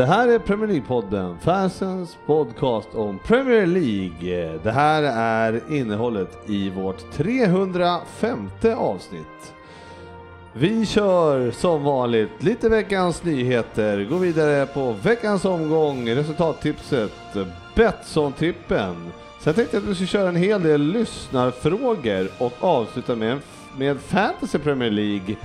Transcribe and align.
Det 0.00 0.06
här 0.06 0.28
är 0.28 0.38
Premier 0.38 0.68
League-podden, 0.68 1.38
fansens 1.38 2.18
podcast 2.26 2.88
om 2.94 3.18
Premier 3.18 3.66
League. 3.66 4.58
Det 4.62 4.70
här 4.70 5.02
är 5.02 5.60
innehållet 5.70 6.38
i 6.46 6.70
vårt 6.70 7.12
305 7.12 8.50
avsnitt. 8.76 9.54
Vi 10.52 10.86
kör 10.86 11.50
som 11.50 11.84
vanligt 11.84 12.42
lite 12.42 12.68
veckans 12.68 13.24
nyheter, 13.24 14.04
går 14.04 14.18
vidare 14.18 14.66
på 14.66 14.92
veckans 14.92 15.44
omgång, 15.44 16.10
resultattipset, 16.10 17.12
Betsson-trippen. 17.74 19.10
Sen 19.40 19.54
tänkte 19.54 19.76
jag 19.76 19.82
att 19.82 19.90
vi 19.90 19.94
skulle 19.94 20.06
köra 20.06 20.28
en 20.28 20.36
hel 20.36 20.62
del 20.62 20.82
lyssnarfrågor 20.82 22.28
och 22.38 22.52
avsluta 22.60 23.16
med, 23.16 23.38
med 23.76 24.00
Fantasy 24.00 24.58
Premier 24.58 24.90
League. 24.90 25.36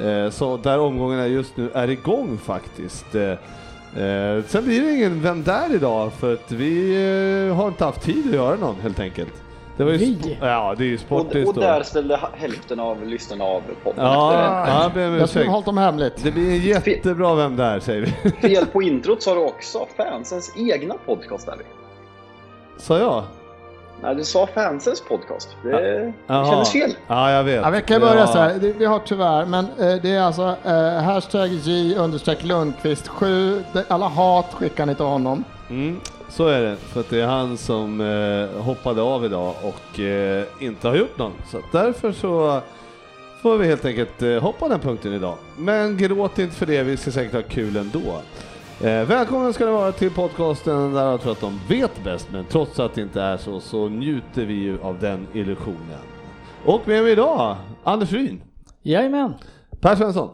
Eh, 0.00 0.30
så 0.30 0.56
där 0.56 0.78
omgångarna 0.78 1.26
just 1.26 1.56
nu 1.56 1.70
är 1.74 1.90
igång 1.90 2.38
faktiskt. 2.38 3.14
Eh, 3.14 3.34
Eh, 3.96 4.44
sen 4.46 4.64
blir 4.64 4.82
det 4.82 4.92
ingen 4.96 5.22
Vem 5.22 5.42
där 5.44 5.74
idag 5.74 6.12
för 6.12 6.32
att 6.32 6.52
vi 6.52 6.94
eh, 7.48 7.56
har 7.56 7.68
inte 7.68 7.84
haft 7.84 8.02
tid 8.02 8.26
att 8.28 8.34
göra 8.34 8.56
någon 8.56 8.80
helt 8.80 9.00
enkelt. 9.00 9.32
Det 9.76 9.84
var 9.84 9.90
ju 9.92 9.98
Vi? 9.98 10.38
ja, 10.40 10.74
det 10.78 10.84
är 10.84 10.86
ju 10.86 10.94
Och, 10.94 11.00
sportis 11.00 11.48
och 11.48 11.54
då. 11.54 11.60
där 11.60 11.82
ställde 11.82 12.16
ha- 12.16 12.30
hälften 12.36 12.80
av 12.80 13.06
lyssnarna 13.06 13.44
av 13.44 13.62
podden. 13.84 14.04
Ja, 14.04 14.34
ja, 14.68 14.82
jag 14.82 14.92
ber 14.92 15.08
om 15.08 15.14
Jag 15.14 15.28
skulle 15.28 15.42
ursäkt. 15.44 15.52
hållit 15.52 15.66
dem 15.66 15.78
hemligt. 15.78 16.22
Det 16.22 16.30
blir 16.30 16.50
en 16.50 16.58
jättebra 16.60 17.34
Vem 17.34 17.56
där 17.56 17.80
säger 17.80 18.14
vi. 18.22 18.30
Fel 18.30 18.66
på 18.66 18.82
introt 18.82 19.22
sa 19.22 19.34
du 19.34 19.40
också. 19.40 19.86
Fansens 19.96 20.52
egna 20.56 20.94
podcast 21.06 21.46
där. 21.46 21.56
Sa 22.78 22.98
jag? 22.98 23.24
Nej, 24.02 24.14
du 24.14 24.24
sa 24.24 24.46
fansens 24.54 25.00
podcast. 25.08 25.48
Det, 25.62 25.70
det 25.70 26.12
kändes 26.26 26.72
fel. 26.72 26.94
Ja, 27.06 27.30
jag 27.30 27.44
vet. 27.44 27.62
Ja, 27.62 27.70
vi 27.70 27.82
kan 27.82 28.00
börja 28.00 28.20
Ja. 28.20 28.26
så 28.26 28.38
här, 28.38 28.74
vi 28.78 28.84
har 28.84 28.98
tyvärr, 28.98 29.46
men 29.46 29.64
eh, 29.64 30.02
det 30.02 30.10
är 30.10 30.20
alltså 30.22 30.56
eh, 30.64 31.02
hashtag 31.02 31.48
J 31.48 31.96
understreck 31.96 32.44
Lundqvist 32.44 33.08
7. 33.08 33.62
Det- 33.72 33.84
Alla 33.88 34.08
hat 34.08 34.46
skickar 34.54 34.86
ni 34.86 34.94
till 34.94 35.04
honom. 35.04 35.44
Mm, 35.70 36.00
så 36.28 36.46
är 36.48 36.60
det, 36.60 36.76
för 36.76 37.00
att 37.00 37.10
det 37.10 37.20
är 37.20 37.26
han 37.26 37.56
som 37.56 38.00
eh, 38.00 38.62
hoppade 38.62 39.02
av 39.02 39.24
idag 39.24 39.54
och 39.62 40.00
eh, 40.00 40.44
inte 40.60 40.88
har 40.88 40.94
gjort 40.96 41.18
någon. 41.18 41.32
Så 41.50 41.58
därför 41.72 42.12
så 42.12 42.60
får 43.42 43.56
vi 43.58 43.66
helt 43.66 43.84
enkelt 43.84 44.22
eh, 44.22 44.38
hoppa 44.42 44.68
den 44.68 44.80
punkten 44.80 45.12
idag. 45.12 45.34
Men 45.56 45.96
gråt 45.96 46.38
inte 46.38 46.56
för 46.56 46.66
det, 46.66 46.82
vi 46.82 46.96
ska 46.96 47.10
säkert 47.10 47.34
ha 47.34 47.42
kul 47.42 47.76
ändå. 47.76 48.00
Eh, 48.84 49.04
välkommen 49.08 49.52
ska 49.52 49.64
ni 49.66 49.72
vara 49.72 49.92
till 49.92 50.10
podcasten 50.10 50.92
där 50.92 51.04
jag 51.10 51.20
tror 51.20 51.32
att 51.32 51.40
de 51.40 51.58
vet 51.68 52.04
bäst, 52.04 52.28
men 52.32 52.44
trots 52.44 52.80
att 52.80 52.94
det 52.94 53.00
inte 53.02 53.20
är 53.22 53.36
så, 53.36 53.60
så 53.60 53.88
njuter 53.88 54.44
vi 54.46 54.54
ju 54.54 54.78
av 54.82 54.98
den 54.98 55.26
illusionen. 55.32 55.98
Och 56.64 56.88
med 56.88 57.02
mig 57.02 57.12
idag, 57.12 57.56
Anders 57.84 58.12
Ryn, 58.12 58.42
Jajamän. 58.82 59.34
Per 59.80 59.96
Svensson 59.96 60.30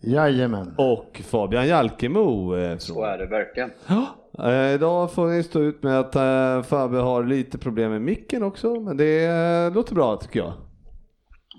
Jajamän. 0.00 0.74
och 0.78 1.20
Fabian 1.24 1.66
Jalkemo. 1.68 2.56
Eh, 2.56 2.78
Så 2.78 3.04
är 3.04 3.18
det 3.18 3.26
verkligen. 3.26 3.70
Eh, 4.38 4.74
idag 4.74 5.12
får 5.12 5.26
ni 5.26 5.42
stå 5.42 5.60
ut 5.60 5.82
med 5.82 6.00
att 6.00 6.16
eh, 6.16 6.62
Fabbe 6.62 6.98
har 6.98 7.24
lite 7.24 7.58
problem 7.58 7.90
med 7.90 8.02
micken 8.02 8.42
också, 8.42 8.80
men 8.80 8.96
det 8.96 9.24
eh, 9.26 9.74
låter 9.74 9.94
bra 9.94 10.16
tycker 10.16 10.40
jag. 10.40 10.52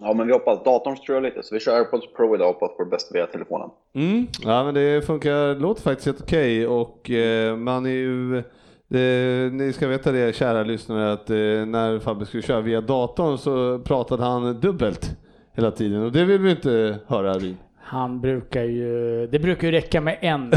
Ja, 0.02 0.14
men 0.14 0.28
vi 0.28 0.34
hoppas 0.34 0.64
datorn 0.64 0.96
strul 0.98 1.24
lite, 1.24 1.44
så 1.44 1.56
vi 1.56 1.60
kör 1.60 1.76
AirPods 1.78 2.14
Pro 2.16 2.36
idag 2.36 2.48
och 2.50 2.54
hoppas 2.54 2.78
på 2.78 2.84
det 2.84 2.90
bästa 2.90 3.14
via 3.14 3.26
telefonen. 3.26 3.70
Mm. 3.96 4.28
Ja 4.44 4.64
men 4.64 4.74
det 4.74 5.06
funkar, 5.06 5.56
låter 5.60 5.82
faktiskt 5.82 6.06
helt 6.06 6.22
okej 6.22 6.68
och 6.68 7.10
eh, 7.12 7.56
man 7.56 7.86
är 7.86 7.90
ju 7.90 8.38
eh, 8.38 9.52
ni 9.52 9.74
ska 9.74 9.88
veta 9.88 10.12
det 10.12 10.36
kära 10.36 10.64
lyssnare 10.64 11.12
att 11.14 11.30
eh, 11.30 11.36
när 11.66 12.00
Fabbe 12.00 12.26
skulle 12.26 12.44
köra 12.44 12.62
via 12.62 12.82
datorn 12.82 13.38
så 13.38 13.80
pratade 13.80 14.24
han 14.24 14.60
dubbelt 14.60 15.18
hela 15.56 15.72
tiden 15.72 16.04
och 16.04 16.12
det 16.12 16.26
vill 16.26 16.42
vi 16.42 16.52
inte 16.52 17.00
höra 17.08 17.34
Ryn. 17.34 17.58
Han 17.82 18.22
brukar 18.22 18.64
ju, 18.64 19.28
det 19.28 19.40
brukar 19.40 19.68
ju 19.68 19.72
räcka 19.72 20.02
med 20.02 20.18
en 20.22 20.52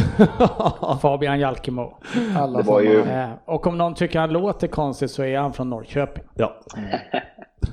Fabian 1.03 1.41
Jalkemo. 1.41 1.99
Alla 2.37 2.63
Det 2.63 2.85
ju- 2.85 3.01
Eh, 3.01 3.29
Och 3.45 3.67
om 3.67 3.79
någon 3.79 3.95
tycker 3.95 4.19
han 4.19 4.33
låter 4.33 4.67
konstigt 4.69 5.11
så 5.11 5.23
är 5.25 5.39
han 5.39 5.53
från 5.53 5.71
Norrköping. 5.71 6.25
Ja. 6.35 6.57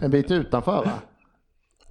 en 0.02 0.12
bit 0.12 0.32
utanför 0.32 0.72
va? 0.72 0.92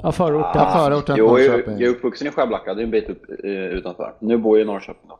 Ja, 0.02 0.12
förorten. 0.12 0.62
Ja, 0.62 0.70
förorten 0.84 1.16
Jo, 1.18 1.38
jag, 1.38 1.82
är 1.82 1.88
uppvuxen 1.88 2.28
i 2.28 2.30
Skärblacka, 2.30 2.74
det 2.74 2.82
är 2.82 2.84
en 2.84 2.90
bit 2.90 3.10
upp, 3.10 3.22
eh, 3.44 3.50
utanför. 3.50 4.14
Nu 4.18 4.36
bor 4.36 4.58
jag 4.58 4.64
i 4.64 4.66
Norrköping 4.66 5.08
då. 5.08 5.18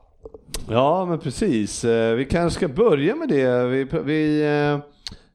Ja, 0.70 1.06
men 1.06 1.18
precis. 1.18 1.84
Eh, 1.84 2.14
Vi 2.14 2.24
kanske 2.24 2.56
ska 2.56 2.68
börja 2.68 3.16
med 3.16 3.28
det. 3.28 3.66
Vi, 3.66 3.84
vi 4.04 4.42
eh, 4.46 4.78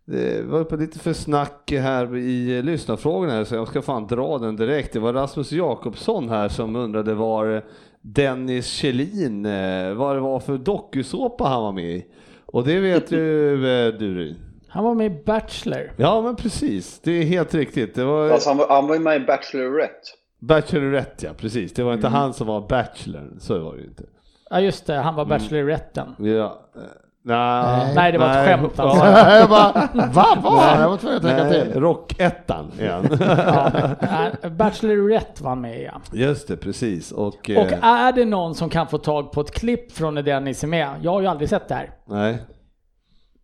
det 0.06 0.46
var 0.46 0.64
på 0.64 0.76
lite 0.76 1.00
för 1.00 1.14
snack 1.14 1.72
här 1.72 2.18
i 2.18 2.58
eh, 2.58 2.64
lyssnarfrågorna 2.64 3.34
här, 3.34 3.44
så 3.44 3.56
jag 3.56 3.68
ska 3.68 3.82
fan 3.82 4.08
dra 4.08 4.38
den 4.38 4.56
direkt. 4.56 4.94
Det 4.94 5.00
var 5.00 5.14
Rasmus 5.14 5.52
Jakobsson 5.52 6.30
här 6.30 6.50
som 6.50 6.76
undrade 6.76 7.14
var 7.14 7.64
Dennis 8.02 8.68
Kjellin, 8.68 9.46
eh, 9.46 9.94
vad 9.94 10.16
det 10.16 10.20
var 10.20 10.40
för 10.40 10.58
dokusåpa 10.58 11.44
han 11.44 11.62
var 11.64 11.72
med 11.72 11.96
i. 11.96 12.06
Och 12.46 12.64
det 12.64 12.80
vet 12.80 13.12
ju 13.12 13.54
eh, 13.54 13.94
du 13.94 14.16
Ryn. 14.16 14.36
Han 14.74 14.84
var 14.84 14.94
med 14.96 15.06
i 15.06 15.24
Bachelor. 15.26 15.92
Ja, 15.98 16.22
men 16.22 16.36
precis. 16.36 17.00
Det 17.04 17.12
är 17.12 17.24
helt 17.24 17.54
riktigt. 17.54 17.96
Det 17.96 18.04
var 18.04 18.30
Alltså, 18.30 18.50
han, 18.50 18.58
var, 18.58 18.68
han 18.70 18.88
var 18.88 18.94
ju 18.96 19.02
med 19.02 19.16
i 19.22 19.26
Bachelorette. 19.26 19.94
Bachelorette, 20.42 21.26
ja 21.26 21.32
precis. 21.38 21.74
Det 21.74 21.84
var 21.84 21.94
inte 21.94 22.08
han 22.08 22.34
som 22.34 22.48
var 22.48 22.62
Bachelor, 22.70 23.32
så 23.40 23.60
var 23.60 23.74
det 23.74 23.82
ju 23.82 23.88
inte. 23.88 24.04
Ja 24.50 24.60
just 24.60 24.86
det, 24.88 24.96
han 24.96 25.16
var 25.16 25.26
Bacheloretten. 25.26 26.16
Ja. 26.20 26.60
eh, 26.76 26.82
Nej, 27.26 27.94
Nej, 27.96 28.12
det 28.12 28.18
var 28.18 28.30
ett 28.30 28.48
skämt 28.48 28.74
Ja, 28.76 28.84
alltså. 28.84 29.06
jag 29.36 29.50
bara, 29.50 29.90
vad 30.14 30.42
var 30.44 30.76
det? 30.76 30.82
Jag 30.82 30.90
var 30.90 30.98
tvungen 30.98 31.18
att 31.18 31.24
tänka 31.24 31.44
Nej, 31.44 31.72
till. 31.72 31.82
Rockettan 31.82 32.72
igen. 32.80 33.08
Ja, 33.20 33.72
nej, 34.02 34.52
Bachelorette 34.52 35.44
var 35.44 35.56
med 35.56 35.82
ja. 35.82 36.02
Just 36.14 36.48
det, 36.48 36.58
precis. 36.58 37.12
Och, 37.12 37.28
Och 37.28 37.50
eh, 37.50 37.84
är 37.86 38.12
det 38.12 38.26
någon 38.26 38.56
som 38.56 38.70
kan 38.70 38.88
få 38.88 38.98
tag 38.98 39.32
på 39.32 39.42
ett 39.42 39.52
klipp 39.52 39.92
från 39.92 40.14
när 40.16 40.22
Dennis 40.24 40.64
är 40.64 40.68
med? 40.68 40.90
Jag 41.02 41.12
har 41.12 41.22
ju 41.22 41.28
aldrig 41.28 41.50
sett 41.50 41.68
det 41.68 41.76
här. 41.76 41.90
nej, 42.08 42.38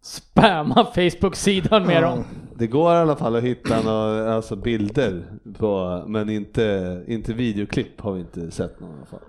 Spamma 0.02 0.86
Facebook-sidan 0.86 1.86
med 1.86 2.04
dem. 2.04 2.24
det 2.56 2.68
går 2.68 2.94
i 2.94 2.98
alla 2.98 3.16
fall 3.16 3.36
att 3.36 3.44
hitta 3.44 3.82
några, 3.82 4.34
alltså 4.36 4.56
bilder 4.56 5.24
på, 5.58 6.04
men 6.08 6.30
inte, 6.30 7.04
inte 7.08 7.34
videoklipp 7.34 8.02
har 8.02 8.12
vi 8.12 8.20
inte 8.20 8.52
sett 8.52 8.80
någon 8.80 8.90
i 8.90 8.94
alla 8.98 9.06
fall. 9.06 9.20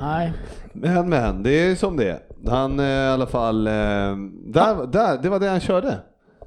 Nej. 0.00 0.32
Men, 0.72 1.08
men, 1.08 1.42
det 1.42 1.50
är 1.50 1.74
som 1.74 1.96
det 1.96 2.10
är. 2.10 2.20
Han 2.46 2.80
eh, 2.80 2.86
i 2.86 3.08
alla 3.08 3.26
fall, 3.26 3.66
eh, 3.66 3.72
där, 3.72 4.86
där, 4.86 5.18
det 5.22 5.28
var 5.28 5.40
det 5.40 5.48
han 5.48 5.60
körde. 5.60 5.98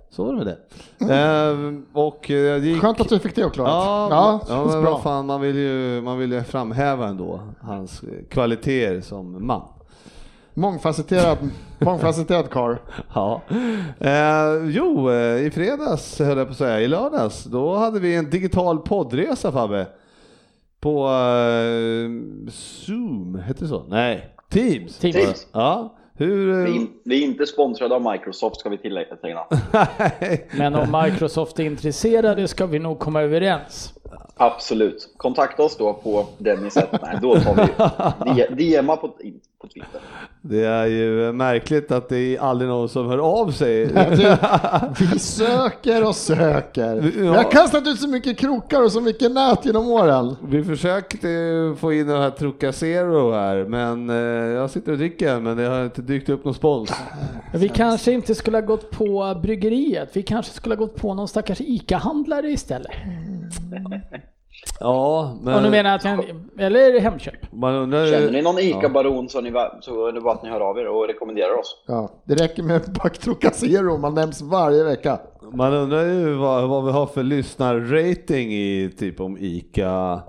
Så 0.09 0.23
var 0.23 0.33
det 0.33 0.37
med 0.37 0.47
det. 0.47 1.13
Eh, 1.15 1.73
och 1.93 2.31
eh, 2.31 2.61
det 2.61 2.67
gick... 2.67 2.81
Skönt 2.81 3.01
att 3.01 3.09
du 3.09 3.19
fick 3.19 3.35
det 3.35 3.43
uppklarat. 3.43 3.71
Ja, 3.71 4.07
ja, 4.09 4.41
ja 4.49 4.65
men 4.65 4.81
bra. 4.81 4.91
vad 4.91 5.01
fan, 5.01 5.25
man 5.25 5.41
vill 5.41 5.55
ju, 5.55 6.01
man 6.01 6.17
vill 6.17 6.31
ju 6.31 6.43
framhäva 6.43 7.07
ändå 7.07 7.39
hans 7.61 8.01
kvaliteter 8.29 9.01
som 9.01 9.47
man. 9.47 9.61
Mångfacetterad, 10.53 11.37
mångfacetterad 11.79 12.49
karl. 12.49 12.75
Ja. 13.15 13.41
Eh, 13.99 14.69
jo, 14.69 15.11
eh, 15.11 15.45
i 15.45 15.51
fredags 15.53 16.19
höll 16.19 16.37
jag 16.37 16.47
på 16.47 16.51
att 16.51 16.57
säga, 16.57 16.81
i 16.81 16.87
lördags, 16.87 17.43
då 17.43 17.75
hade 17.75 17.99
vi 17.99 18.15
en 18.15 18.29
digital 18.29 18.79
poddresa 18.79 19.51
Fabbe. 19.51 19.87
På 20.79 21.07
eh, 21.07 22.51
Zoom, 22.51 23.41
hette 23.45 23.63
det 23.63 23.67
så? 23.67 23.83
Nej, 23.87 24.35
Teams. 24.49 24.97
Teams. 24.97 25.47
Ja, 25.51 25.95
hur... 26.13 26.45
Vi 26.45 26.51
eh, 26.51 26.75
är, 26.75 26.75
in, 26.75 26.89
vi 27.03 27.23
är 27.23 27.27
inte 27.27 27.45
sponsrade 27.45 27.95
av 27.95 28.11
Microsoft 28.11 28.59
ska 28.59 28.69
vi 28.69 28.77
tillägga. 28.77 29.15
Men 30.57 30.75
om 30.75 31.01
Microsoft 31.03 31.59
är 31.59 31.63
intresserade 31.63 32.47
ska 32.47 32.65
vi 32.65 32.79
nog 32.79 32.99
komma 32.99 33.21
överens. 33.21 33.93
Absolut. 34.37 35.09
Kontakta 35.17 35.63
oss 35.63 35.77
då 35.77 35.93
på 35.93 36.25
Dennis 36.37 36.75
Nej, 36.75 37.19
då 37.21 37.39
tar 37.39 37.55
vi 38.55 38.75
DMa 38.75 38.95
på, 38.95 39.07
på 39.61 39.67
Twitter. 39.67 40.01
Det 40.41 40.65
är 40.65 40.85
ju 40.85 41.31
märkligt 41.31 41.91
att 41.91 42.09
det 42.09 42.17
är 42.17 42.39
aldrig 42.39 42.69
någon 42.69 42.89
som 42.89 43.07
hör 43.07 43.17
av 43.17 43.51
sig. 43.51 43.85
Vi 44.99 45.19
söker 45.19 46.07
och 46.07 46.15
söker. 46.15 47.23
Ja. 47.23 47.35
har 47.35 47.51
kastat 47.51 47.87
ut 47.87 47.99
så 47.99 48.07
mycket 48.07 48.37
krokar 48.37 48.83
och 48.83 48.91
så 48.91 49.01
mycket 49.01 49.31
nät 49.31 49.65
genom 49.65 49.87
åren. 49.87 50.35
Vi 50.47 50.63
försökte 50.63 51.27
få 51.79 51.93
in 51.93 52.07
den 52.07 52.21
här 52.21 52.29
Trocacero 52.29 53.31
här, 53.31 53.65
men 53.65 54.09
eh, 54.09 54.15
jag 54.51 54.69
sitter 54.69 54.91
och 54.91 54.97
dricker 54.97 55.39
men 55.39 55.57
det 55.57 55.63
har 55.63 55.83
inte 55.83 56.01
dykt 56.01 56.29
upp 56.29 56.45
någon 56.45 56.53
spons. 56.53 56.93
Vi 57.53 57.69
kanske 57.69 58.11
inte 58.11 58.35
skulle 58.35 58.57
ha 58.57 58.61
gått 58.61 58.91
på 58.91 59.39
bryggeriet. 59.43 60.09
Vi 60.13 60.23
kanske 60.23 60.53
skulle 60.53 60.75
ha 60.75 60.79
gått 60.79 60.95
på 60.95 61.13
någon 61.13 61.27
stackars 61.27 61.61
ICA-handlare 61.61 62.51
istället. 62.51 62.91
Ja, 64.79 65.37
men 65.41 65.53
Och 65.55 65.63
nu 65.63 65.69
menar 65.69 65.89
jag 65.89 65.97
att 65.97 66.05
jag, 66.05 66.65
eller 66.65 66.99
Hemköp. 66.99 67.51
man 67.51 67.75
undrar 67.75 68.07
Känner 68.07 68.31
ni 68.31 68.41
någon 68.41 68.59
ICA-baron 68.59 69.29
så, 69.29 69.37
är 69.37 69.41
ni 69.41 69.51
så 69.81 70.07
är 70.07 70.11
det 70.11 70.21
bara 70.21 70.33
att 70.33 70.43
ni 70.43 70.49
hör 70.49 70.59
av 70.59 70.77
er 70.77 70.87
och 70.87 71.07
rekommenderar 71.07 71.59
oss. 71.59 71.83
Ja, 71.87 72.09
det 72.25 72.35
räcker 72.35 72.63
med 72.63 72.75
en 72.75 72.93
pack 72.93 73.17
Trocacero, 73.17 73.97
man 73.97 74.13
nämns 74.13 74.41
varje 74.41 74.83
vecka. 74.83 75.19
Man 75.53 75.73
undrar 75.73 76.03
ju 76.03 76.33
vad, 76.33 76.69
vad 76.69 76.85
vi 76.85 76.91
har 76.91 77.05
för 77.05 77.23
lyssnarrating 77.23 78.53
i 78.53 78.91
typ 78.99 79.19
om 79.19 79.37
ICA 79.39 80.21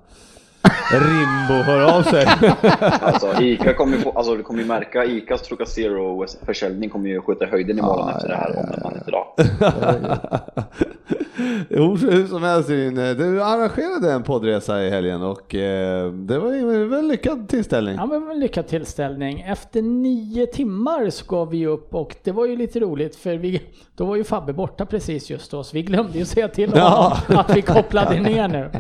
Rimbo 0.93 1.63
hör 1.63 1.99
av 1.99 2.03
sig. 2.03 2.27
Alltså, 3.01 3.43
Ica 3.43 3.75
kommer 3.75 3.97
ju 3.97 4.03
få, 4.03 4.11
alltså, 4.11 4.37
du 4.37 4.43
kommer 4.43 4.61
ju 4.61 4.67
märka 4.67 5.05
Icas 5.05 5.43
Trocacero-försäljning 5.43 6.91
kommer 6.91 7.09
ju 7.09 7.21
skjuta 7.21 7.45
i 7.45 7.49
höjden 7.49 7.79
imorgon 7.79 8.09
efter 8.09 8.29
det 8.29 8.35
här 8.35 8.59
om 8.59 8.83
man 8.83 8.95
inte 8.95 9.11
idag. 9.11 9.27
Hur 11.71 12.27
som 12.27 12.43
helst 12.43 12.69
du 12.69 13.43
arrangerade 13.43 14.13
en 14.13 14.23
poddresa 14.23 14.83
i 14.83 14.91
helgen 14.91 15.23
och 15.23 15.55
eh, 15.55 16.13
det 16.13 16.39
var 16.39 16.53
ju 16.53 16.59
en 16.59 16.91
väldigt 16.91 17.11
lyckad 17.11 17.49
tillställning. 17.49 17.95
Ja 17.95 18.07
men 18.07 18.31
en 18.31 18.41
lyckad 18.41 18.67
tillställning. 18.67 19.41
Efter 19.41 19.83
nio 19.83 20.47
timmar 20.47 21.11
så 21.11 21.25
gav 21.27 21.51
vi 21.51 21.67
upp 21.67 21.95
och 21.95 22.17
det 22.23 22.33
var 22.33 22.47
ju 22.47 22.57
lite 22.57 22.81
roligt 22.81 23.17
för 23.17 23.35
vi, 23.35 23.63
då 23.97 24.05
var 24.05 24.17
ju 24.17 24.25
Fabbe 24.25 24.53
borta 24.53 24.87
precis 24.87 25.31
just 25.31 25.51
då 25.51 25.65
så 25.65 25.75
vi 25.75 25.83
glömde 25.83 26.19
ju 26.19 26.25
säga 26.25 26.49
till 26.49 26.71
honom 26.71 27.13
att 27.29 27.57
vi 27.57 27.63
kopplade 27.63 28.21
ner 28.21 28.49
nu. 28.49 28.71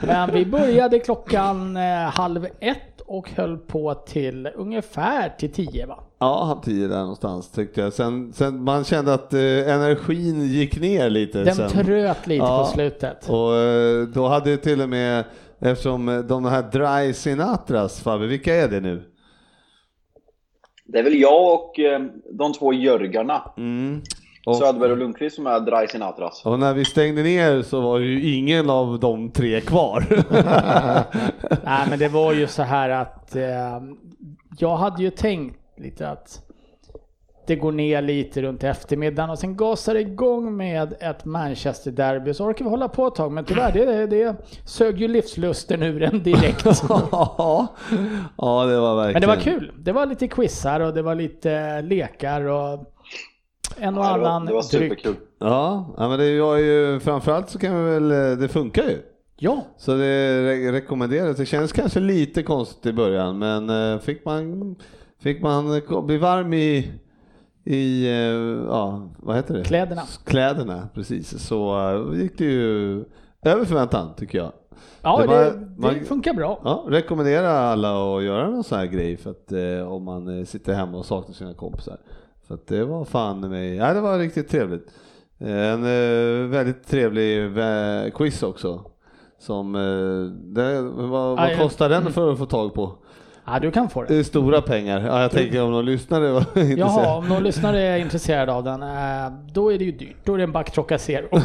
Men 0.00 0.32
vi 0.32 0.46
började 0.46 0.98
klockan 0.98 1.76
eh, 1.76 1.82
halv 1.92 2.46
ett 2.60 2.95
och 3.06 3.30
höll 3.30 3.58
på 3.58 3.94
till 3.94 4.48
ungefär 4.54 5.28
till 5.38 5.52
tio 5.52 5.86
va? 5.86 6.04
Ja, 6.18 6.44
halv 6.44 6.60
tio 6.60 6.88
där 6.88 6.98
någonstans 7.00 7.50
tyckte 7.50 7.80
jag. 7.80 7.92
Sen, 7.92 8.32
sen 8.32 8.62
man 8.64 8.84
kände 8.84 9.14
att 9.14 9.32
eh, 9.34 9.40
energin 9.74 10.40
gick 10.46 10.80
ner 10.80 11.10
lite. 11.10 11.44
Den 11.44 11.54
sen. 11.54 11.70
tröt 11.70 12.26
lite 12.26 12.44
Ja. 12.44 12.64
på 12.64 12.74
slutet. 12.74 13.28
Och 13.28 13.54
eh, 13.56 14.02
då 14.02 14.26
hade 14.28 14.50
ju 14.50 14.56
till 14.56 14.80
och 14.82 14.88
med, 14.88 15.24
eftersom 15.58 16.24
de 16.28 16.44
här 16.44 16.62
Dry 16.62 17.12
Sinatras, 17.12 18.00
Fabbe, 18.00 18.26
vilka 18.26 18.54
är 18.54 18.68
det 18.68 18.80
nu? 18.80 19.02
Det 20.88 20.98
är 20.98 21.02
väl 21.02 21.20
jag 21.20 21.54
och 21.54 21.78
eh, 21.78 22.00
de 22.32 22.52
två 22.52 22.72
Jörgarna, 22.72 23.42
Mm. 23.56 24.02
Och, 24.46 24.56
Söderberg 24.56 24.92
och 24.92 24.98
Lundqvist, 24.98 25.36
som 25.36 25.46
är 25.46 25.60
Dry 25.60 25.88
Sinatras. 25.88 26.42
och 26.44 26.58
när 26.58 26.74
vi 26.74 26.84
stängde 26.84 27.22
ner 27.22 27.62
så 27.62 27.80
var 27.80 27.98
ju 27.98 28.36
ingen 28.36 28.70
av 28.70 29.00
de 29.00 29.30
tre 29.30 29.60
kvar. 29.60 30.04
Nej 31.64 31.86
men 31.90 31.98
det 31.98 32.08
var 32.08 32.32
ju 32.32 32.46
så 32.46 32.62
här 32.62 32.90
att 32.90 33.36
eh, 33.36 33.80
jag 34.58 34.76
hade 34.76 35.02
ju 35.02 35.10
tänkt 35.10 35.58
lite 35.76 36.08
att 36.08 36.42
det 37.46 37.56
går 37.56 37.72
ner 37.72 38.02
lite 38.02 38.42
runt 38.42 38.64
eftermiddagen 38.64 39.30
och 39.30 39.38
sen 39.38 39.56
gasar 39.56 39.94
det 39.94 40.00
igång 40.00 40.56
med 40.56 40.94
ett 41.00 41.24
Manchester-derby. 41.24 42.34
Så 42.34 42.44
orkar 42.44 42.64
vi 42.64 42.70
hålla 42.70 42.88
på 42.88 43.06
ett 43.06 43.14
tag 43.14 43.32
men 43.32 43.44
tyvärr 43.44 43.72
det, 43.72 44.06
det 44.06 44.36
sög 44.64 45.00
ju 45.00 45.08
livslusten 45.08 45.82
ur 45.82 46.02
en 46.02 46.22
direkt. 46.22 46.66
ja, 46.88 47.66
ja, 48.36 48.64
det 48.66 48.80
var 48.80 48.96
verkligen. 48.96 49.12
Men 49.12 49.20
det 49.20 49.26
var 49.26 49.36
kul. 49.36 49.72
Det 49.78 49.92
var 49.92 50.06
lite 50.06 50.28
quizar 50.28 50.80
och 50.80 50.94
det 50.94 51.02
var 51.02 51.14
lite 51.14 51.82
lekar 51.82 52.40
och 52.40 52.92
en 53.78 53.98
och 53.98 54.04
Ja, 54.04 54.12
det 54.12 54.18
var, 54.20 54.28
annan 54.28 54.46
det 54.46 54.52
var 54.52 54.62
dryck. 54.78 54.90
superkul. 55.00 55.14
Ja, 55.38 55.94
ja, 55.98 56.08
men 56.08 56.18
det 56.18 56.40
var 56.40 56.56
ju 56.56 57.00
framförallt 57.00 57.50
så 57.50 57.58
kan 57.58 57.84
vi 57.84 57.90
väl, 57.90 58.08
det 58.40 58.48
funkar 58.48 58.82
ju. 58.82 59.02
Ja, 59.38 59.62
Så 59.76 59.94
det 59.96 60.04
re- 60.42 60.72
rekommenderas. 60.72 61.36
Det 61.36 61.46
känns 61.46 61.72
kanske 61.72 62.00
lite 62.00 62.42
konstigt 62.42 62.86
i 62.86 62.92
början, 62.92 63.38
men 63.38 63.70
eh, 63.70 63.98
fick 63.98 64.24
man, 64.24 64.76
fick 65.22 65.42
man 65.42 65.82
bli 66.06 66.18
varm 66.18 66.52
i, 66.54 66.92
i 67.64 68.06
eh, 68.06 68.66
ja, 68.68 69.08
vad 69.18 69.36
heter 69.36 69.54
det? 69.54 69.64
Kläderna. 69.64 70.02
Kläderna, 70.24 70.88
precis. 70.94 71.38
Så 71.46 71.78
eh, 72.12 72.20
gick 72.20 72.38
det 72.38 72.44
ju 72.44 73.04
över 73.42 73.64
förväntan 73.64 74.14
tycker 74.16 74.38
jag. 74.38 74.52
ja 75.02 75.22
Det 75.26 75.26
det, 75.26 75.66
man- 75.78 76.04
funkar 76.04 76.34
bra. 76.34 76.60
Ja, 76.64 76.84
rekommenderar 76.88 77.48
alla 77.72 78.16
att 78.16 78.22
göra 78.24 78.50
någon 78.50 78.64
sån 78.64 78.78
här 78.78 78.86
grej 78.86 79.16
för 79.16 79.30
att 79.30 79.52
eh, 79.52 79.92
om 79.92 80.04
man 80.04 80.46
sitter 80.46 80.72
hemma 80.74 80.98
och 80.98 81.06
saknar 81.06 81.34
sina 81.34 81.54
kompisar. 81.54 81.96
För 82.48 82.54
att 82.54 82.66
det 82.66 82.84
var 82.84 83.04
fan 83.04 83.40
mig, 83.40 83.74
ja 83.76 83.94
det 83.94 84.00
var 84.00 84.18
riktigt 84.18 84.48
trevligt. 84.48 84.86
Eh, 85.38 85.48
En 85.72 85.84
eh, 85.84 86.48
väldigt 86.48 86.86
trevlig 86.86 87.42
eh, 87.58 88.10
quiz 88.14 88.42
också. 88.42 88.80
Som, 89.38 89.74
eh, 89.74 90.32
det, 90.54 90.82
vad, 90.82 91.36
vad 91.36 91.58
kostar 91.58 91.88
den 91.88 92.12
för 92.12 92.32
att 92.32 92.38
få 92.38 92.46
tag 92.46 92.74
på? 92.74 92.92
Ja, 93.48 93.58
du 93.58 93.70
kan 93.70 93.88
få 93.88 94.02
det. 94.02 94.08
Det 94.08 94.18
är 94.18 94.22
stora 94.22 94.62
pengar. 94.62 95.00
Ja, 95.06 95.22
jag 95.22 95.30
tänker 95.30 95.62
om 95.62 95.70
någon 95.70 95.84
lyssnare 95.84 96.32
var 96.32 96.44
Jaha, 96.54 96.62
intresserad. 96.64 97.18
om 97.18 97.28
någon 97.28 97.42
lyssnare 97.42 97.80
är 97.82 97.98
intresserad 97.98 98.48
av 98.50 98.64
den, 98.64 98.82
eh, 98.82 99.32
då 99.52 99.72
är 99.72 99.78
det 99.78 99.84
ju 99.84 99.92
dyrt. 99.92 100.16
Då 100.24 100.34
är 100.34 100.38
det 100.38 100.44
en 100.44 100.52
back 100.52 100.70
Trocacero. 100.70 101.28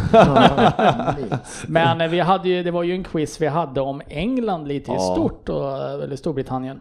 Men 1.68 2.02
eh, 2.02 2.08
vi 2.08 2.20
hade 2.20 2.50
ju, 2.50 2.64
det 2.64 2.72
var 2.72 2.84
ju 2.84 2.94
en 2.94 3.04
quiz 3.04 3.42
vi 3.42 3.48
hade 3.48 3.82
om 3.82 4.02
England 4.08 4.68
lite 4.68 4.92
i 4.92 4.94
Ja. 4.94 5.00
stort, 5.16 5.50
och, 5.50 5.78
eller 6.04 6.16
Storbritannien. 6.16 6.80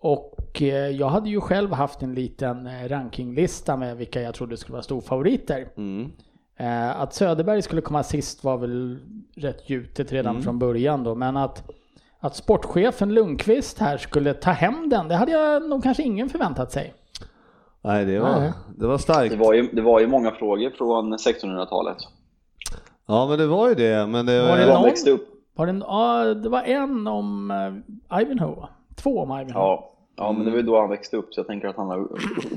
Och 0.00 0.34
eh, 0.62 0.68
jag 0.88 1.08
hade 1.08 1.28
ju 1.30 1.40
själv 1.40 1.72
haft 1.72 2.02
en 2.02 2.14
liten 2.14 2.66
eh, 2.66 2.88
rankinglista 2.88 3.76
med 3.76 3.96
vilka 3.96 4.20
jag 4.22 4.34
trodde 4.34 4.56
skulle 4.56 4.72
vara 4.72 4.82
storfavoriter. 4.82 5.68
Mm. 5.76 6.10
Eh, 6.56 7.00
Att 7.00 7.14
Söderberg 7.14 7.62
skulle 7.62 7.80
komma 7.80 8.02
sist 8.02 8.44
var 8.44 8.56
väl 8.58 8.98
rätt 9.36 9.70
gjutet 9.70 10.12
redan 10.12 10.30
Mm. 10.30 10.42
från 10.42 10.58
början 10.58 11.04
då, 11.04 11.14
men 11.14 11.36
att, 11.36 11.70
att 12.20 12.36
sportchefen 12.36 13.14
Lundqvist 13.14 13.78
här 13.78 13.96
skulle 13.98 14.34
ta 14.34 14.50
hem 14.50 14.88
den, 14.88 15.08
det 15.08 15.14
hade 15.14 15.32
jag 15.32 15.68
nog 15.68 15.82
kanske 15.82 16.02
ingen 16.02 16.28
förväntat 16.28 16.72
sig. 16.72 16.94
Nej, 17.82 18.04
det 18.04 18.18
var, 18.20 18.40
Nej. 18.40 18.52
det 18.76 18.86
var 18.86 18.98
starkt. 18.98 19.30
Det 19.30 19.36
var, 19.38 19.52
ju, 19.52 19.62
det 19.72 19.82
var 19.82 20.00
ju 20.00 20.06
många 20.06 20.30
frågor 20.30 20.70
från 20.70 21.14
1600-talet. 21.14 21.96
Ja, 23.06 23.26
men 23.28 23.38
det 23.38 23.46
var 23.46 23.68
ju 23.68 23.74
det. 23.74 24.06
Men 24.06 24.26
det 24.26 24.42
Var 24.42 24.56
det 24.56 24.62
Hur 24.62 24.70
han 24.70 24.74
någon? 24.80 24.84
växte 24.84 25.10
upp. 25.10 25.28
Var 25.54 25.66
det, 25.66 25.78
ja, 25.88 26.24
det 26.34 26.48
var 26.48 26.62
en 26.62 27.06
om 27.06 27.52
Ivanhoe, 28.20 28.56
va? 28.56 28.68
Två 28.96 29.18
om 29.20 29.28
Ivanhoe. 29.30 29.52
Ja. 29.62 29.90
Ja, 30.20 30.26
ja, 30.26 30.32
men 30.32 30.44
det 30.44 30.50
var 30.50 30.58
ju 30.58 30.62
då 30.62 30.80
han 30.80 30.90
växte 30.90 31.16
upp, 31.16 31.34
så 31.34 31.40
jag 31.40 31.46
tänker 31.46 31.68
att 31.68 31.76
han 31.76 31.88
har 31.88 32.08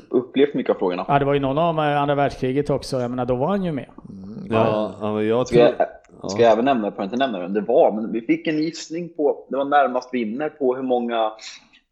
upplevt 0.10 0.54
mycket 0.54 0.76
av 0.76 0.80
frågorna. 0.80 1.20
det 1.20 1.26
var 1.26 1.34
ju 1.34 1.40
någon 1.40 1.58
om 1.58 1.80
eh, 1.80 2.02
andra 2.02 2.16
världskriget 2.16 2.70
också, 2.70 3.02
jag 3.02 3.10
menar 3.10 3.26
då 3.26 3.36
var 3.36 3.48
han 3.48 3.64
ju 3.64 3.72
med. 3.72 3.90
Ja, 4.50 4.92
ja, 5.02 5.14
men 5.14 5.28
jag 5.28 5.48
Ska 5.48 5.56
tror... 5.56 5.88
jag, 6.22 6.32
ska 6.32 6.42
jag 6.42 6.52
även 6.52 6.66
nämna, 6.66 6.94
jag 6.98 7.06
inte 7.06 7.18
nämna 7.18 7.40
vem 7.40 7.54
det 7.54 7.62
var, 7.62 7.92
men 7.92 8.12
vi 8.12 8.22
fick 8.22 8.48
en 8.48 8.58
gissning 8.58 9.10
på, 9.10 9.46
det 9.50 9.58
var 9.58 9.66
närmast 9.66 10.14
vinner 10.14 10.50
på 10.50 10.76
hur 10.76 10.84
många, 10.84 11.32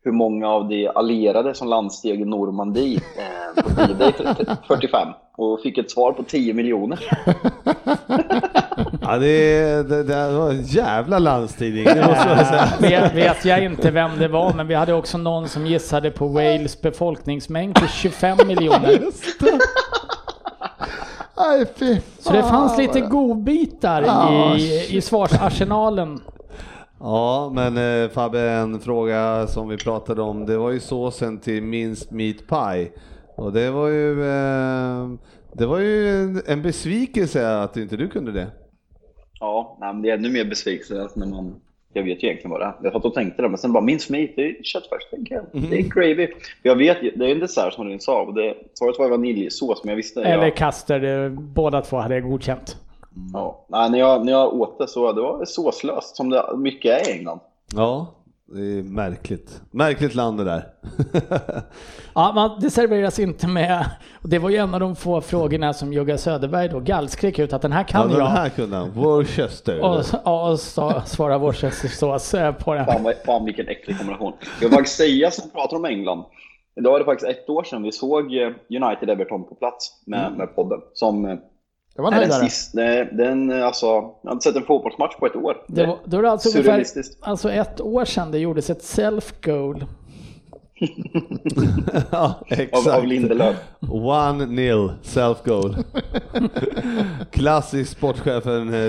hur 0.03 0.11
många 0.11 0.49
av 0.49 0.67
de 0.67 0.87
allierade 0.87 1.53
som 1.53 1.67
landsteg 1.67 2.21
i 2.21 2.25
Normandie 2.25 2.95
eh, 2.95 3.63
på 3.63 3.69
D-Day 3.69 4.13
45 4.67 5.07
och 5.37 5.61
fick 5.61 5.77
ett 5.77 5.91
svar 5.91 6.11
på 6.11 6.23
10 6.23 6.53
miljoner. 6.53 6.99
Ja, 9.03 9.17
det, 9.17 9.89
det, 9.89 10.03
det 10.03 10.31
var 10.31 10.49
en 10.49 10.63
jävla 10.63 11.19
landstidning, 11.19 11.83
det 11.83 12.05
måste 12.07 12.29
jag 12.29 12.47
säga. 12.47 12.67
vet, 12.79 13.15
vet 13.15 13.45
jag 13.45 13.63
inte 13.63 13.91
vem 13.91 14.19
det 14.19 14.27
var, 14.27 14.53
men 14.53 14.67
vi 14.67 14.75
hade 14.75 14.93
också 14.93 15.17
någon 15.17 15.47
som 15.47 15.67
gissade 15.67 16.11
på 16.11 16.27
Wales 16.27 16.81
befolkningsmängd 16.81 17.75
till 17.75 17.87
25 17.87 18.37
miljoner. 18.47 18.99
Fy 21.75 21.97
Så 22.19 22.33
det 22.33 22.41
fanns 22.41 22.71
fan, 22.71 22.81
lite 22.81 23.01
godbitar 23.01 24.05
i, 24.57 24.87
i 24.97 25.01
svarsarsenalen. 25.01 26.21
Ja, 26.99 27.51
men 27.53 27.77
eh, 28.03 28.09
Fabbe, 28.09 28.41
en 28.41 28.79
fråga 28.79 29.47
som 29.47 29.69
vi 29.69 29.77
pratade 29.77 30.21
om, 30.21 30.45
det 30.45 30.57
var 30.57 30.71
ju 30.71 30.79
såsen 30.79 31.39
till 31.39 31.63
minst 31.63 32.11
meat 32.11 32.37
pie. 32.47 32.91
Och 33.35 33.53
det 33.53 33.69
var 33.69 33.87
ju, 33.87 34.29
eh, 34.29 35.09
det 35.53 35.65
var 35.65 35.77
ju 35.77 36.21
en, 36.23 36.41
en 36.45 36.61
besvikelse 36.61 37.57
att 37.57 37.77
inte 37.77 37.97
du 37.97 38.07
kunde 38.07 38.31
det. 38.31 38.47
Ja, 39.41 39.77
nej, 39.79 39.93
men 39.93 40.01
det 40.01 40.09
är 40.09 40.13
ännu 40.13 40.29
mer 40.29 40.45
besvikelse 40.45 41.09
när 41.15 41.27
man 41.27 41.55
jag 41.93 42.03
vet 42.03 42.23
ju 42.23 42.27
egentligen 42.27 42.51
vad 42.51 42.59
det 42.59 42.65
är. 42.65 42.73
Jag 42.83 42.93
satt 42.93 43.05
och 43.05 43.13
tänkte 43.13 43.41
det, 43.41 43.49
men 43.49 43.57
sen 43.57 43.73
bara 43.73 43.83
minns 43.83 44.09
mig, 44.09 44.33
det 44.35 44.41
är 44.45 44.63
köttfärs, 44.63 45.09
tänker 45.11 45.35
jag. 45.35 45.45
Det 45.51 45.77
är 45.77 45.81
gravy. 45.81 46.27
Jag 46.63 46.75
vet, 46.75 46.97
det 47.01 47.25
är 47.25 47.31
en 47.31 47.39
dessert 47.39 47.73
som 47.73 47.89
du 47.89 47.99
sa, 47.99 48.21
och 48.21 48.33
det, 48.33 48.55
svaret 48.73 48.99
var 48.99 49.09
vaniljsås, 49.09 49.83
men 49.83 49.89
jag 49.89 49.95
visste 49.95 50.23
Eller 50.23 50.43
jag, 50.43 50.55
Kaster, 50.55 51.29
båda 51.29 51.81
två 51.81 51.97
hade 51.97 52.13
jag 52.13 52.23
godkänt. 52.23 52.77
ja, 53.33 53.65
nej, 53.67 53.89
när, 53.89 53.99
jag, 53.99 54.25
när 54.25 54.31
jag 54.31 54.53
åt 54.53 54.77
det 54.77 54.87
så 54.87 55.11
det 55.11 55.21
var 55.21 55.45
såslöst, 55.45 56.15
som 56.15 56.29
det 56.29 56.45
mycket 56.57 57.01
är 57.01 57.09
i 57.09 57.17
England. 57.17 57.39
Ja, 57.75 58.07
det 58.53 58.61
är 58.79 58.83
märkligt. 58.83 59.61
Märkligt 59.71 60.15
land 60.15 60.37
det 60.37 60.43
där. 60.43 60.63
Ja, 62.13 62.31
men 62.35 62.61
det 62.61 62.69
serveras 62.69 63.19
inte 63.19 63.47
med. 63.47 63.85
Och 64.21 64.29
det 64.29 64.39
var 64.39 64.49
ju 64.49 64.55
en 64.55 64.73
av 64.73 64.79
de 64.79 64.95
få 64.95 65.21
frågorna 65.21 65.73
som 65.73 65.93
Jugga 65.93 66.17
Söderberg 66.17 66.69
då 66.69 66.79
gallskrek 66.79 67.39
ut 67.39 67.53
att 67.53 67.61
den 67.61 67.71
här 67.71 67.79
ja, 67.81 67.87
kan 67.87 68.09
den 68.09 68.17
jag. 68.17 68.25
här 68.25 68.49
kunde 68.49 68.77
han. 68.77 68.91
Worcester. 68.91 69.81
Och, 69.81 70.49
och 70.49 70.59
så 70.59 71.01
svarar 71.05 71.39
worcestersås 71.39 72.33
eh, 72.33 72.53
på 72.55 72.73
den. 72.73 72.85
Fan, 72.85 73.13
fan 73.25 73.45
vilken 73.45 73.67
äcklig 73.67 73.97
kombination. 73.97 74.33
Jag 74.61 74.69
vill 74.69 74.77
bara 74.77 74.85
säga 74.85 75.31
som 75.31 75.49
pratar 75.49 75.77
om 75.77 75.85
England. 75.85 76.23
Idag 76.75 76.95
är 76.95 76.99
det 76.99 77.05
faktiskt 77.05 77.29
ett 77.31 77.49
år 77.49 77.63
sedan 77.63 77.83
vi 77.83 77.91
såg 77.91 78.25
eh, 78.33 78.49
United-Everton 78.69 79.43
på 79.43 79.55
plats 79.55 80.01
med, 80.05 80.25
Mm. 80.25 80.33
med 80.37 80.55
podden. 80.55 80.79
Som 80.93 81.25
eh, 81.25 81.35
Det 81.95 82.01
var 82.01 82.11
den 82.11 82.19
nöjdare. 82.19 82.49
sista, 82.49 82.81
det- 82.81 83.09
den, 83.11 83.51
eh, 83.51 83.65
alltså, 83.65 83.85
jag 83.85 84.11
har 84.23 84.31
inte 84.31 84.43
sett 84.43 84.55
en 84.55 84.63
fotbollsmatch 84.65 85.15
på 85.15 85.25
ett 85.25 85.35
år. 85.35 85.57
Det 85.67 85.85
var, 85.85 85.97
då 86.05 86.17
är 86.17 86.21
det 86.21 86.31
alltså 86.31 86.49
ungefär 86.49 86.83
alltså 87.21 87.51
ett 87.51 87.81
år 87.81 88.05
sedan 88.05 88.31
det 88.31 88.37
gjordes 88.39 88.69
ett 88.69 88.81
self-goal. 88.83 89.85
ja, 92.11 92.17
Av, 92.19 92.35
exakt. 92.49 92.87
av 92.87 93.05
Lindelöf. 93.07 93.55
One 93.89 94.45
nil 94.45 94.91
self-goal. 95.03 95.75
Klassisk 97.31 97.91
sportchefen 97.91 98.73
eh, 98.73 98.85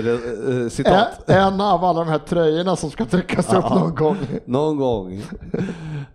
eh, 0.63 0.69
citat. 0.69 1.29
En 1.29 1.61
av 1.61 1.83
alla 1.85 1.99
de 1.99 2.07
här 2.09 2.17
tröjorna 2.19 2.75
som 2.75 2.89
ska 2.91 3.05
tryckas 3.05 3.53
upp 3.53 3.69
någon 3.69 3.95
gång. 3.95 4.17
Någon 4.45 4.77
gång. 4.77 5.21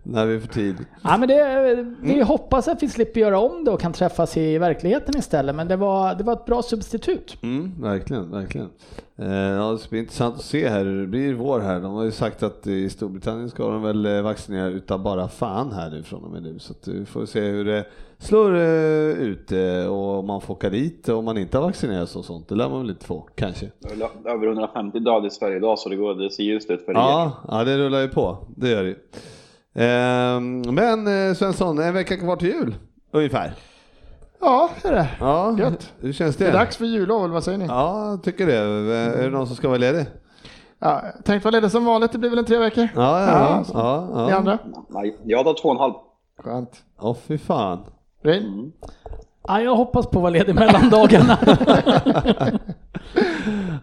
När 0.03 0.25
vi 0.25 0.39
får 0.39 0.47
tid. 0.47 0.75
Ja, 1.03 1.17
men 1.17 1.27
det, 1.29 1.75
vi 2.01 2.13
Mm. 2.13 2.27
hoppas 2.27 2.67
att 2.67 2.83
vi 2.83 2.89
slipper 2.89 3.19
göra 3.19 3.39
om 3.39 3.65
det 3.65 3.71
och 3.71 3.79
kan 3.81 3.93
träffas 3.93 4.37
i 4.37 4.57
verkligheten 4.57 5.17
istället. 5.17 5.55
Men 5.55 5.67
det 5.67 5.75
var, 5.75 6.15
det 6.15 6.23
var 6.23 6.33
ett 6.33 6.45
bra 6.45 6.61
substitut. 6.61 7.37
Mm, 7.43 7.81
verkligen, 7.81 8.31
verkligen. 8.31 8.69
Eh, 9.17 9.33
ja, 9.33 9.71
det 9.71 9.77
ska 9.77 9.89
bli 9.89 9.99
intressant 9.99 10.35
att 10.35 10.41
se 10.43 10.69
här 10.69 10.85
hur 10.85 11.01
det 11.01 11.07
blir 11.07 11.29
i 11.29 11.33
vår 11.33 11.59
här. 11.59 11.79
De 11.79 11.93
har 11.93 12.03
ju 12.03 12.11
sagt 12.11 12.43
att 12.43 12.67
i 12.67 12.89
Storbritannien 12.89 13.49
ska 13.49 13.63
de 13.69 13.81
väl 13.81 14.21
vaccinera 14.23 14.67
utan 14.67 15.03
bara 15.03 15.27
fan 15.27 15.68
här 15.71 15.89
nu 15.89 16.03
från 16.03 16.23
och 16.23 16.31
med 16.31 16.43
nu. 16.43 16.59
Så 16.59 16.73
att 16.73 16.87
vi 16.87 17.05
får 17.05 17.25
se 17.25 17.41
hur 17.41 17.65
det 17.65 17.85
slår 18.17 18.55
eh, 18.55 18.61
ut 19.21 19.51
eh, 19.51 19.85
och 19.87 20.19
om 20.19 20.27
man 20.27 20.41
får 20.41 20.53
åka 20.53 20.69
dit 20.69 21.09
och 21.09 21.17
om 21.17 21.25
man 21.25 21.37
inte 21.37 21.57
har 21.57 21.65
vaccinerats 21.65 22.15
och 22.15 22.25
sånt. 22.25 22.49
Det 22.49 22.55
lär 22.55 22.69
man 22.69 22.81
väl 22.81 22.89
inte 22.89 23.05
få, 23.05 23.27
kanske. 23.35 23.71
Över 24.25 24.47
150 24.47 24.99
döda 24.99 25.27
i 25.27 25.29
Sverige 25.29 25.57
idag 25.57 25.79
så 25.79 25.89
det, 25.89 25.95
går, 25.95 26.15
det 26.15 26.31
ser 26.31 26.43
ljust 26.43 26.69
ut 26.69 26.85
för 26.85 26.91
er. 26.91 26.95
Ja, 26.95 27.33
ja, 27.47 27.63
det 27.63 27.77
rullar 27.77 28.01
ju 28.01 28.07
på. 28.07 28.37
Det 28.57 28.69
gör 28.69 28.83
det. 28.83 28.95
Ehm, 29.73 30.61
Men 30.61 31.27
eh, 31.29 31.33
Svensson, 31.35 31.79
en 31.79 31.93
vecka 31.93 32.17
kvar 32.17 32.35
till 32.35 32.47
jul, 32.49 32.75
ungefär. 33.11 33.53
Ja, 34.41 34.69
det 34.81 34.87
är 34.87 34.91
det. 34.93 35.09
Ja, 35.19 35.55
Gött. 35.59 35.93
hur 35.99 36.13
känns 36.13 36.35
det? 36.35 36.43
Det 36.43 36.49
är 36.49 36.53
dags 36.53 36.77
för 36.77 36.85
jullov, 36.85 37.23
eller 37.23 37.33
vad 37.33 37.43
säger 37.43 37.57
ni? 37.57 37.65
Ja, 37.65 38.09
jag 38.09 38.23
tycker 38.23 38.45
det. 38.47 38.55
Är 38.57 39.23
det 39.23 39.29
någon 39.29 39.47
som 39.47 39.55
ska 39.55 39.67
vara 39.67 39.77
ledig? 39.77 40.05
Ja, 40.79 41.01
tänkt 41.25 41.43
vara 41.45 41.51
ledig 41.51 41.71
som 41.71 41.85
vanligt, 41.85 42.11
det 42.11 42.17
blir 42.17 42.29
väl 42.29 42.39
en 42.39 42.45
tre 42.45 42.57
veckor. 42.57 42.87
Ja, 42.95 43.21
ja, 43.21 43.27
ja. 43.29 43.63
ja, 43.73 44.09
ja. 44.13 44.25
Ni 44.27 44.31
andra? 44.31 44.57
Nej, 44.89 45.17
jag 45.23 45.45
tar 45.45 45.53
två 45.61 45.69
och 45.69 45.75
en 45.75 45.81
halv. 45.81 45.93
Skönt. 46.43 46.83
Åh 46.99 47.15
fy 47.27 47.37
fan. 47.37 47.79
Rin? 48.23 48.71
Ja, 49.47 49.61
jag 49.61 49.75
hoppas 49.75 50.07
på 50.07 50.19
att 50.19 50.21
vara 50.21 50.29
ledig 50.29 50.55
mellan 50.55 50.89
dagarna. 50.89 51.37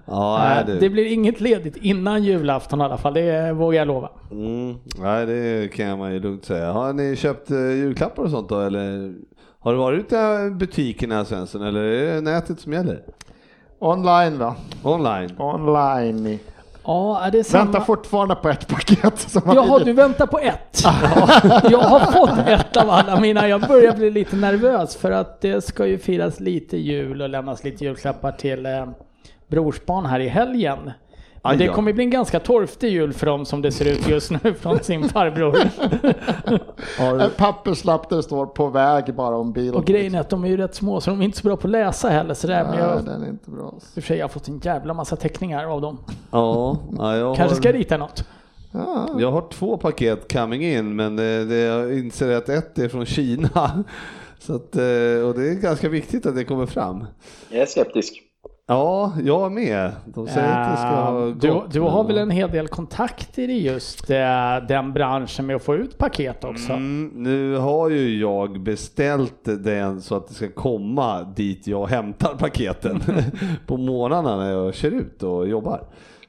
Ja, 0.07 0.39
nej, 0.39 0.65
det 0.67 0.79
du. 0.81 0.91
blir 0.91 1.13
inget 1.13 1.41
ledigt 1.41 1.77
innan 1.77 2.23
julafton 2.25 2.81
i 2.81 2.85
alla 2.85 2.97
fall, 2.97 3.15
det 3.15 3.53
vågar 3.53 3.79
jag 3.79 3.89
lova. 3.89 4.11
Mm, 4.31 4.75
nej, 4.99 5.27
det 5.27 5.73
kan 5.73 5.99
man 5.99 6.13
ju 6.13 6.21
lugnt 6.21 6.45
säga. 6.45 6.73
Har 6.73 6.93
ni 6.93 7.17
köpt 7.17 7.51
eh, 7.51 7.57
julklappar 7.59 8.23
och 8.23 8.31
sånt 8.31 8.49
då, 8.49 8.61
eller? 8.61 9.15
Har 9.59 9.73
du 9.73 9.79
varit 9.79 10.01
ute 10.01 10.17
i 10.17 10.51
butikerna 10.51 11.25
Svensson, 11.25 11.63
eller 11.63 11.81
är 11.81 12.15
det 12.15 12.21
nätet 12.21 12.61
som 12.61 12.73
gäller? 12.73 13.03
Online 13.79 14.39
va? 14.39 14.55
Online? 14.83 15.31
Online. 15.39 16.39
Ja, 16.87 17.21
är 17.25 17.31
det 17.31 17.45
samma... 17.45 17.65
Väntar 17.65 17.81
fortfarande 17.81 18.35
på 18.35 18.49
ett 18.49 18.69
paket 18.69 19.19
som 19.19 19.43
Jaha, 19.47 19.79
du 19.79 19.93
väntar 19.93 20.27
på 20.27 20.39
ett. 20.39 20.83
Jag 21.71 21.79
har 21.79 22.13
fått 22.13 22.49
ett 22.49 22.77
av 22.77 22.91
alla 22.91 23.21
mina. 23.21 23.49
Jag 23.49 23.61
börjar 23.61 23.97
bli 23.97 24.11
lite 24.11 24.37
nervös 24.37 24.97
för 24.97 25.11
att 25.11 25.41
det 25.41 25.65
ska 25.65 25.87
ju 25.87 25.99
firas 25.99 26.41
lite 26.41 26.77
jul 26.77 27.23
och 27.23 27.29
lämnas 27.29 27.65
lite 27.65 27.85
julklappar 27.85 28.33
till 28.33 28.67
eh, 28.67 28.87
brorsbarn 29.49 30.07
här 30.07 30.21
i 30.21 30.29
helgen. 30.29 30.91
Aj 31.47 31.57
det 31.57 31.69
kommer 31.69 31.93
bli 31.93 32.05
en 32.05 32.11
ganska 32.11 32.41
torftig 32.41 32.89
jul 32.89 33.13
för 33.13 33.27
dem 33.27 33.45
som 33.45 33.63
det 33.63 33.73
ser 33.73 33.85
ut 33.93 34.09
just 34.09 34.31
nu 34.31 34.55
från 34.61 34.79
sin 34.79 35.09
farbror. 35.09 35.57
En 37.21 37.31
papperslapp 37.37 38.09
där 38.09 38.17
det 38.17 38.23
står 38.23 38.47
på 38.47 38.69
väg 38.69 39.15
bara 39.15 39.37
om 39.37 39.53
bil. 39.53 39.75
Och 39.75 39.85
grejen 39.85 40.15
är 40.15 40.21
att 40.21 40.31
de 40.31 40.45
är 40.45 40.49
ju 40.49 40.57
rätt 40.57 40.75
små 40.75 41.01
så 41.01 41.11
de 41.11 41.21
är 41.21 41.25
inte 41.25 41.39
så 41.39 41.45
bra 41.47 41.57
på 41.57 41.67
att 41.67 41.71
läsa 41.71 42.09
heller. 42.09 42.35
Så 42.35 42.47
där, 42.47 42.65
men 42.65 42.71
Nej, 42.73 42.81
jag, 42.81 43.01
i 43.01 43.05
den 43.05 43.23
är 43.23 43.29
inte 43.29 43.51
bra. 43.51 43.63
och 43.65 43.83
för 43.95 44.01
sig, 44.01 44.19
jag 44.19 44.25
har 44.25 44.29
fått 44.29 44.49
en 44.49 44.59
jävla 44.59 44.95
massa 44.95 45.17
teckningar 45.17 45.65
av 45.65 45.81
dem. 45.81 45.99
Ja, 46.31 46.79
ja 46.99 47.17
jag, 47.17 47.37
Kanske 47.37 47.57
ska 47.57 47.69
har, 47.69 47.73
rita 47.73 47.97
något. 47.97 48.25
Ja, 48.73 49.09
jag 49.19 49.33
har 49.33 49.49
två 49.51 49.77
paket 49.77 50.33
coming 50.33 50.65
in, 50.65 50.97
men 50.97 51.17
det, 51.17 51.45
det, 51.45 51.57
jag 51.57 51.99
inser 51.99 52.37
att 52.37 52.49
ett 52.49 52.79
är 52.79 52.89
från 52.89 53.07
Kina. 53.07 53.85
Så 54.39 54.55
att, 54.55 54.77
eh, 54.77 54.83
och 55.27 55.35
det 55.35 55.49
är 55.51 55.61
ganska 55.61 55.89
viktigt 55.89 56.27
att 56.27 56.37
det 56.37 56.45
kommer 56.45 56.67
fram. 56.67 57.05
Jag 57.51 57.63
är 57.63 57.67
skeptisk. 57.67 58.23
Ja, 58.69 59.13
jag 59.25 59.53
med. 59.53 59.93
De 60.05 60.27
säger 60.27 60.61
att 60.61 60.71
det 60.71 60.77
ska 60.81 61.49
du, 61.49 61.63
du 61.73 61.81
har 61.81 62.05
men- 62.05 62.07
väl 62.07 62.19
en 62.19 62.31
hel 62.31 62.51
del 62.51 62.69
kontakter 62.69 63.49
i 63.51 63.67
just 63.67 64.11
eh, 64.11 64.57
den 64.69 64.93
branschen 64.93 65.47
med 65.47 65.57
att 65.57 65.63
få 65.63 65.75
ut 65.75 65.99
paket 65.99 66.45
också? 66.45 66.73
Mm, 66.73 67.11
nu 67.15 67.57
har 67.57 67.91
ju 67.91 68.21
jag 68.21 68.61
beställt 68.61 69.45
den 69.65 70.03
så 70.03 70.15
att 70.17 70.29
det 70.29 70.35
ska 70.35 70.49
komma 70.49 71.23
dit 71.23 71.67
jag 71.67 71.87
hämtar 71.87 72.35
paketen 72.39 73.01
på 73.67 73.77
morgnarna 73.77 74.37
när 74.37 74.51
jag 74.53 74.75
kör 74.75 74.91
ut 74.91 75.23
och 75.23 75.49
jobbar. 75.49 75.81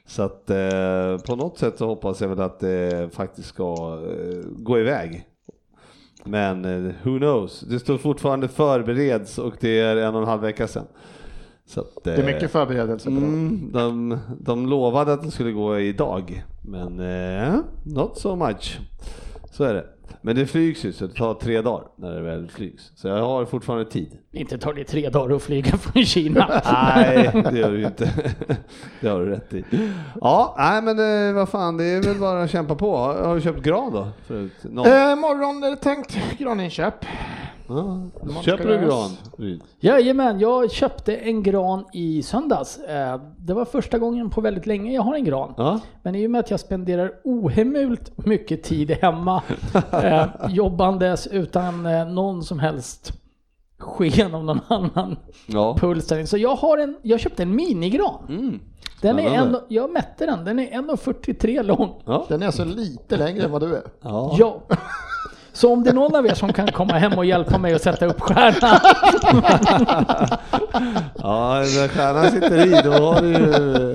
Så 0.06 0.22
att 0.22 0.50
eh, 0.50 1.16
på 1.26 1.36
något 1.36 1.58
sätt 1.58 1.78
så 1.78 1.86
hoppas 1.86 2.20
jag 2.20 2.28
väl 2.28 2.40
att 2.40 2.60
det 2.60 3.14
faktiskt 3.14 3.48
ska 3.48 3.74
eh, 4.10 4.44
gå 4.58 4.78
iväg. 4.78 5.24
Men 6.24 6.64
eh, 6.64 6.92
who 7.02 7.18
knows? 7.18 7.60
Det 7.60 7.78
står 7.78 7.98
fortfarande 7.98 8.48
förbereds 8.48 9.38
och 9.38 9.54
det 9.60 9.80
är 9.80 9.96
en 9.96 10.14
och 10.14 10.22
en 10.22 10.28
halv 10.28 10.42
vecka 10.42 10.66
sedan. 10.68 10.86
Så 11.68 11.80
att, 11.80 12.04
det 12.04 12.14
är 12.14 12.24
mycket 12.24 12.50
förberedelse 12.50 13.04
på 13.04 13.14
det. 13.14 13.26
Mm, 13.26 13.70
de, 13.72 14.18
de 14.40 14.66
lovade 14.66 15.12
att 15.12 15.22
det 15.22 15.30
skulle 15.30 15.52
gå 15.52 15.78
idag, 15.78 16.44
men 16.62 17.00
eh, 17.00 17.54
not 17.84 18.18
so 18.18 18.36
much. 18.36 18.78
Så 19.52 19.64
är 19.64 19.74
det. 19.74 19.84
Men 20.22 20.36
det 20.36 20.46
flygs 20.46 20.84
ju 20.84 20.92
så 20.92 21.06
det 21.06 21.14
tar 21.14 21.34
tre 21.34 21.62
dagar 21.62 21.86
när 21.96 22.12
det 22.14 22.20
väl 22.20 22.48
flygs. 22.50 22.92
Så 22.94 23.08
jag 23.08 23.22
har 23.22 23.44
fortfarande 23.44 23.84
tid. 23.84 24.18
Inte 24.32 24.58
tar 24.58 24.74
det 24.74 24.84
tre 24.84 25.08
dagar 25.08 25.36
att 25.36 25.42
flyga 25.42 25.76
från 25.76 26.04
Kina. 26.04 26.60
Nej, 26.72 27.30
det 27.52 27.58
gör 27.58 27.70
du 27.70 27.84
inte. 27.84 28.10
Det 29.00 29.08
har 29.08 29.20
du 29.20 29.26
rätt 29.26 29.54
i. 29.54 29.64
Ja, 30.20 30.54
nej 30.58 30.82
men 30.82 31.28
eh, 31.28 31.34
vad 31.34 31.48
fan, 31.48 31.76
det 31.76 31.84
är 31.84 32.02
väl 32.02 32.18
bara 32.18 32.42
att 32.42 32.50
kämpa 32.50 32.74
på. 32.74 32.96
Har, 32.96 33.14
har 33.14 33.34
du 33.34 33.40
köpt 33.40 33.62
gran 33.62 33.92
då? 33.92 34.08
Förut? 34.26 34.52
Någon? 34.62 34.86
Eh, 34.86 35.16
morgon 35.16 35.62
är 35.64 35.70
det 35.70 35.76
tänkt 35.76 36.38
graninköp. 36.38 36.94
Ja, 37.68 38.00
ska 38.32 38.42
köper 38.42 38.64
du 38.68 38.78
gran? 38.78 39.10
Jajamän, 39.80 40.40
jag 40.40 40.70
köpte 40.70 41.16
en 41.16 41.42
gran 41.42 41.84
i 41.92 42.22
söndags. 42.22 42.78
Eh, 42.78 43.20
Det 43.38 43.54
var 43.54 43.64
första 43.64 43.98
gången 43.98 44.30
på 44.30 44.40
väldigt 44.40 44.66
länge 44.66 44.92
jag 44.94 45.02
har 45.02 45.14
en 45.14 45.24
gran. 45.24 45.54
Ja, 45.56 45.80
Men 46.02 46.14
i 46.14 46.26
och 46.26 46.30
med 46.30 46.38
att 46.38 46.50
jag 46.50 46.60
spenderar 46.60 47.12
ohemult 47.24 48.26
mycket 48.26 48.62
tid 48.62 48.90
hemma 48.90 49.42
eh, 49.92 50.26
jobbandes 50.48 51.26
utan 51.26 51.86
eh, 51.86 52.08
någon 52.08 52.42
som 52.42 52.58
helst 52.58 53.12
sken 53.78 54.34
av 54.34 54.44
någon 54.44 54.60
annan 54.68 55.16
ja. 55.46 55.76
puls 55.80 56.06
där 56.06 56.16
inne. 56.18 56.26
Så 56.26 56.36
jag, 56.38 56.56
har 56.56 56.78
en, 56.78 56.96
jag 57.02 57.20
köpte 57.20 57.42
en 57.42 57.56
minigran. 57.56 58.26
Mm. 58.28 58.60
Den 59.02 59.18
är 59.18 59.30
en, 59.30 59.56
jag 59.68 59.90
mätte 59.90 60.26
den, 60.26 60.44
den 60.44 60.58
är 60.58 60.66
1,43 60.66 61.62
lång. 61.62 62.02
Ja. 62.04 62.26
Den 62.28 62.42
är 62.42 62.46
alltså 62.46 62.64
lite 62.64 63.16
längre 63.16 63.44
än 63.44 63.50
vad 63.50 63.62
du 63.62 63.76
är. 63.76 63.82
Ja. 64.02 64.36
Ja. 64.38 64.60
Så 65.58 65.72
om 65.72 65.84
det 65.84 65.90
är 65.90 65.94
någon 65.94 66.16
av 66.16 66.26
er 66.26 66.34
som 66.34 66.52
kan 66.52 66.66
komma 66.66 66.92
hem 66.94 67.12
och 67.12 67.24
hjälpa 67.24 67.58
mig 67.58 67.74
att 67.74 67.82
sätta 67.82 68.06
upp 68.06 68.20
stjärnan. 68.20 68.78
Ja, 71.22 71.54
när 71.54 71.88
stjärnan 71.88 72.30
sitter 72.30 72.66
i 72.66 72.80
då 72.84 72.90
har 72.92 73.20
du 73.22 73.94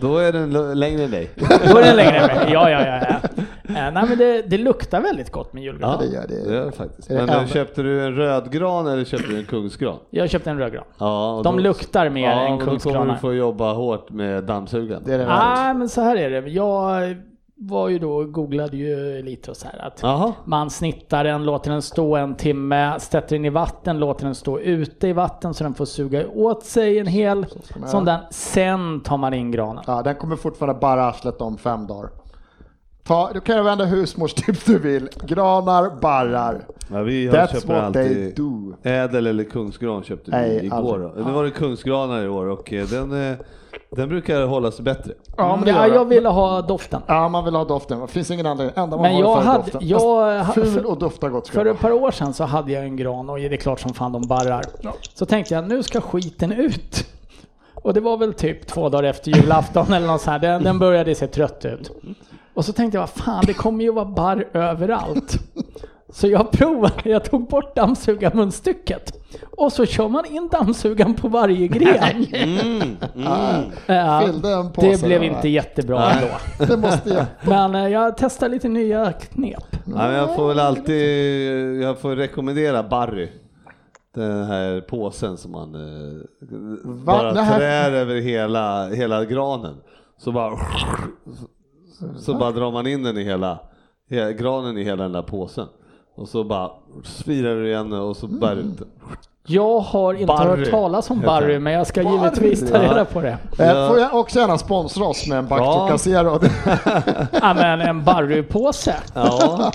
då 0.00 0.18
är 0.18 0.32
den 0.32 0.78
längre 0.78 1.02
än 1.04 1.10
dig. 1.10 1.30
Då 1.72 1.78
är 1.78 1.82
den 1.84 1.96
längre 1.96 2.16
än 2.18 2.26
mig. 2.26 2.48
Ja, 2.52 2.70
ja, 2.70 2.86
ja. 2.86 3.00
ja. 3.08 3.16
Eh, 3.76 3.92
nej, 3.92 4.04
men 4.08 4.18
det, 4.18 4.42
det 4.42 4.58
luktar 4.58 5.00
väldigt 5.00 5.32
gott 5.32 5.52
med 5.52 5.62
julgran. 5.62 5.98
det 6.00 6.06
gör 6.06 6.26
det. 6.28 6.44
det 6.48 6.54
gör 6.54 6.64
det 6.66 6.72
faktiskt. 6.72 7.10
Men 7.10 7.28
eh, 7.28 7.34
även- 7.34 7.48
köpte 7.48 7.82
du 7.82 8.04
en 8.06 8.14
rödgran 8.14 8.86
eller 8.86 9.04
köpte 9.04 9.26
du 9.28 9.38
en 9.38 9.44
kungsgran? 9.44 9.96
Jag 10.10 10.30
köpte 10.30 10.50
en 10.50 10.58
rödgran. 10.58 10.84
Ja, 10.98 11.32
och 11.34 11.42
De 11.44 11.56
då- 11.56 11.62
luktar 11.62 12.08
mer 12.08 12.22
ja, 12.30 12.30
än 12.32 12.38
men 12.38 12.52
Då 12.52 12.58
kommer 12.58 12.70
kungsgranar. 12.70 13.14
du 13.14 13.20
få 13.20 13.34
jobba 13.34 13.72
hårt 13.72 14.10
med 14.10 14.44
dammsugaren. 14.44 15.02
Det 15.06 15.14
är 15.14 15.18
det 15.18 15.26
Nej, 15.26 15.74
men 15.74 15.88
så 15.88 16.00
här 16.00 16.16
är 16.16 16.30
det. 16.42 16.48
Jag 16.50 17.16
var 17.62 17.88
ju 17.88 17.98
då, 17.98 18.24
googlade 18.24 18.76
ju 18.76 19.22
lite 19.22 19.50
och 19.50 19.56
så 19.56 19.66
här 19.68 19.86
att 19.86 19.98
Jaha. 20.02 20.32
man 20.44 20.70
snittar 20.70 21.24
den, 21.24 21.44
låter 21.44 21.70
den 21.70 21.82
stå 21.82 22.16
en 22.16 22.34
timme, 22.34 23.00
sätter 23.00 23.36
den 23.36 23.44
i 23.44 23.50
vatten, 23.50 23.98
låter 23.98 24.24
den 24.24 24.34
stå 24.34 24.58
ute 24.60 25.08
i 25.08 25.12
vatten 25.12 25.54
så 25.54 25.64
den 25.64 25.74
får 25.74 25.84
suga 25.84 26.28
åt 26.28 26.64
sig 26.64 26.98
en 26.98 27.06
hel 27.06 27.46
man 27.76 27.88
sån 27.88 28.04
där. 28.04 28.20
Sen 28.30 29.00
tar 29.00 29.16
man 29.16 29.34
in 29.34 29.50
granen. 29.50 29.84
Ja, 29.86 30.02
den 30.02 30.14
kommer 30.14 30.36
fortfarande 30.36 30.80
bara 30.80 31.04
arslet 31.04 31.40
om 31.40 31.58
fem 31.58 31.86
dagar. 31.86 32.10
Ta, 33.04 33.30
du 33.32 33.40
kan 33.40 33.56
ju 33.56 33.62
vända 33.62 33.84
husmorstips 33.84 34.64
du 34.64 34.78
vill. 34.78 35.08
Granar, 35.26 36.00
barrar. 36.00 36.64
Ja, 36.92 37.02
vi 37.02 37.26
har 37.26 37.34
That's 37.36 37.52
köper 37.60 37.82
what 37.82 37.92
they 37.92 38.02
alltid 38.08 38.36
do. 38.36 38.74
ädel 38.82 39.26
eller 39.26 39.44
kungsgran 39.44 40.02
köpte 40.02 40.30
vi 40.30 40.36
Nej, 40.36 40.66
igår. 40.66 41.04
aldrig. 41.06 41.26
Nu 41.26 41.32
var 41.32 41.44
det 41.44 41.50
kungsgranar 41.50 42.24
i 42.24 42.28
år 42.28 42.46
och 42.46 42.72
eh, 42.72 42.86
den, 42.86 43.30
eh, 43.30 43.36
den 43.96 44.08
brukar 44.08 44.46
hålla 44.46 44.70
sig 44.70 44.84
bättre. 44.84 45.12
Ja, 45.36 45.56
men 45.56 45.64
det 45.64 45.70
ja, 45.70 45.86
jag 45.88 46.04
ville 46.04 46.28
ha 46.28 46.62
doften. 46.62 47.02
Ja, 47.06 47.28
man 47.28 47.44
vill 47.44 47.54
ha 47.54 47.64
doften. 47.64 48.00
Det 48.00 48.06
finns 48.06 48.30
ingen 48.30 48.46
anledning. 48.46 48.74
Enda 48.76 48.96
man 48.96 49.02
Men 49.02 49.14
har 49.14 49.20
jag 49.20 49.38
för 49.38 49.44
hade, 49.44 49.58
doften. 49.58 49.88
jag, 49.88 50.46
Fast 50.46 50.54
Ful 50.54 50.86
och 50.86 50.98
doftar 50.98 51.28
gott 51.28 51.48
För 51.48 51.66
ett 51.66 51.80
par 51.80 51.92
år 51.92 52.10
sedan 52.10 52.34
så 52.34 52.44
hade 52.44 52.72
jag 52.72 52.84
en 52.84 52.96
gran 52.96 53.30
och 53.30 53.38
det 53.38 53.46
är 53.46 53.56
klart 53.56 53.80
som 53.80 53.94
fan 53.94 54.12
de 54.12 54.22
barrar. 54.28 54.64
Så 55.14 55.26
tänkte 55.26 55.54
jag 55.54 55.68
nu 55.68 55.82
ska 55.82 56.00
skiten 56.00 56.52
ut. 56.52 57.06
Och 57.74 57.94
det 57.94 58.00
var 58.00 58.16
väl 58.16 58.34
typ 58.34 58.66
två 58.66 58.88
dagar 58.88 59.02
efter 59.08 59.30
julafton 59.30 59.92
eller 59.92 60.06
något 60.06 60.20
sånt 60.20 60.32
här. 60.32 60.38
Den, 60.38 60.64
den 60.64 60.78
började 60.78 61.14
se 61.14 61.26
trött 61.26 61.64
ut. 61.64 61.90
Och 62.54 62.64
så 62.64 62.72
tänkte 62.72 62.96
jag, 62.96 63.02
vad 63.02 63.10
fan 63.10 63.44
det 63.46 63.54
kommer 63.54 63.84
ju 63.84 63.92
vara 63.92 64.04
barr 64.04 64.48
överallt. 64.52 65.38
Så 66.12 66.26
jag 66.28 66.50
provade, 66.50 66.94
jag 67.10 67.24
tog 67.24 67.48
bort 67.48 67.76
dammsugarmunstycket 67.76 69.12
och 69.56 69.72
så 69.72 69.86
kör 69.86 70.08
man 70.08 70.24
in 70.24 70.48
dammsugaren 70.52 71.14
på 71.14 71.28
varje 71.28 71.68
gren. 71.68 72.26
Mm, 72.34 72.80
mm. 73.16 73.70
Ja, 73.86 74.28
det 74.80 75.02
blev 75.02 75.22
inte 75.24 75.38
va? 75.40 75.48
jättebra 75.48 76.10
ändå. 76.10 76.26
Det 76.74 76.76
måste 76.76 77.10
jag. 77.10 77.24
Men 77.48 77.74
eh, 77.74 77.88
jag 77.92 78.16
testar 78.16 78.48
lite 78.48 78.68
nya 78.68 79.12
knep. 79.12 79.64
Ja, 79.72 79.92
men 79.94 80.14
jag 80.14 80.36
får 80.36 80.48
väl 80.48 80.58
alltid, 80.60 81.82
jag 81.82 81.98
får 81.98 82.16
rekommendera 82.16 82.82
Barry. 82.82 83.28
Den 84.14 84.44
här 84.44 84.80
påsen 84.80 85.36
som 85.36 85.50
man 85.52 85.74
eh, 85.74 86.20
bara 87.04 87.32
Det 87.32 87.40
här- 87.42 87.58
trär 87.58 87.92
över 87.92 88.14
hela, 88.20 88.88
hela 88.88 89.24
granen. 89.24 89.74
Så 90.18 90.32
bara, 90.32 90.58
så 92.18 92.34
bara 92.34 92.50
drar 92.50 92.70
man 92.72 92.86
in 92.86 93.02
den 93.02 93.18
i 93.18 93.24
hela, 93.24 93.58
he- 94.10 94.32
granen 94.32 94.78
i 94.78 94.84
hela 94.84 95.02
den 95.02 95.12
där 95.12 95.22
påsen. 95.22 95.66
Och 96.14 96.28
så 96.28 96.44
bara 96.44 96.70
svirar 97.04 97.56
du 97.56 97.68
igen 97.68 97.92
och 97.92 98.16
så 98.16 98.26
bär 98.26 98.56
ut 98.56 98.78
den. 98.78 98.88
Jag 99.46 99.80
har 99.80 100.14
inte 100.14 100.26
Barry 100.26 100.58
hört 100.60 100.70
talas 100.70 101.10
om 101.10 101.20
Barry, 101.20 101.58
men 101.58 101.72
jag 101.72 101.86
ska 101.86 102.02
givetvis 102.02 102.70
ta 102.70 102.82
Ja. 102.82 102.90
reda 102.90 103.04
på 103.04 103.20
det. 103.20 103.38
Eh, 103.58 103.88
Får 103.88 103.98
jag 103.98 104.14
också 104.14 104.38
gärna 104.38 104.58
sponsra 104.58 105.04
oss 105.04 105.26
med 105.28 105.38
en 105.38 105.46
Ja. 105.50 105.56
Bacto 105.56 105.88
Casero? 105.88 106.40
Ja, 107.40 107.54
men 107.54 107.80
en 107.80 108.04
Barry-påse. 108.04 108.94
Ja. 109.14 109.72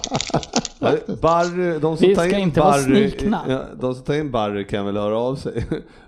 Barry, 1.21 1.79
de 1.79 1.97
som 1.97 2.07
Vi 2.07 2.15
tar 2.15 2.23
ska 2.27 2.35
in 2.37 2.41
inte 2.43 2.59
vara 2.59 2.71
Barry, 2.71 3.09
snikna. 3.09 3.39
ja, 3.47 3.59
de 3.79 3.95
som 3.95 4.03
tar 4.03 4.13
in 4.13 4.31
Barry 4.31 4.67
kan 4.67 4.85
väl 4.85 4.97
höra 4.97 5.17
av 5.19 5.35
sig. 5.35 5.65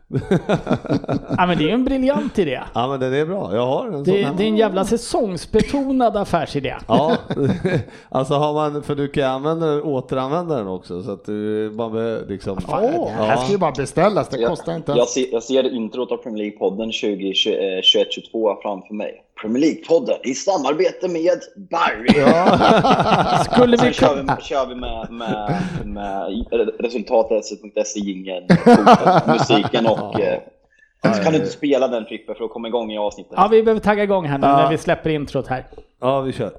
Ja, 1.38 1.46
men 1.48 1.58
det 1.58 1.64
är 1.64 1.68
ju 1.68 1.72
en 1.72 1.86
briljant 1.86 2.40
idé. 2.40 2.62
Ja 2.74 2.88
men 2.88 3.00
den 3.00 3.14
är 3.14 3.26
bra, 3.26 3.56
jag 3.56 3.66
har 3.66 3.86
en 3.88 3.94
sån 3.94 4.04
Det, 4.04 4.24
hemma. 4.24 4.38
det 4.38 4.44
är 4.44 4.48
en 4.48 4.58
jävla 4.58 4.86
säsongsbetonad 4.86 6.18
affärsidé. 6.18 6.76
Ja, 6.88 7.16
alltså 8.10 8.34
har 8.34 8.54
man, 8.54 8.84
för 8.84 8.96
du 8.96 9.08
kan 9.08 9.24
använda 9.24 9.68
den, 9.68 9.82
återanvända 9.84 10.56
den 10.58 10.68
också 10.68 11.04
så 11.04 11.12
att 11.12 11.26
du 11.26 11.70
bara 11.70 11.90
behöver 11.90 12.28
liksom... 12.28 12.58
Åh, 12.68 13.12
det 13.18 13.24
här 13.24 13.38
ska 13.38 13.52
ju 13.52 13.58
bara 13.58 13.72
beställas, 13.72 14.30
det 14.30 14.46
kostar 14.46 14.76
inte 14.76 14.92
Jag 14.92 15.08
ser, 15.08 15.26
jag 15.32 15.44
ser 15.44 15.76
introt 15.76 16.12
av 16.12 16.18
Premier 16.18 16.46
League-podden 16.46 16.92
2021-22 16.92 18.56
framför 18.62 18.94
mig. 18.94 19.24
Premier 19.42 19.62
League-podden 19.62 20.16
i 20.24 20.34
samarbete 20.34 21.08
med 21.08 21.40
Barry. 21.72 22.14
Skulle 23.44 23.78
vi 23.78 23.94
kör 23.94 24.16
vi, 24.16 24.44
kör 24.44 24.66
vi 24.68 24.76
med, 24.76 25.08
med, 25.12 25.62
med 25.86 26.28
resultatet.se 26.80 28.00
jingeln, 28.00 28.48
musiken 29.28 29.88
och... 29.88 30.20
eh, 30.22 30.40
Så 31.16 31.24
kan 31.24 31.32
du 31.32 31.38
inte 31.38 31.50
spela 31.52 31.88
den 31.88 32.06
Frippe 32.06 32.34
för 32.36 32.44
att 32.46 32.52
komma 32.52 32.68
igång 32.68 32.92
i 32.92 32.98
avsnittet. 32.98 33.34
Ja, 33.36 33.48
vi 33.52 33.64
behöver 33.64 33.82
tagga 33.82 34.04
igång 34.04 34.26
här 34.26 34.38
nu 34.38 34.48
Ja. 34.48 34.58
när 34.58 34.70
vi 34.70 34.78
släpper 34.78 35.10
introt 35.10 35.48
här. 35.48 35.66
Ja, 36.02 36.22
vi 36.22 36.34
kör. 36.34 36.52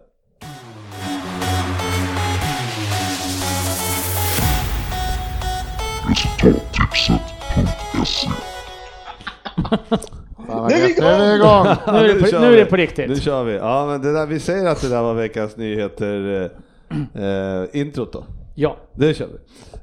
Fan, 10.47 10.63
vad 10.63 10.71
gött. 10.73 10.99
Nu 10.99 11.05
är 11.07 11.29
vi 11.31 11.35
igång! 11.37 11.67
Nu 11.95 11.99
är 12.11 12.15
det 12.15 12.31
på- 12.33 12.41
nu 12.41 12.47
är 12.47 12.51
vi. 12.51 12.57
det 12.57 12.65
på 12.65 12.77
riktigt. 12.77 13.09
Nu 13.09 13.17
kör 13.17 13.45
vi. 13.45 13.55
Ja, 13.57 13.87
men 13.87 14.03
det 14.03 14.13
där, 14.13 14.27
vi 14.27 14.41
säger 14.41 14.67
att 14.69 14.81
det 14.81 14.89
där 14.89 15.03
var 15.03 15.15
veckans 15.15 15.57
nyheter, 15.57 16.51
eh, 17.15 17.25
eh, 17.25 17.65
introt 17.73 18.13
då. 18.13 18.25
Ja. 18.55 18.77
Det 18.95 19.15
kör 19.15 19.27
vi. 19.27 19.39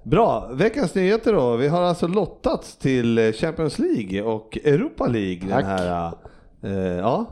Bra, 0.10 0.50
veckans 0.54 0.96
nyheter 0.96 1.34
då. 1.34 1.56
Vi 1.56 1.68
har 1.68 1.82
alltså 1.82 2.08
lottats 2.08 2.78
till 2.78 3.34
Champions 3.34 3.80
League 3.80 4.22
och 4.24 4.58
Europa 4.64 5.08
League. 5.08 5.40
Den 5.40 5.50
Tack. 5.50 5.66
här, 5.66 6.12
eh, 6.64 6.72
ja, 6.98 7.26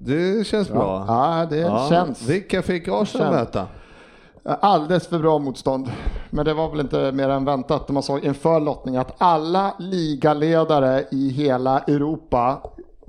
det 0.00 0.46
känns 0.46 0.70
bra. 0.70 1.04
Ja, 1.08 1.46
det 1.50 1.88
känns. 1.88 2.28
Vilka 2.28 2.62
fick 2.62 2.88
Arsenal 2.88 3.32
möta? 3.34 3.66
Alldeles 4.44 5.06
för 5.06 5.18
bra 5.18 5.38
motstånd. 5.38 5.90
Men 6.30 6.44
det 6.44 6.54
var 6.54 6.70
väl 6.70 6.80
inte 6.80 7.12
mer 7.12 7.28
än 7.28 7.44
väntat 7.44 7.88
när 7.88 7.92
man 7.94 8.02
såg 8.02 8.24
inför 8.24 8.60
lottning 8.60 8.96
att 8.96 9.14
alla 9.18 9.74
ligaledare 9.78 11.04
i 11.10 11.28
hela 11.30 11.78
Europa 11.78 12.62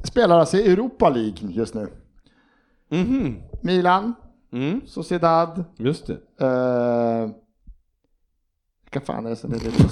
spelar 0.03 0.39
alltså 0.39 0.57
i 0.57 0.71
Europa 0.73 1.09
League 1.09 1.37
just 1.41 1.73
nu. 1.73 1.87
Mhm. 2.89 3.41
Milan, 3.61 4.13
Mm, 4.53 4.81
Sociedad, 4.87 5.63
just 5.77 6.07
det. 6.07 6.13
eh, 6.45 7.29
vilka 8.83 9.01
fan 9.05 9.25
är 9.25 9.29
det 9.29 9.35
som 9.35 9.51
är 9.53 9.55
lite? 9.55 9.83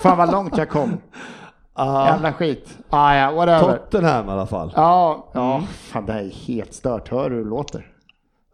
Fan 0.00 0.18
vad 0.18 0.32
långt 0.32 0.56
jag 0.56 0.68
kom. 0.70 0.90
Aha. 1.74 2.06
Jävla 2.06 2.32
skit. 2.32 2.78
Ah, 2.90 3.14
ja, 3.14 3.32
whatever. 3.32 3.76
Tottenham 3.76 4.28
i 4.28 4.30
alla 4.30 4.46
fall. 4.46 4.72
Ja, 4.76 5.26
ja, 5.34 5.62
fan 5.70 6.06
det 6.06 6.12
här 6.12 6.22
är 6.22 6.30
helt 6.30 6.74
stört. 6.74 7.10
Hör 7.10 7.30
hur 7.30 7.38
det 7.44 7.50
låter? 7.50 7.86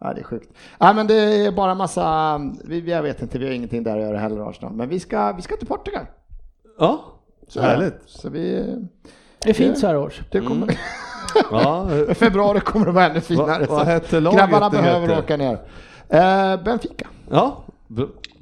Ja, 0.07 0.13
det 0.13 0.19
är 0.21 0.23
sjukt. 0.23 0.49
Ja, 0.79 0.93
men 0.93 1.07
det 1.07 1.15
är 1.45 1.51
bara 1.51 1.75
massa, 1.75 2.37
vi, 2.65 2.91
jag 2.91 3.01
vet 3.03 3.21
inte, 3.21 3.37
vi 3.39 3.45
har 3.45 3.53
ingenting 3.53 3.83
där 3.83 3.97
att 3.97 4.03
göra 4.03 4.17
heller 4.17 4.49
Arsenal. 4.49 4.73
Men 4.73 4.89
vi 4.89 4.99
ska, 4.99 5.31
vi 5.31 5.41
ska 5.41 5.55
till 5.57 5.67
Portugal. 5.67 6.05
Ja, 6.79 7.05
så 7.47 7.61
härligt. 7.61 8.01
Så 8.05 8.29
vi, 8.29 8.73
Det 9.43 9.49
är 9.49 9.53
fint 9.53 9.77
så 9.79 9.87
här 9.87 9.97
års. 9.97 10.21
det 10.31 10.41
kommer, 10.41 10.77
Ja, 11.51 11.87
eh, 11.93 12.13
februari 12.13 12.59
kommer 12.59 12.85
det 12.85 12.91
vara 12.91 13.05
ännu 13.05 13.21
finare. 13.21 13.59
Vad- 13.59 13.67
vad 13.77 13.85
hette 13.87 14.19
laget 14.19 14.39
Grabbarna 14.39 14.69
behöver 14.69 15.07
hette? 15.07 15.19
åka 15.19 15.37
ner. 15.37 15.59
Eh, 16.09 16.63
Benfica. 16.63 17.07
ja, 17.31 17.63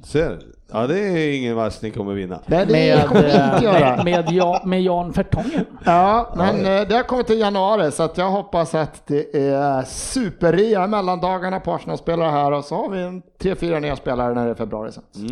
ser. 0.04 0.40
Ja, 0.74 0.88
det 0.88 1.00
är 1.00 1.38
ingen 1.38 1.56
match 1.56 1.78
ni 1.82 1.92
kommer 1.92 2.14
vinna. 2.14 2.40
Nej, 2.46 2.66
det 2.66 2.72
Med, 2.72 3.08
kommer 3.08 3.24
eh, 3.24 3.54
inte 3.54 3.66
göra. 3.66 3.96
med, 3.96 4.06
med, 4.06 4.32
ja, 4.32 4.62
med 4.66 4.82
Jan 4.84 5.14
Fertongen. 5.14 5.66
Ja, 5.86 6.34
men 6.38 6.56
eh, 6.66 6.88
det 6.88 6.96
har 6.96 7.04
kommit 7.04 7.28
till 7.28 7.40
januari 7.40 7.92
så 7.92 8.04
att 8.04 8.18
jag 8.18 8.30
hoppas 8.30 8.76
att 8.76 9.08
det 9.08 9.36
är 9.38 9.84
superrea 9.84 10.88
mellandagarna 10.88 11.60
på 11.60 11.74
Arsenal-spelare 11.74 12.30
här 12.32 12.52
och 12.52 12.64
så 12.64 12.76
har 12.76 12.90
vi 12.90 13.02
en 13.02 13.22
tre, 13.42 13.56
fyra 13.56 13.80
nya 13.80 13.96
spelare 13.96 14.34
när 14.34 14.46
det 14.46 14.52
är 14.52 14.56
februari 14.56 14.92
sen. 14.92 15.04
Mm, 15.16 15.30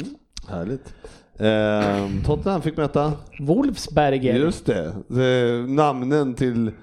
härligt. 0.50 0.94
Ehm, 1.40 2.24
Tottenham 2.24 2.62
fick 2.62 2.78
möta, 2.78 3.12
Wolfsberger. 3.40 4.34
just 4.36 4.66
det, 4.66 4.94
det 5.08 5.66
namnen 5.72 6.34
till 6.34 6.68
eh, 6.68 6.74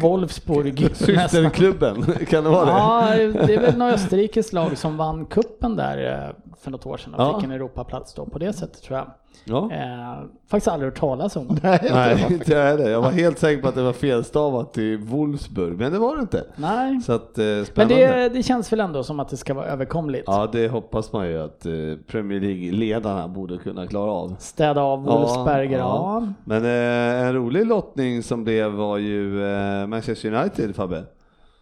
Wolfsburg. 0.00 0.80
nästan. 0.80 1.06
systerklubben, 1.28 2.02
kan 2.28 2.44
det 2.44 2.50
vara 2.50 2.64
det? 2.64 2.70
Ja, 2.70 3.32
det 3.46 3.54
är 3.54 3.60
väl 3.60 3.76
några 3.78 3.92
österrikiskt 3.92 4.52
lag 4.52 4.78
som 4.78 4.96
vann 4.96 5.26
kuppen 5.26 5.76
där 5.76 6.28
eh, 6.28 6.54
för 6.60 6.70
något 6.70 6.86
år 6.86 6.96
sedan 6.96 7.14
och 7.14 7.20
Ja. 7.22 7.34
fick 7.34 7.44
en 7.44 7.50
Europaplats 7.50 8.14
då 8.14 8.26
på 8.26 8.38
det 8.38 8.52
sättet 8.52 8.82
tror 8.82 8.98
jag. 8.98 9.06
Ja. 9.44 9.70
Eh, 9.72 10.24
faktiskt 10.50 10.68
aldrig 10.68 10.90
hört 10.92 11.00
talas 11.00 11.36
om. 11.36 11.58
Nej, 11.62 12.26
inte 12.30 12.52
jag 12.52 12.64
heller. 12.64 12.90
Jag 12.90 13.02
var 13.02 13.10
helt 13.10 13.38
säker 13.38 13.62
på 13.62 13.68
att 13.68 13.74
det 13.74 13.82
var 13.82 13.92
felstavat 13.92 14.72
till 14.74 14.98
Wolfsburg, 14.98 15.78
men 15.78 15.92
det 15.92 15.98
var 15.98 16.16
det 16.16 16.20
inte. 16.20 16.44
Nej, 16.56 17.00
Så 17.00 17.12
att, 17.12 17.38
eh, 17.38 17.44
men 17.74 17.88
det, 17.88 18.28
det 18.28 18.42
känns 18.42 18.72
väl 18.72 18.80
ändå 18.80 19.02
som 19.02 19.20
att 19.20 19.28
det 19.28 19.36
ska 19.36 19.54
vara 19.54 19.66
överkomligt. 19.66 20.24
Ja, 20.26 20.48
det 20.52 20.68
hoppas 20.68 21.12
man 21.12 21.28
ju 21.28 21.38
att 21.42 21.66
eh, 21.66 21.72
Premier 22.06 22.40
League-ledarna 22.40 23.28
borde 23.28 23.58
kunna 23.58 23.86
klara 23.86 24.10
av. 24.10 24.34
Städa 24.38 24.82
av 24.82 25.04
Wolfsberger, 25.04 25.78
ja. 25.78 26.26
Men 26.44 26.64
eh, 26.64 27.26
en 27.26 27.34
rolig 27.34 27.66
lottning 27.66 28.22
som 28.22 28.44
blev 28.44 28.70
var 28.72 28.98
ju 28.98 29.44
eh, 29.46 29.86
Manchester 29.86 30.34
United, 30.34 30.76
Fabbe. 30.76 31.04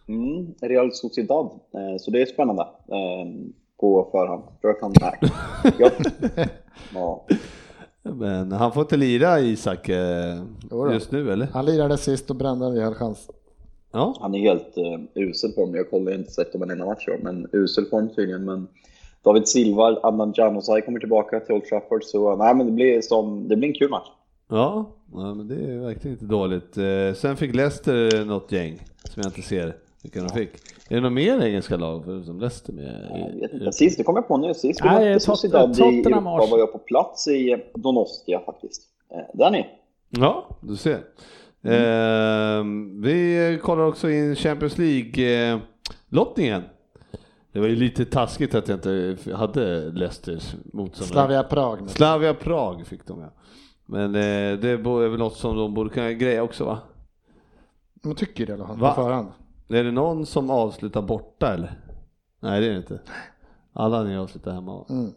Mm, 0.07 0.47
Real 0.61 0.89
Sociedad. 0.93 1.45
Eh, 1.45 1.97
Så 1.99 2.11
det 2.11 2.21
är 2.21 2.25
spännande 2.25 2.61
eh, 2.61 3.51
på 3.79 4.07
förhand. 4.11 4.43
First 4.61 4.81
hand 4.81 4.95
back. 4.99 5.19
ja. 5.79 5.89
ja. 6.93 7.25
Men 8.03 8.51
han 8.51 8.71
får 8.71 8.81
inte 8.81 8.97
lira 8.97 9.39
Isak 9.39 9.89
eh, 9.89 10.43
just 10.91 11.11
nu, 11.11 11.31
eller? 11.31 11.47
Han 11.53 11.65
lirade 11.65 11.97
sist 11.97 12.29
och 12.29 12.35
brände 12.35 12.65
en 12.65 12.73
rejäl 12.75 12.93
chans. 12.93 13.29
Ja. 13.91 14.15
Han 14.21 14.35
är 14.35 14.39
helt 14.39 14.77
uh, 14.77 15.23
usel 15.23 15.51
form. 15.53 15.75
Jag 15.75 15.89
kollar 15.89 16.11
inte 16.11 16.31
sett 16.31 16.55
om 16.55 16.63
en 16.63 16.71
enda 16.71 16.85
match 16.85 17.07
men 17.21 17.47
usel 17.51 17.85
form 17.85 18.09
tydligen. 18.09 18.45
Men 18.45 18.67
David 19.23 19.47
Silva, 19.47 19.97
Adnan 20.03 20.33
Januzaj 20.35 20.81
kommer 20.81 20.99
tillbaka 20.99 21.39
till 21.39 21.55
Old 21.55 21.65
Trafford. 21.65 22.03
Så 22.03 22.35
nej, 22.35 22.55
men 22.55 22.65
det 22.65 22.71
blir, 22.71 23.01
som, 23.01 23.47
det 23.47 23.55
blir 23.55 23.67
en 23.67 23.73
kul 23.73 23.89
match. 23.89 24.07
Ja, 24.49 24.91
ja 25.13 25.33
men 25.33 25.47
det 25.47 25.55
är 25.55 25.77
verkligen 25.77 26.15
inte 26.15 26.25
dåligt. 26.25 26.77
Eh, 26.77 27.13
sen 27.15 27.37
fick 27.37 27.55
Leicester 27.55 28.25
något 28.25 28.51
gäng 28.51 28.79
som 29.03 29.21
jag 29.23 29.29
inte 29.29 29.41
ser 29.41 29.75
vilka 30.03 30.19
de 30.21 30.29
fick. 30.29 30.49
Är 30.89 30.95
det 30.95 31.01
något 31.01 31.11
mer 31.13 31.41
engelska 31.45 31.77
lag 31.77 32.03
förutom 32.05 32.39
Leicester 32.39 32.73
med? 32.73 33.07
Jag 33.33 33.41
vet 33.41 33.53
inte. 33.53 33.71
Sist, 33.71 33.97
det 33.97 34.03
kom 34.03 34.15
jag 34.15 34.27
på 34.27 34.37
nu. 34.37 34.53
Sist 34.53 34.81
vi 34.83 34.85
Nej, 34.89 34.95
mötte 35.13 35.13
Tot- 35.13 35.21
Sociedad 35.21 35.79
i 35.79 35.81
Europa 35.81 36.45
var 36.51 36.57
jag 36.57 36.71
på 36.71 36.77
plats 36.79 37.27
i 37.27 37.63
Donostia 37.73 38.39
faktiskt. 38.45 38.81
Eh, 39.11 39.17
Där 39.33 39.51
ni. 39.51 39.65
Ja, 40.09 40.47
du 40.61 40.75
ser. 40.75 40.97
Eh, 41.63 42.63
vi 43.03 43.59
kollar 43.63 43.83
också 43.85 44.09
in 44.09 44.35
Champions 44.35 44.77
League-lottningen. 44.77 46.61
det 47.51 47.59
var 47.59 47.67
ju 47.67 47.75
lite 47.75 48.05
taskigt 48.05 48.55
att 48.55 48.67
jag 48.67 48.77
inte 48.77 49.17
hade 49.35 49.91
Leicesters 49.91 50.55
motståndare. 50.73 51.13
Slavia 51.13 51.43
Prag. 51.43 51.89
Slavia 51.89 52.33
Prag 52.33 52.87
fick 52.87 53.07
de 53.07 53.21
ja. 53.21 53.29
Men 53.85 54.05
eh, 54.15 54.59
det 54.59 54.69
är 54.69 55.09
väl 55.09 55.19
något 55.19 55.35
som 55.37 55.57
de 55.57 55.73
borde 55.73 55.89
kunna 55.89 56.11
greja 56.13 56.43
också 56.43 56.65
va? 56.65 56.79
Man 58.03 58.15
tycker 58.15 58.45
det 58.45 58.51
i 58.51 58.53
alla 58.55 58.67
fall 58.67 58.79
på 58.79 58.91
förhand. 58.95 59.27
Är 59.73 59.83
det 59.83 59.91
någon 59.91 60.25
som 60.25 60.49
avslutar 60.49 61.01
borta 61.01 61.53
eller? 61.53 61.71
Nej 62.39 62.61
det 62.61 62.67
är 62.67 62.71
det 62.71 62.77
inte. 62.77 62.99
Alla 63.73 64.03
ni 64.03 64.17
avslutar 64.17 64.51
hemma? 64.51 64.85
Mm. 64.89 65.11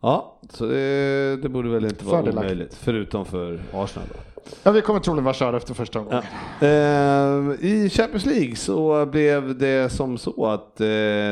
Ja, 0.00 0.40
så 0.50 0.66
det, 0.66 1.36
det 1.42 1.48
borde 1.48 1.68
väl 1.68 1.84
inte 1.84 2.04
vara 2.04 2.16
Fördelaktigt. 2.16 2.52
omöjligt, 2.52 2.74
förutom 2.74 3.24
för 3.24 3.62
Arsenal. 3.72 4.08
Då. 4.12 4.18
Ja, 4.62 4.70
vi 4.70 4.80
kommer 4.82 5.00
troligen 5.00 5.24
vara 5.24 5.34
körda 5.34 5.56
efter 5.56 5.74
första 5.74 5.98
omgången. 5.98 6.22
Eh, 6.60 7.66
I 7.66 7.90
Champions 7.92 8.26
League 8.26 8.56
så 8.56 9.06
blev 9.06 9.58
det 9.58 9.92
som 9.92 10.18
så 10.18 10.46
att 10.46 10.80
eh, 10.80 10.86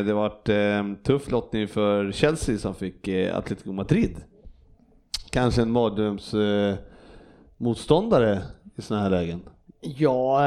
det 0.06 0.12
vart 0.14 0.48
eh, 0.48 0.84
tuff 1.04 1.30
lottning 1.30 1.68
för 1.68 2.12
Chelsea 2.12 2.58
som 2.58 2.74
fick 2.74 3.08
eh, 3.08 3.36
Atletico 3.38 3.72
Madrid. 3.72 4.16
Kanske 5.30 5.62
en 5.62 5.70
mardröms 5.70 6.34
eh, 6.34 6.74
motståndare 7.56 8.42
i 8.76 8.82
sådana 8.82 9.02
här 9.02 9.10
lägen. 9.10 9.40
Ja, 9.84 10.40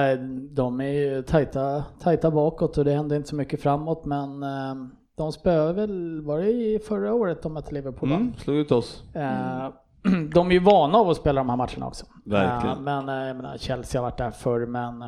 de 0.51 0.81
är 0.81 0.89
ju 0.89 1.21
tajta, 1.21 1.83
tajta 1.99 2.31
bakåt 2.31 2.77
och 2.77 2.85
det 2.85 2.91
händer 2.93 3.15
inte 3.15 3.29
så 3.29 3.35
mycket 3.35 3.61
framåt 3.61 4.05
men 4.05 4.43
eh, 4.43 4.75
de 5.17 5.31
spöade 5.31 5.73
väl, 5.73 6.21
var 6.21 6.39
det 6.39 6.49
i 6.51 6.79
förra 6.87 7.13
året 7.13 7.41
de 7.41 7.53
mötte 7.53 7.73
Liverpool? 7.73 8.11
Mm, 8.11 8.33
slog 8.37 8.57
ut 8.57 8.71
oss. 8.71 9.03
Eh, 9.13 9.67
De 10.33 10.47
är 10.47 10.51
ju 10.51 10.59
vana 10.59 10.97
av 10.97 11.09
att 11.09 11.17
spela 11.17 11.41
de 11.41 11.49
här 11.49 11.57
matcherna 11.57 11.87
också. 11.87 12.05
Verkligen. 12.25 12.77
Eh, 12.77 12.81
Men 12.83 13.09
eh, 13.09 13.27
jag 13.27 13.35
menar, 13.35 13.57
Chelsea 13.57 14.01
har 14.01 14.09
varit 14.09 14.17
där 14.17 14.31
förr 14.31 14.65
men 14.65 15.03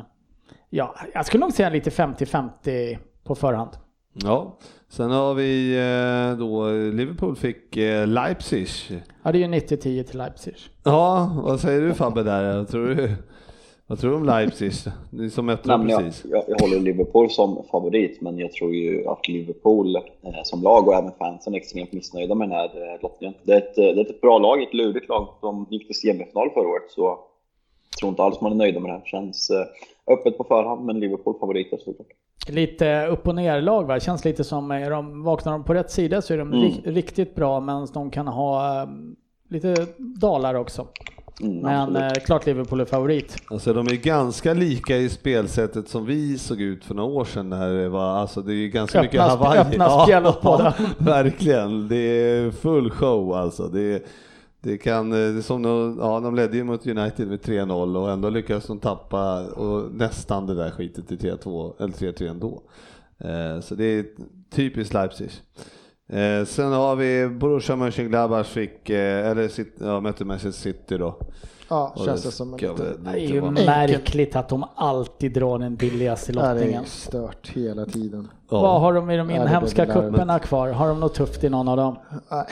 ja, 0.70 0.94
jag 1.14 1.26
skulle 1.26 1.40
nog 1.40 1.52
säga 1.52 1.70
lite 1.70 1.90
50-50 1.90 2.98
på 3.24 3.34
förhand. 3.34 3.70
Ja, 4.12 4.58
sen 4.88 5.10
har 5.10 5.34
vi 5.34 5.76
eh, 5.76 6.38
då 6.38 6.70
Liverpool 6.70 7.36
fick 7.36 7.76
eh, 7.76 8.06
Leipzig. 8.06 8.68
Ja, 9.22 9.32
det 9.32 9.38
är 9.38 9.48
ju 9.48 9.54
90-10 9.54 10.02
till 10.02 10.18
Leipzig. 10.18 10.56
Ja, 10.84 11.32
vad 11.44 11.60
säger 11.60 11.80
du 11.80 11.94
Fabbe 11.94 12.22
där? 12.22 12.64
Tror 12.64 12.86
du, 12.88 13.16
vad 13.88 13.98
tror 13.98 14.10
du 14.10 14.16
om 14.16 14.24
Leipzig? 14.24 14.72
Ni 15.10 15.30
som 15.30 15.46
mötte 15.46 15.68
dem 15.68 15.80
men 15.80 15.88
jag, 15.90 16.00
precis. 16.02 16.30
jag, 16.30 16.44
jag 16.48 16.60
håller 16.60 16.80
Liverpool 16.80 17.30
som 17.30 17.62
favorit, 17.70 18.20
men 18.20 18.38
jag 18.38 18.52
tror 18.52 18.74
ju 18.74 19.08
att 19.08 19.28
Liverpool 19.28 19.96
eh, 19.96 20.02
som 20.44 20.62
lag 20.62 20.88
och 20.88 20.94
även 20.94 21.12
fansen 21.18 21.54
är 21.54 21.58
extremt 21.58 21.92
missnöjda 21.92 22.34
med 22.34 22.48
den 22.48 22.56
här 22.56 22.64
eh, 22.94 23.02
lottningen. 23.02 23.34
Det 23.42 23.52
är, 23.52 23.56
ett, 23.58 23.78
eh, 23.78 23.84
det 23.84 24.00
är 24.00 24.10
ett 24.10 24.20
bra 24.20 24.38
lag, 24.38 24.62
ett 24.62 24.74
lurigt 24.74 25.08
lag. 25.08 25.28
De 25.40 25.66
gick 25.70 25.86
till 25.86 25.96
semifinal 25.96 26.50
förra 26.54 26.68
året, 26.68 26.90
så 26.90 27.02
jag 27.90 27.98
tror 27.98 28.10
inte 28.10 28.22
alls 28.22 28.40
man 28.40 28.52
är 28.52 28.56
nöjda 28.56 28.80
med 28.80 28.90
det 28.90 28.94
här. 28.94 29.02
Känns 29.04 29.50
eh, 29.50 30.12
öppet 30.14 30.38
på 30.38 30.44
förhand, 30.44 30.84
men 30.86 31.00
Liverpool 31.00 31.38
favoriter 31.40 31.76
såklart. 31.76 32.06
Lite 32.48 33.06
upp 33.06 33.28
och 33.28 33.34
ner 33.34 33.60
lag 33.60 33.84
va? 33.86 34.00
Känns 34.00 34.24
lite 34.24 34.44
som, 34.44 34.70
är 34.70 34.90
de, 34.90 35.22
vaknar 35.22 35.52
de 35.52 35.64
på 35.64 35.74
rätt 35.74 35.90
sida 35.90 36.22
så 36.22 36.34
är 36.34 36.38
de 36.38 36.52
Mm. 36.52 36.64
ri- 36.64 36.80
riktigt 36.92 37.34
bra 37.34 37.60
men 37.60 37.86
de 37.94 38.10
kan 38.10 38.28
ha 38.28 38.82
eh, 38.82 38.88
lite 39.48 39.74
dalar 39.98 40.54
också. 40.54 40.86
Mm, 41.40 41.58
Men 41.60 41.80
absolut. 41.80 42.16
eh, 42.18 42.24
klart 42.24 42.46
Liverpool 42.46 42.80
är 42.80 42.84
favorit. 42.84 43.36
Alltså 43.50 43.72
de 43.72 43.86
är 43.86 43.94
ganska 43.96 44.54
lika 44.54 44.96
i 44.96 45.08
spelsättet 45.08 45.88
som 45.88 46.06
vi 46.06 46.38
såg 46.38 46.60
ut 46.60 46.84
för 46.84 46.94
några 46.94 47.10
år 47.10 47.24
sedan. 47.24 47.48
När 47.50 47.72
det, 47.74 47.88
var, 47.88 48.16
alltså, 48.16 48.42
det 48.42 48.54
är 48.54 48.68
ganska 48.68 48.98
Öppna 48.98 49.02
mycket 49.06 49.20
Hawaii. 49.20 49.58
öppna 49.58 50.04
spel 50.04 50.26
åt 50.26 50.42
båda. 50.42 50.74
verkligen. 50.98 51.88
Det 51.88 51.96
är 51.96 52.50
full 52.50 52.90
show 52.90 53.32
alltså. 53.34 53.68
Det, 53.68 54.06
det 54.62 54.78
kan, 54.78 55.10
det 55.10 55.18
är 55.18 55.40
som 55.42 55.62
de, 55.62 55.98
ja, 56.00 56.20
de 56.20 56.34
ledde 56.34 56.56
ju 56.56 56.64
mot 56.64 56.86
United 56.86 57.28
med 57.28 57.40
3-0 57.40 57.96
och 57.96 58.10
ändå 58.10 58.30
lyckades 58.30 58.66
de 58.66 58.78
tappa 58.78 59.46
och 59.46 59.92
nästan 59.92 60.46
det 60.46 60.54
där 60.54 60.70
skitet 60.70 61.08
till 61.08 61.18
3-2 61.18 61.72
eller 61.82 61.92
3-3 61.92 62.30
ändå. 62.30 62.62
Eh, 63.18 63.60
så 63.60 63.74
det 63.74 63.84
är 63.84 64.04
typiskt 64.50 64.94
Leipzig. 64.94 65.30
Eh, 66.08 66.44
sen 66.44 66.72
har 66.72 66.96
vi 66.96 67.28
Borussia 67.28 67.76
Mönchengladbach 67.76 68.46
fick, 68.46 68.90
eh, 68.90 69.26
eller 69.30 69.48
sit, 69.48 69.74
ja, 69.80 70.00
mötte 70.00 70.24
Manchester 70.24 70.62
City 70.62 70.98
då. 70.98 71.14
Ja, 71.70 71.92
Och 71.96 72.04
känns 72.04 72.22
det 72.22 72.30
som 72.30 72.52
en 72.52 72.58
ska 72.58 72.70
lite... 72.70 72.82
väl 72.82 73.04
Det 73.04 73.10
är 73.10 73.16
ju 73.16 73.40
vara- 73.40 73.50
märkligt 73.50 74.36
att 74.36 74.48
de 74.48 74.64
alltid 74.74 75.32
drar 75.32 75.58
den 75.58 75.76
billigaste 75.76 76.32
Ja, 76.32 76.40
det 76.42 76.48
är 76.48 76.54
lottningen. 76.54 76.84
stört 76.84 77.48
hela 77.54 77.84
tiden. 77.86 78.28
Ja. 78.50 78.60
Vad 78.62 78.80
har 78.80 78.92
de 78.92 79.10
i 79.10 79.16
de 79.16 79.30
inhemska 79.30 79.86
cuperna 79.86 80.38
kvar? 80.38 80.68
Har 80.68 80.88
de 80.88 81.00
något 81.00 81.14
tufft 81.14 81.44
i 81.44 81.48
någon 81.48 81.68
av 81.68 81.76
dem? 81.76 81.96
Nej, 82.30 82.44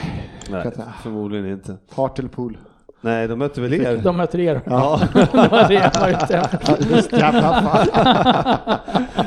Nej, 0.49 0.71
förmodligen 1.03 1.51
inte. 1.51 1.77
Hartlepool. 1.95 2.57
Nej, 3.01 3.27
de 3.27 3.39
mötte 3.39 3.61
väl 3.61 3.73
er? 3.73 3.97
De 3.97 4.17
möter 4.17 4.39
er. 4.39 4.61
Ja, 4.65 5.01
var 5.33 6.09
ute 6.09 6.37
efter. 6.37 6.95
Just 6.95 7.11
jävla 7.13 7.41
fan. 7.41 7.87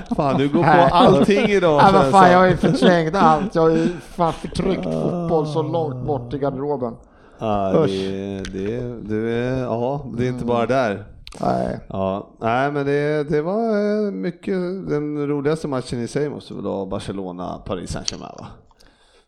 fan 0.16 0.38
du 0.38 0.48
går 0.48 0.62
på 0.62 0.68
Nej. 0.68 0.88
allting 0.92 1.50
idag. 1.50 1.80
Nej, 1.82 1.92
Svensson. 1.92 2.12
fan, 2.12 2.30
jag 2.30 2.38
har 2.38 2.46
ju 2.46 2.56
förträngt 2.56 3.14
allt. 3.14 3.54
Jag 3.54 3.62
har 3.62 3.70
ju 3.70 3.88
fan 3.88 4.32
förtryckt 4.32 4.84
fotboll 4.84 5.46
så 5.46 5.62
långt 5.62 6.06
bort 6.06 6.34
i 6.34 6.38
garderoben. 6.38 6.96
Ja, 7.38 7.86
det, 7.86 8.42
det, 8.52 8.80
det, 9.02 9.58
ja, 9.58 10.06
det 10.16 10.24
är 10.24 10.28
inte 10.28 10.44
bara 10.44 10.66
där. 10.66 11.04
Nej. 11.40 11.78
Ja, 11.88 12.30
nej 12.40 12.72
men 12.72 12.86
det, 12.86 13.24
det 13.30 13.42
var 13.42 14.04
eh, 14.06 14.10
mycket, 14.12 14.54
den 14.88 15.28
roligaste 15.28 15.68
matchen 15.68 16.00
i 16.00 16.08
sig 16.08 16.28
måste 16.30 16.54
väl 16.54 16.62
vara 16.62 16.86
Barcelona-Paris 16.86 17.92
Saint-Germain 17.92 18.34
va? 18.38 18.46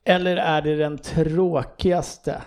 Eller 0.04 0.36
är 0.36 0.62
det 0.62 0.76
den 0.76 0.98
tråkigaste? 0.98 2.42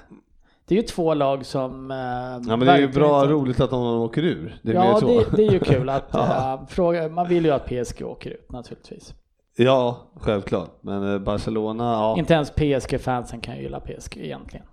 Det 0.67 0.75
är 0.75 0.81
ju 0.81 0.81
två 0.87 1.13
lag 1.13 1.45
som... 1.45 1.91
eh, 1.91 1.97
Ja 1.97 2.39
men 2.57 2.59
det 2.59 2.71
är 2.71 2.77
ju 2.77 2.87
bra 2.87 3.21
inte- 3.21 3.33
roligt 3.33 3.59
att 3.59 3.69
de 3.69 3.83
åker 4.01 4.23
ur. 4.23 4.59
Det 4.61 4.71
är 4.71 4.75
Ja, 4.75 4.99
det, 4.99 5.35
det 5.37 5.47
är 5.47 5.51
ju 5.51 5.59
kul 5.59 5.89
att 5.89 6.07
Ja. 6.11 6.53
eh, 6.53 6.67
fråga, 6.67 7.07
man 7.09 7.27
vill 7.27 7.45
ju 7.45 7.51
att 7.51 7.65
PSG 7.65 8.01
åker 8.05 8.29
ut 8.29 8.51
naturligtvis. 8.51 9.13
Ja, 9.57 9.97
självklart. 10.19 10.69
Men 10.81 11.13
eh, 11.13 11.19
Barcelona, 11.19 11.83
ja. 11.83 12.15
Inte 12.17 12.33
ens 12.33 12.51
PSG-fansen 12.51 13.39
kan 13.41 13.55
ju 13.55 13.61
gilla 13.61 13.79
PSG 13.79 14.17
egentligen. 14.17 14.65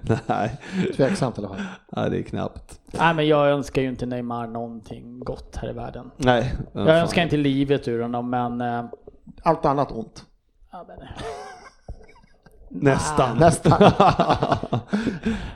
nej. 0.26 0.56
Tveksamt 0.96 1.38
i 1.38 1.40
alla 1.40 1.48
fall. 1.48 1.64
nej, 1.92 2.10
det 2.10 2.18
är 2.18 2.22
knappt. 2.22 2.80
Nej 2.98 3.14
men 3.14 3.28
jag 3.28 3.48
önskar 3.50 3.82
ju 3.82 3.88
inte 3.88 4.06
Neymar 4.06 4.46
någonting 4.46 5.20
gott 5.20 5.56
här 5.56 5.70
i 5.70 5.72
världen. 5.72 6.10
Nej. 6.16 6.54
Jag 6.72 6.86
fan. 6.86 6.96
önskar 6.96 7.22
inte 7.22 7.36
livet 7.36 7.88
ur 7.88 8.02
honom 8.02 8.30
men... 8.30 8.60
eh, 8.60 8.84
Allt 9.42 9.64
annat 9.66 9.92
ont. 9.92 10.24
ja, 10.72 10.84
men 10.88 10.98
Nästan. 12.80 13.38
Nästan. 13.38 13.80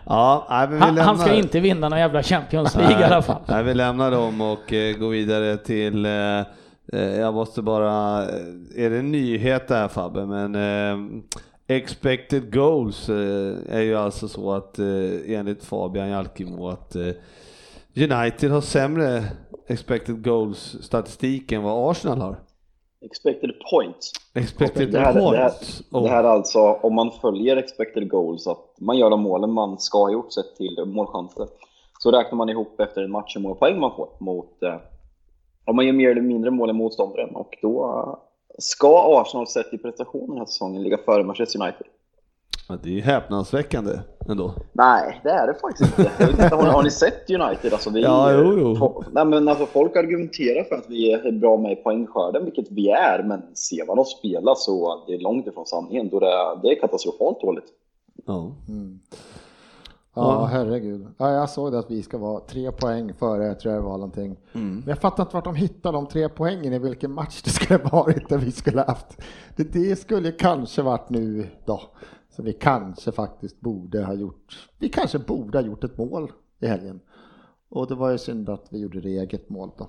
ja, 0.05 0.47
nej, 0.51 0.79
han, 0.79 0.99
han 0.99 1.19
ska 1.19 1.35
inte 1.35 1.61
vinna 1.61 1.89
någon 1.89 1.99
jävla 1.99 2.23
Champions 2.23 2.77
League 2.77 3.01
i 3.01 3.05
alla 3.05 3.23
fall. 3.23 3.43
Nej, 3.47 3.63
vi 3.63 3.75
lämnar 3.75 4.11
dem 4.11 4.41
och 4.41 4.73
eh, 4.73 4.97
går 4.97 5.11
vidare 5.11 5.57
till, 5.57 6.07
eh, 6.07 6.41
eh, 6.93 7.21
jag 7.21 7.35
måste 7.35 7.63
bara, 7.63 8.23
eh, 8.23 8.85
är 8.85 8.91
det 8.91 8.99
en 8.99 9.13
nyhet 9.13 9.69
där 9.69 9.89
Fabbe, 9.89 10.27
men 10.27 10.55
eh, 10.55 11.23
expected 11.77 12.55
goals 12.55 13.09
eh, 13.09 13.55
är 13.69 13.81
ju 13.81 13.97
alltså 13.97 14.29
så 14.29 14.53
att 14.53 14.79
eh, 14.79 14.87
enligt 15.27 15.65
Fabian 15.65 16.09
Jalkemo 16.09 16.69
att 16.69 16.97
eh, 16.97 17.09
United 17.97 18.51
har 18.51 18.61
sämre 18.61 19.25
expected 19.69 20.25
goals 20.25 20.77
statistik 20.81 21.53
än 21.53 21.63
vad 21.63 21.91
Arsenal 21.91 22.21
har. 22.21 22.37
Expected 23.03 23.51
points. 23.71 24.13
Expected 24.35 24.93
Det 24.93 25.01
här, 25.01 25.15
det, 25.15 25.21
här, 25.21 25.49
points. 25.49 25.83
det 25.91 26.09
här 26.09 26.25
är 26.25 26.29
alltså 26.29 26.61
om 26.61 26.95
man 26.95 27.11
följer 27.11 27.57
expected 27.57 28.09
goals, 28.11 28.47
att 28.47 28.75
man 28.79 28.99
gör 28.99 29.11
de 29.11 29.21
målen 29.21 29.53
man 29.53 29.79
ska 29.79 29.99
ha 29.99 30.13
gjort 30.13 30.33
sett 30.33 30.57
till 30.57 30.85
målchanser. 30.87 31.49
Så 31.99 32.11
räknar 32.11 32.37
man 32.37 32.49
ihop 32.49 32.81
efter 32.81 33.03
en 33.03 33.11
match 33.11 33.37
hur 33.37 33.43
många 33.43 33.55
poäng 33.55 33.81
man 33.81 33.97
får 33.97 34.09
mot, 34.19 34.63
eh, 34.63 34.77
om 35.65 35.77
man 35.77 35.87
gör 35.87 35.93
mer 35.93 36.11
eller 36.11 36.21
mindre 36.21 36.51
mål 36.51 36.71
än 36.71 36.77
motståndaren. 36.77 37.37
Och 37.37 37.59
då 37.63 37.85
eh, 37.85 38.15
ska 38.59 39.21
Arsenal 39.21 39.47
sett 39.47 39.75
i 39.75 39.79
prestation 39.79 40.29
den 40.29 40.39
här 40.39 40.47
säsongen 40.47 40.83
ligga 40.83 40.99
före 40.99 41.25
Manchester 41.25 41.63
United. 41.63 41.87
Ja, 42.71 42.77
det 42.83 42.89
är 42.89 42.93
ju 42.93 43.01
häpnadsväckande 43.01 43.93
ändå. 44.29 44.55
Nej, 44.73 45.21
det 45.25 45.31
är 45.31 45.47
det 45.47 45.55
faktiskt 45.55 45.99
inte. 45.99 46.11
Jag 46.19 46.27
vet 46.27 46.39
inte 46.43 46.57
har, 46.57 46.63
ni, 46.63 46.69
har 46.69 46.83
ni 46.83 46.91
sett 46.91 47.31
United? 47.31 47.73
Alltså, 47.73 47.91
vi, 47.91 48.03
Ja, 48.03 48.33
jo, 48.33 48.59
jo. 48.59 48.75
fo- 48.75 49.05
Nej, 49.13 49.25
men 49.25 49.49
alltså, 49.49 49.67
folk 49.67 49.97
argumenterar 49.97 50.65
för 50.65 50.75
att 50.75 50.85
vi 50.91 51.13
är 51.13 51.33
bra 51.33 51.57
med 51.57 51.73
i 51.73 51.77
poängskörden, 51.77 52.45
vilket 52.45 52.71
vi 52.71 52.91
är. 52.91 53.23
Men 53.23 53.43
ser 53.57 53.87
man 53.87 53.99
oss 53.99 54.19
spela 54.19 54.55
så 54.55 55.05
det 55.07 55.15
är 55.15 55.19
långt 55.19 55.47
ifrån 55.47 55.67
sanningen. 55.67 56.09
Då 56.09 56.21
det, 56.21 56.31
det 56.63 56.69
är 56.69 56.81
katastrofalt 56.81 57.41
dåligt. 57.41 57.65
Ja. 58.27 58.53
Ja, 60.15 60.45
herregud. 60.45 61.07
Ja, 61.19 61.31
jag 61.33 61.51
såg 61.51 61.73
det 61.73 61.79
att 61.79 61.91
vi 61.91 62.03
ska 62.03 62.19
vara 62.19 62.41
tre 62.41 62.73
poäng 62.73 63.15
före, 63.15 63.55
tror 63.55 63.75
jag 63.75 63.83
det 63.83 63.87
var 63.87 63.93
någonting. 63.99 64.37
Men 64.53 64.85
jag 64.87 64.99
fattar 64.99 65.23
inte 65.23 65.37
vart 65.37 65.45
de 65.45 65.55
hittade 65.55 65.97
de 65.99 66.07
tre 66.07 66.29
poängen 66.29 66.73
i 66.73 66.79
vilken 66.79 67.13
match 67.13 67.43
det 67.43 67.51
skulle 67.51 67.79
varit 67.93 68.29
där 68.29 68.39
vi 68.39 68.53
skulle 68.53 68.81
haft. 68.83 69.21
Det, 69.57 69.73
det 69.73 69.97
skulle 69.99 70.33
kanske 70.33 70.83
varit 70.83 71.11
nu 71.11 71.47
då. 71.67 71.81
Så 72.41 72.45
vi 72.45 72.53
kanske 72.53 73.13
faktiskt 73.13 73.61
borde 73.61 74.05
ha 74.05 74.15
gjort, 74.15 74.69
vi 74.79 74.89
kanske 74.89 75.19
borde 75.19 75.59
ha 75.59 75.67
gjort 75.67 75.85
ett 75.85 75.99
mål 75.99 76.33
i 76.61 76.67
helgen. 76.67 77.01
Och 77.69 77.87
det 77.87 77.95
var 77.95 78.11
ju 78.11 78.19
synd 78.19 78.49
att 78.49 78.73
vi 78.73 78.79
gjorde 78.79 79.01
det 79.01 79.09
eget 79.09 79.51
mål 79.51 79.71
då. 79.79 79.89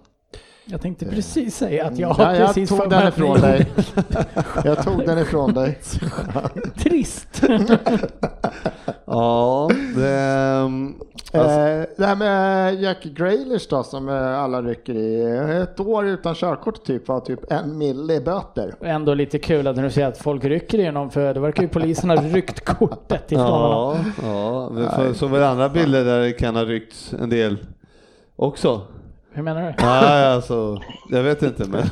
Jag 0.66 0.82
tänkte 0.82 1.06
precis 1.06 1.56
säga 1.56 1.86
att 1.86 1.98
jag 1.98 2.08
har 2.08 2.24
Ja, 2.24 2.36
jag 2.36 2.48
precis 2.48 2.70
tog 2.70 2.78
för 2.78 2.90
den 2.90 3.08
ifrån 3.08 3.42
dig. 3.42 3.72
Jag 4.64 4.84
tog 4.84 5.06
den 5.06 5.20
ifrån 5.20 5.54
dig. 5.54 5.80
Trist. 6.78 7.44
Ja, 9.06 9.70
det, 9.96 10.70
alltså, 11.34 11.60
Eh, 11.60 11.86
det 11.98 12.06
här 12.06 12.16
med 12.16 12.76
Jack 12.82 13.04
Grealish 13.04 13.70
då 13.70 13.84
som 13.84 14.10
eh, 14.10 14.40
alla 14.40 14.62
rycker 14.62 14.94
i. 14.94 15.22
Ett 15.62 15.80
år 15.80 16.08
utan 16.08 16.36
körkort 16.36 16.84
typ 16.84 17.08
var 17.08 17.20
typ 17.20 17.52
en 17.52 17.78
mille 17.78 18.14
i 18.14 18.22
böter. 18.22 18.76
Ändå 18.82 19.14
lite 19.14 19.40
kul 19.40 19.68
att 19.68 19.76
när 19.76 19.84
du 19.84 19.90
säger 19.90 20.08
att 20.08 20.18
folk 20.18 20.46
rycker 20.46 20.80
igenom 20.80 21.10
för 21.10 21.34
det 21.34 21.40
verkar 21.40 21.64
ju 21.64 21.70
polisen 21.70 22.10
ha 22.10 22.18
ryckt 22.18 22.66
kortet 22.66 23.32
ifrån 23.32 23.46
honom. 23.46 24.12
Ja, 24.24 24.72
ja. 24.98 25.14
Såg 25.14 25.30
väl 25.30 25.44
andra 25.44 25.70
bilder 25.70 26.06
där 26.06 26.20
det 26.20 26.32
kan 26.32 26.56
ha 26.56 26.64
ryckts 26.64 27.14
en 27.14 27.30
del 27.30 27.58
också. 28.36 28.82
Hur 29.34 29.44
menar 29.44 29.62
du? 29.62 29.74
Nej, 29.86 30.26
alltså, 30.34 30.78
jag 31.10 31.24
vet 31.24 31.42
inte 31.44 31.66
men 31.66 31.84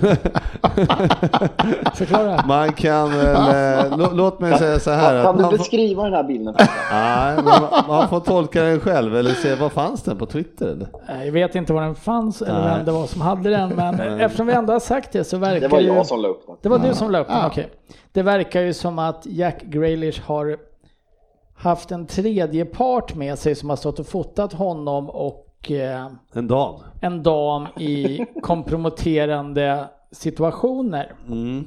Förklara. 1.96 2.44
man 2.48 2.74
kan 2.74 3.10
väl, 3.12 3.36
eh, 3.36 3.98
lå- 3.98 4.14
låt 4.14 4.40
mig 4.40 4.58
säga 4.58 4.80
så 4.80 4.92
här. 4.92 5.24
Kan 5.24 5.30
att 5.30 5.36
du 5.38 5.42
man, 5.42 5.52
får, 5.52 5.58
beskriva 5.58 6.04
den 6.04 6.14
här 6.14 6.24
bilden? 6.24 6.56
nej, 6.92 7.36
men 7.36 7.46
man, 7.46 7.84
man 7.88 8.10
får 8.10 8.20
tolka 8.20 8.64
den 8.64 8.80
själv 8.80 9.16
eller 9.18 9.32
se, 9.32 9.56
vad 9.56 9.72
fanns 9.72 10.04
den 10.04 10.18
på 10.18 10.26
Twitter 10.26 10.66
eller? 10.68 10.88
Jag 11.26 11.32
vet 11.32 11.56
inte 11.56 11.74
var 11.74 11.82
den 11.82 11.96
fanns 11.96 12.42
eller 12.42 12.62
Nej. 12.62 12.76
vem 12.78 12.86
det 12.86 12.92
var 12.92 13.06
som 13.06 13.22
hade 13.22 13.50
den, 13.50 13.70
men 13.70 14.00
eftersom 14.00 14.48
vi 14.48 14.54
ändå 14.54 14.74
har 14.74 14.80
sagt 14.80 15.12
det 15.12 15.24
så 15.24 15.38
verkar 15.38 15.60
Det 15.62 15.68
var 15.68 15.80
ju... 15.80 15.88
jag 15.88 16.06
som 16.06 16.22
la 16.22 16.28
upp 16.28 16.48
den. 16.48 16.56
Det 16.62 16.70
var 16.70 16.80
du 16.80 16.94
som 16.94 17.12
la 17.12 17.20
upp 17.20 17.28
den, 17.28 17.38
Ja. 17.38 17.48
okej. 17.48 17.70
Det 18.12 18.22
verkar 18.22 18.62
ju 18.62 18.74
som 18.74 19.00
att 19.00 19.26
Jack 19.26 19.62
Grealish 19.64 20.22
har 20.26 20.58
haft 21.58 21.92
en 21.92 22.06
tredje 22.06 22.66
part 22.66 23.16
med 23.16 23.40
sig 23.40 23.56
som 23.56 23.70
har 23.70 23.78
stått 23.78 24.00
och 24.00 24.08
fotat 24.08 24.54
honom 24.54 25.10
och 25.60 25.72
eh, 25.72 26.08
En 26.34 26.48
dam. 26.48 26.76
en 27.02 27.24
dam 27.24 27.68
i 27.78 28.26
komprometterande 28.42 29.90
situationer. 30.12 31.14
Mm. 31.28 31.66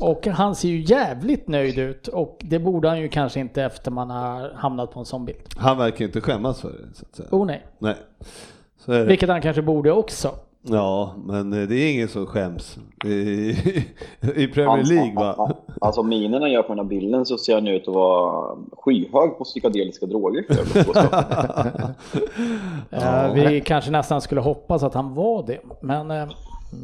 Och 0.00 0.26
han 0.26 0.54
ser 0.54 0.68
ju 0.68 0.80
jävligt 0.80 1.48
nöjd 1.48 1.78
ut 1.78 2.08
och 2.08 2.38
det 2.40 2.58
borde 2.58 2.88
han 2.88 3.00
ju 3.00 3.08
kanske 3.08 3.40
inte 3.40 3.62
efter 3.62 3.90
man 3.90 4.10
har 4.10 4.52
hamnat 4.54 4.92
på 4.92 4.98
en 5.00 5.04
sån 5.06 5.24
bild. 5.24 5.38
Han 5.56 5.78
verkar 5.78 6.04
inte 6.04 6.20
skämmas 6.20 6.60
för 6.60 6.68
det. 6.68 6.94
Så 6.94 7.04
att 7.10 7.16
säga. 7.16 7.28
Oh 7.32 7.46
nej. 7.46 7.66
Nej. 7.78 7.96
Vilket 9.06 9.28
han 9.28 9.42
kanske 9.42 9.62
borde 9.62 9.92
också. 9.92 10.30
Ja, 10.68 11.14
men 11.24 11.52
eh, 11.52 11.68
det 11.68 11.74
är 11.74 11.92
ingen 11.92 12.08
som 12.08 12.26
skäms 12.26 12.78
i, 13.04 13.08
i 14.34 14.48
Premier 14.48 14.84
League 14.84 15.14
va? 15.14 15.56
Alltså 15.80 16.02
minen 16.02 16.42
han 16.42 16.50
gör 16.52 16.62
på 16.62 16.68
den 16.68 16.78
här 16.78 16.84
bilden 16.84 17.26
så 17.26 17.38
ser 17.38 17.54
han 17.54 17.68
ut 17.68 17.88
att 17.88 17.94
vara 17.94 18.56
skyhög 18.72 19.38
på 19.38 19.44
psykedeliska 19.44 20.06
droger. 20.06 20.44
jag. 20.48 21.24
Eh, 22.90 23.32
vi 23.34 23.60
kanske 23.60 23.90
nästan 23.90 24.20
skulle 24.20 24.40
hoppas 24.40 24.82
att 24.82 24.94
han 24.94 25.14
var 25.14 25.46
det. 25.46 25.58
Men 25.80 26.10
eh, 26.10 26.28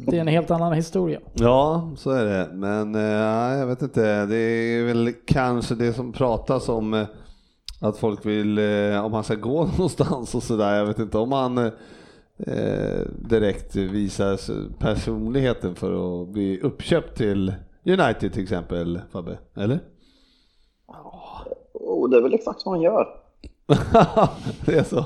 det 0.07 0.17
är 0.17 0.21
en 0.21 0.27
helt 0.27 0.51
annan 0.51 0.73
historia. 0.73 1.19
Ja, 1.33 1.91
så 1.97 2.11
är 2.11 2.25
det. 2.25 2.49
Men 2.53 2.93
jag 3.59 3.67
vet 3.67 3.81
inte, 3.81 4.25
det 4.25 4.35
är 4.37 4.85
väl 4.85 5.13
kanske 5.25 5.75
det 5.75 5.93
som 5.93 6.11
pratas 6.11 6.69
om 6.69 7.05
att 7.81 7.97
folk 7.97 8.25
vill, 8.25 8.59
om 9.03 9.13
han 9.13 9.23
ska 9.23 9.35
gå 9.35 9.63
någonstans 9.77 10.35
och 10.35 10.43
sådär. 10.43 10.75
Jag 10.75 10.85
vet 10.85 10.99
inte 10.99 11.17
om 11.17 11.31
han 11.31 11.71
direkt 13.29 13.75
visar 13.75 14.33
s- 14.33 14.49
personligheten 14.79 15.75
för 15.75 16.21
att 16.23 16.27
bli 16.29 16.59
uppköpt 16.61 17.17
till 17.17 17.53
United 17.85 18.33
till 18.33 18.43
exempel, 18.43 19.01
Fabbe? 19.11 19.37
Eller? 19.55 19.79
Och 21.73 22.09
det 22.09 22.17
är 22.17 22.21
väl 22.21 22.33
exakt 22.33 22.65
vad 22.65 22.75
han 22.75 22.81
gör. 22.81 23.07
det 24.65 24.73
är 24.77 24.83
så? 24.83 25.05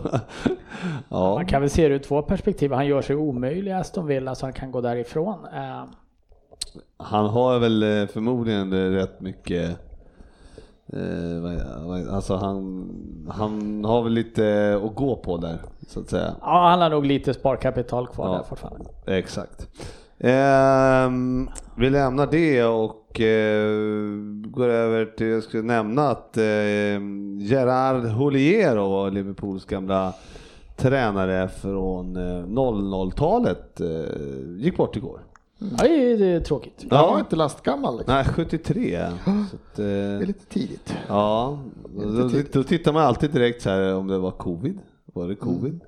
Ja. 1.10 1.34
Man 1.36 1.46
kan 1.46 1.62
väl 1.62 1.70
se 1.70 1.88
det 1.88 1.96
ur 1.96 2.00
två 2.00 2.22
perspektiv. 2.22 2.72
Han 2.72 2.88
gör 2.88 3.02
sig 3.02 3.16
omöjlig 3.16 3.72
i 3.72 3.74
Aston 3.74 4.08
Villa 4.08 4.36
så 4.36 4.46
han 4.46 4.54
kan 4.54 4.72
gå 4.72 4.82
därifrån. 4.82 5.46
Eh, 5.54 5.84
Han 6.98 7.26
har 7.26 7.60
väl 7.60 7.84
eh, 7.84 8.08
förmodligen 8.08 8.74
eh, 8.74 8.90
rätt 8.92 9.22
mycket 9.22 9.78
eh, 10.93 12.13
Alltså 12.15 12.36
han, 12.36 12.89
han 13.30 13.86
har 13.86 14.04
väl 14.04 14.13
lite 14.13 14.80
att 14.86 14.95
gå 14.95 15.15
på 15.15 15.38
där 15.38 15.58
så 15.88 16.00
att 16.00 16.10
säga. 16.10 16.36
Ja, 16.41 16.67
han 16.69 16.82
har 16.82 16.89
nog 16.89 17.06
lite 17.06 17.34
sparkapital 17.34 18.08
kvar 18.08 18.28
Ja. 18.28 18.34
där 18.34 18.43
fortfarande. 18.43 18.86
Exakt. 19.06 19.67
Ehm, 20.19 21.50
vi 21.78 21.89
lämnar 21.89 22.28
det 22.32 22.63
och 22.63 23.21
eh, 23.21 23.69
går 24.45 24.69
över 24.69 25.06
till, 25.06 25.28
jag 25.28 25.43
skulle 25.43 25.63
nämna 25.63 26.08
att 26.10 26.38
eh, 26.38 26.43
Gerard 27.39 28.04
Houllier 28.06 28.76
var 28.76 29.12
Liverpools 29.12 29.65
gamla 29.65 30.13
tränare 30.76 31.47
från 31.47 32.15
eh, 32.15 32.43
00-talet 32.45 33.82
eh, 33.82 34.58
gick 34.58 34.78
bort 34.78 34.95
igår. 34.95 35.19
Ja, 35.60 35.84
det 35.84 36.12
är, 36.12 36.17
det 36.17 36.26
är 36.26 36.39
tråkigt. 36.39 36.86
Jag 36.89 37.12
var 37.12 37.20
inte 37.20 37.36
lastgammal 37.36 37.98
liksom. 37.98 38.15
Nej, 38.15 38.26
73. 38.26 39.08
Så 39.26 39.56
att, 39.56 39.76
Det 39.76 39.84
är 39.84 40.22
eh, 40.22 40.28
lite 40.28 40.46
tidigt. 40.46 40.98
ja, 41.08 41.60
då, 41.96 42.30
då 42.52 42.63
tittar 42.63 42.93
man 42.93 43.04
alltid 43.04 43.32
direkt 43.32 43.62
så 43.62 43.70
här 43.70 43.96
om 43.96 44.08
det 44.08 44.17
var 44.17 44.32
covid. 44.32 44.80
Var 45.06 45.28
det 45.28 45.36
covid? 45.36 45.80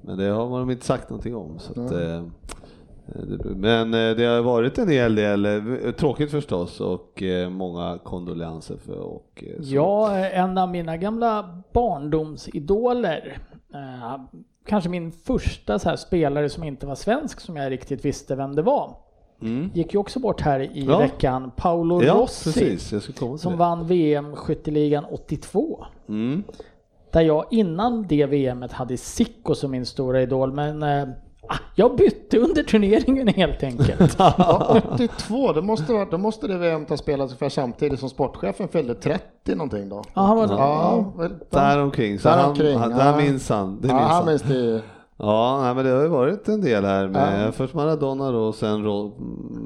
Men 0.00 0.18
det 0.18 0.24
har 0.28 0.58
de 0.58 0.70
inte 0.70 0.86
sagt 0.86 1.10
någonting 1.10 1.36
om. 1.36 1.58
Så 1.58 1.72
att, 1.72 1.92
eh, 1.92 2.22
det- 3.06 3.54
men 3.56 3.94
eh, 3.94 4.16
det 4.16 4.24
har 4.24 4.42
varit 4.42 4.78
en 4.78 4.88
hel 4.88 5.14
del, 5.14 5.44
eh, 5.46 5.92
tråkigt 5.92 6.30
förstås, 6.30 6.80
och 6.80 7.22
eh, 7.22 7.50
många 7.50 7.98
kondolenser 8.04 8.76
för 8.76 8.98
och 8.98 9.44
eh, 9.46 9.62
så. 9.62 9.74
Ja, 9.74 10.16
en 10.16 10.58
av 10.58 10.68
mina 10.68 10.96
gamla 10.96 11.62
barndomsidoler. 11.72 13.38
Eh, 13.74 14.20
kanske 14.66 14.90
min 14.90 15.12
första 15.12 15.78
så 15.78 15.88
här 15.88 15.96
spelare 15.96 16.48
som 16.48 16.64
inte 16.64 16.86
var 16.86 16.94
svensk 16.94 17.40
som 17.40 17.56
jag 17.56 17.70
riktigt 17.72 18.04
visste 18.04 18.36
vem 18.36 18.54
det 18.56 18.62
var. 18.62 18.96
Mm. 19.42 19.70
Gick 19.74 19.94
ju 19.94 20.00
också 20.00 20.20
bort 20.20 20.40
här 20.40 20.60
i 20.60 20.84
Ja. 20.88 20.98
veckan. 20.98 21.50
Paolo 21.56 22.02
Ja, 22.02 22.14
Rossi. 22.14 22.78
Som 23.38 23.52
det. 23.52 23.58
vann 23.58 23.86
VM 23.86 24.36
skytteligan 24.36 25.04
82. 25.04 25.84
Mm. 26.08 26.42
Där 27.12 27.20
jag 27.20 27.44
innan 27.50 28.06
det 28.08 28.26
VMet 28.26 28.72
hade 28.72 28.96
Sicko 28.96 29.54
som 29.54 29.70
min 29.70 29.86
stora 29.86 30.22
idol. 30.22 30.52
Men 30.52 30.82
ah, 30.82 31.56
jag 31.74 31.96
bytte 31.96 32.38
under 32.38 32.62
turneringen 32.62 33.28
helt 33.28 33.62
enkelt. 33.62 34.16
Ja, 34.18 34.80
82, 34.94 35.52
då 35.52 35.62
måste, 35.62 36.04
då 36.10 36.18
måste 36.18 36.46
det 36.46 36.58
VM 36.58 36.86
ha 36.88 36.96
spelats 36.96 37.32
ungefär 37.32 37.48
samtidigt 37.48 38.00
som 38.00 38.08
sportchefen 38.08 38.68
fyllde 38.68 38.94
30 38.94 39.22
någonting 39.54 39.88
då. 39.88 40.02
ja, 40.14 40.22
han 40.22 40.36
var, 40.36 40.46
Ja, 40.46 41.12
väl, 41.16 41.34
Där 41.50 41.82
omkring, 41.82 42.18
så 42.18 42.28
Där 42.28 42.36
han, 42.36 42.50
omkring, 42.50 42.76
han, 42.78 42.90
ja. 42.90 42.96
där 42.96 43.16
minns 43.16 43.48
han. 43.48 43.80
Det 43.80 43.88
ja, 43.88 43.94
minns 43.94 44.06
han 44.08 44.14
han. 44.16 44.26
minns 44.26 44.42
det. 44.42 44.82
Ja, 45.18 45.60
nej, 45.62 45.74
men 45.74 45.84
det 45.84 45.90
har 45.90 46.02
ju 46.02 46.08
varit 46.08 46.48
en 46.48 46.60
del 46.60 46.84
här 46.84 47.08
med 47.08 47.46
Ja. 47.46 47.52
först 47.52 47.74
Maradona 47.74 48.30
då, 48.30 48.52
sen 48.52 48.84
Ro, 48.84 49.12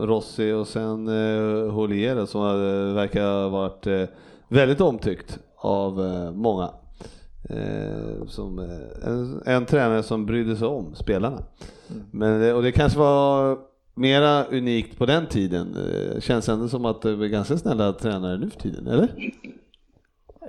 Rossi 0.00 0.52
och 0.52 0.68
sen 0.68 1.08
eh, 1.08 1.72
Holier 1.72 2.26
som 2.26 2.42
eh, 2.42 2.94
verkar 2.94 3.22
ha 3.42 3.48
varit 3.48 3.86
eh, 3.86 4.02
väldigt 4.48 4.80
omtyckt 4.80 5.38
av 5.56 6.00
eh, 6.06 6.30
många. 6.32 6.70
Som, 8.26 8.58
en, 9.04 9.42
en 9.46 9.66
tränare 9.66 10.02
som 10.02 10.26
brydde 10.26 10.56
sig 10.56 10.66
om 10.68 10.94
spelarna. 10.94 11.38
Men, 12.10 12.40
det- 12.40 12.54
och 12.54 12.62
det 12.62 12.72
kanske 12.72 12.98
var 12.98 13.58
mera 13.94 14.44
unikt 14.44 14.98
på 14.98 15.06
den 15.06 15.26
tiden. 15.26 15.76
Känns 16.20 16.48
ändå 16.48 16.68
som 16.68 16.84
att 16.84 17.02
det 17.02 17.10
är 17.10 17.16
ganska 17.16 17.56
snälla 17.58 17.92
tränare 17.92 18.38
nu 18.38 18.50
för 18.50 18.60
tiden, 18.60 18.86
eller? 18.86 19.08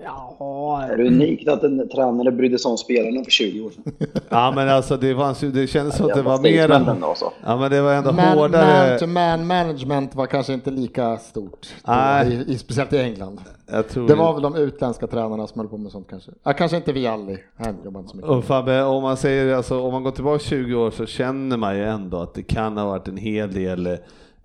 Ja, 0.03 0.87
Är 0.91 0.97
det 0.97 1.07
unikt 1.07 1.47
att 1.49 1.63
en 1.63 1.89
tränare 1.89 2.31
brydde 2.31 2.59
sig 2.59 2.69
om 2.71 2.77
spelarna 2.77 3.23
för 3.23 3.31
20 3.31 3.61
år 3.61 3.69
sedan? 3.69 3.93
Ja 4.29 4.51
men 4.55 4.69
alltså 4.69 4.97
det, 4.97 5.15
fanns 5.15 5.43
ju, 5.43 5.51
det 5.51 5.67
kändes 5.67 5.97
som 5.97 6.05
att 6.05 6.13
det 6.15 6.21
var 6.21 6.47
ändå, 6.47 7.05
alltså. 7.07 7.31
Ja 7.45 7.57
men 7.57 7.71
det 7.71 7.81
var 7.81 7.93
ändå 7.93 8.11
Man, 8.11 8.37
hårdare. 8.37 8.89
man 8.89 8.99
to 8.99 9.07
man 9.07 9.47
management 9.47 10.15
var 10.15 10.25
kanske 10.25 10.53
inte 10.53 10.71
lika 10.71 11.17
stort. 11.17 11.67
då, 11.85 11.91
Nej. 11.91 12.43
I, 12.47 12.51
i, 12.53 12.57
speciellt 12.57 12.93
i 12.93 12.97
England. 12.97 13.39
Jag 13.71 13.89
tror 13.89 14.07
Det 14.07 14.15
var 14.15 14.33
väl 14.33 14.41
de 14.41 14.55
utländska 14.55 15.07
tränarna 15.07 15.47
som 15.47 15.59
höll 15.59 15.69
på 15.69 15.77
med 15.77 15.91
sånt 15.91 16.07
kanske. 16.09 16.31
Ja, 16.43 16.53
kanske 16.53 16.77
inte 16.77 16.93
vi 16.93 17.07
aldrig. 17.07 17.39
Han 17.57 17.75
jobbar 17.85 17.99
inte 17.99 18.11
så 18.11 18.17
mycket. 18.17 18.31
Och 18.31 18.43
Fabbe, 18.45 18.83
om 18.83 19.03
man 19.03 19.17
säger 19.17 19.55
alltså, 19.55 19.81
om 19.81 19.91
man 19.93 20.03
går 20.03 20.11
tillbaka 20.11 20.39
20 20.43 20.75
år 20.75 20.91
så 20.91 21.05
känner 21.05 21.57
man 21.57 21.77
ju 21.77 21.83
ändå 21.83 22.17
att 22.21 22.33
det 22.33 22.43
kan 22.43 22.77
ha 22.77 22.85
varit 22.85 23.07
en 23.07 23.17
hel 23.17 23.53
del 23.53 23.87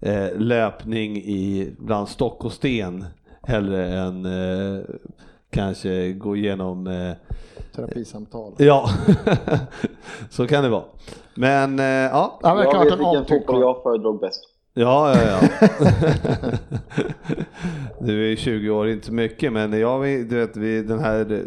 eh, 0.01 0.27
löpning 0.39 1.17
i 1.17 1.71
bland 1.79 2.09
stock 2.09 2.45
och 2.45 2.53
sten 2.53 3.05
hellre 3.43 3.89
än 3.95 4.25
eh, 4.25 4.81
kanske 5.51 6.13
gå 6.13 6.37
igenom 6.37 6.87
eh, 6.87 7.13
Terapisamtal. 7.75 8.53
Ja, 8.59 8.91
så 10.31 10.47
kan 10.47 10.65
det 10.65 10.71
vara. 10.71 10.85
Men 11.35 11.79
eh, 11.79 11.85
ja, 11.85 12.39
Jag 12.43 12.57
vet 12.57 12.75
en 12.75 12.99
vilken 12.99 13.27
fotboll 13.27 13.61
jag 13.61 13.83
föredrog 13.83 14.21
bäst. 14.21 14.41
Ja, 14.75 15.15
ja, 15.17 15.23
ja. 15.23 15.49
du 18.01 18.33
är 18.33 18.37
20 18.37 18.71
år, 18.71 18.89
inte 18.89 19.07
så 19.07 19.13
mycket, 19.13 19.53
men 19.53 19.81
jag 19.81 20.03
du 20.03 20.37
vet, 20.37 20.57
vi, 20.57 20.83
den 20.83 20.99
här, 20.99 21.45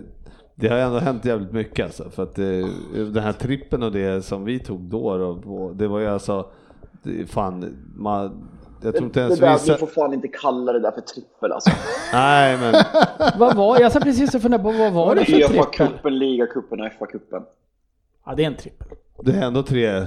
det 0.55 0.67
har 0.67 0.77
ändå 0.77 0.99
hänt 0.99 1.25
jävligt 1.25 1.51
mycket 1.51 1.85
alltså, 1.85 2.09
för 2.09 2.23
att 2.23 2.39
eh, 2.39 2.45
den 2.93 3.23
här 3.23 3.33
trippen 3.33 3.83
och 3.83 3.91
det 3.91 4.25
som 4.25 4.45
vi 4.45 4.59
tog 4.59 4.81
då, 4.81 5.17
då 5.17 5.71
det 5.73 5.87
var 5.87 5.99
ju 5.99 6.07
alltså, 6.07 6.45
det, 7.03 7.25
fan, 7.25 7.77
man, 7.95 8.49
jag 8.81 8.93
tror 8.95 9.05
inte 9.05 9.19
Det 9.19 9.23
ens 9.25 9.39
där, 9.39 9.53
vissa, 9.53 9.73
vi 9.73 9.77
får 9.79 9.87
fan 9.87 10.13
inte 10.13 10.27
kalla 10.27 10.73
det 10.73 10.79
där 10.79 10.91
för 10.91 11.01
trippel 11.01 11.51
alltså. 11.51 11.69
nej 12.13 12.57
men, 12.57 12.73
vad 13.39 13.55
var, 13.55 13.79
jag 13.79 13.91
satt 13.91 14.03
precis 14.03 14.35
och 14.35 14.41
funderade 14.41 14.63
på 14.63 14.71
vad 14.71 14.93
var 14.93 15.15
det 15.15 15.25
för 15.25 15.31
trippel? 15.31 15.57
Uefa-cupen, 15.57 16.09
ligacupen 16.09 16.81
och 16.81 16.87
FA-cupen. 16.87 17.43
Ja, 18.25 18.33
det 18.35 18.43
är 18.43 18.47
en 18.47 18.57
trippel. 18.57 18.87
det 19.23 19.31
är 19.31 19.41
ändå 19.41 19.63
tre, 19.63 20.05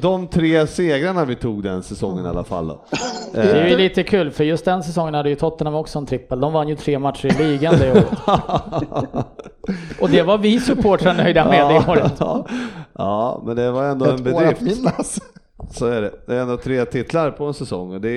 de 0.00 0.28
tre 0.28 0.66
segrarna 0.66 1.24
vi 1.24 1.36
tog 1.36 1.62
den 1.62 1.82
säsongen 1.82 2.26
i 2.26 2.28
alla 2.28 2.44
fall 2.44 2.68
då. 2.68 2.84
Det 3.32 3.40
är 3.40 3.66
ju 3.68 3.76
lite 3.76 4.02
kul 4.02 4.30
för 4.30 4.44
just 4.44 4.64
den 4.64 4.82
säsongen 4.82 5.14
hade 5.14 5.28
ju 5.28 5.34
Tottenham 5.34 5.74
också 5.74 5.98
en 5.98 6.06
trippel. 6.06 6.40
De 6.40 6.52
vann 6.52 6.68
ju 6.68 6.76
tre 6.76 6.98
matcher 6.98 7.26
i 7.26 7.44
ligan 7.44 7.74
det 7.78 7.92
året. 7.92 8.08
Och 10.00 10.10
det 10.10 10.22
var 10.22 10.38
vi 10.38 10.60
supportrar 10.60 11.14
nöjda 11.14 11.44
med 11.44 11.68
det 11.68 11.90
året. 11.90 12.12
Ja, 12.18 12.46
ja, 12.92 13.42
men 13.46 13.56
det 13.56 13.70
var 13.70 13.84
ändå 13.84 14.04
en 14.04 14.14
Ett 14.14 14.26
att 14.26 14.60
bedrift. 14.60 15.22
Så 15.70 15.86
är 15.86 16.02
det. 16.02 16.12
Det 16.26 16.34
är 16.34 16.40
ändå 16.40 16.56
tre 16.56 16.84
titlar 16.84 17.30
på 17.30 17.44
en 17.44 17.54
säsong 17.54 17.92
och 17.94 18.00
det 18.00 18.10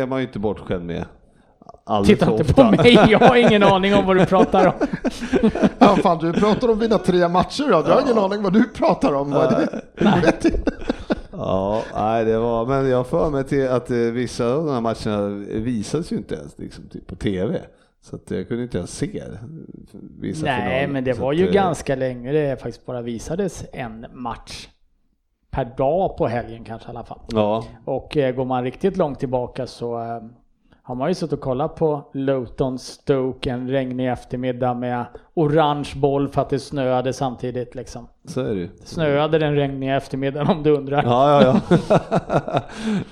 är 0.00 0.06
man 0.06 0.20
ju 0.20 0.26
inte 0.26 0.38
bortskämd 0.38 0.86
med 0.86 1.04
alldeles 1.84 2.18
Titta 2.18 2.32
inte 2.32 2.54
på 2.54 2.64
mig, 2.64 3.06
jag 3.10 3.18
har 3.18 3.36
ingen 3.36 3.62
aning 3.62 3.94
om 3.94 4.06
vad 4.06 4.16
du 4.16 4.26
pratar 4.26 4.66
om. 4.66 4.72
Ja, 5.78 5.96
fan, 5.96 6.18
du 6.18 6.32
pratar 6.32 6.68
om 6.68 6.78
vinna 6.78 6.98
tre 6.98 7.28
matcher. 7.28 7.64
Du 7.68 7.92
har 7.92 8.02
ingen 8.02 8.18
aning 8.18 8.42
vad 8.42 8.52
du 8.52 8.64
pratar 8.68 9.12
om. 9.14 9.30
Vad 9.30 9.52
är 9.52 9.70
det? 10.00 10.52
Ja, 11.32 11.82
nej, 11.94 12.24
det 12.24 12.38
var, 12.38 12.66
men 12.66 12.88
jag 12.88 12.96
har 12.96 13.04
för 13.04 13.30
mig 13.30 13.44
till 13.44 13.68
att 13.68 13.90
eh, 13.90 13.96
vissa 13.96 14.46
av 14.46 14.66
de 14.66 14.72
här 14.74 14.80
matcherna 14.80 15.28
visades 15.46 16.12
ju 16.12 16.16
inte 16.16 16.34
ens 16.34 16.58
liksom, 16.58 16.88
typ 16.88 17.06
på 17.06 17.16
TV. 17.16 17.60
Så 18.02 18.16
att 18.16 18.30
jag 18.30 18.48
kunde 18.48 18.62
inte 18.62 18.78
ens 18.78 18.96
se 18.98 19.22
vissa 20.20 20.46
Nej, 20.46 20.62
finaler. 20.62 20.88
men 20.92 21.04
det 21.04 21.14
Så 21.14 21.20
var 21.22 21.32
att, 21.32 21.38
ju 21.38 21.46
eh, 21.46 21.52
ganska 21.52 21.96
länge 21.96 22.32
det 22.32 22.60
faktiskt 22.62 22.86
bara 22.86 23.02
visades 23.02 23.64
en 23.72 24.06
match 24.12 24.68
per 25.58 25.64
dag 25.76 26.16
på 26.16 26.26
helgen 26.26 26.64
kanske 26.64 26.88
i 26.88 26.90
alla 26.90 27.04
fall. 27.04 27.18
Ja, 27.28 27.64
Och 27.84 28.16
eh, 28.16 28.34
går 28.34 28.44
man 28.44 28.64
riktigt 28.64 28.96
långt 28.96 29.18
tillbaka 29.18 29.66
så 29.66 29.98
eh, 30.00 30.20
har 30.88 30.94
man 30.94 31.08
ju 31.08 31.14
suttit 31.14 31.32
och 31.32 31.40
kollat 31.40 31.76
på 31.76 32.04
Luton 32.12 32.78
Stoke 32.78 33.50
en 33.50 33.68
regnig 33.68 34.12
eftermiddag 34.12 34.74
med 34.74 35.04
orange 35.34 35.92
boll 35.96 36.28
för 36.28 36.42
att 36.42 36.50
det 36.50 36.58
snöade 36.58 37.12
samtidigt 37.12 37.74
liksom. 37.74 38.08
så 38.24 38.40
är 38.40 38.54
det 38.54 38.60
ju. 38.60 38.68
Snöade 38.84 39.38
den 39.38 39.54
regniga 39.54 39.96
eftermiddagen 39.96 40.48
om 40.56 40.62
du 40.62 40.70
undrar. 40.70 41.02
Ja, 41.02 41.42
ja, 41.42 41.60
ja. 41.88 42.60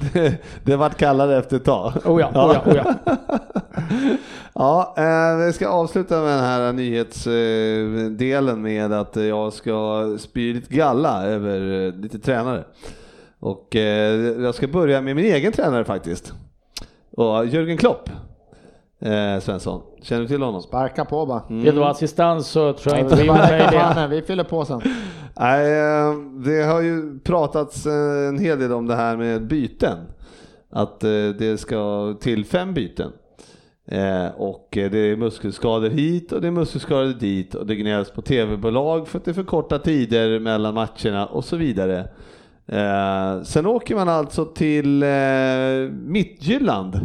det, 0.12 0.43
det 0.65 0.77
vart 0.77 0.97
kallare 0.97 1.39
efter 1.39 1.57
ett 1.57 1.65
tag. 1.65 1.93
Oh 2.05 2.21
ja, 2.21 2.29
oh 2.29 2.55
ja, 2.55 2.62
oh 2.71 2.77
ja. 2.77 2.95
Ja, 4.55 4.95
eh, 4.97 5.47
vi 5.47 5.53
ska 5.53 5.69
avsluta 5.69 6.21
med 6.21 6.31
den 6.31 6.45
här 6.45 6.73
nyhetsdelen 6.73 8.62
med 8.62 8.93
att 8.93 9.17
jag 9.17 9.53
ska 9.53 10.05
spy 10.19 10.55
lite 10.55 10.75
galla 10.75 11.27
över 11.27 11.87
eh, 11.87 11.95
lite 11.95 12.19
tränare. 12.19 12.65
Och 13.39 13.77
eh, 13.77 14.15
jag 14.43 14.55
ska 14.55 14.69
börja 14.69 15.01
med 15.01 15.17
min 15.17 15.25
egen 15.25 15.53
tränare 15.53 15.85
faktiskt. 15.85 16.35
Och 17.16 17.46
Jörgen 17.46 17.76
Klopp. 17.76 18.11
Eh, 19.00 19.38
Svensson, 19.40 19.83
känner 20.02 20.22
du 20.22 20.29
till 20.29 20.42
honom? 20.42 20.62
Sparka 20.62 21.05
på 21.05 21.26
bara. 21.26 21.42
Vill 21.48 21.74
du 21.74 21.81
ha 21.81 21.90
assistans 21.90 22.46
så 22.48 22.72
tror 22.72 22.96
jag 22.96 23.00
Ja, 23.00 23.05
inte 23.05 23.22
vi 23.22 23.29
det. 24.00 24.07
vi 24.11 24.22
fyller 24.22 24.44
på 24.44 24.64
sen. 24.64 24.81
Nej, 25.40 25.72
eh, 25.79 26.14
det 26.44 26.62
har 26.62 26.81
ju 26.81 27.18
pratats 27.18 27.87
eh, 27.87 28.29
en 28.29 28.38
hel 28.38 28.59
del 28.59 28.72
om 28.72 28.87
det 28.87 28.94
här 28.94 29.16
med 29.16 29.46
byten. 29.46 29.98
Att 30.70 31.05
eh, 31.05 31.11
det 31.38 31.61
ska 31.61 32.14
till 32.20 32.44
fem 32.44 32.74
byten. 32.74 33.12
Och 34.37 34.68
det 34.72 34.98
är 34.98 35.16
muskelskador 35.16 35.90
hit 35.90 36.33
och 36.33 36.40
det 36.40 36.46
är 36.46 36.50
muskelskador 36.50 37.12
dit 37.12 37.55
och 37.55 37.66
det 37.66 37.74
gnälls 37.74 38.11
på 38.11 38.22
tv-bolag 38.22 39.09
för 39.09 39.18
att 39.18 39.24
det 39.24 39.31
är 39.31 39.33
för 39.33 39.42
korta 39.42 39.79
tider 39.79 40.40
mellan 40.40 40.74
matcherna 40.74 41.26
och 41.26 41.44
så 41.44 41.57
vidare. 41.57 42.09
Eh, 42.68 43.42
sen 43.42 43.66
åker 43.66 43.94
man 43.94 44.09
alltså 44.09 44.44
till 44.44 45.02
eh, 45.02 45.90
Midtjylland 45.92 47.00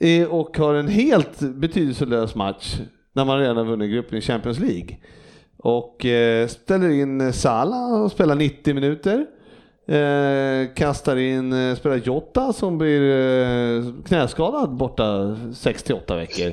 eh, 0.00 0.28
och 0.28 0.58
har 0.58 0.74
en 0.74 0.88
helt 0.88 1.40
betydelselös 1.40 2.34
match 2.34 2.78
när 3.12 3.24
man 3.24 3.38
redan 3.38 3.56
har 3.56 3.64
vunnit 3.64 3.90
gruppen 3.90 4.18
i 4.18 4.20
Champions 4.20 4.58
League. 4.58 4.96
Och 5.56 6.06
eh, 6.06 6.48
ställer 6.48 6.88
in 6.88 7.32
Salah 7.32 8.02
och 8.02 8.12
spelar 8.12 8.34
90 8.34 8.74
minuter. 8.74 9.26
Eh, 9.86 10.74
kastar 10.74 11.16
in, 11.16 11.52
eh, 11.52 11.76
spelar 11.76 11.96
Jota 11.96 12.52
som 12.52 12.78
blir 12.78 13.00
eh, 13.10 13.84
knäskadad 14.06 14.70
borta 14.70 15.04
6-8 15.52 16.16
veckor. 16.16 16.52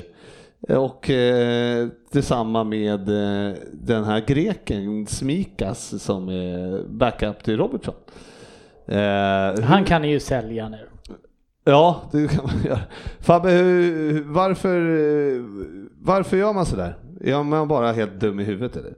Och 0.68 1.10
eh, 1.10 1.88
detsamma 2.12 2.64
med 2.64 3.08
eh, 3.08 3.54
den 3.72 4.04
här 4.04 4.20
greken 4.26 5.06
Smikas 5.06 6.02
som 6.02 6.28
är 6.28 6.84
backup 6.88 7.44
till 7.44 7.56
Robertson. 7.56 7.94
Eh, 8.86 9.60
Han 9.64 9.84
kan 9.84 10.02
ni 10.02 10.08
ju 10.10 10.20
sälja 10.20 10.68
nu. 10.68 10.78
Ja, 11.64 12.02
det 12.12 12.28
kan 12.28 12.44
man 12.44 12.62
göra. 12.64 12.80
Fabbe, 13.20 13.50
hur, 13.50 14.24
varför, 14.24 14.78
eh, 14.80 15.42
varför 16.02 16.36
gör 16.36 16.52
man 16.52 16.66
sådär? 16.66 16.98
Är 17.20 17.42
man 17.42 17.68
bara 17.68 17.92
helt 17.92 18.20
dum 18.20 18.40
i 18.40 18.44
huvudet 18.44 18.76
eller? 18.76 18.94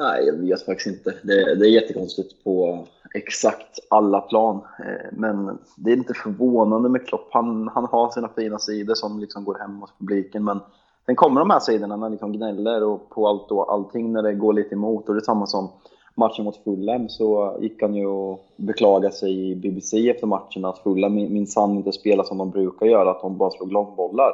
Nej, 0.00 0.26
jag 0.26 0.32
vet 0.32 0.64
faktiskt 0.64 0.86
inte. 0.86 1.14
Det, 1.22 1.54
det 1.54 1.66
är 1.66 1.70
jättekonstigt 1.70 2.44
på 2.44 2.86
exakt 3.14 3.78
alla 3.90 4.20
plan. 4.20 4.56
Eh, 4.78 5.08
Men 5.12 5.58
det 5.76 5.90
är 5.90 5.96
inte 5.96 6.14
förvånande 6.14 6.88
med 6.88 7.06
Klopp. 7.06 7.28
Han, 7.32 7.68
han 7.74 7.84
har 7.84 8.10
sina 8.10 8.28
fina 8.28 8.58
sidor 8.58 8.94
som 8.94 9.18
liksom 9.20 9.44
går 9.44 9.58
hem 9.58 9.76
hos 9.76 9.90
publiken. 9.98 10.44
Men 10.44 10.60
sen 11.08 11.16
kommer 11.16 11.40
de 11.40 11.50
här 11.50 11.60
sidorna 11.60 11.96
när 11.96 12.02
han 12.02 12.12
liksom 12.12 12.32
gnäller 12.32 12.84
och 12.84 13.10
på 13.10 13.28
allt 13.28 13.50
och 13.50 13.72
allting 13.72 14.12
när 14.12 14.22
det 14.22 14.34
går 14.34 14.52
lite 14.52 14.74
emot. 14.74 15.08
Och 15.08 15.14
det 15.14 15.20
är 15.20 15.24
samma 15.24 15.46
som 15.46 15.68
matchen 16.14 16.44
mot 16.44 16.56
Fulham 16.64 17.08
så 17.08 17.56
gick 17.60 17.82
han 17.82 17.94
ju 17.94 18.06
och 18.06 18.46
beklagade 18.56 19.14
sig 19.14 19.50
i 19.50 19.54
BBC 19.54 20.10
efter 20.10 20.26
matchen 20.26 20.64
att 20.64 20.78
Fulham 20.78 21.14
minsann 21.14 21.76
inte 21.76 21.92
spelar 21.92 22.24
som 22.24 22.38
de 22.38 22.50
brukar 22.50 22.86
göra, 22.86 23.10
att 23.10 23.20
de 23.20 23.38
bara 23.38 23.50
slog 23.50 23.72
långbollar. 23.72 24.32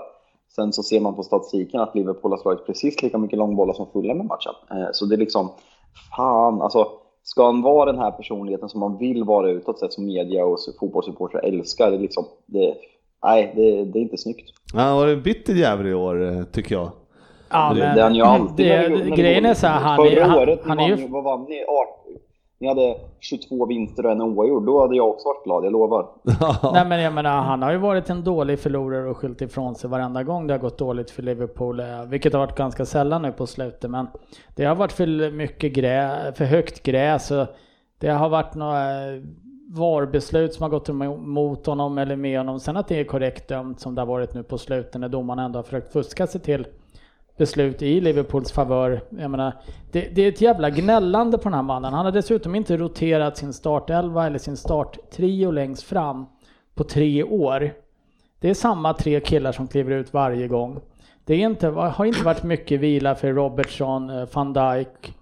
Sen 0.57 0.73
så 0.73 0.83
ser 0.83 1.01
man 1.01 1.15
på 1.15 1.23
statistiken 1.23 1.81
att 1.81 1.95
Liverpool 1.95 2.33
har 2.33 2.39
slagit 2.39 2.67
precis 2.67 3.03
lika 3.03 3.19
mycket 3.19 3.39
långbollar 3.39 3.75
som 3.75 3.87
Fulham 3.93 4.21
i 4.21 4.25
matchen. 4.25 4.53
Eh, 4.71 4.89
så 4.93 5.05
det 5.05 5.15
är 5.15 5.19
liksom, 5.19 5.49
fan 6.17 6.63
alltså. 6.63 6.89
Ska 7.27 7.45
han 7.45 7.63
vara 7.63 7.93
den 7.93 8.01
här 8.01 8.11
personligheten 8.11 8.69
som 8.69 8.81
man 8.81 8.97
vill 8.99 9.25
vara 9.25 9.51
utåt 9.51 9.79
sett, 9.79 9.93
som 9.93 10.07
media 10.07 10.45
och 10.45 10.59
fotbollssupportrar 10.81 11.41
älskar, 11.41 11.91
det 11.91 11.97
är 11.97 12.01
liksom, 12.01 12.25
det, 12.47 12.75
nej, 13.25 13.53
det, 13.57 13.85
det 13.85 13.99
är 13.99 14.03
inte 14.03 14.17
snyggt. 14.19 14.51
Han 14.75 14.89
har 14.89 14.95
varit 14.97 15.17
en 15.17 15.23
bitter 15.23 15.53
jävel 15.55 15.87
i 15.87 15.95
år 15.95 16.23
eh, 16.37 16.43
tycker 16.45 16.75
jag. 16.75 16.91
Ja, 17.51 17.73
Det- 17.75 17.81
men 17.81 17.95
Det 17.95 18.01
är 18.01 18.05
han 18.05 18.15
ju 18.15 18.23
alltid. 18.23 18.67
det, 18.67 18.89
när 18.89 19.05
det 19.05 19.11
grejen 19.17 19.45
är 19.47 19.55
så 19.55 19.67
här, 19.67 19.81
han 19.81 19.97
Förra 19.97 20.25
han, 20.25 20.39
året, 20.39 20.61
han 20.65 20.77
ni 20.77 20.91
är 20.91 20.97
ju, 20.97 21.09
vad 21.09 21.25
vann 21.25 21.41
ni? 21.49 21.65
18. 21.65 22.21
Ni 22.61 22.69
hade 22.69 22.97
22 23.21 23.67
vinster 23.67 24.07
och 24.07 24.13
en 24.13 24.23
oavgjord. 24.23 24.67
Då 24.67 24.81
hade 24.81 24.97
jag 24.97 25.09
också 25.09 25.29
varit 25.29 25.45
glad, 25.45 25.65
jag 25.65 25.73
lovar. 25.73 26.07
Nej 26.73 26.87
men 26.89 27.01
jag 27.03 27.13
menar, 27.13 27.31
han 27.43 27.63
har 27.63 27.73
ju 27.73 27.79
varit 27.79 28.11
en 28.11 28.25
dålig 28.25 28.59
förlorare 28.59 29.11
och 29.11 29.17
skyllt 29.17 29.43
ifrån 29.43 29.75
sig 29.75 29.91
varenda 29.91 30.23
gång 30.23 30.47
det 30.47 30.55
har 30.55 30.59
gått 30.59 30.79
dåligt 30.79 31.11
för 31.11 31.23
Liverpool. 31.23 31.81
eh, 31.81 32.05
Vilket 32.09 32.33
har 32.33 32.41
varit 32.41 32.57
ganska 32.57 32.85
sällan 32.85 33.23
nu 33.23 33.33
på 33.33 33.47
slutet. 33.47 33.91
Men 33.91 34.07
det 34.57 34.65
har 34.65 34.75
varit 34.75 34.93
för 34.93 35.31
mycket 35.31 35.73
grä, 35.73 36.33
för 36.37 36.45
högt 36.45 36.83
gräs. 36.83 37.31
Och 37.31 37.47
det 37.99 38.09
har 38.09 38.29
varit 38.29 38.55
några 38.55 38.91
eh, 39.15 39.21
VAR-beslut 39.75 40.55
som 40.55 40.63
har 40.63 40.71
gått 40.71 40.89
emot 40.89 41.67
honom 41.67 41.99
eller 41.99 42.17
med 42.17 42.39
honom. 42.39 42.61
Sen 42.61 42.77
att 42.77 42.89
det 42.89 43.01
är 43.01 43.05
korrekt 43.05 43.49
dömt 43.49 43.81
som 43.81 43.95
det 43.95 44.01
har 44.01 44.07
varit 44.07 44.35
nu 44.35 44.43
på 44.43 44.59
slutet 44.59 45.01
när 45.01 45.09
domarna 45.09 45.45
ändå 45.45 45.59
har 45.59 45.63
försökt 45.63 45.93
fuska 45.93 46.27
sig 46.27 46.41
till 46.41 46.67
beslut 47.37 47.83
i 47.83 48.01
Liverpools 48.01 48.53
favör. 48.53 49.01
Jag 49.09 49.31
menar, 49.31 49.53
det, 49.93 50.01
det 50.15 50.23
är 50.23 50.29
ett 50.29 50.41
jävla 50.41 50.71
gnällande 50.71 51.39
på 51.39 51.45
den 51.45 51.55
här 51.55 51.63
mannen. 51.63 51.93
Han 51.93 52.05
har 52.05 52.13
dessutom 52.13 52.55
inte 52.55 52.77
roterat 52.77 53.37
sin 53.37 53.53
startelva 53.53 54.27
eller 54.27 54.39
sin 54.39 54.57
starttrio 54.57 55.51
längst 55.51 55.83
fram 55.83 56.27
på 56.75 56.85
tre 56.85 57.25
år. 57.25 57.73
Det 58.41 58.51
är 58.51 58.55
samma 58.55 58.95
tre 58.95 59.21
killar 59.21 59.53
som 59.53 59.69
kliver 59.69 59.93
ut 59.93 60.13
varje 60.13 60.49
gång. 60.49 60.81
Det 61.25 61.35
är 61.35 61.39
inte, 61.39 61.69
har 61.69 62.05
inte 62.05 62.25
varit 62.25 62.43
mycket 62.43 62.81
vila 62.81 63.15
för 63.15 63.33
Robertson, 63.33 64.11
eh, 64.11 64.29
van 64.33 64.53
Dijk 64.53 65.15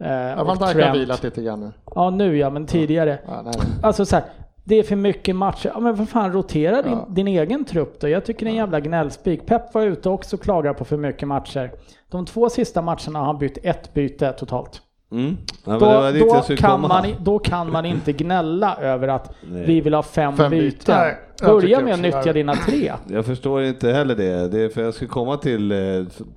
eh, 0.00 0.44
Van 0.44 0.58
Dijk 0.58 0.84
har 0.84 0.92
vilat 0.92 1.22
lite 1.22 1.42
grann 1.42 1.60
nu. 1.60 1.72
Ja 1.94 2.10
nu 2.10 2.36
ja, 2.38 2.50
men 2.50 2.66
tidigare. 2.66 3.18
Ja, 3.26 3.42
nej. 3.42 3.54
Alltså 3.82 4.04
så 4.06 4.16
här, 4.16 4.24
det 4.64 4.74
är 4.78 4.82
för 4.82 4.96
mycket 4.96 5.36
matcher. 5.36 5.70
Ja 5.74 5.80
men 5.80 5.94
vad 5.94 6.08
fan, 6.08 6.32
rotera 6.32 6.82
din, 6.82 6.92
Ja. 6.92 7.06
din 7.10 7.28
egen 7.28 7.64
trupp 7.64 8.00
då. 8.00 8.08
Jag 8.08 8.24
tycker 8.24 8.46
det 8.46 8.48
är 8.50 8.52
en 8.52 8.56
jävla 8.56 8.80
gnällspik. 8.80 9.46
Pep 9.46 9.74
var 9.74 9.82
ute 9.82 10.08
också 10.08 10.36
och 10.36 10.42
klagade 10.42 10.74
på 10.78 10.84
för 10.84 10.96
mycket 10.96 11.28
matcher. 11.28 11.70
De 12.10 12.26
två 12.26 12.48
sista 12.50 12.82
matcherna 12.82 13.18
har 13.18 13.26
han 13.26 13.38
bytt 13.38 13.58
ett 13.62 13.94
byte 13.94 14.32
totalt. 14.32 14.82
Mm. 15.12 15.36
Ja, 15.64 15.78
Då, 15.78 16.56
kan 16.56 16.80
man, 16.80 17.04
i- 17.04 17.16
då 17.20 17.38
kan 17.38 17.72
man 17.72 17.86
inte 17.86 18.12
gnälla 18.12 18.76
över 18.80 19.08
att 19.08 19.34
Nej. 19.50 19.64
vi 19.66 19.80
vill 19.80 19.94
ha 19.94 20.02
fem, 20.02 20.36
Fem 20.36 20.50
byten. 20.50 20.68
byten. 20.68 20.94
Nej, 20.98 21.16
Börja 21.42 21.80
med 21.80 21.94
att 21.94 22.00
nyttja 22.00 22.32
dina 22.32 22.54
tre. 22.54 22.92
Jag 23.08 23.26
förstår 23.26 23.62
inte 23.62 23.92
heller 23.92 24.14
det. 24.14 24.48
Det 24.48 24.60
är 24.60 24.68
för 24.68 24.82
jag 24.82 24.94
skulle 24.94 25.08
komma 25.08 25.36
till 25.36 25.72
eh, 25.72 25.78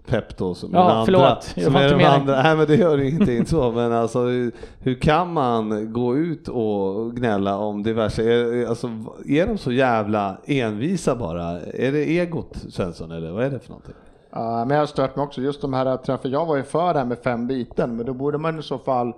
Pep 0.07 0.37
då 0.37 0.55
som 0.55 0.69
Ja, 0.73 1.03
förlåt. 1.05 1.21
andra. 1.21 1.37
Jag 1.55 1.63
Som 1.65 1.75
är 1.75 1.89
meningen. 1.89 2.11
andra. 2.11 2.43
Nej 2.43 2.55
men 2.55 2.67
det 2.67 2.75
gör 2.75 2.97
ingenting 3.01 3.45
så. 3.45 3.71
Men 3.71 3.93
alltså 3.93 4.19
hur, 4.21 4.51
hur 4.79 4.93
kan 4.95 5.33
man 5.33 5.93
gå 5.93 6.17
ut 6.17 6.47
och 6.47 7.15
gnälla 7.15 7.57
om 7.57 7.83
diverse, 7.83 8.23
är, 8.23 8.67
alltså, 8.67 8.87
är 9.27 9.47
de 9.47 9.57
så 9.57 9.71
jävla 9.71 10.37
envisa 10.45 11.15
bara? 11.15 11.43
Är 11.61 11.91
det 11.91 12.03
egot 12.09 12.55
Svensson 12.69 13.11
eller 13.11 13.31
vad 13.31 13.43
är 13.45 13.49
det 13.49 13.59
för 13.59 13.69
någonting? 13.69 13.95
Men 14.31 14.69
jag 14.69 14.77
har 14.77 14.85
stört 14.85 15.15
mig 15.15 15.23
också 15.23 15.41
just 15.41 15.61
de 15.61 15.73
här, 15.73 15.97
träffarna. 15.97 16.33
jag 16.33 16.45
var 16.45 16.55
ju 16.55 16.63
för 16.63 16.93
det 16.93 16.99
här 16.99 17.05
med 17.05 17.17
fem 17.19 17.47
byten, 17.47 17.95
men 17.95 18.05
då 18.05 18.13
borde 18.13 18.37
man 18.37 18.59
i 18.59 18.63
så 18.63 18.77
fall 18.77 19.13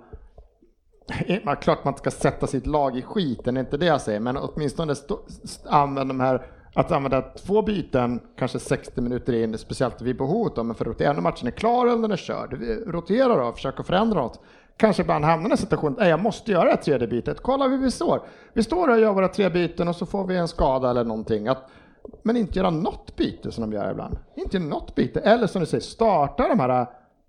Ja, 1.44 1.54
klart 1.54 1.84
man 1.84 1.92
inte 1.94 1.98
ska 2.00 2.10
sätta 2.10 2.46
sitt 2.46 2.66
lag 2.66 2.96
i 2.96 3.02
skiten, 3.02 3.54
det 3.54 3.60
är 3.60 3.64
inte 3.64 3.76
det 3.76 3.86
jag 3.86 4.00
säger, 4.00 4.20
men 4.20 4.36
åtminstone 4.36 4.94
stå, 4.94 5.20
st- 5.44 5.68
använda 5.68 6.14
de 6.14 6.20
här, 6.20 6.46
att 6.74 6.92
använda 6.92 7.22
två 7.22 7.62
byten, 7.62 8.20
kanske 8.38 8.58
60 8.58 9.00
minuter 9.00 9.32
in, 9.32 9.58
speciellt 9.58 10.02
vid 10.02 10.16
behov 10.18 10.50
då, 10.54 10.62
men 10.62 10.74
för 10.74 10.84
att 10.84 10.88
rotera, 10.88 11.12
när 11.12 11.20
matchen 11.20 11.46
är 11.46 11.50
klar 11.50 11.86
eller 11.86 12.02
den 12.02 12.12
är 12.12 12.16
körd, 12.16 12.52
Rotera 12.86 13.28
då, 13.28 13.36
då, 13.36 13.52
försöka 13.52 13.82
förändra 13.82 14.20
något. 14.20 14.40
Kanske 14.76 15.02
ibland 15.02 15.24
hamnar 15.24 15.48
i 15.48 15.52
en 15.52 15.58
situation, 15.58 15.96
nej 15.98 16.08
jag 16.08 16.20
måste 16.20 16.52
göra 16.52 16.64
det 16.64 16.70
här 16.70 16.76
tredje 16.76 17.08
bytet, 17.08 17.40
kolla 17.42 17.68
hur 17.68 17.78
vi 17.78 17.90
står. 17.90 18.22
Vi 18.52 18.62
står 18.62 18.88
och 18.88 18.98
gör 19.00 19.12
våra 19.12 19.28
tre 19.28 19.48
byten 19.48 19.88
och 19.88 19.96
så 19.96 20.06
får 20.06 20.26
vi 20.26 20.36
en 20.36 20.48
skada 20.48 20.90
eller 20.90 21.04
någonting. 21.04 21.48
Att, 21.48 21.68
men 22.22 22.36
inte 22.36 22.58
göra 22.58 22.70
något 22.70 23.16
byte 23.16 23.52
som 23.52 23.70
de 23.70 23.76
gör 23.76 23.90
ibland. 23.90 24.16
Inte 24.34 24.58
något 24.58 24.94
byte, 24.94 25.20
eller 25.20 25.46
som 25.46 25.60
du 25.60 25.66
säger, 25.66 25.82
starta 25.82 26.48
de 26.48 26.60
här 26.60 26.86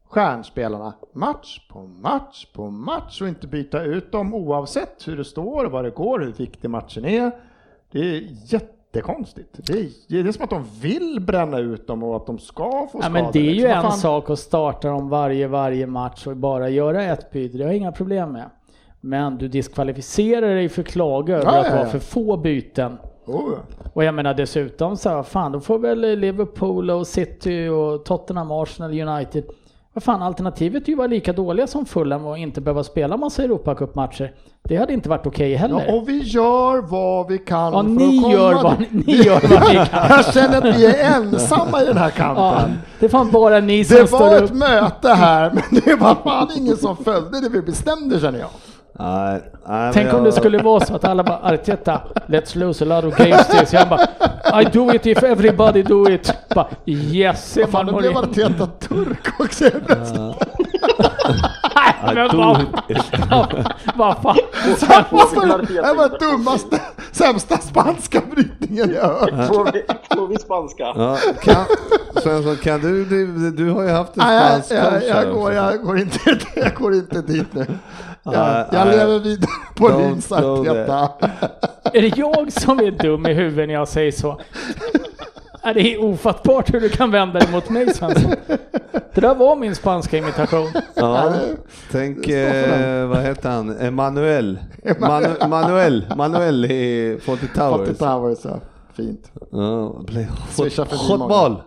stjärnspelarna 0.09 0.93
match 1.13 1.67
på 1.69 1.79
match 1.81 2.45
på 2.53 2.69
match 2.69 3.21
och 3.21 3.27
inte 3.27 3.47
byta 3.47 3.83
ut 3.83 4.11
dem 4.11 4.33
oavsett 4.33 5.07
hur 5.07 5.17
det 5.17 5.25
står, 5.25 5.65
vad 5.65 5.83
det 5.83 5.89
går, 5.89 6.19
hur 6.19 6.31
viktig 6.33 6.69
matchen 6.69 7.05
är. 7.05 7.31
Det 7.91 7.99
är 7.99 8.23
jättekonstigt. 8.53 9.49
Det 9.67 9.73
är, 9.73 9.89
det 10.23 10.29
är 10.29 10.31
som 10.31 10.43
att 10.43 10.49
de 10.49 10.63
vill 10.81 11.19
bränna 11.21 11.59
ut 11.59 11.87
dem 11.87 12.03
och 12.03 12.15
att 12.15 12.25
de 12.25 12.39
ska 12.39 12.63
få 12.63 12.89
Ja, 12.93 12.99
skada. 12.99 13.09
men 13.09 13.25
det 13.33 13.39
är 13.39 13.43
ju 13.43 13.49
liksom. 13.53 13.67
Vad 13.69 13.75
en 13.77 13.81
fan- 13.83 13.97
sak 13.99 14.29
att 14.29 14.39
starta 14.39 14.87
dem 14.87 15.09
varje, 15.09 15.47
varje 15.47 15.87
match 15.87 16.27
och 16.27 16.37
bara 16.37 16.69
göra 16.69 17.03
ett 17.03 17.31
byte. 17.31 17.57
Det 17.57 17.63
har 17.63 17.71
jag 17.71 17.77
inga 17.77 17.91
problem 17.91 18.31
med. 18.31 18.49
Men 19.01 19.37
du 19.37 19.47
diskvalificerar 19.47 20.55
dig 20.55 20.69
för 20.69 20.83
klaga 20.83 21.35
över 21.37 21.45
Ja, 21.45 21.59
att 21.59 21.67
ja, 21.67 21.77
ja. 21.79 21.85
för 21.85 21.99
få 21.99 22.37
byten. 22.37 22.97
Oh, 23.25 23.53
Och 23.93 24.03
jag 24.03 24.13
menar 24.15 24.33
dessutom 24.33 24.97
så 24.97 25.09
här, 25.09 25.23
fan 25.23 25.51
då 25.51 25.59
får 25.59 25.79
väl 25.79 26.19
Liverpool 26.19 26.89
och 26.89 27.07
City 27.07 27.67
och 27.67 28.05
Tottenham, 28.05 28.51
Arsenal, 28.51 28.99
United. 29.09 29.43
Vad 29.95 30.03
fan 30.03 30.21
alternativet 30.21 30.83
är 30.83 30.87
ju 30.87 30.93
att 30.93 30.97
vara 30.97 31.07
lika 31.07 31.33
dåliga 31.33 31.67
som 31.67 31.85
Fulham 31.85 32.25
och 32.25 32.37
inte 32.37 32.61
behöva 32.61 32.83
spela 32.83 33.17
massa 33.17 33.43
Europacupmatcher. 33.43 34.33
Det 34.63 34.75
hade 34.75 34.93
inte 34.93 35.09
varit 35.09 35.27
okej 35.27 35.55
heller. 35.55 35.85
Ja, 35.87 35.93
och 35.95 36.09
vi 36.09 36.19
gör 36.19 36.81
vad 36.81 37.27
vi 37.27 37.37
kan 37.37 37.73
Ja, 37.73 37.83
för 37.83 37.89
ni 37.89 38.17
att 38.17 38.23
komma 38.23 38.33
gör 38.33 38.53
vad 38.63 38.77
dit. 38.79 38.91
ni 39.07 39.13
gör 39.13 39.39
vad 39.41 39.69
ni 39.69 39.75
kan. 39.91 40.09
Jag 40.09 40.33
känner 40.33 40.57
att 40.69 40.77
vi 40.77 40.85
är 40.85 41.15
ensamma 41.15 41.81
i 41.81 41.85
den 41.85 41.97
här 41.97 42.09
kampen. 42.09 42.43
Ja, 42.45 42.65
det 42.99 43.09
fan 43.09 43.31
bara 43.31 43.59
ni 43.59 43.85
som 43.85 43.97
Det 43.97 44.07
står 44.07 44.19
var 44.19 44.37
upp. 44.37 44.43
ett 44.43 44.53
möte 44.55 45.09
här, 45.09 45.51
men 45.53 45.81
det 45.85 45.95
var 45.95 46.15
fan 46.23 46.47
ingen 46.57 46.77
som 46.77 46.97
följde 46.97 47.41
det 47.41 47.49
vi 47.49 47.61
bestämde 47.61 48.19
känner 48.19 48.39
jag. 48.39 48.49
Nej, 48.99 49.41
nej, 49.67 49.91
Tänk 49.93 50.09
om 50.09 50.15
jag- 50.15 50.25
det 50.25 50.31
skulle 50.31 50.57
vara 50.57 50.85
så 50.85 50.95
att 50.95 51.03
alla 51.05 51.23
bara 51.23 51.39
Arteta, 51.43 52.01
let's 52.27 52.57
lose 52.57 52.85
a 52.85 52.87
lot 53.01 53.13
of 53.13 53.17
games 53.17 53.47
this. 53.47 53.73
Jag 53.73 53.89
bara, 53.89 54.61
I 54.61 54.65
do 54.65 54.93
it 54.93 55.05
if 55.05 55.23
everybody 55.23 55.83
do 55.83 56.09
it. 56.09 56.33
Bara, 56.55 56.67
yes, 56.85 57.57
Vad 57.61 57.69
fan, 57.69 57.85
man 57.85 57.95
nu 57.95 58.01
blev. 58.01 58.17
Arteta 58.17 58.67
turk 58.67 59.39
också 59.39 59.63
helt 59.73 59.85
plötsligt. 59.85 60.21
Nej, 61.75 62.15
men 62.15 62.27
vad 63.95 64.17
fan. 64.17 64.35
Det 65.67 65.93
var 65.97 66.19
dummaste, 66.19 66.79
sämsta 67.11 67.57
spanska 67.57 68.21
brytningen 68.35 68.93
jag 68.93 69.01
hört. 69.07 69.47
Får 69.47 70.27
vi, 70.27 70.37
spanska? 70.37 70.83
Ja, 70.83 71.17
kan, 71.41 71.65
Svensson, 72.23 72.55
kan 72.55 72.79
du, 72.81 73.05
du, 73.05 73.51
du 73.51 73.69
har 73.69 73.83
ju 73.83 73.89
haft 73.89 74.17
en 74.17 74.23
Nej, 74.27 74.49
spansk 74.61 74.71
jag, 74.71 74.83
coach 74.93 75.03
jag, 75.07 75.13
här 75.15 75.23
jag, 75.23 75.33
går, 75.33 75.41
också. 75.41 75.53
jag, 75.53 75.81
går 75.81 75.97
inte, 75.99 76.19
jag 76.55 76.73
går 76.75 76.93
inte 76.93 77.21
dit 77.21 77.47
nu. 77.53 77.65
Jag, 78.23 78.33
Nej, 78.33 78.65
jag 78.71 78.87
lever 78.87 79.19
vidare 79.19 79.51
på 79.75 79.87
go 79.87 80.15
Arteta. 80.35 81.09
Är 81.93 82.01
det 82.01 82.17
jag 82.17 82.51
som 82.51 82.79
är 82.79 82.91
dum 82.91 83.25
i 83.25 83.33
huvudet 83.33 83.67
när 83.67 83.73
jag 83.73 83.87
säger 83.87 84.11
så? 84.11 84.39
Är 85.61 85.73
det 85.73 85.93
är 85.93 86.03
ofattbart 86.03 86.73
hur 86.73 86.79
du 86.79 86.89
kan 86.89 87.11
vända 87.11 87.39
dig 87.39 87.51
mot 87.51 87.69
mig 87.69 87.93
Svensson. 87.93 88.31
Det 89.13 89.21
där 89.21 89.35
var 89.35 89.55
min 89.55 89.75
spanska 89.75 90.17
imitation. 90.17 90.67
Ja, 90.95 91.33
tänk, 91.91 92.27
eh, 92.27 93.07
vad 93.07 93.21
heter 93.21 93.49
han, 93.49 93.77
Emanuel. 93.77 94.59
Manu, 94.99 95.27
Manuel, 95.49 96.13
Manuel 96.17 96.65
i 96.65 97.19
Fawlty 97.25 97.47
Towers. 97.47 97.69
Fawlty 97.77 97.93
Towers, 97.93 98.39
ja. 98.43 98.59
Fint. 98.93 99.31
Ja, 99.51 100.03
hot 100.89 101.29
ball. 101.29 101.61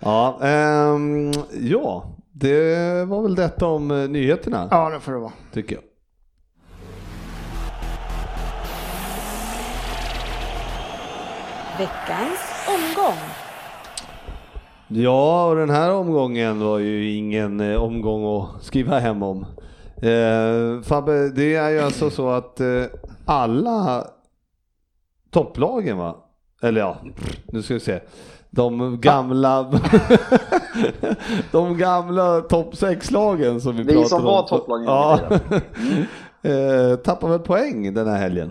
ja, 0.00 0.38
ehm, 0.42 1.32
ja, 1.60 2.15
det 2.38 3.04
var 3.04 3.22
väl 3.22 3.34
detta 3.34 3.66
om 3.66 3.90
eh, 3.90 4.08
nyheterna, 4.08 4.68
Ja, 4.70 4.90
det 4.90 5.00
får 5.00 5.12
det 5.12 5.18
vara. 5.18 5.32
tycker 5.52 5.74
jag. 5.74 5.84
Veckans 11.78 12.40
omgång. 12.68 13.18
Ja, 14.88 15.46
och 15.46 15.56
den 15.56 15.70
här 15.70 15.92
omgången 15.92 16.60
var 16.60 16.78
ju 16.78 17.10
ingen 17.16 17.60
eh, 17.60 17.82
omgång 17.82 18.42
att 18.42 18.62
skriva 18.64 18.98
hem 18.98 19.22
om. 19.22 19.46
Eh, 20.02 20.82
Fabbe, 20.82 21.28
det 21.28 21.54
är 21.54 21.70
ju 21.70 21.80
alltså 21.80 22.10
så 22.10 22.28
att 22.30 22.60
eh, 22.60 22.84
alla 23.24 24.06
topplagen 25.30 25.98
va? 25.98 26.16
Eller 26.62 26.80
ja, 26.80 26.96
nu 27.46 27.62
ska 27.62 27.74
vi 27.74 27.80
se. 27.80 28.00
De 28.56 29.00
gamla, 29.00 29.62
de 31.52 31.76
gamla 31.78 32.40
topp 32.40 32.74
6-lagen 32.74 33.60
som 33.60 33.76
vi, 33.76 33.82
Vi 33.82 33.88
pratade 33.92 34.08
som 34.08 34.18
om. 34.18 34.24
var 34.24 34.42
topplagen 34.48 34.84
ja. 34.86 35.20
eh, 36.50 36.96
Tappar 36.96 37.28
väl 37.28 37.38
poäng 37.38 37.94
den 37.94 38.06
här 38.08 38.18
helgen. 38.18 38.50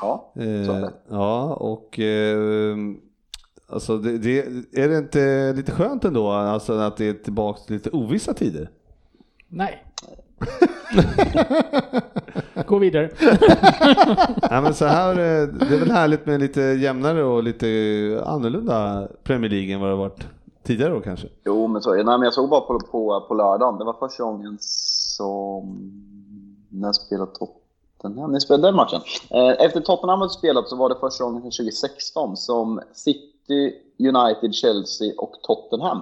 Ja, 0.00 0.32
så 0.34 0.40
är 0.40 0.62
Eh, 0.74 0.80
det. 0.80 0.92
ja, 1.10 1.42
och 1.54 1.98
eh, 1.98 2.76
alltså 3.68 3.98
det, 3.98 4.18
det, 4.18 4.38
är 4.72 4.88
det 4.88 4.98
inte 4.98 5.52
lite 5.56 5.72
skönt 5.72 6.04
ändå 6.04 6.30
alltså 6.30 6.72
att 6.72 6.96
det 6.96 7.08
är 7.08 7.12
tillbaka 7.12 7.60
till 7.66 7.74
lite 7.74 7.90
ovissa 7.90 8.34
tider? 8.34 8.70
Nej. 9.48 9.84
Gå 12.66 12.78
vidare. 12.78 13.10
Nej, 14.50 14.62
men 14.62 14.74
så 14.74 14.84
här, 14.84 15.10
eh, 15.10 15.48
det 15.48 15.74
är 15.74 15.78
väl 15.78 15.90
härligt 15.90 16.26
med 16.26 16.40
lite 16.40 16.60
jämnare 16.60 17.24
och 17.24 17.42
lite 17.42 17.66
annorlunda 18.26 19.08
Premier 19.22 19.50
League 19.50 19.74
än 19.74 19.80
vad 19.80 19.88
det 19.88 19.92
har 19.94 19.98
varit 19.98 20.26
tidigare 20.62 20.92
då 20.94 21.00
kanske? 21.00 21.28
Jo, 21.44 21.66
men 21.66 21.82
så. 21.82 21.94
Nej, 21.94 22.04
men 22.04 22.22
jag 22.22 22.34
såg 22.34 22.48
bara 22.50 22.60
på, 22.60 22.78
på, 22.78 23.24
på 23.28 23.34
lördagen. 23.34 23.78
Det 23.78 23.84
var 23.84 23.92
första 23.92 24.22
gången 24.24 24.56
som... 24.60 25.90
När 26.68 26.92
spelade 26.92 27.30
Tottenham? 27.32 28.32
Ni 28.32 28.40
spelade 28.40 28.68
den 28.68 28.76
matchen. 28.76 29.00
Eh, 29.30 29.64
Efter 29.66 29.80
Tottenham 29.80 30.20
hade 30.20 30.32
spelat 30.32 30.68
så 30.68 30.76
var 30.76 30.88
det 30.88 30.96
första 31.00 31.24
gången 31.24 31.42
sedan 31.42 31.50
2016 31.50 32.36
som 32.36 32.80
City, 32.92 33.72
United, 33.98 34.54
Chelsea 34.54 35.12
och 35.18 35.32
Tottenham 35.42 36.00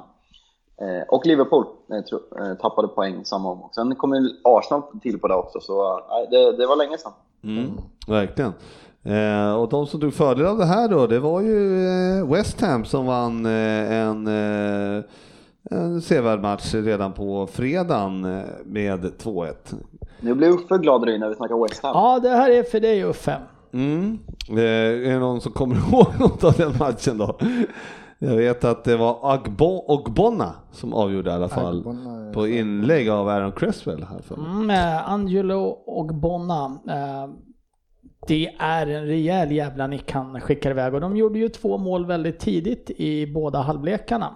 och 1.09 1.27
Liverpool 1.27 1.65
eh, 1.91 1.97
eh, 1.97 2.55
tappade 2.55 2.89
poäng 2.89 3.25
samma 3.25 3.51
omgång. 3.51 3.71
Sen 3.75 3.95
kom 3.95 4.15
ju 4.15 4.31
Arsenal 4.45 4.83
till 5.03 5.19
på 5.19 5.29
det 5.29 5.35
också, 5.35 5.61
så 5.61 5.99
eh, 5.99 6.31
det, 6.31 6.57
det 6.57 6.67
var 6.67 6.77
länge 6.77 6.99
sedan. 6.99 7.13
Mm, 7.45 7.71
verkligen. 8.07 8.53
Eh, 9.05 9.55
och 9.55 9.69
de 9.69 9.87
som 9.87 10.01
tog 10.01 10.15
fördel 10.15 10.47
av 10.47 10.59
det 10.59 10.65
här 10.65 10.89
då, 10.89 11.07
det 11.07 11.19
var 11.19 11.41
ju 11.41 11.87
eh, 11.87 12.27
West 12.33 12.61
Ham 12.61 12.85
som 12.85 13.07
vann 13.07 13.47
eh, 13.47 13.93
en, 13.93 14.27
eh, 14.27 15.05
en 15.71 16.03
sevärd 16.03 16.41
match 16.41 16.75
redan 16.75 17.13
på 17.13 17.47
fredagen 17.47 18.25
eh, 18.25 18.45
med 18.65 19.05
2-1. 19.05 19.53
Nu 20.21 20.35
blir 20.35 20.49
Uffe 20.49 20.79
glad 20.79 21.05
Ryn 21.05 21.21
när 21.21 21.29
vi 21.29 21.35
snackar 21.35 21.63
West 21.63 21.83
Ham. 21.83 21.93
Ja, 21.95 22.19
det 22.23 22.29
här 22.29 22.51
är 22.51 22.63
för 22.63 22.81
dig 22.81 23.05
Uffe. 23.05 23.37
Mm. 23.73 24.19
Eh, 24.49 24.57
är 24.59 25.13
det 25.13 25.19
någon 25.19 25.41
som 25.41 25.53
kommer 25.53 25.77
ihåg 25.89 26.07
något 26.21 26.45
av 26.45 26.53
den 26.53 26.73
matchen 26.79 27.19
då? 27.19 27.39
Jag 28.25 28.37
vet 28.37 28.65
att 28.65 28.85
det 28.85 28.97
var 28.97 29.35
Agbo 29.35 29.85
Ogbonna 29.89 30.55
som 30.71 30.95
avgjorde 30.95 31.31
i 31.31 31.33
alla 31.33 31.49
fall 31.49 31.79
Agbonna 31.79 32.33
på 32.33 32.49
inlägg 32.49 33.09
av 33.09 33.29
Aaron 33.29 33.53
Cresswell. 33.53 34.03
Här 34.03 34.19
för 34.23 34.37
mig. 34.37 34.77
Mm, 34.77 35.05
Angelo 35.07 35.61
och 35.87 36.07
Bonna. 36.07 36.79
Eh, 36.89 37.35
det 38.27 38.47
är 38.59 38.87
en 38.87 39.07
rejäl 39.07 39.53
jävla 39.53 39.87
nick 39.87 40.13
han 40.13 40.41
skickar 40.41 40.71
iväg 40.71 40.95
och 40.95 41.01
de 41.01 41.17
gjorde 41.17 41.39
ju 41.39 41.49
två 41.49 41.79
mål 41.79 42.07
väldigt 42.07 42.39
tidigt 42.39 42.91
i 42.91 43.33
båda 43.33 43.59
halvlekarna. 43.59 44.35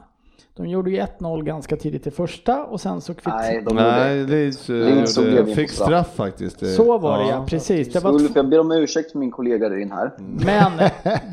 De 0.57 0.67
gjorde 0.69 0.91
ju 0.91 1.01
1-0 1.19 1.43
ganska 1.43 1.77
tidigt 1.77 2.07
i 2.07 2.11
första 2.11 2.65
och 2.65 2.81
sen 2.81 3.01
så 3.01 3.15
kvitt... 3.15 3.35
Nej, 3.37 3.63
de 3.69 3.75
Nej, 3.77 4.19
gjorde... 4.21 4.33
Leeds 4.33 4.69
gjorde- 4.69 5.55
fick 5.55 5.71
straff. 5.71 6.15
faktiskt. 6.17 6.67
Så 6.77 6.99
var 6.99 7.19
det 7.19 7.29
ja, 7.29 7.45
precis. 7.49 7.93
Det 7.93 8.01
var 8.05 8.13
Ulf, 8.13 8.31
jag 8.35 8.49
ber 8.49 8.59
om 8.61 8.73
ursäkt 8.73 9.13
för 9.13 9.19
min 9.19 9.31
kollega 9.31 9.71
Ryn 9.71 9.93
här. 9.93 10.11
men 10.47 10.73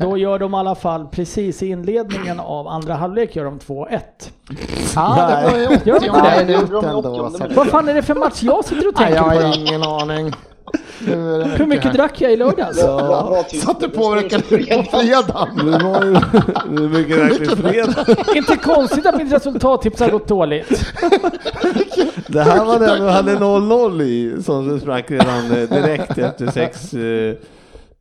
då 0.00 0.16
gör 0.16 0.38
de 0.38 0.54
i 0.54 0.56
alla 0.56 0.74
fall 0.74 1.06
precis 1.10 1.62
i 1.62 1.66
inledningen 1.66 2.40
av 2.40 2.68
andra 2.68 2.94
halvlek 2.94 3.36
gör 3.36 3.44
de 3.44 3.58
2-1. 3.58 3.98
Ja, 4.94 5.40
det 5.44 5.50
var 5.52 5.58
ju 5.58 5.64
Gör 5.84 6.00
de 6.00 6.10
80 6.10 6.12
det? 6.12 6.12
Nej, 6.22 6.44
det 6.44 6.52
gjorde 6.52 6.66
minuten 6.72 6.82
de 6.82 6.98
i 6.98 7.02
då. 7.02 7.08
80 7.08 7.18
så 7.18 7.24
att- 7.26 7.32
minuten. 7.32 7.56
Vad 7.56 7.66
fan 7.66 7.88
är 7.88 7.94
det 7.94 8.02
för 8.02 8.14
match 8.14 8.42
jag 8.42 8.64
sitter 8.64 8.88
och 8.88 8.94
Nej, 9.00 9.06
tänker 9.06 9.14
jag 9.14 9.24
på? 9.24 9.46
har 9.46 9.52
då? 9.54 9.58
ingen 9.60 9.82
aning. 9.82 10.32
Nu 11.06 11.42
Hur 11.56 11.66
mycket 11.66 11.92
drack 11.94 12.20
jag 12.20 12.32
i 12.32 12.36
lördags? 12.36 12.82
Bra, 12.82 12.98
bra 12.98 13.42
tyst. 13.42 13.66
Satt 13.66 13.80
du 13.80 13.88
påverkade 13.88 14.42
på 14.42 14.48
fredagen? 14.48 15.56
Det 15.56 15.78
var 15.84 16.04
ju 16.04 16.14
är 16.84 16.88
mycket 16.88 17.18
verkligen 17.18 17.56
fredag. 17.56 18.06
Inte 18.34 18.56
konstigt 18.56 19.06
att 19.06 19.16
mitt 19.16 19.32
resultattips 19.32 20.00
har 20.00 20.10
gått 20.10 20.28
dåligt. 20.28 20.84
Det 22.26 22.42
här 22.42 22.64
var 22.64 22.78
den 22.78 23.00
du 23.00 23.08
hade 23.08 23.34
0-0 23.36 24.02
i 24.02 24.42
som 24.42 24.80
sprack 24.80 25.10
redan 25.10 25.44
eh, 25.52 25.68
direkt 25.68 26.18
efter 26.18 26.46
sex. 26.50 26.94
eh, 26.94 27.34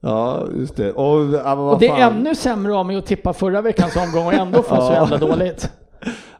Ja, 0.05 0.43
just 0.59 0.75
det. 0.75 0.91
Och, 0.91 1.33
ja, 1.33 1.53
Och 1.53 1.79
det 1.79 1.87
är 1.87 2.07
ännu 2.07 2.35
sämre 2.35 2.73
av 2.75 2.85
mig 2.85 2.97
att 2.97 3.05
tippa 3.05 3.33
förra 3.33 3.61
veckans 3.61 3.95
omgång 3.95 4.25
och 4.27 4.33
ändå 4.33 4.61
få 4.61 4.75
så 4.75 4.81
Ja. 4.81 4.93
jävla 4.93 5.17
dåligt. 5.17 5.69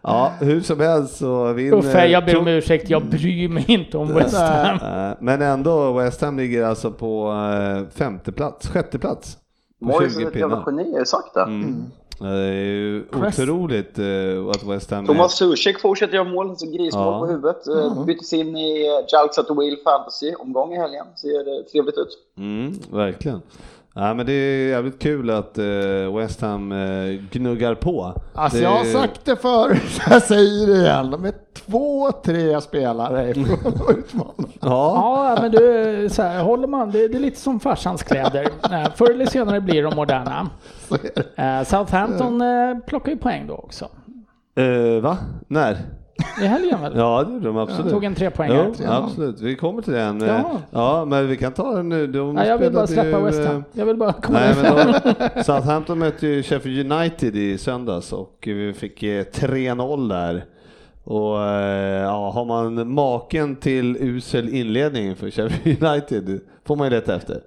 Ja, 0.03 0.31
hur 0.39 0.61
som 0.61 0.79
helst 0.79 1.17
så 1.17 1.53
vinner... 1.53 1.77
Uffe, 1.77 2.05
jag 2.07 2.25
ber 2.25 2.37
om 2.37 2.47
ursäkt, 2.47 2.89
jag 2.89 3.05
bryr 3.05 3.47
mig 3.49 3.65
inte 3.67 3.97
om 3.97 4.13
West 4.13 4.37
Ham. 4.37 4.75
Eh, 5.09 5.15
Men 5.19 5.41
ändå, 5.41 5.93
West 5.93 6.21
Ham 6.21 6.37
ligger 6.37 6.63
alltså 6.65 6.91
på 6.91 7.31
eh, 7.31 7.89
femte 7.97 8.31
plats, 8.31 8.67
sjätte 8.67 8.99
plats. 8.99 9.37
Moyes 9.81 10.13
20 10.15 10.23
är 10.23 10.27
ett 10.27 10.35
jävla 10.35 10.55
pinnar. 10.63 10.71
geni, 10.81 10.89
jag 10.89 10.93
har 10.95 10.99
ju 10.99 11.05
sagt 11.05 11.33
det. 11.33 11.41
Mm. 11.41 11.83
Ja, 12.19 12.25
Det 12.25 12.31
är 12.47 12.53
ju 12.53 13.03
Crest- 13.11 13.41
otroligt 13.43 13.99
eh, 13.99 14.49
att 14.49 14.63
West 14.63 14.91
Ham 14.91 15.05
Thomas 15.05 15.37
Zuzek 15.37 15.79
fortsätter 15.81 16.13
göra 16.15 16.29
mål, 16.29 16.57
så 16.57 16.65
grismål 16.65 17.03
Ja. 17.13 17.19
på 17.19 17.25
huvudet. 17.25 17.67
Mm. 17.67 18.05
Byttes 18.05 18.33
in 18.33 18.57
i 18.57 18.85
Jalks 19.13 19.37
at 19.37 19.47
the 19.47 19.53
Wheel 19.53 19.77
Fantasy-omgång 19.83 20.73
i 20.73 20.77
helgen. 20.77 21.05
Ser 21.15 21.59
eh, 21.59 21.63
trevligt 21.71 21.97
ut. 21.97 22.09
Mm, 22.37 22.73
verkligen. 22.91 23.41
Ja, 23.95 24.13
men 24.13 24.25
det 24.25 24.33
är 24.33 24.69
jävligt 24.69 25.01
kul 25.01 25.29
att 25.29 25.57
eh, 25.57 26.15
West 26.17 26.41
Ham 26.41 26.71
eh, 26.71 27.19
gnuggar 27.31 27.75
på. 27.75 28.21
Alltså 28.33 28.57
det... 28.57 28.63
jag 28.63 28.69
har 28.69 28.85
sagt 28.85 29.25
det 29.25 29.35
förut, 29.35 30.01
jag 30.09 30.21
säger 30.23 30.67
det 30.67 30.73
igen. 30.73 31.11
De 31.11 31.25
är 31.25 31.33
två, 31.53 32.11
tre 32.11 32.61
spelare 32.61 33.29
ifrån 33.29 33.73
att 33.89 33.97
utmana. 33.97 34.33
Ja, 34.61 35.35
Ja, 35.35 35.37
men 35.41 35.51
du, 35.51 36.09
så 36.11 36.21
här, 36.21 36.43
håller 36.43 36.67
man, 36.67 36.91
det, 36.91 37.07
det 37.07 37.17
är 37.17 37.19
lite 37.19 37.39
som 37.39 37.59
farsans 37.59 38.03
kläder. 38.03 38.47
Eh, 38.71 38.87
Förr 38.95 39.11
eller 39.11 39.25
senare 39.25 39.61
blir 39.61 39.83
de 39.83 39.95
moderna. 39.95 40.49
Southampton 41.65 42.41
plockar 42.87 43.11
ju 43.11 43.17
poäng 43.17 43.47
då 43.47 43.55
också. 43.55 43.87
eh, 44.55 45.01
va? 45.01 45.17
När? 45.47 45.77
I 46.41 46.45
helgen 46.45 46.81
väl? 46.81 46.93
Ja, 46.97 47.23
det 47.23 47.33
gjorde 47.33 47.45
de 47.45 47.57
absolut. 47.57 47.91
Tog 47.91 48.03
en 48.03 48.15
trepoängare. 48.15 48.71
Jo, 48.79 48.85
absolut, 48.87 49.41
vi 49.41 49.55
kommer 49.55 49.81
till 49.81 49.93
den. 49.93 50.19
Ja. 50.21 50.27
Ja. 50.27 50.59
ja, 50.71 51.05
men 51.05 51.27
vi 51.27 51.37
kan 51.37 51.51
ta 51.53 51.75
den 51.75 51.89
nu. 51.89 52.07
De 52.07 52.33
Nej, 52.35 52.47
jag 52.47 52.57
vill 52.57 52.71
bara 52.73 52.87
släppa 52.87 53.19
ju, 53.19 53.25
West 53.25 53.45
Ham. 53.47 53.55
eh, 53.57 53.61
Jag 53.73 53.85
vill 53.85 53.97
bara 53.97 54.13
komma 54.13 54.39
Nej, 54.39 54.55
men 54.63 54.75
då, 55.35 55.43
Southampton 55.43 55.99
mötte 55.99 56.27
ju 56.27 56.43
Sheffield 56.43 56.91
United 56.91 57.35
i 57.35 57.57
söndags 57.57 58.13
och 58.13 58.37
vi 58.45 58.73
fick 58.73 59.03
eh, 59.03 59.23
3-0 59.33 60.09
där. 60.09 60.45
Och 61.03 61.41
eh, 61.41 62.01
ja, 62.03 62.31
har 62.31 62.45
man 62.45 62.93
maken 62.93 63.55
till 63.55 63.97
usel 63.99 64.49
inledning 64.49 65.15
för 65.15 65.29
Sheffield 65.29 65.83
United 65.83 66.39
får 66.65 66.75
man 66.75 66.87
ju 66.87 66.91
leta 66.91 67.15
efter. 67.15 67.41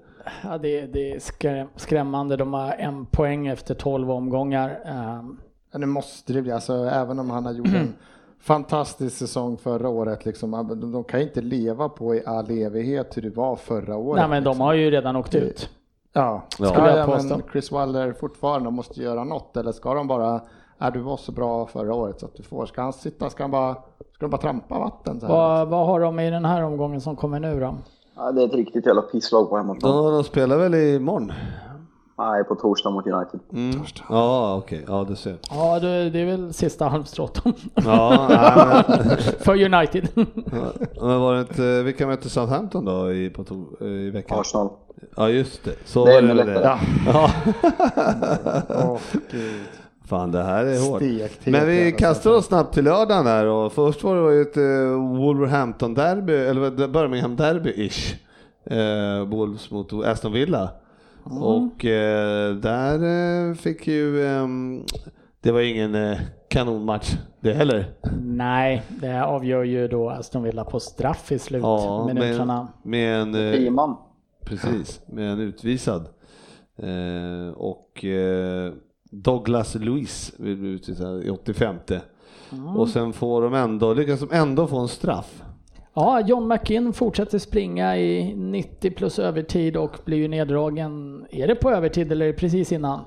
Ja, 0.45 0.59
det, 0.59 0.87
det 0.87 1.13
är 1.13 1.21
skräm, 1.21 1.69
skrämmande. 1.77 2.37
De 2.37 2.53
har 2.55 2.73
en 2.79 3.07
poäng 3.07 3.47
efter 3.47 3.75
12 3.75 4.11
omgångar. 4.11 4.79
Ehm, 4.87 5.37
Men 5.73 5.81
nu 5.81 5.87
måste 5.87 6.33
det 6.33 6.43
bli, 6.43 6.53
alltså 6.53 6.75
även 6.75 7.19
om 7.19 7.31
han 7.31 7.47
har 7.47 7.53
gjort 7.53 7.67
en 7.67 7.95
fantastisk 8.41 9.17
säsong 9.17 9.57
förra 9.57 9.89
året, 9.89 10.25
liksom, 10.25 10.51
de, 10.51 10.93
de 10.93 11.05
kan 11.05 11.21
inte 11.21 11.41
leva 11.41 11.89
på 11.89 12.15
i 12.15 12.23
all 12.27 12.51
evighet 12.51 13.17
hur 13.17 13.23
det 13.23 13.31
var 13.37 13.57
förra 13.57 13.97
året. 13.97 14.21
nej, 14.21 14.29
men 14.29 14.45
de 14.45 14.51
liksom. 14.51 14.61
har 14.61 14.73
ju 14.75 14.91
redan 14.91 15.17
åkt 15.17 15.35
ut. 15.35 15.71
Ja, 16.13 16.43
Ja. 16.59 16.97
ja, 16.97 17.07
påstå. 17.07 17.29
men 17.29 17.43
Chris 17.53 17.73
Wilder 17.73 18.13
fortfarande 18.13 18.71
måste 18.71 19.03
göra 19.03 19.25
något 19.25 19.57
eller 19.57 19.73
ska 19.73 19.95
de 19.95 20.07
bara, 20.09 20.41
är 20.79 20.91
du 20.91 21.01
var 21.01 21.17
så 21.17 21.33
bra 21.33 21.67
förra 21.67 21.95
året 21.95 22.21
så 22.21 22.27
att 22.27 22.35
du 22.35 22.43
får, 22.43 22.67
ska 22.67 22.83
han 22.83 22.93
sitta, 22.93 23.31
ska 23.31 23.43
han 23.45 23.51
bara, 23.51 23.75
ska 23.75 24.19
de 24.21 24.31
bara 24.31 24.41
trampa 24.41 24.79
vatten? 24.79 25.21
Så 25.21 25.27
här? 25.27 25.35
Vad, 25.35 25.69
vad 25.69 25.87
har 25.87 26.01
de 26.01 26.21
i 26.21 26.31
den 26.31 26.45
här 26.45 26.63
omgången 26.63 27.01
som 27.01 27.17
kommer 27.17 27.41
nu 27.41 27.61
då? 27.61 27.75
Ja, 28.17 28.33
det 28.33 28.43
är 28.43 28.47
ett 28.47 28.55
riktigt 28.55 28.87
jävla 28.87 29.03
pisslag 29.03 29.49
på 29.51 29.57
hemmaplan. 29.57 29.97
Ja, 30.05 30.11
de 30.11 30.25
spelar 30.25 30.57
väl 30.59 30.75
imorgon? 30.75 31.33
Nej, 32.19 32.45
på 32.45 32.55
torsdag 32.55 32.91
mot 32.91 33.07
United. 33.07 33.41
Mm. 33.53 33.81
Ja, 34.09 34.57
okej, 34.57 34.85
ja 34.89 35.07
du 35.09 35.17
ser. 35.17 35.37
Ja, 35.51 35.81
det, 35.81 35.89
är 36.21 36.25
väl 36.25 36.53
sista 36.53 36.89
halmstrået 36.89 37.43
Ja, 37.75 38.27
men, 38.99 39.17
för 39.41 39.65
United. 39.65 40.09
men 41.01 41.21
var 41.21 41.35
det 41.35 41.41
inte, 41.41 41.83
vilka 41.83 42.07
mötte 42.07 42.29
Southampton 42.31 42.85
då 42.85 43.13
i, 43.13 43.31
på 43.31 43.45
to, 43.45 43.85
i 43.85 44.11
veckan? 44.11 44.41
Arsenal. 44.41 44.69
Ja 45.17 45.29
just 45.29 45.65
det, 45.65 45.75
så 45.85 46.05
Det 46.05 46.13
är 46.13 46.15
var 46.15 46.23
det 46.23 46.43
ännu 46.43 46.45
lättare. 46.45 46.65
det. 46.65 46.81
Ja. 47.13 47.31
Gud. 49.31 49.67
Fan 50.05 50.33
det 50.33 50.43
här 50.43 50.65
är 50.65 50.91
hårt. 50.91 51.03
Men 51.47 51.67
vi 51.67 51.93
kastar 51.93 52.31
oss 52.31 52.47
snabbt 52.47 52.75
till 52.75 52.85
lördagen 52.85 53.25
där 53.25 53.47
och 53.47 53.73
först 53.73 54.03
var 54.05 54.31
det 54.31 54.41
ett 54.41 54.57
uh, 54.57 54.63
Wolverhampton-derby, 55.19 56.33
eller 56.33 56.71
Birmingham-derby-ish. 56.89 58.15
Uh, 58.71 59.29
Wolves 59.29 59.71
mot 59.71 59.93
Aston 59.93 60.33
Villa. 60.33 60.71
Och 61.31 61.85
eh, 61.85 62.55
där 62.55 63.03
eh, 63.49 63.55
fick 63.55 63.87
ju, 63.87 64.27
ehm, 64.27 64.85
det 65.41 65.53
var 65.53 65.61
ingen 65.61 65.95
uh, 65.95 66.19
kanonmatch 66.49 67.17
det 67.41 67.53
heller. 67.53 67.95
Nej, 68.23 68.83
det 68.89 69.25
avgör 69.25 69.65
ju 69.65 69.89
då 69.89 70.11
Aston 70.11 70.43
Villa 70.43 70.65
på 70.65 70.81
straff 70.81 71.33
i 71.33 71.39
slutminuterna. 71.39 72.69
med, 72.83 72.91
med 72.91 73.21
en, 73.23 73.49
eh, 73.49 73.53
Tio 73.53 73.71
man. 73.71 73.97
Precis, 74.45 75.01
med 75.07 75.33
en 75.33 75.41
utvisad. 75.41 76.09
Eh, 76.77 77.55
och 77.57 78.05
eh, 78.05 78.73
Douglas 79.11 79.75
Luiz 79.75 80.33
vill 80.39 80.57
bli 80.57 80.69
utvisad 80.69 81.25
i 81.25 81.31
85. 81.31 81.77
Och 82.77 82.89
sen 82.89 83.13
får 83.13 83.43
de 83.43 83.55
ändå, 83.55 83.95
lyckas 83.95 84.21
de 84.21 84.33
ändå 84.33 84.67
få 84.67 84.79
en 84.79 84.89
straff. 84.89 85.43
Ja, 85.99 86.21
John 86.21 86.49
McInn 86.49 86.93
fortsätter 86.93 87.39
springa 87.39 87.97
i 87.97 88.35
90 88.35 88.91
plus 88.91 89.19
övertid 89.19 89.77
och 89.77 89.99
blir 90.05 90.17
ju 90.19 90.29
neddragen. 90.29 91.25
Är 91.31 91.47
det 91.47 91.55
på 91.55 91.71
övertid 91.71 92.13
eller 92.13 92.25
är 92.27 92.33
det 92.33 92.39
precis 92.39 92.73
innan? 92.73 93.01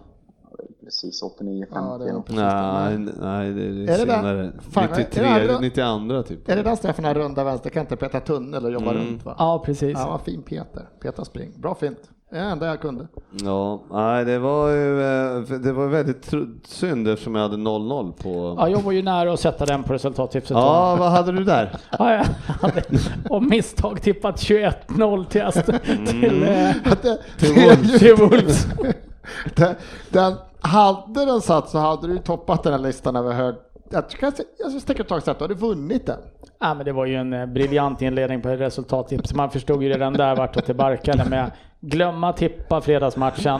Precis 0.84 1.24
89-50. 1.24 1.66
Ja, 1.72 1.98
det 1.98 2.10
är 2.10 2.14
nog 2.14 2.26
precis 2.26 2.42
Nej, 2.42 2.98
nej 3.22 3.54
det 3.54 3.62
är, 3.64 3.68
Är 3.70 3.88
det 3.88 3.98
senare. 3.98 4.38
den? 4.38 4.60
Fan, 4.62 4.84
är 4.84 4.88
det 4.88 4.98
93, 4.98 5.24
här- 5.26 5.60
92 5.62 6.24
typ. 6.24 6.50
Är 6.50 6.56
det 6.56 6.64
den 6.64 6.78
Stefan 6.78 7.06
har 7.06 7.14
runda 7.14 7.44
vänster, 7.44 7.70
kan 7.70 7.82
inte 7.82 7.96
peta 7.96 8.20
tunnel 8.20 8.66
och 8.66 8.72
jobba 8.72 8.92
Mm. 8.92 9.08
runt 9.08 9.26
va? 9.26 9.36
Ja, 9.38 9.64
precis. 9.66 9.94
Ja, 9.98 10.08
vad 10.10 10.22
fin 10.22 10.42
Peter. 10.44 10.90
Peter 11.02 11.24
spring. 11.24 11.52
Bra 11.58 11.76
fint. 11.76 12.10
Det 12.32 12.38
enda 12.40 12.68
jag 12.68 12.82
kunde. 12.82 13.08
Ja, 13.32 13.84
nej 13.92 14.26
det 14.26 14.40
var 14.40 14.70
ju 14.70 15.02
eh, 15.02 15.42
det 15.60 15.72
var 15.74 15.88
väldigt 15.88 16.34
synd 16.66 17.08
eftersom 17.08 17.36
jag 17.36 17.42
hade 17.42 17.56
0-0 17.58 18.12
på... 18.24 18.56
Ja, 18.58 18.70
jag 18.70 18.82
var 18.82 18.92
ju 18.92 19.02
nära 19.02 19.34
att 19.34 19.40
sätta 19.40 19.66
den 19.66 19.84
på 19.84 19.94
resultattipset. 19.94 20.52
Ja, 20.58 20.96
vad 21.00 21.10
hade 21.12 21.32
du 21.32 21.44
där? 21.44 21.72
Ja, 22.00 22.14
jag 22.14 22.26
hade 22.54 22.84
av 23.30 23.44
misstag 23.44 24.02
tippat 24.02 24.36
21-0 24.36 25.26
till, 26.06 27.18
Till 27.40 27.54
Wolves. 27.54 28.00
till 28.00 28.16
Wolves. 28.16 28.68
den, 29.56 29.76
den, 30.10 30.34
hade 30.62 31.26
den 31.26 31.42
satt 31.42 31.70
så 31.70 31.78
hade 31.78 32.08
du 32.08 32.18
toppat 32.18 32.64
den 32.64 32.74
här 32.74 32.80
listan 32.80 33.16
över 33.16 33.34
hög... 33.34 33.56
Jag 33.90 34.10
kan 34.10 34.32
jag 34.58 34.86
tänker 34.86 35.04
ett 35.04 35.10
tag 35.10 35.24
så 35.24 35.32
att 35.32 35.40
du 35.40 35.44
hade 35.44 35.54
vunnit 35.54 36.06
den. 36.06 36.20
Ja, 36.60 36.74
men 36.74 36.86
det 36.86 36.92
var 36.92 37.06
ju 37.06 37.16
en 37.16 37.34
eh, 37.34 37.46
briljant 37.46 38.02
inledning 38.02 38.42
på 38.42 38.50
resultattips. 38.50 39.34
Man 39.34 39.50
förstod 39.52 39.84
ju 39.84 39.90
redan 39.90 40.14
där 40.14 40.36
vart 40.36 40.68
det 40.68 40.74
barkade 40.74 41.26
med 41.30 41.52
glömma 41.80 42.34
tippa 42.34 42.82
fredagsmatchen 42.82 43.60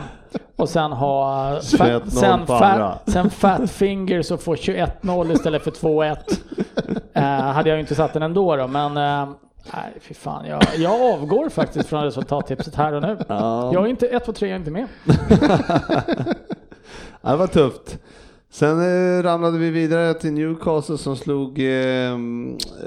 och 0.56 0.68
sen 0.68 0.92
ha 0.92 1.50
21-0 1.54 2.08
sen, 2.08 2.46
på 2.46 2.54
andra. 2.54 2.92
fat, 2.92 3.10
sen 3.10 3.30
fat 3.30 3.70
fingers 3.70 4.30
och 4.30 4.40
få 4.40 4.54
21-0 4.54 5.32
istället 5.32 5.62
för 5.62 5.70
2-1. 5.70 6.16
Eh, 7.14 7.22
hade 7.24 7.68
jag 7.68 7.76
ju 7.76 7.80
inte 7.80 7.94
satt 7.94 8.12
den 8.12 8.22
ändå 8.22 8.56
då, 8.56 8.66
men 8.66 8.96
eh, 8.96 9.28
nej, 9.72 9.92
fy 10.00 10.14
fan. 10.14 10.46
Jag, 10.46 10.62
jag 10.76 11.14
avgår 11.14 11.48
faktiskt 11.48 11.88
från 11.88 12.04
resultattipset 12.04 12.74
här 12.74 12.92
och 12.92 13.02
nu. 13.02 13.18
Ja. 13.28 13.72
Jag 13.72 13.84
är 13.84 13.88
inte 13.88 14.06
1, 14.06 14.24
2, 14.24 14.32
3, 14.32 14.48
jag 14.48 14.54
är 14.54 14.58
inte 14.58 14.70
med. 14.70 14.86
Ja, 17.22 17.30
det 17.30 17.36
var 17.36 17.46
tufft. 17.46 17.98
Sen 18.52 18.78
eh, 18.80 19.22
ramlade 19.22 19.58
vi 19.58 19.70
vidare 19.70 20.14
till 20.14 20.32
Newcastle 20.32 20.98
som 20.98 21.16
slog 21.16 21.58
eh, 21.58 22.12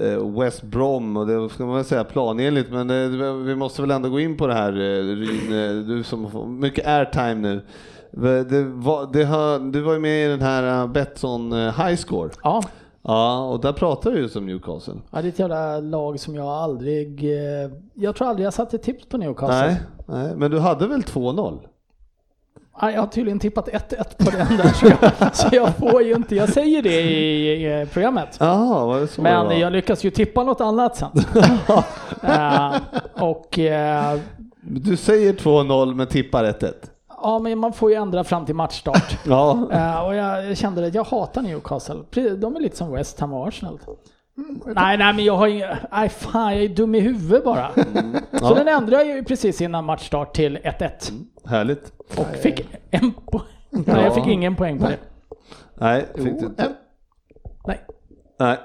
eh, 0.01 0.39
West 0.39 0.63
Brom 0.63 1.17
och 1.17 1.27
det 1.27 1.49
ska 1.49 1.65
man 1.65 1.75
väl 1.75 1.85
säga 1.85 2.03
planenligt 2.03 2.71
men 2.71 2.89
eh, 2.89 3.33
vi 3.33 3.55
måste 3.55 3.81
väl 3.81 3.91
ändå 3.91 4.09
gå 4.09 4.19
in 4.19 4.37
på 4.37 4.47
det 4.47 4.53
här 4.53 4.71
eh, 4.73 5.03
Ryn, 5.03 5.53
eh, 5.79 5.85
du 5.87 6.03
som 6.03 6.31
får 6.31 6.45
mycket 6.45 6.87
airtime 6.87 7.35
nu. 7.35 7.61
Det 8.43 8.63
var, 8.63 9.13
det 9.13 9.23
har, 9.23 9.71
du 9.71 9.81
var 9.81 9.93
ju 9.93 9.99
med 9.99 10.25
i 10.25 10.29
den 10.29 10.41
här 10.41 10.81
eh, 10.81 10.87
Betsson 10.87 11.53
High 11.53 11.95
Score. 11.95 12.29
Ja, 12.43 12.63
Ja, 13.05 13.45
och 13.49 13.61
där 13.61 13.73
pratar 13.73 14.11
vi 14.11 14.19
just 14.19 14.35
om 14.35 14.45
Newcastle. 14.45 14.93
ja, 15.11 15.21
det 15.21 15.27
är 15.27 15.29
ett 15.29 15.39
jävla 15.39 15.79
lag 15.79 16.19
som 16.19 16.35
jag 16.35 16.47
aldrig... 16.47 17.23
Jag 17.93 18.15
tror 18.15 18.27
aldrig 18.27 18.45
jag 18.45 18.53
satte 18.53 18.77
tips 18.77 19.05
på 19.05 19.17
Newcastle. 19.17 19.65
Nej, 19.67 19.81
nej, 20.05 20.35
men 20.35 20.51
du 20.51 20.59
hade 20.59 20.87
väl 20.87 21.01
2-0? 21.01 21.59
Ja, 22.81 22.91
jag 22.91 22.99
har 22.99 23.07
tydligen 23.07 23.39
tippat 23.39 23.67
1-1 23.67 24.25
på 24.25 24.31
den 24.37 24.57
där 24.57 24.73
så 24.73 24.85
jag, 24.87 25.35
så 25.35 25.47
jag 25.51 25.75
får 25.77 26.01
ju 26.01 26.13
inte, 26.15 26.35
jag 26.35 26.49
säger 26.49 26.81
det 26.81 27.01
i, 27.01 27.87
programmet. 27.93 28.39
Var 28.39 28.99
det 28.99 29.21
Men 29.21 29.59
jag 29.59 29.73
lyckas 29.73 30.03
ju 30.03 30.09
tippa 30.09 30.43
något 30.43 30.61
annat 30.61 30.97
sen. 30.97 31.09
Eh, 32.23 32.75
och 33.13 33.59
eh, 33.59 34.19
Du 34.61 34.97
säger 34.97 35.33
2-0 35.33 35.93
men 35.95 36.07
tippar 36.07 36.43
1-1. 36.43 36.73
ja, 37.21 37.39
men 37.39 37.59
man 37.59 37.73
får 37.73 37.89
ju 37.91 37.95
ändra 37.95 38.23
fram 38.23 38.45
till 38.45 38.55
matchstart. 38.55 39.17
Ja. 39.25 39.67
Eh, 39.71 40.05
och 40.05 40.15
jag, 40.15 40.57
kände 40.57 40.87
att 40.87 40.93
jag 40.95 41.03
hatar 41.03 41.41
Newcastle. 41.41 41.95
De 42.37 42.55
är 42.55 42.59
lite 42.59 42.77
som 42.77 42.91
West 42.91 43.19
Ham 43.19 43.33
och 43.33 43.47
Arsenal. 43.47 43.79
Nej, 44.65 44.97
nej, 44.97 45.13
men 45.13 45.25
jag 45.25 45.35
har 45.37 45.47
ingen... 45.47 45.69
Nej, 45.91 46.09
fan, 46.09 46.53
jag 46.53 46.63
är 46.63 46.69
dum 46.69 46.95
i 46.95 46.99
huvudet 46.99 47.43
bara. 47.43 47.71
Så 47.73 47.81
Ja. 48.31 48.53
den 48.53 48.67
ändrade 48.67 49.03
jag 49.03 49.15
ju 49.17 49.23
precis 49.23 49.61
innan 49.61 49.85
matchstart 49.85 50.33
till 50.35 50.57
1-1. 50.57 50.89
Härligt. 51.45 51.91
Och 52.17 52.25
fick 52.35 52.67
en 52.91 53.11
poäng. 53.11 53.43
Nej, 53.69 54.03
jag 54.03 54.15
fick 54.15 54.27
ingen 54.27 54.55
poäng 54.55 54.79
på 54.79 54.85
det. 54.87 54.97
Nej, 55.75 56.01
fick 56.15 56.17
Jo, 56.17 56.23
du 56.39 56.45
inte. 56.45 56.63
en- 56.63 56.73
Nej. 57.67 57.81
Nej. 58.39 58.57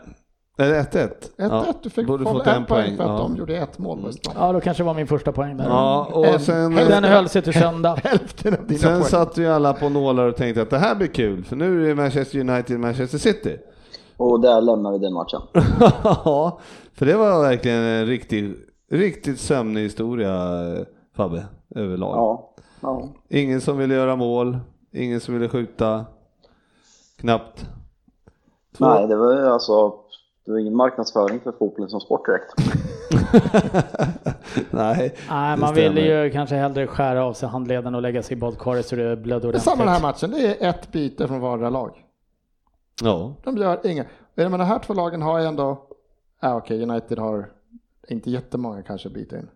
Är 0.60 0.68
det 0.68 0.78
1-1? 0.82 1.10
1-1, 1.38 1.74
du 1.82 1.90
fick 1.90 2.06
borde 2.06 2.24
få 2.24 2.30
fått 2.32 2.46
en 2.46 2.64
poäng 2.66 2.96
för 2.96 3.04
att 3.04 3.10
ja. 3.10 3.18
de 3.18 3.36
gjorde 3.36 3.56
ett 3.56 3.78
mål. 3.78 4.12
Ja, 4.34 4.52
då 4.52 4.60
kanske 4.60 4.82
det 4.82 4.86
var 4.86 4.94
min 4.94 5.06
första 5.06 5.32
poäng 5.32 5.56
där. 5.56 5.64
Ja, 5.64 6.04
och 6.12 6.26
En- 6.26 6.40
sen, 6.40 6.74
Den 6.74 7.04
höll 7.04 7.28
sig 7.28 7.42
till 7.42 7.52
söndag. 7.52 7.94
Hälften 8.04 8.54
av 8.54 8.66
dina 8.66 8.78
sen 8.80 8.90
poäng. 8.92 9.02
satt 9.04 9.38
ju 9.38 9.46
alla 9.46 9.72
på 9.72 9.88
nålar 9.88 10.24
och 10.24 10.36
tänkte 10.36 10.62
att 10.62 10.70
det 10.70 10.78
här 10.78 10.94
blir 10.94 11.08
kul, 11.08 11.44
för 11.44 11.56
nu 11.56 11.84
är 11.84 11.88
det 11.88 11.94
Manchester 11.94 12.38
United 12.38 12.80
Manchester 12.80 13.18
City. 13.18 13.56
Och 14.18 14.40
där 14.40 14.60
lämnar 14.60 14.92
vi 14.92 14.98
den 14.98 15.12
matchen. 15.12 15.40
Ja, 16.24 16.58
för 16.94 17.06
det 17.06 17.16
var 17.16 17.42
verkligen 17.42 17.78
en 17.78 18.06
riktigt, 18.06 18.56
riktigt 18.90 19.40
sömnig 19.40 19.82
historia, 19.82 20.32
Fabbe, 21.16 21.46
överlag. 21.74 22.16
Ja. 22.16 22.50
ja. 22.80 23.08
Ingen 23.28 23.60
som 23.60 23.78
ville 23.78 23.94
göra 23.94 24.16
mål, 24.16 24.58
ingen 24.92 25.20
som 25.20 25.34
ville 25.34 25.48
skjuta, 25.48 26.04
knappt. 27.20 27.66
Två- 28.78 28.86
Nej, 28.88 29.06
det 29.06 29.16
var 29.16 29.32
ju 29.32 29.46
alltså 29.48 29.94
det 30.44 30.52
var 30.52 30.58
ingen 30.58 30.76
marknadsföring 30.76 31.40
för 31.40 31.52
fotbollen 31.52 31.90
som 31.90 32.00
sport 32.00 32.26
direkt. 32.26 32.54
Nej, 34.70 35.14
Nej, 35.30 35.56
man 35.58 35.74
ville 35.74 36.00
ju 36.00 36.30
kanske 36.30 36.54
hellre 36.56 36.86
skära 36.86 37.24
av 37.24 37.32
sig 37.32 37.48
handleden 37.48 37.94
och 37.94 38.02
lägga 38.02 38.22
sig 38.22 38.36
i 38.36 38.40
badkaret 38.40 38.86
så 38.86 38.96
det 38.96 39.16
blödde 39.16 39.52
Det 39.52 39.58
är 39.58 39.60
samma 39.60 39.76
den 39.84 39.88
här 39.88 39.98
ordentligt. 40.00 40.30
matchen, 40.30 40.40
det 40.58 40.64
är 40.64 40.70
ett 40.70 40.92
byte 40.92 41.28
från 41.28 41.40
vardera 41.40 41.70
lag. 41.70 42.04
Ja, 43.02 43.34
De 43.44 43.56
gör 43.56 43.86
inga. 43.86 44.04
Men 44.34 44.50
de 44.52 44.60
här 44.60 44.78
två 44.78 44.94
lagen 44.94 45.22
har 45.22 45.40
ändå, 45.40 45.86
ja 46.40 46.54
okej 46.56 46.82
United 46.82 47.18
har 47.18 47.48
inte 48.08 48.30
jättemånga 48.30 48.82
kanske 48.82 49.08
byta 49.08 49.36
in. 49.38 49.48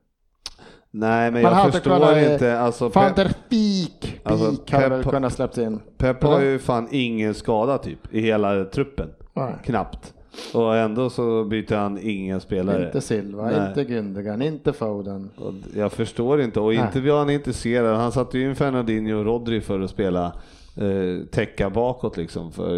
nej 0.90 1.30
men 1.30 1.42
Man 1.42 1.52
jag 1.52 1.72
förstår 1.72 1.98
kunnat, 1.98 2.32
inte. 2.32 2.58
Alltså, 2.58 2.88
Van 2.88 3.12
der 3.16 3.34
Beek, 3.50 4.20
Alltså, 4.24 4.76
hade 4.76 4.88
väl 4.88 5.04
kunnat 5.04 5.32
släppts 5.32 5.58
in. 5.58 5.80
Pep 5.96 6.22
har 6.22 6.40
ju 6.40 6.58
fan 6.58 6.88
ingen 6.90 7.34
skada 7.34 7.78
typ 7.78 8.14
i 8.14 8.20
hela 8.20 8.64
truppen. 8.64 9.08
Nej. 9.32 9.54
Knappt. 9.64 10.14
Och 10.54 10.76
ändå 10.76 11.10
så 11.10 11.44
byter 11.44 11.74
han 11.76 11.98
ingen 12.02 12.40
spelare. 12.40 12.86
Inte 12.86 13.00
Silva, 13.00 13.44
Nej. 13.44 13.68
inte 13.68 13.84
Gündogan, 13.84 14.42
inte 14.42 14.72
Foden. 14.72 15.30
Och 15.36 15.52
Jag 15.74 15.92
förstår 15.92 16.40
inte 16.40 16.60
och 16.60 16.74
inte 16.74 17.00
var 17.00 17.18
han 17.18 17.30
intresserad. 17.30 17.96
Han 17.96 18.12
satte 18.12 18.38
ju 18.38 18.48
in 18.50 18.56
Fernandinho 18.56 19.18
och 19.18 19.24
Rodri 19.24 19.60
för 19.60 19.80
att 19.80 19.90
spela 19.90 20.32
eh, 20.76 21.26
täcka 21.26 21.70
bakåt 21.70 22.16
liksom. 22.16 22.52
För 22.52 22.74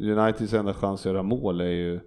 Uniteds 0.00 0.52
enda 0.52 0.74
chans 0.74 1.00
att 1.00 1.12
göra 1.12 1.22
mål 1.22 1.60
är 1.60 1.64
ju 1.64 2.00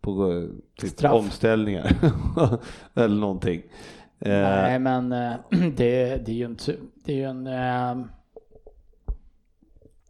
på 0.00 0.46
typ 0.80 1.04
omställningar 1.04 1.92
eller 2.94 3.16
någonting. 3.16 3.62
Eh, 4.20 4.30
Nej, 4.30 4.78
men 4.78 5.12
eh, 5.12 5.32
det, 5.50 6.16
det 6.26 6.32
är 6.32 6.34
ju 6.34 6.44
inte, 6.44 6.74
det 7.04 7.12
är 7.12 7.16
ju 7.16 7.24
en... 7.24 7.46
Eh, 7.46 8.06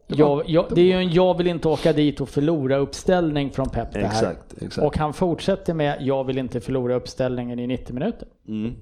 jag, 0.07 0.43
jag, 0.49 0.65
det 0.75 0.81
är 0.81 0.85
ju 0.85 0.93
en 0.93 1.11
jag 1.11 1.37
vill 1.37 1.47
inte 1.47 1.67
åka 1.67 1.93
dit 1.93 2.21
och 2.21 2.29
förlora 2.29 2.77
uppställning 2.77 3.51
från 3.51 3.69
Pep 3.69 3.93
det 3.93 3.99
här. 3.99 4.05
exakt, 4.05 4.53
exakt. 4.61 4.87
Och 4.87 4.97
han 4.97 5.13
fortsätter 5.13 5.73
med 5.73 5.97
jag 6.01 6.23
vill 6.23 6.37
inte 6.37 6.61
förlora 6.61 6.95
uppställningen 6.95 7.59
i 7.59 7.67
90 7.67 7.93
minuter. 7.93 8.27
Mm. 8.47 8.75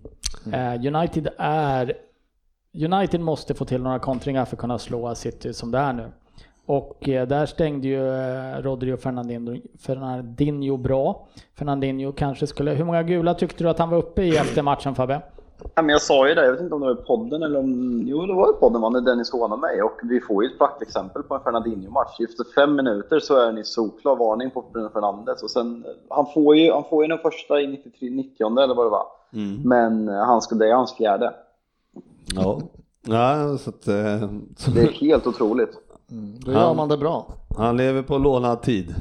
Eh, 0.54 0.96
United 0.96 1.28
är... 1.38 1.94
United 2.86 3.22
måste 3.22 3.54
få 3.54 3.66
till 3.66 3.82
några 3.82 4.00
kontringar 4.00 4.46
för 4.46 4.56
att 4.56 4.62
kunna 4.62 4.80
slå 4.80 5.16
City 5.16 5.54
som 5.54 5.72
det 5.72 5.78
är 5.78 5.94
nu. 5.94 6.12
Och 6.66 7.10
eh, 7.10 7.28
där 7.28 7.46
stängde 7.46 7.88
ju 7.88 8.08
eh, 8.08 8.62
Rodri 8.62 8.94
och 8.94 9.00
Fernandinho, 9.00 9.62
Fernandinho 9.80 10.78
bra. 10.78 11.28
Fernandinho 11.56 12.12
kanske 12.12 12.48
skulle... 12.48 12.72
Hur 12.72 12.86
många 12.86 13.04
gula 13.04 13.34
tyckte 13.34 13.64
du 13.64 13.70
att 13.70 13.80
han 13.80 13.90
var 13.90 13.98
uppe 13.98 14.22
i 14.22 14.38
efter 14.38 14.62
matchen 14.62 14.96
Fabbe? 14.96 15.22
Ja, 15.76 15.82
men 15.82 15.90
jag 15.90 16.02
sa 16.02 16.28
ju 16.28 16.36
det, 16.36 16.46
jag 16.46 16.52
vet 16.52 16.62
inte 16.62 16.76
om 16.76 16.82
det 16.82 16.88
var 16.88 17.02
i 17.02 17.06
podden 17.06 17.44
eller 17.44 17.60
om... 17.60 18.02
Jo, 18.06 18.26
det 18.26 18.34
var 18.34 18.50
i 18.50 18.60
podden 18.60 18.82
va, 18.82 18.90
när 18.90 19.02
Dennis 19.02 19.32
hånade 19.32 19.62
mig. 19.62 19.82
Och 19.82 20.00
vi 20.04 20.22
får 20.22 20.44
ju 20.44 20.50
ett 20.50 20.58
praktexempel 20.58 21.24
på 21.24 21.36
en 21.36 21.42
Fernandinho-match. 21.42 22.20
Efter 22.20 22.44
fem 22.56 22.76
minuter 22.76 23.20
så 23.20 23.36
är 23.36 23.52
ni 23.52 23.64
solklar 23.64 24.16
varning 24.16 24.52
på 24.52 24.66
Bruno 24.74 24.90
Fernandes. 24.90 25.44
Och 25.44 25.52
sen, 25.52 25.86
han, 26.10 26.26
får 26.34 26.56
ju, 26.56 26.72
han 26.72 26.84
får 26.90 27.04
ju 27.04 27.08
den 27.08 27.18
första 27.18 27.62
i 27.62 27.68
93, 27.68 28.10
90 28.10 28.60
eller 28.64 28.76
vad 28.76 28.86
det 28.86 28.90
var. 28.90 29.06
Mm. 29.34 29.62
Men 29.64 30.10
eh, 30.10 30.26
han 30.26 30.42
ska, 30.42 30.56
det 30.56 30.70
är 30.70 30.74
hans 30.74 30.98
fjärde. 30.98 31.34
Ja. 32.36 32.62
ja, 33.08 33.58
så 33.58 33.70
att, 33.70 33.88
eh, 33.88 34.30
så 34.58 34.72
Det 34.72 34.82
är 34.82 34.92
helt 34.92 35.28
otroligt. 35.28 35.72
Då 36.46 36.52
gör 36.52 36.74
man 36.74 36.90
det 36.90 36.98
bra. 36.98 37.34
han 37.58 37.78
lever 37.78 38.02
på 38.02 38.18
lånad 38.18 38.62
tid. 38.62 38.96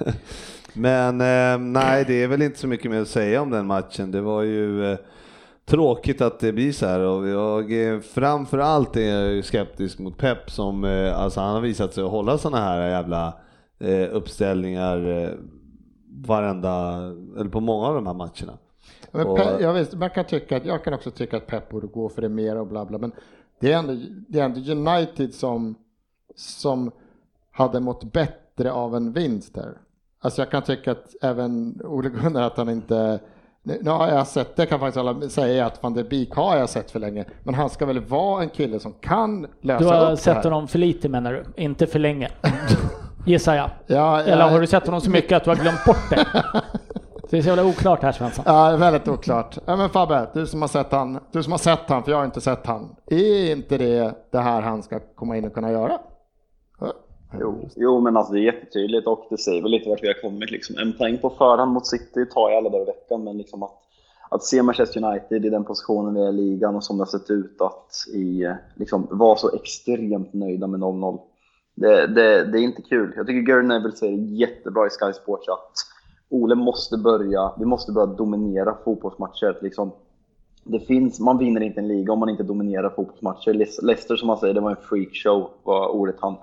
Men 0.72 1.20
eh, 1.20 1.58
nej, 1.58 2.04
det 2.06 2.22
är 2.22 2.28
väl 2.28 2.42
inte 2.42 2.58
så 2.58 2.66
mycket 2.66 2.90
mer 2.90 3.00
att 3.00 3.08
säga 3.08 3.42
om 3.42 3.50
den 3.50 3.66
matchen. 3.66 4.10
Det 4.10 4.20
var 4.20 4.42
ju 4.42 4.92
eh, 4.92 4.98
tråkigt 5.66 6.20
att 6.20 6.40
det 6.40 6.52
blir 6.52 6.72
så 6.72 6.86
här 6.86 7.00
och 7.00 7.28
jag 7.28 7.92
eh, 7.94 8.00
framför 8.00 8.58
allt 8.58 8.96
är 8.96 9.14
jag 9.14 9.32
ju 9.32 9.42
skeptisk 9.42 9.98
mot 9.98 10.18
Pep 10.18 10.50
som, 10.50 10.84
eh, 10.84 11.20
alltså 11.20 11.40
han 11.40 11.54
har 11.54 11.60
visat 11.60 11.94
sig 11.94 12.04
att 12.04 12.10
hålla 12.10 12.38
sådana 12.38 12.64
här 12.64 12.88
jävla 12.88 13.34
eh, 13.80 14.08
uppställningar 14.12 15.22
eh, 15.22 15.30
varenda, 16.26 16.96
eller 17.38 17.50
på 17.50 17.60
många 17.60 17.86
av 17.86 17.94
de 17.94 18.06
här 18.06 18.14
matcherna. 18.14 18.58
Men 19.12 19.26
Och- 19.26 19.38
Pe- 19.38 19.60
jag, 19.62 19.72
visst, 19.72 19.94
man 19.94 20.10
kan 20.10 20.24
tycka 20.24 20.56
att, 20.56 20.64
jag 20.64 20.84
kan 20.84 20.94
också 20.94 21.10
tycka 21.10 21.36
att 21.36 21.46
Pep 21.46 21.68
borde 21.68 21.86
gå 21.86 22.08
för 22.08 22.22
det 22.22 22.28
mer 22.28 22.56
och 22.56 22.66
bla 22.66 22.84
bla, 22.84 22.98
men 22.98 23.12
det 23.60 23.72
är 23.72 23.78
ändå, 23.78 23.96
det 24.28 24.40
är 24.40 24.44
ändå 24.44 24.72
United 24.90 25.34
som, 25.34 25.74
som 26.36 26.90
hade 27.50 27.80
mått 27.80 28.12
bättre 28.12 28.72
av 28.72 28.96
en 28.96 29.12
vinst 29.12 29.54
där. 29.54 29.72
Alltså 30.20 30.40
jag 30.42 30.50
kan 30.50 30.62
tycka 30.62 30.92
att 30.92 31.14
även 31.22 31.80
Ole 31.84 32.08
Gunnar 32.08 32.42
att 32.42 32.56
han 32.56 32.68
inte 32.68 33.20
nu 33.62 33.90
har 33.90 34.08
jag 34.08 34.26
sett, 34.26 34.56
det 34.56 34.66
kan 34.66 34.80
faktiskt 34.80 34.96
alla 34.96 35.28
säga 35.28 35.66
att 35.66 35.82
van 35.82 35.94
der 35.94 36.04
Beek 36.04 36.34
har 36.34 36.56
jag 36.56 36.68
sett 36.68 36.90
för 36.90 36.98
länge, 37.00 37.24
men 37.42 37.54
han 37.54 37.70
ska 37.70 37.86
väl 37.86 38.00
vara 38.00 38.42
en 38.42 38.48
kille 38.48 38.80
som 38.80 38.92
kan 38.92 39.46
lösa 39.60 39.84
Du 39.84 39.90
har 39.90 40.12
upp 40.12 40.18
sett 40.18 40.34
det 40.34 40.40
här. 40.42 40.50
honom 40.50 40.68
för 40.68 40.78
lite 40.78 41.08
menar 41.08 41.32
du? 41.32 41.62
Inte 41.62 41.86
för 41.86 41.98
länge? 41.98 42.28
Gissar 43.26 43.54
jag. 43.54 43.70
Ja, 43.86 44.20
Eller 44.22 44.44
ja, 44.44 44.50
har 44.50 44.60
du 44.60 44.66
sett 44.66 44.86
honom 44.86 45.00
så 45.00 45.10
mycket 45.10 45.36
att 45.36 45.44
du 45.44 45.50
har 45.50 45.56
glömt 45.56 45.84
bort 45.86 46.10
det? 46.10 46.26
Så 47.28 47.36
det 47.36 47.38
är 47.38 47.42
så 47.42 47.48
jävla 47.48 47.64
oklart 47.64 48.02
här 48.02 48.12
Svensson. 48.12 48.44
Ja, 48.46 48.76
väldigt 48.76 49.08
oklart. 49.08 49.58
Ja, 49.64 49.76
men 49.76 49.90
Fabbe, 49.90 50.30
du 50.34 50.46
som 50.46 50.60
har 50.60 50.68
sett 50.68 50.92
han, 50.92 51.18
du 51.32 51.42
som 51.42 51.52
har 51.52 51.58
sett 51.58 51.88
han, 51.88 52.04
för 52.04 52.10
jag 52.10 52.18
har 52.18 52.24
inte 52.24 52.40
sett 52.40 52.66
han. 52.66 52.96
Är 53.06 53.52
inte 53.52 53.78
det 53.78 54.14
det 54.30 54.38
här 54.38 54.60
han 54.60 54.82
ska 54.82 55.00
komma 55.14 55.36
in 55.36 55.44
och 55.44 55.54
kunna 55.54 55.72
göra? 55.72 55.98
Ja. 56.80 56.92
Jo, 57.40 57.68
jo, 57.76 58.00
men 58.00 58.16
alltså 58.16 58.32
det 58.32 58.40
är 58.40 58.42
jättetydligt 58.42 59.06
och 59.06 59.26
det 59.30 59.38
säger 59.38 59.62
väl 59.62 59.70
lite 59.70 59.88
vart 59.88 60.02
vi 60.02 60.06
har 60.06 60.22
kommit. 60.22 60.50
Liksom. 60.50 60.76
En 60.78 60.92
poäng 60.92 61.18
på 61.18 61.30
förhand 61.30 61.72
mot 61.72 61.86
City 61.86 62.26
tar 62.26 62.50
jag 62.50 62.58
alla 62.58 62.68
dagar 62.68 62.82
i 62.82 62.86
veckan, 62.86 63.24
men 63.24 63.38
liksom 63.38 63.62
att, 63.62 63.74
att 64.30 64.44
se 64.44 64.62
Manchester 64.62 65.04
United 65.04 65.44
i 65.44 65.50
den 65.50 65.64
positionen 65.64 66.14
vi 66.14 66.20
är 66.20 66.28
i 66.28 66.32
ligan 66.32 66.76
och 66.76 66.84
som 66.84 66.96
det 66.96 67.00
har 67.00 67.18
sett 67.18 67.30
ut 67.30 67.60
att 67.60 68.14
i, 68.14 68.54
liksom, 68.74 69.06
vara 69.10 69.36
så 69.36 69.54
extremt 69.54 70.32
nöjda 70.32 70.66
med 70.66 70.80
0-0. 70.80 71.20
Det, 71.74 72.06
det, 72.06 72.44
det 72.44 72.58
är 72.58 72.62
inte 72.62 72.82
kul. 72.82 73.12
Jag 73.16 73.26
tycker 73.26 73.52
Gary 73.52 73.66
Neville 73.66 73.96
säger 73.96 74.18
jättebra 74.18 74.86
i 74.86 74.90
Sky 74.90 75.12
Sports 75.12 75.48
att 75.48 75.72
Ole 76.30 76.54
måste 76.54 76.96
börja, 76.98 77.52
vi 77.58 77.64
måste 77.64 77.92
börja 77.92 78.06
dominera 78.06 78.74
fotbollsmatcher. 78.84 79.58
Liksom, 79.62 79.90
det 80.64 80.80
finns, 80.80 81.20
man 81.20 81.38
vinner 81.38 81.60
inte 81.60 81.80
en 81.80 81.88
liga 81.88 82.12
om 82.12 82.18
man 82.18 82.28
inte 82.28 82.42
dominerar 82.42 82.90
fotbollsmatcher. 82.90 83.54
Le- 83.54 83.66
Leicester 83.82 84.16
som 84.16 84.26
man 84.26 84.38
säger, 84.38 84.54
det 84.54 84.60
var 84.60 84.70
en 84.70 84.76
freakshow, 84.76 85.50
var 85.64 85.88
ordet 85.88 86.16
han 86.20 86.34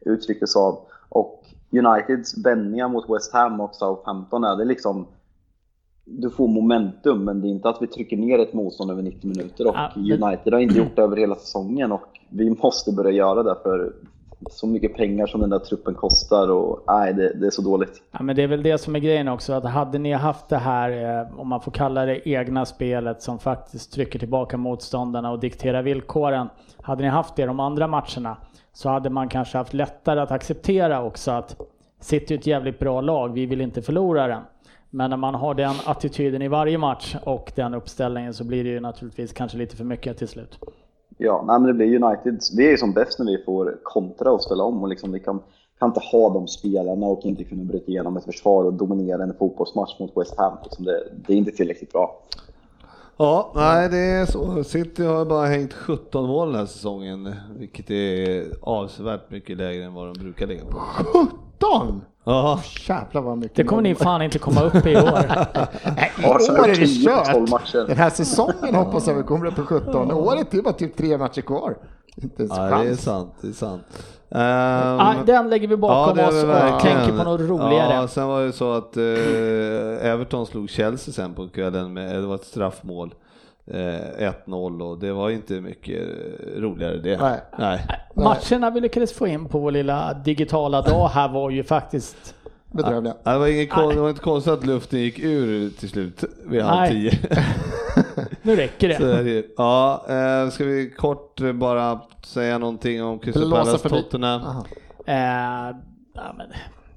uttrycktes 0.00 0.56
av. 0.56 0.78
Och 1.08 1.42
Uniteds 1.70 2.44
vändningar 2.46 2.88
mot 2.88 3.10
West 3.10 3.32
Ham 3.32 3.60
och 3.60 3.74
Southampton 3.74 4.44
är 4.44 4.56
det 4.56 4.64
liksom 4.64 5.06
du 6.04 6.30
får 6.30 6.48
momentum, 6.48 7.24
men 7.24 7.40
det 7.40 7.48
är 7.48 7.50
inte 7.50 7.68
att 7.68 7.82
vi 7.82 7.86
trycker 7.86 8.16
ner 8.16 8.38
ett 8.38 8.52
motstånd 8.52 8.90
över 8.90 9.02
90 9.02 9.28
minuter. 9.28 9.66
Och 9.66 9.74
Ja, 9.76 9.90
men- 9.96 10.22
United 10.22 10.52
har 10.52 10.60
inte 10.60 10.78
gjort 10.78 10.96
det 10.96 11.02
över 11.02 11.16
hela 11.16 11.34
säsongen 11.34 11.92
och 11.92 12.20
vi 12.30 12.50
måste 12.62 12.92
börja 12.92 13.10
göra 13.10 13.42
det 13.42 13.56
för 13.62 13.92
så 14.50 14.66
mycket 14.66 14.94
pengar 14.94 15.26
som 15.26 15.40
den 15.40 15.50
där 15.50 15.58
truppen 15.58 15.94
kostar 15.94 16.50
och 16.50 16.84
nej, 16.86 17.14
det, 17.14 17.32
det 17.34 17.46
är 17.46 17.50
så 17.50 17.62
dåligt. 17.62 18.02
Ja, 18.10 18.22
men 18.22 18.36
det 18.36 18.42
är 18.42 18.46
väl 18.46 18.62
det 18.62 18.78
som 18.78 18.96
är 18.96 19.00
grejen 19.00 19.28
också, 19.28 19.52
att 19.52 19.64
hade 19.64 19.98
ni 19.98 20.12
haft 20.12 20.48
det 20.48 20.58
här, 20.58 21.20
eh, 21.20 21.40
om 21.40 21.48
man 21.48 21.60
får 21.60 21.72
kalla 21.72 22.06
det 22.06 22.28
egna 22.28 22.64
spelet 22.64 23.22
som 23.22 23.38
faktiskt 23.38 23.92
trycker 23.92 24.18
tillbaka 24.18 24.56
motståndarna 24.56 25.30
och 25.30 25.40
dikterar 25.40 25.82
villkoren. 25.82 26.48
Hade 26.82 27.02
ni 27.02 27.08
haft 27.08 27.36
det 27.36 27.46
de 27.46 27.60
andra 27.60 27.86
matcherna 27.86 28.36
så 28.72 28.88
hade 28.88 29.10
man 29.10 29.28
kanske 29.28 29.58
haft 29.58 29.74
lättare 29.74 30.20
att 30.20 30.30
acceptera 30.30 31.02
också 31.02 31.30
att 31.30 31.56
City 32.00 32.34
är 32.34 32.38
ett 32.38 32.46
jävligt 32.46 32.78
bra 32.78 33.00
lag, 33.00 33.32
vi 33.32 33.46
vill 33.46 33.60
inte 33.60 33.82
förlora 33.82 34.26
den. 34.26 34.42
Men 34.90 35.10
när 35.10 35.16
man 35.16 35.34
har 35.34 35.54
den 35.54 35.74
attityden 35.86 36.42
i 36.42 36.48
varje 36.48 36.78
match 36.78 37.16
och 37.24 37.52
den 37.54 37.74
uppställningen 37.74 38.34
så 38.34 38.44
blir 38.44 38.64
det 38.64 38.70
ju 38.70 38.80
naturligtvis 38.80 39.32
kanske 39.32 39.58
lite 39.58 39.76
för 39.76 39.84
mycket 39.84 40.18
till 40.18 40.28
slut. 40.28 40.58
Ja, 41.18 41.44
nej, 41.46 41.60
men 41.60 41.66
det 41.66 41.74
blir 41.74 42.02
United. 42.02 42.40
Vi 42.56 42.66
är 42.66 42.70
ju 42.70 42.76
som 42.76 42.92
bäst 42.92 43.18
när 43.18 43.26
vi 43.26 43.44
får 43.44 43.78
kontra 43.82 44.32
och 44.32 44.42
ställa 44.42 44.64
om 44.64 44.82
och 44.82 44.88
liksom 44.88 45.12
vi 45.12 45.20
kan, 45.20 45.40
kan 45.78 45.88
inte 45.88 46.00
ha 46.00 46.30
de 46.30 46.48
spelarna 46.48 47.06
och 47.06 47.24
inte 47.24 47.44
kunna 47.44 47.64
bryta 47.64 47.90
igenom 47.90 48.16
ett 48.16 48.24
försvar 48.24 48.64
och 48.64 48.72
dominera 48.72 49.22
en 49.22 49.34
fotbollsmatch 49.38 50.00
mot 50.00 50.16
West 50.16 50.38
Ham. 50.38 50.58
Liksom 50.64 50.84
det, 50.84 51.08
det 51.26 51.32
är 51.32 51.36
inte 51.36 51.50
tillräckligt 51.50 51.92
bra. 51.92 52.22
Ja, 53.16 53.52
nej 53.54 53.88
det 53.88 53.98
är 53.98 54.26
så. 54.26 54.64
City 54.64 55.04
har 55.04 55.24
bara 55.24 55.46
hängt 55.46 55.72
17 55.72 56.26
mål 56.26 56.48
den 56.48 56.58
här 56.58 56.66
säsongen, 56.66 57.34
vilket 57.58 57.90
är 57.90 58.44
avsevärt 58.62 59.30
mycket 59.30 59.56
lägre 59.56 59.84
än 59.84 59.94
vad 59.94 60.06
de 60.06 60.22
brukar 60.22 60.46
ligga 60.46 60.64
på. 60.64 60.80
17! 61.60 62.02
Ja, 62.24 62.60
Jävlar 62.88 63.20
vad 63.22 63.38
mycket 63.38 63.56
Det 63.56 63.64
kommer 63.64 63.82
ni 63.82 63.94
fan 63.94 64.22
inte 64.22 64.38
komma 64.38 64.62
upp 64.62 64.86
i 64.86 64.96
år. 64.96 65.02
Nej, 65.96 66.12
I 66.18 66.24
år 66.26 66.58
har 66.58 66.68
är 66.68 66.68
det 66.68 66.86
10 66.86 67.08
på 67.10 67.24
12 67.32 67.46
kört. 67.64 67.86
Den 67.88 67.96
här 67.96 68.10
säsongen 68.10 68.74
hoppas 68.74 69.06
jag 69.06 69.14
vi 69.14 69.22
kommer 69.22 69.46
upp 69.46 69.56
på 69.56 69.62
17. 69.62 70.12
Året 70.12 70.54
är 70.54 70.62
bara 70.62 70.74
typ 70.74 70.96
tre 70.96 71.18
matcher 71.18 71.40
kvar. 71.40 71.76
Inte 72.16 72.42
ens 72.42 72.56
ja 72.58 72.62
det 72.64 72.70
är 72.74 72.86
chans. 72.86 73.02
sant. 73.02 73.34
Det 73.40 73.48
är 73.48 73.52
sant. 73.52 73.82
Ah, 74.30 75.12
Ehm, 75.12 75.26
den 75.26 75.50
lägger 75.50 75.68
vi 75.68 75.76
bakom 75.76 76.18
är 76.18 76.28
oss 76.28 76.42
och 76.44 76.48
verkligen. 76.48 76.96
tänker 76.96 77.18
på 77.24 77.30
något 77.30 77.40
roligare. 77.40 77.94
Ja, 77.94 78.08
sen 78.08 78.26
var 78.28 78.42
det 78.42 78.52
så 78.52 78.72
att 78.72 78.96
eh, 78.96 80.10
Everton 80.12 80.46
slog 80.46 80.70
Chelsea 80.70 81.12
sen 81.14 81.34
på 81.34 81.48
kvällen 81.48 81.92
med, 81.92 82.14
det 82.14 82.26
var 82.26 82.34
ett 82.34 82.44
straffmål. 82.44 83.14
Eh, 83.70 84.30
1-0 84.46 84.82
och 84.82 84.98
det 84.98 85.12
var 85.12 85.30
inte 85.30 85.60
mycket 85.60 86.02
eh, 86.02 86.60
roligare 86.60 86.96
det. 86.98 87.16
Nej. 87.18 87.40
Nej. 87.58 87.80
Matcherna 88.14 88.70
vi 88.70 88.80
lyckades 88.80 89.12
få 89.12 89.26
in 89.26 89.48
på 89.48 89.58
vår 89.58 89.70
lilla 89.70 90.14
digitala 90.14 90.82
dag 90.82 91.08
här 91.08 91.28
var 91.28 91.50
ju 91.50 91.64
faktiskt 91.64 92.34
Bedrövliga. 92.72 93.14
Ja, 93.24 93.32
Det 93.32 93.38
var, 93.38 93.46
ingen 93.46 93.66
kon- 93.68 93.94
det 93.94 94.00
var 94.00 94.08
inte 94.08 94.20
konstigt 94.22 94.52
att 94.52 94.66
luften 94.66 95.00
gick 95.00 95.18
ur 95.18 95.70
till 95.70 95.88
slut 95.88 96.24
vid 96.46 96.62
halv 96.62 96.80
Nej. 96.80 96.90
tio. 97.10 97.18
Nu 98.42 98.56
räcker 98.56 98.88
det. 98.88 99.22
det. 99.22 99.46
Ja, 99.56 100.04
eh, 100.08 100.50
ska 100.50 100.64
vi 100.64 100.90
kort 100.90 101.40
eh, 101.40 101.52
bara 101.52 102.00
säga 102.26 102.58
någonting 102.58 103.02
om 103.04 103.18
Crystal 103.18 103.50
Palace. 103.50 103.88
Tottenham? 103.88 104.40
Eh, 105.06 105.16
ja, 106.14 106.32
men 106.36 106.46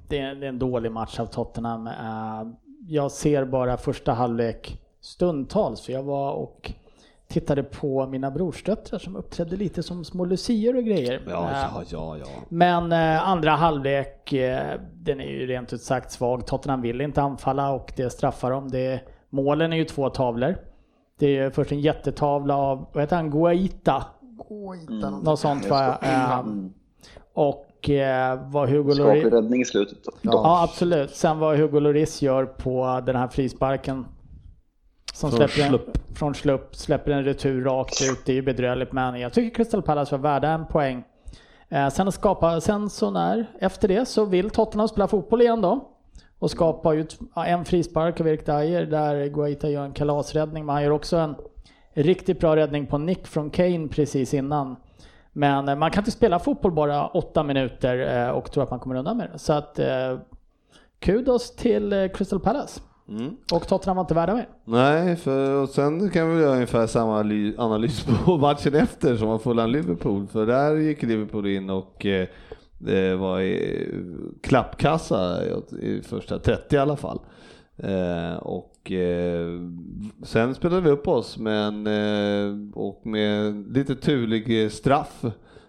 det, 0.08 0.18
är, 0.18 0.34
det 0.34 0.46
är 0.46 0.48
en 0.48 0.58
dålig 0.58 0.92
match 0.92 1.20
av 1.20 1.26
Tottenham. 1.26 1.86
Eh, 1.86 1.92
jag 2.88 3.10
ser 3.10 3.44
bara 3.44 3.76
första 3.76 4.12
halvlek 4.12 4.79
stundtals. 5.00 5.80
För 5.80 5.92
jag 5.92 6.02
var 6.02 6.32
och 6.32 6.72
tittade 7.28 7.62
på 7.62 8.06
mina 8.06 8.30
brorsdöttrar 8.30 8.98
som 8.98 9.16
uppträdde 9.16 9.56
lite 9.56 9.82
som 9.82 10.04
små 10.04 10.24
lucior 10.24 10.76
och 10.76 10.84
grejer. 10.84 11.22
Ja, 11.28 11.50
Eh, 11.50 11.56
ja, 11.56 11.82
ja, 11.90 12.16
ja. 12.18 12.26
Men 12.48 12.92
eh, 12.92 13.28
andra 13.28 13.50
halvlek, 13.50 14.32
eh, 14.32 14.80
den 14.92 15.20
är 15.20 15.26
ju 15.26 15.46
rent 15.46 15.72
ut 15.72 15.82
sagt 15.82 16.12
svag. 16.12 16.46
Tottenham 16.46 16.82
vill 16.82 17.00
inte 17.00 17.22
anfalla 17.22 17.72
och 17.72 17.92
det 17.96 18.10
straffar 18.10 18.50
dem. 18.50 18.68
Det, 18.70 19.00
målen 19.30 19.72
är 19.72 19.76
ju 19.76 19.84
två 19.84 20.10
tavlor. 20.10 20.56
Det 21.18 21.38
är 21.38 21.50
först 21.50 21.72
en 21.72 21.80
jättetavla 21.80 22.56
av, 22.56 22.86
vad 22.92 23.02
heter 23.02 23.16
han, 23.16 23.30
Guaita? 23.30 24.04
Inte 24.80 24.92
någonting. 24.92 25.24
Något 25.24 25.40
sånt 25.40 25.68
var 25.68 25.98
eh, 26.02 26.38
Mm. 26.38 26.72
Och 27.32 27.90
eh, 27.90 28.40
vad 28.50 28.68
Hugo 28.68 28.92
Skaplig 28.92 29.22
Lloris... 29.22 29.32
räddning 29.32 29.60
i 29.60 29.64
slutet. 29.64 29.98
Ja, 30.22 30.62
absolut. 30.62 31.10
Sen 31.10 31.38
vad 31.38 31.56
Hugo 31.58 31.80
Lloris 31.80 32.22
gör 32.22 32.44
på 32.44 33.02
den 33.06 33.16
här 33.16 33.28
frisparken. 33.28 34.06
Som 35.20 35.30
släpper 35.30 35.62
en, 35.62 35.78
från 36.14 36.34
slupp, 36.34 36.76
släpper 36.76 37.12
en 37.12 37.24
retur 37.24 37.64
rakt 37.64 38.02
ut. 38.02 38.24
Det 38.24 38.32
är 38.32 38.36
ju 38.36 38.42
bedrövligt 38.42 38.92
men 38.92 39.20
jag 39.20 39.32
tycker 39.32 39.54
Crystal 39.54 39.82
Palace 39.82 40.16
var 40.16 40.22
värda 40.22 40.48
en 40.48 40.66
poäng. 40.66 41.04
Eh, 41.68 41.88
sen, 41.88 42.12
skapa, 42.12 42.60
sen 42.60 42.90
så 42.90 43.10
när, 43.10 43.46
efter 43.60 43.88
det 43.88 44.08
så 44.08 44.24
vill 44.24 44.50
Tottenham 44.50 44.88
spela 44.88 45.08
fotboll 45.08 45.42
igen 45.42 45.60
då. 45.60 45.88
Och 46.38 46.50
skapar 46.50 46.92
ju 46.92 47.06
en 47.46 47.64
frispark 47.64 48.20
av 48.20 48.28
Erik 48.28 48.46
Dyer 48.46 48.86
där 48.86 49.26
Guaita 49.26 49.70
gör 49.70 49.84
en 49.84 49.92
kalasräddning. 49.92 50.66
Men 50.66 50.72
han 50.74 50.82
gör 50.82 50.90
också 50.90 51.16
en 51.16 51.34
riktigt 51.94 52.40
bra 52.40 52.56
räddning 52.56 52.86
på 52.86 52.98
nick 52.98 53.26
från 53.26 53.50
Kane 53.50 53.88
precis 53.88 54.34
innan. 54.34 54.76
Men 55.32 55.68
eh, 55.68 55.76
man 55.76 55.90
kan 55.90 56.00
inte 56.00 56.10
spela 56.10 56.38
fotboll 56.38 56.72
bara 56.72 57.06
åtta 57.06 57.42
minuter 57.42 58.26
eh, 58.26 58.30
och 58.30 58.52
tro 58.52 58.62
att 58.62 58.70
man 58.70 58.80
kommer 58.80 58.94
undan 58.94 59.16
med 59.16 59.30
det. 59.32 59.38
Så 59.38 59.52
att 59.52 59.78
eh, 59.78 60.18
kudos 60.98 61.56
till 61.56 62.10
Crystal 62.14 62.40
Palace. 62.40 62.80
Mm. 63.10 63.36
Och 63.52 63.68
Tottenham 63.68 63.96
var 63.96 64.04
inte 64.04 64.14
värda 64.14 64.34
mer. 64.34 64.48
Nej, 64.64 65.16
för 65.16 65.62
och 65.62 65.68
sen 65.68 66.10
kan 66.10 66.30
vi 66.36 66.42
göra 66.42 66.54
ungefär 66.54 66.86
samma 66.86 67.22
ly- 67.22 67.54
analys 67.58 68.06
på 68.24 68.36
matchen 68.38 68.74
efter 68.74 69.16
som 69.16 69.28
var 69.28 69.38
Fulham-Liverpool. 69.38 70.26
För 70.26 70.46
där 70.46 70.76
gick 70.76 71.02
Liverpool 71.02 71.46
in 71.46 71.70
och 71.70 72.06
eh, 72.06 72.28
det 72.78 73.16
var 73.16 73.40
i 73.40 73.88
klappkassa 74.42 75.44
i- 75.44 75.86
i 75.86 76.02
första 76.02 76.38
30 76.38 76.76
i 76.76 76.78
alla 76.78 76.96
fall. 76.96 77.20
Eh, 77.76 78.36
och 78.36 78.92
eh, 78.92 79.60
sen 80.22 80.54
spelade 80.54 80.80
vi 80.82 80.90
upp 80.90 81.08
oss 81.08 81.38
men, 81.38 81.86
eh, 81.86 82.56
och 82.74 83.06
med 83.06 83.54
lite 83.76 83.94
turlig 83.96 84.64
eh, 84.64 84.68
straff 84.68 85.24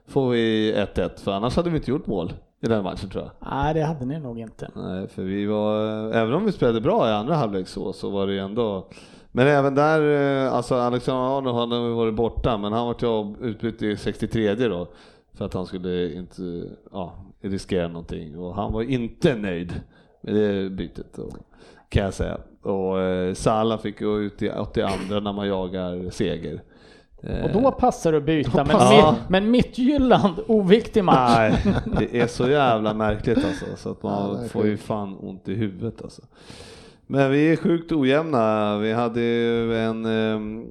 får 0.08 0.30
vi 0.30 0.74
1-1 0.74 1.20
för 1.24 1.32
annars 1.32 1.56
hade 1.56 1.70
vi 1.70 1.78
inte 1.78 1.92
gjort 1.92 2.08
mål 2.08 2.34
i 2.62 2.68
den 2.68 2.84
matchen 2.84 3.10
tror 3.10 3.24
jag. 3.24 3.50
Nej, 3.52 3.74
det 3.74 3.84
hade 3.84 4.06
ni 4.06 4.20
nog 4.20 4.40
inte. 4.40 4.70
Nej, 4.76 5.08
för 5.08 5.22
vi 5.22 5.46
var, 5.46 5.76
även 6.14 6.34
om 6.34 6.46
vi 6.46 6.52
spelade 6.52 6.82
bra 6.82 7.10
i 7.10 7.12
andra 7.12 7.36
halvlek 7.36 7.68
så, 7.68 7.94
så 7.94 8.10
var 8.10 8.28
det 8.28 8.34
ju 8.34 8.40
ändå 8.40 8.88
men 9.32 9.48
även 9.48 9.76
där, 9.76 10.02
eh, 10.46 10.54
alltså 10.54 10.76
Alexander 10.76 11.38
Arnold 11.38 11.58
han 11.58 11.72
har 11.72 11.88
ju 11.88 11.94
varit 11.94 12.14
borta, 12.14 12.58
men 12.58 12.74
han 12.74 12.86
var 12.86 12.96
ju 13.02 13.48
utbytt 13.50 13.82
i 13.82 13.98
63 13.98 14.56
då. 14.56 14.88
För 15.34 15.46
att 15.46 15.54
han 15.54 15.66
skulle 15.66 16.14
inte 16.14 16.70
ja, 16.92 17.14
riskera 17.42 17.88
någonting. 17.88 18.40
Och 18.40 18.56
han 18.56 18.74
var 18.74 18.82
inte 18.82 19.36
nöjd 19.36 19.82
med 20.22 20.36
det 20.36 20.70
bytet, 20.70 21.18
och, 21.18 21.34
kan 21.90 22.04
jag 22.04 22.14
säga. 22.14 22.38
Och 22.62 23.00
eh, 23.00 23.34
Salah 23.34 23.80
fick 23.80 24.00
gå 24.00 24.20
ut 24.20 24.42
i 24.42 24.50
82 24.50 25.20
när 25.20 25.34
man 25.34 25.48
jagar 25.48 26.10
seger. 26.10 26.62
Eh, 27.24 27.44
Och 27.44 27.62
då 27.62 27.72
passar 27.72 28.12
det 28.12 28.18
att 28.18 28.24
byta. 28.26 28.52
Men, 28.64 28.66
passar- 28.68 29.12
mitt, 29.12 29.30
men 29.30 29.52
Mittjylland, 29.52 30.34
oviktig 30.48 31.04
match. 31.04 31.38
Nej, 31.38 31.54
det 32.00 32.20
är 32.22 32.28
så 32.28 32.50
jävla 32.50 32.94
märkligt 32.94 33.38
alltså. 33.38 33.66
Så 33.76 33.90
att 33.92 33.98
Ja, 34.02 34.10
man 34.34 34.44
är 34.44 34.48
får 34.48 34.66
ju 34.66 34.78
fan 34.78 35.18
ont 35.20 35.48
i 35.48 35.54
huvudet 35.54 36.02
alltså. 36.02 36.22
Men 37.08 37.32
vi 37.32 37.52
är 37.52 37.56
sjukt 37.56 37.92
ojämna. 37.92 38.78
Vi 38.78 38.94
hade 38.94 39.22
ju 39.22 39.78
en, 39.78 40.06
eh, 40.06 40.64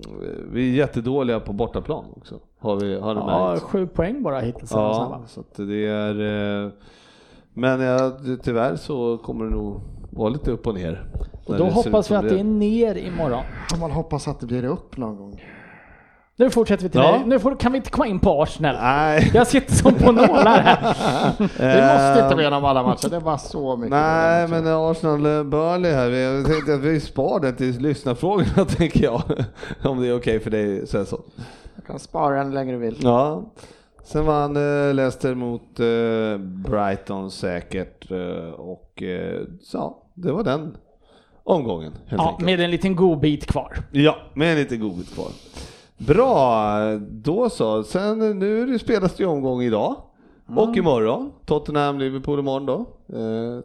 vi 0.53 0.71
är 0.71 0.75
jättedåliga 0.75 1.41
på 1.41 1.53
bortaplan 1.53 2.05
också. 2.17 2.35
Har 2.59 2.77
vi, 2.77 3.01
har 3.01 3.15
det 3.15 3.21
Ja, 3.21 3.49
märkts. 3.49 3.65
sju 3.65 3.87
poäng 3.87 4.23
bara 4.23 4.41
hittills. 4.41 4.71
Ja, 4.73 5.23
så 5.27 5.41
att 5.41 5.55
det 5.57 5.87
är, 5.87 6.65
eh, 6.65 6.71
men 7.55 7.81
ja, 7.81 8.13
tyvärr 8.43 8.77
så 8.77 9.19
kommer 9.19 9.45
det 9.45 9.51
nog 9.51 9.81
vara 10.11 10.29
lite 10.29 10.51
upp 10.51 10.67
och 10.67 10.75
ner. 10.75 11.05
Och 11.47 11.57
då 11.57 11.65
hoppas 11.65 12.11
vi 12.11 12.15
att 12.15 12.29
det 12.29 12.41
är 12.41 12.45
ner 12.45 12.95
imorgon. 12.95 13.43
Får 13.71 13.79
man 13.81 13.91
hoppas 13.91 14.29
att 14.29 14.41
det 14.41 14.47
blir 14.47 14.65
upp 14.65 14.97
någon 14.97 15.17
gång. 15.17 15.43
Nu 16.41 16.51
fortsätter 16.51 16.83
vi 16.83 16.89
till 16.91 17.01
Ja. 17.01 17.13
dig. 17.13 17.23
Nu 17.27 17.39
får, 17.39 17.57
kan 17.57 17.73
vi 17.73 17.77
inte 17.79 17.91
komma 17.91 18.07
in 18.07 18.19
på 18.21 18.43
Arsenal. 18.43 18.77
Nej. 18.83 19.31
Jag 19.35 19.47
sitter 19.47 19.75
som 19.75 19.95
på 19.95 20.13
nålar 20.13 20.59
här. 20.61 20.81
Vi 21.39 21.47
måste 21.47 22.21
inte 22.25 22.35
Eh, 22.35 22.37
vinna 22.37 22.69
alla 22.69 22.83
matcher, 22.83 23.09
det 23.09 23.19
var 23.19 23.37
så 23.37 23.77
mycket. 23.77 23.91
Nej, 23.91 24.49
men 24.49 24.65
matcher. 24.65 24.91
Arsenal 24.91 25.27
eh, 25.27 25.43
här. 25.95 26.11
Jag 26.11 26.47
tänkte 26.47 26.75
att 26.75 26.81
vi 26.81 27.01
spar 27.01 27.41
den 27.41 27.57
till 27.57 27.79
lyssnarfrågorna 27.79 28.65
tänker 28.69 29.05
jag. 29.05 29.23
Om 29.85 30.01
det 30.01 30.09
är 30.09 30.17
okej 30.17 30.41
för 30.41 30.51
dig 30.51 30.87
Svensson. 30.87 31.23
Jag 31.77 31.85
kan 31.87 31.99
spara 31.99 32.37
den 32.37 32.55
längre 32.55 32.73
du 32.73 32.79
vill. 32.79 32.97
Ja. 33.03 33.43
Sen 34.05 34.27
vann 34.27 34.57
eh, 34.57 34.95
Leicester 34.95 35.35
mot 35.35 35.81
eh, 35.81 36.39
Brighton 36.71 37.31
säkert 37.31 38.11
eh, 38.11 38.51
och 38.53 39.03
ja, 39.73 40.03
det 40.15 40.33
var 40.33 40.45
den 40.45 40.77
omgången 41.45 41.93
Ja, 42.09 42.29
enkelt. 42.29 42.47
med 42.47 42.61
en 42.61 42.71
liten 42.71 42.97
god 42.97 43.21
bit 43.21 43.47
kvar. 43.47 43.77
Ja, 43.93 44.17
med 44.35 44.57
lite 44.57 44.77
godbit 44.77 45.15
kvar. 45.15 45.29
Bra, 46.07 46.79
då 47.01 47.51
så. 47.51 47.83
Sen 47.83 48.39
nu 48.39 48.79
spelas 48.79 49.15
det 49.15 49.23
ju 49.23 49.29
omgång 49.29 49.63
idag 49.63 49.97
och 50.57 50.77
imorgon. 50.77 51.33
Tottenham, 51.47 51.99
Liverpool 51.99 52.39
imorgon 52.39 52.67
då. 52.67 52.87
Eh, 53.19 53.61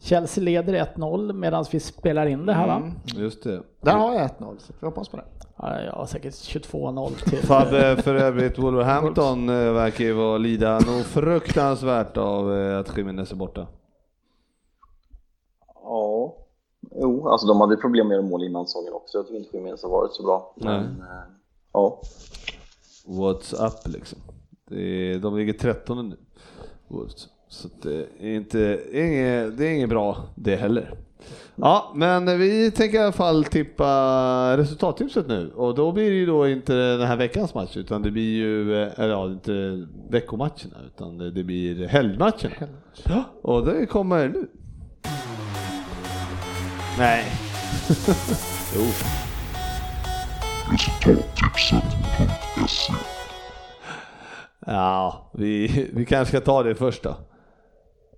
Chelsea 0.00 0.44
leder 0.44 0.74
1-0 0.96 1.32
medan 1.32 1.64
vi 1.72 1.80
spelar 1.80 2.26
in 2.26 2.46
det 2.46 2.52
här 2.52 2.66
va? 2.66 2.76
mm, 2.76 2.92
just 3.04 3.42
det. 3.42 3.62
Där 3.80 3.92
har 3.92 4.14
jag 4.14 4.22
1-0, 4.22 4.58
så 4.58 4.72
vi 4.80 4.86
hoppas 4.86 5.08
på 5.08 5.16
det. 5.16 5.24
Ja, 5.56 5.80
jag 5.80 5.92
har 5.92 6.06
säkert 6.06 6.34
22-0 6.34 7.10
till. 7.30 7.38
Fabbe, 7.42 7.96
för 7.96 8.14
övrigt 8.14 8.58
Wolverhampton 8.58 9.48
eh, 9.48 9.72
verkar 9.72 10.04
ju 10.04 10.12
vara 10.12 10.38
lida 10.38 10.72
nog 10.72 11.04
fruktansvärt 11.04 12.16
av 12.16 12.58
eh, 12.58 12.78
att 12.78 12.96
Jiménez 12.96 13.32
är 13.32 13.36
borta. 13.36 13.66
Ja, 15.84 16.34
jo, 16.90 17.28
alltså 17.28 17.46
de 17.46 17.60
hade 17.60 17.76
problem 17.76 18.08
med 18.08 18.14
att 18.18 18.22
göra 18.22 18.30
mål 18.30 18.44
innan 18.44 18.66
säsongen 18.66 18.92
också. 18.92 19.18
Jag 19.18 19.26
tycker 19.26 19.38
inte 19.38 19.56
Jiménez 19.56 19.82
har 19.82 19.90
varit 19.90 20.12
så 20.12 20.22
bra. 20.22 20.54
Nej. 20.56 20.80
Men, 20.80 21.00
eh, 21.00 21.41
ja. 21.72 22.00
What's 23.06 23.66
up 23.66 23.94
liksom? 23.94 24.18
Är, 24.70 25.18
de 25.18 25.36
ligger 25.36 25.52
13 25.52 26.08
nu. 26.08 26.16
Så 27.48 27.68
det 27.82 28.06
är 28.20 28.34
inte, 28.34 28.80
inget, 28.92 29.58
det 29.58 29.66
är 29.66 29.74
inget 29.74 29.88
bra 29.88 30.24
det 30.34 30.56
heller. 30.56 30.94
Ja, 31.56 31.92
men 31.94 32.38
vi 32.38 32.70
tänker 32.70 32.98
i 32.98 33.02
alla 33.02 33.12
fall 33.12 33.44
tippa 33.44 34.56
resultattipset 34.56 35.28
nu 35.28 35.50
och 35.50 35.74
då 35.74 35.92
blir 35.92 36.10
det 36.10 36.16
ju 36.16 36.26
då 36.26 36.48
inte 36.48 36.72
den 36.74 37.06
här 37.06 37.16
veckans 37.16 37.54
match 37.54 37.76
utan 37.76 38.02
det 38.02 38.10
blir 38.10 38.34
ju, 38.34 38.82
eh, 38.82 38.90
eller 38.96 39.10
ja, 39.10 39.26
inte 39.26 39.86
veckomatcherna 40.10 40.76
utan 40.86 41.18
det 41.18 41.44
blir 41.44 41.86
helgmatcherna. 41.86 42.68
Ja, 43.04 43.24
och 43.42 43.66
det 43.66 43.86
kommer 43.86 44.28
nu. 44.28 44.48
Nej. 46.98 47.24
jo. 48.76 48.82
Ja, 54.66 55.30
vi, 55.32 55.66
vi 55.94 56.06
kanske 56.06 56.36
ska 56.36 56.44
ta 56.44 56.62
det 56.62 56.74
först 56.74 57.02
då. 57.02 57.14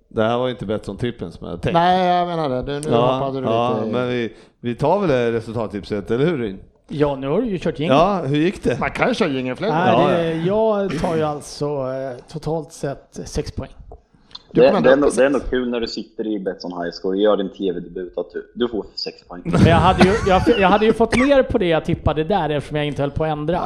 Det 0.09 0.23
här 0.25 0.39
var 0.39 0.49
inte 0.49 0.67
bättre 0.67 0.85
som 0.85 0.97
trippen 0.97 1.33
som 1.33 1.45
jag 1.45 1.51
hade 1.51 1.63
tänkt. 1.63 1.75
Nej, 1.75 2.09
jag 2.09 2.27
menar 2.29 2.63
det. 2.63 2.81
Nu 2.81 2.89
ja, 2.91 3.13
hoppade 3.13 3.41
du 3.41 3.47
ja, 3.47 3.79
lite. 3.79 3.93
men 3.93 4.09
vi, 4.09 4.37
vi 4.61 4.75
tar 4.75 4.99
väl 5.01 5.09
det 5.09 5.33
resultattipset, 5.33 6.11
eller 6.11 6.27
hur 6.27 6.39
Ryn? 6.39 6.61
Ja, 6.89 7.17
nu 7.17 7.29
har 7.29 7.41
du 7.41 7.47
ju 7.49 7.59
kört 7.59 7.79
jingle. 7.79 7.97
Ja, 7.97 8.23
hur 8.27 8.37
gick 8.37 8.65
det? 8.65 8.81
Man 8.81 8.91
kan 8.91 9.09
ju 9.09 9.15
köra 9.15 9.29
jingelflöjt. 9.29 9.73
Nej, 9.73 9.93
Ja, 9.93 10.09
det, 10.09 10.33
jag 10.35 11.01
tar 11.01 11.17
ju 11.17 11.23
alltså 11.23 11.67
eh, 11.67 12.25
totalt 12.33 12.73
sett 12.73 13.21
6 13.25 13.53
poäng. 13.53 13.71
Du 14.55 14.61
Det, 14.61 14.81
det, 14.81 14.93
är 14.93 14.97
nog, 14.97 15.11
det 15.17 15.25
är 15.25 15.31
nog 15.31 15.51
kul 15.51 15.71
när 15.71 15.81
du 15.81 15.87
sitter 15.87 16.27
i 16.27 16.39
Betsson 16.39 16.73
High 16.83 16.91
Score 16.93 17.17
och 17.17 17.23
gör 17.23 17.37
din 17.37 17.49
tv-debut 17.49 18.19
att 18.19 18.31
du, 18.33 18.51
du 18.55 18.69
får 18.69 18.87
sex 18.95 19.23
poäng. 19.29 19.43
Men 19.45 19.63
jag 19.67 19.77
hade, 19.77 20.03
ju, 20.09 20.15
jag, 20.27 20.43
jag 20.61 20.69
hade 20.69 20.85
ju 20.87 20.93
fått 20.93 21.17
mer 21.17 21.43
på 21.43 21.59
det 21.59 21.67
jag 21.69 21.85
tippade 21.85 22.25
där 22.25 22.51
eftersom 22.51 22.77
jag 22.77 22.87
inte 22.87 23.03
höll 23.03 23.11
på 23.11 23.25
att 23.25 23.31
ändra. 23.31 23.61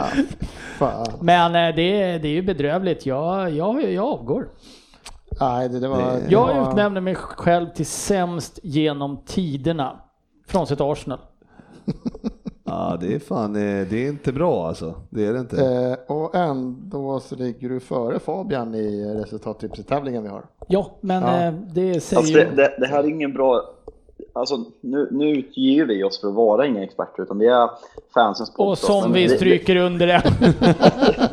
Fan. 0.78 1.06
Men 1.20 1.54
eh, 1.54 1.74
det, 1.76 2.02
är- 2.02 2.18
det 2.18 2.28
är 2.28 2.32
ju 2.32 2.42
bedrövligt. 2.42 3.06
Jag, 3.06 3.50
jag, 3.50 3.92
jag 3.92 4.04
avgår. 4.04 4.48
Nej, 5.40 5.68
det, 5.68 5.80
det 5.80 5.88
var... 5.88 5.98
det 5.98 6.22
Jag 6.28 6.54
var- 6.54 6.70
utnämner 6.70 7.00
mig 7.00 7.14
själv 7.14 7.66
till 7.74 7.86
sämst 7.86 8.58
genom 8.62 9.16
tiderna. 9.26 9.96
Frånsett 10.46 10.80
Arsenal. 10.80 11.18
Ja, 12.68 12.96
det 13.00 13.14
är 13.14 13.18
fan, 13.18 13.56
eh, 13.56 13.86
det 13.90 14.04
är 14.06 14.08
inte 14.08 14.32
bra 14.32 14.66
alltså. 14.68 14.94
Det 15.10 15.26
är 15.26 15.32
det 15.32 15.38
inte. 15.40 15.56
Eh, 15.64 16.14
och 16.16 16.34
ändå 16.34 17.20
så 17.20 17.36
ligger 17.36 17.68
du 17.68 17.80
före 17.80 18.18
Fabian 18.18 18.74
i 18.74 19.04
resultattipset-tävlingen 19.14 20.22
vi 20.22 20.28
har. 20.28 20.44
Ja, 20.68 20.90
men 21.00 21.22
Ja. 21.22 21.42
eh, 21.46 21.54
det 21.74 22.00
säger 22.00 22.18
Alltså 22.20 22.34
det, 22.34 22.44
ju... 22.44 22.54
det, 22.54 22.76
det 22.80 22.86
här 22.86 23.04
är 23.04 23.08
ingen 23.08 23.32
bra... 23.32 23.62
Alltså 24.32 24.64
nu, 24.80 25.08
nu 25.10 25.30
utger 25.30 25.86
vi 25.86 26.04
oss 26.04 26.20
för 26.20 26.28
att 26.28 26.34
vara 26.34 26.66
inga 26.66 26.82
experter 26.84 27.22
utan 27.22 27.38
det 27.38 27.46
är 27.46 27.70
fansens 28.14 28.50
Och 28.50 28.56
podcast. 28.56 28.84
som 28.84 29.02
Men 29.02 29.12
vi 29.12 29.26
det, 29.26 29.36
stryker 29.36 29.76
under 29.76 30.06
det. 30.06 30.22
det, 30.40 30.54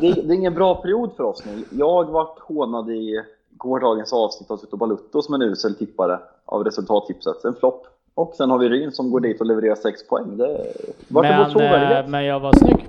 det, 0.00 0.12
det 0.22 0.34
är 0.34 0.36
ingen 0.36 0.54
bra 0.54 0.74
period 0.74 1.10
för 1.16 1.24
oss 1.24 1.42
nu. 1.46 1.64
Jag 1.78 2.04
vart 2.10 2.38
hånad 2.38 2.90
i 2.90 3.20
gårdagens 3.56 4.12
avsnitt 4.12 4.50
av 4.50 4.56
Tuto 4.56 4.76
Balutto 4.76 5.22
som 5.22 5.34
en 5.34 5.42
usel 5.42 5.74
tippare 5.74 6.18
av 6.44 6.64
resultattipset. 6.64 7.44
En 7.44 7.54
flopp. 7.54 7.86
Och 8.16 8.34
sen 8.34 8.50
har 8.50 8.58
vi 8.58 8.68
Ryn 8.68 8.92
som 8.92 9.10
går 9.10 9.20
dit 9.20 9.40
och 9.40 9.46
levererar 9.46 9.74
6 9.74 10.08
poäng. 10.08 10.36
Det, 10.36 10.58
vart 11.08 11.24
är 11.26 11.36
vår 11.36 11.42
Men, 11.44 11.50
trovärdighet? 11.52 12.04
eh, 12.04 12.10
men 12.10 12.24
jag 12.24 12.40
var 12.40 12.52
snygg. 12.52 12.86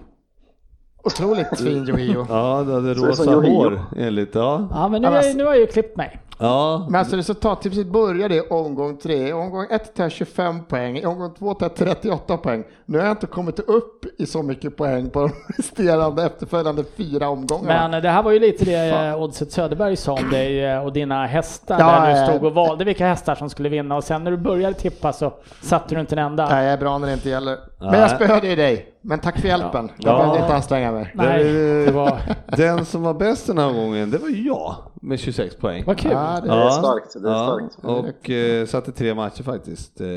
Otroligt 1.07 1.59
fin 1.59 1.85
Jojo. 1.85 2.25
Ja, 2.29 2.63
du 2.67 2.73
hade 2.73 2.89
är 2.89 2.95
rosa 2.95 3.31
Yohio. 3.31 3.49
hår 3.55 3.79
enligt, 3.97 4.35
ja. 4.35 4.67
Ja, 4.71 4.87
men 4.87 5.01
nu, 5.01 5.07
jag- 5.07 5.35
nu 5.35 5.43
har 5.45 5.51
jag 5.51 5.59
ju 5.61 5.67
klippt 5.67 5.97
mig. 5.97 6.19
Ja, 6.39 6.85
Men 6.89 6.99
alltså 6.99 7.15
resultattipset 7.15 7.87
började 7.87 8.35
i 8.35 8.41
omgång 8.41 8.97
tre. 8.97 9.27
I 9.29 9.33
omgång 9.33 9.65
ett 9.71 9.95
tar 9.95 10.03
jag 10.03 10.11
25 10.11 10.63
poäng, 10.65 10.97
i 10.97 11.05
omgång 11.05 11.33
två 11.39 11.53
tar 11.53 11.65
jag 11.65 11.75
38 11.75 12.37
poäng. 12.37 12.63
Nu 12.85 12.97
har 12.97 13.05
jag 13.05 13.13
inte 13.13 13.27
kommit 13.27 13.59
upp 13.59 14.05
i 14.17 14.25
så 14.25 14.43
mycket 14.43 14.75
poäng 14.77 15.09
på 15.09 15.19
de 15.19 15.31
resterande 15.57 16.23
efterföljande 16.25 16.83
fyra 16.97 17.29
omgångarna. 17.29 17.87
Men 17.89 18.01
det 18.03 18.09
här 18.09 18.23
var 18.23 18.31
ju 18.31 18.39
lite 18.39 18.65
det 18.65 18.89
eh, 19.07 19.21
Oddset 19.21 19.51
Söderberg 19.51 19.95
sa 19.95 20.13
om 20.13 20.29
dig 20.29 20.65
eh, 20.65 20.85
och 20.85 20.93
dina 20.93 21.25
hästar. 21.25 21.79
Ja, 21.79 21.85
där 22.05 22.25
du 22.27 22.31
stod 22.33 22.43
och 22.47 22.53
valde 22.55 22.85
vilka 22.85 23.07
hästar 23.07 23.35
som 23.35 23.49
skulle 23.49 23.69
vinna 23.69 23.95
och 23.95 24.03
sen 24.03 24.23
när 24.23 24.31
du 24.31 24.37
började 24.37 24.73
tippa 24.75 25.13
så 25.13 25.33
satte 25.61 25.95
du 25.95 26.01
inte 26.01 26.15
en 26.15 26.19
enda. 26.19 26.49
Nej, 26.49 26.63
jag 26.63 26.73
är 26.73 26.77
bra 26.77 26.97
när 26.97 27.07
det 27.07 27.13
inte 27.13 27.29
gäller. 27.29 27.57
Men 27.79 27.99
jag 27.99 28.09
spöade 28.11 28.47
ju 28.47 28.55
dig. 28.55 28.93
Men 29.09 29.19
tack 29.19 29.39
för 29.39 29.47
hjälpen. 29.47 29.91
Jag 29.97 30.13
Ja. 30.13 30.17
behövde 30.17 30.39
inte 30.41 30.55
anstränga 30.55 30.91
mig. 30.91 31.11
Nej, 31.15 31.43
det 31.85 31.91
var, 31.91 32.19
den 32.57 32.85
som 32.85 33.01
var 33.03 33.13
bäst 33.13 33.47
den 33.47 33.57
här 33.57 33.73
gången, 33.73 34.11
det 34.11 34.17
var 34.17 34.29
jag 34.29 34.75
med 35.01 35.19
26 35.19 35.55
poäng. 35.55 35.83
vad 35.87 35.97
kul. 35.97 36.11
Ja, 36.11 36.39
det 36.43 36.49
är 36.51 36.69
starkt. 36.69 37.13
Det 37.23 37.29
är 37.29 37.33
ja, 37.33 37.59
starkt. 37.77 37.77
och 37.83 38.29
eh, 38.29 38.65
satte 38.65 38.91
tre 38.91 39.13
matcher 39.15 39.43
faktiskt, 39.43 40.01
eh, 40.01 40.07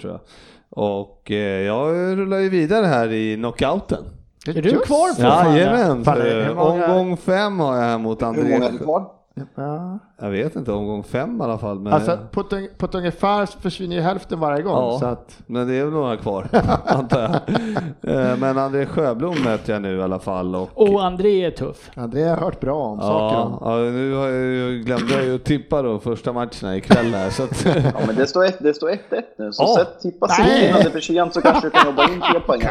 tror 0.00 0.12
jag. 0.12 0.20
Och 0.70 1.30
eh, 1.30 1.36
jag 1.62 1.94
rullar 2.18 2.38
ju 2.38 2.48
vidare 2.48 2.86
här 2.86 3.12
i 3.12 3.36
knockouten. 3.36 4.04
Är 4.46 4.62
du 4.62 4.70
kvar 4.78 5.08
fortfarande? 5.08 5.58
Jajamän, 5.60 6.04
Fan, 6.04 6.18
många- 6.56 6.86
omgång 6.92 7.16
fem 7.16 7.60
har 7.60 7.76
jag 7.76 7.82
här 7.82 7.98
mot 7.98 8.22
Hur 8.22 8.26
många 8.26 8.38
är 8.48 8.54
André. 8.54 8.68
det 8.78 8.78
kvar? 8.84 9.04
Ja. 9.56 9.98
Jag 10.20 10.30
vet 10.30 10.56
inte, 10.56 10.72
omgång 10.72 11.04
fem 11.04 11.40
i 11.40 11.44
alla 11.44 11.58
fall. 11.58 11.78
Men, 11.80 11.92
Alltså 11.92 12.18
på 12.32 12.40
ett, 12.40 12.78
på 12.78 12.86
ett 12.86 12.94
ungefär 12.94 13.46
så 13.46 13.58
försvinner 13.58 13.96
ju 13.96 14.02
hälften 14.02 14.40
varje 14.40 14.62
gång. 14.62 14.74
Ja. 14.74 14.98
Så 15.00 15.06
att, 15.06 15.38
men 15.46 15.68
det 15.68 15.74
är 15.74 15.84
väl 15.84 15.92
några 15.92 16.16
kvar, 16.16 16.48
antar 16.86 17.20
jag. 17.20 17.34
Eh, 18.30 18.36
Men 18.36 18.58
André 18.58 18.86
Sjöblom 18.86 19.34
möter 19.44 19.72
jag 19.72 19.82
nu 19.82 19.96
i 19.98 20.02
alla 20.02 20.18
fall. 20.18 20.54
Och, 20.56 20.68
Och 20.74 21.04
André 21.04 21.44
är 21.44 21.50
tuff. 21.50 21.90
det 21.94 22.22
har 22.22 22.28
jag 22.28 22.36
hört 22.36 22.60
bra 22.60 22.74
om 22.84 23.00
saker 23.00 23.36
ja, 23.36 23.42
om. 23.42 23.58
ja, 23.64 23.90
nu 23.90 24.14
har 24.14 24.26
jag, 24.26 24.44
ju- 24.44 24.82
glömde 24.84 25.14
jag 25.14 25.24
ju 25.24 25.34
att 25.34 25.44
tippa 25.44 25.82
då 25.82 25.98
första 25.98 26.32
matcherna 26.32 26.76
ikväll 26.76 27.14
här. 27.14 27.30
Så 27.30 27.42
att, 27.42 27.64
Ja, 27.66 28.00
men 28.06 28.16
det 28.16 28.26
står 28.26 28.44
1-1 28.44 28.52
det 28.58 28.74
står 28.74 28.88
1-1 28.90 28.96
nu, 29.38 29.52
så 29.52 29.62
Ja. 29.62 29.76
sätt 29.84 30.00
tippa 30.00 30.28
sig 30.28 30.68
innan 30.68 30.80
det 30.80 30.86
är 30.86 30.90
för 30.90 31.00
sent 31.00 31.34
så 31.34 31.40
kanske 31.40 31.66
du 31.66 31.70
kan 31.70 31.86
jobba 31.86 32.02
in 32.04 32.20
tre 32.32 32.40
poäng. 32.40 32.60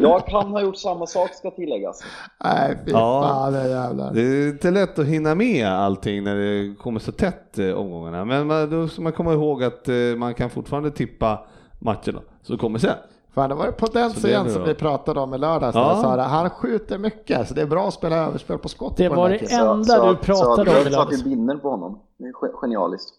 Jag 0.00 0.26
kan 0.26 0.50
ha 0.50 0.60
gjort 0.60 0.76
samma 0.76 1.06
sak 1.06 1.30
ska 1.34 1.50
tilläggas. 1.50 2.02
Nej, 2.44 2.78
fy 2.84 2.90
Ja. 2.90 3.22
fan 3.28 3.52
det 3.52 3.58
är 3.58 3.68
jävlar. 3.68 4.12
Det 4.14 4.20
är 4.20 4.48
inte 4.48 4.70
lätt 4.70 4.98
att 4.98 5.06
hinna 5.06 5.34
med 5.34 5.61
allting 5.70 6.24
när 6.24 6.36
det 6.36 6.74
kommer 6.74 7.00
så 7.00 7.12
tätt 7.12 7.58
eh, 7.58 7.70
omgångarna. 7.72 8.24
Men 8.24 8.46
man, 8.46 8.70
då 8.70 8.88
ska 8.88 9.02
man 9.02 9.12
komma 9.12 9.32
ihåg 9.32 9.62
att 9.64 9.88
eh, 9.88 9.94
man 10.16 10.34
kan 10.34 10.50
fortfarande 10.50 10.90
tippa 10.90 11.46
matcherna 11.78 12.20
som 12.42 12.58
kommer 12.58 12.78
sen. 12.78 12.94
Fan, 13.34 13.48
det 13.48 13.54
var 13.54 13.66
det 13.66 13.72
på 13.72 13.86
den 13.86 14.10
Så 14.10 14.20
det 14.26 14.32
är 14.32 14.36
scen 14.38 14.46
nu 14.46 14.52
som 14.52 14.64
vi 14.64 14.74
pratade 14.74 15.20
om 15.20 15.34
i 15.34 15.38
lördags. 15.38 15.74
Ja. 15.74 15.92
Ja. 15.96 16.02
Sara. 16.02 16.22
Han 16.22 16.50
skjuter 16.50 16.98
mycket, 16.98 17.48
så 17.48 17.54
det 17.54 17.62
är 17.62 17.66
bra 17.66 17.88
att 17.88 17.94
spela 17.94 18.16
överspel 18.16 18.58
på 18.58 18.68
skott. 18.68 18.96
Det 18.96 19.08
på 19.08 19.14
var 19.14 19.28
det 19.28 19.52
enda 19.52 20.08
du 20.10 20.16
pratade 20.16 20.70
om 20.70 20.76
i 20.76 20.80
Så 20.82 20.86
att 20.86 20.92
lördags. 20.92 21.22
vi 21.26 21.30
vinner 21.30 21.56
på 21.56 21.70
honom. 21.70 21.98
Det 22.18 22.24
är 22.24 22.28
ge- 22.28 22.52
genialiskt. 22.62 23.14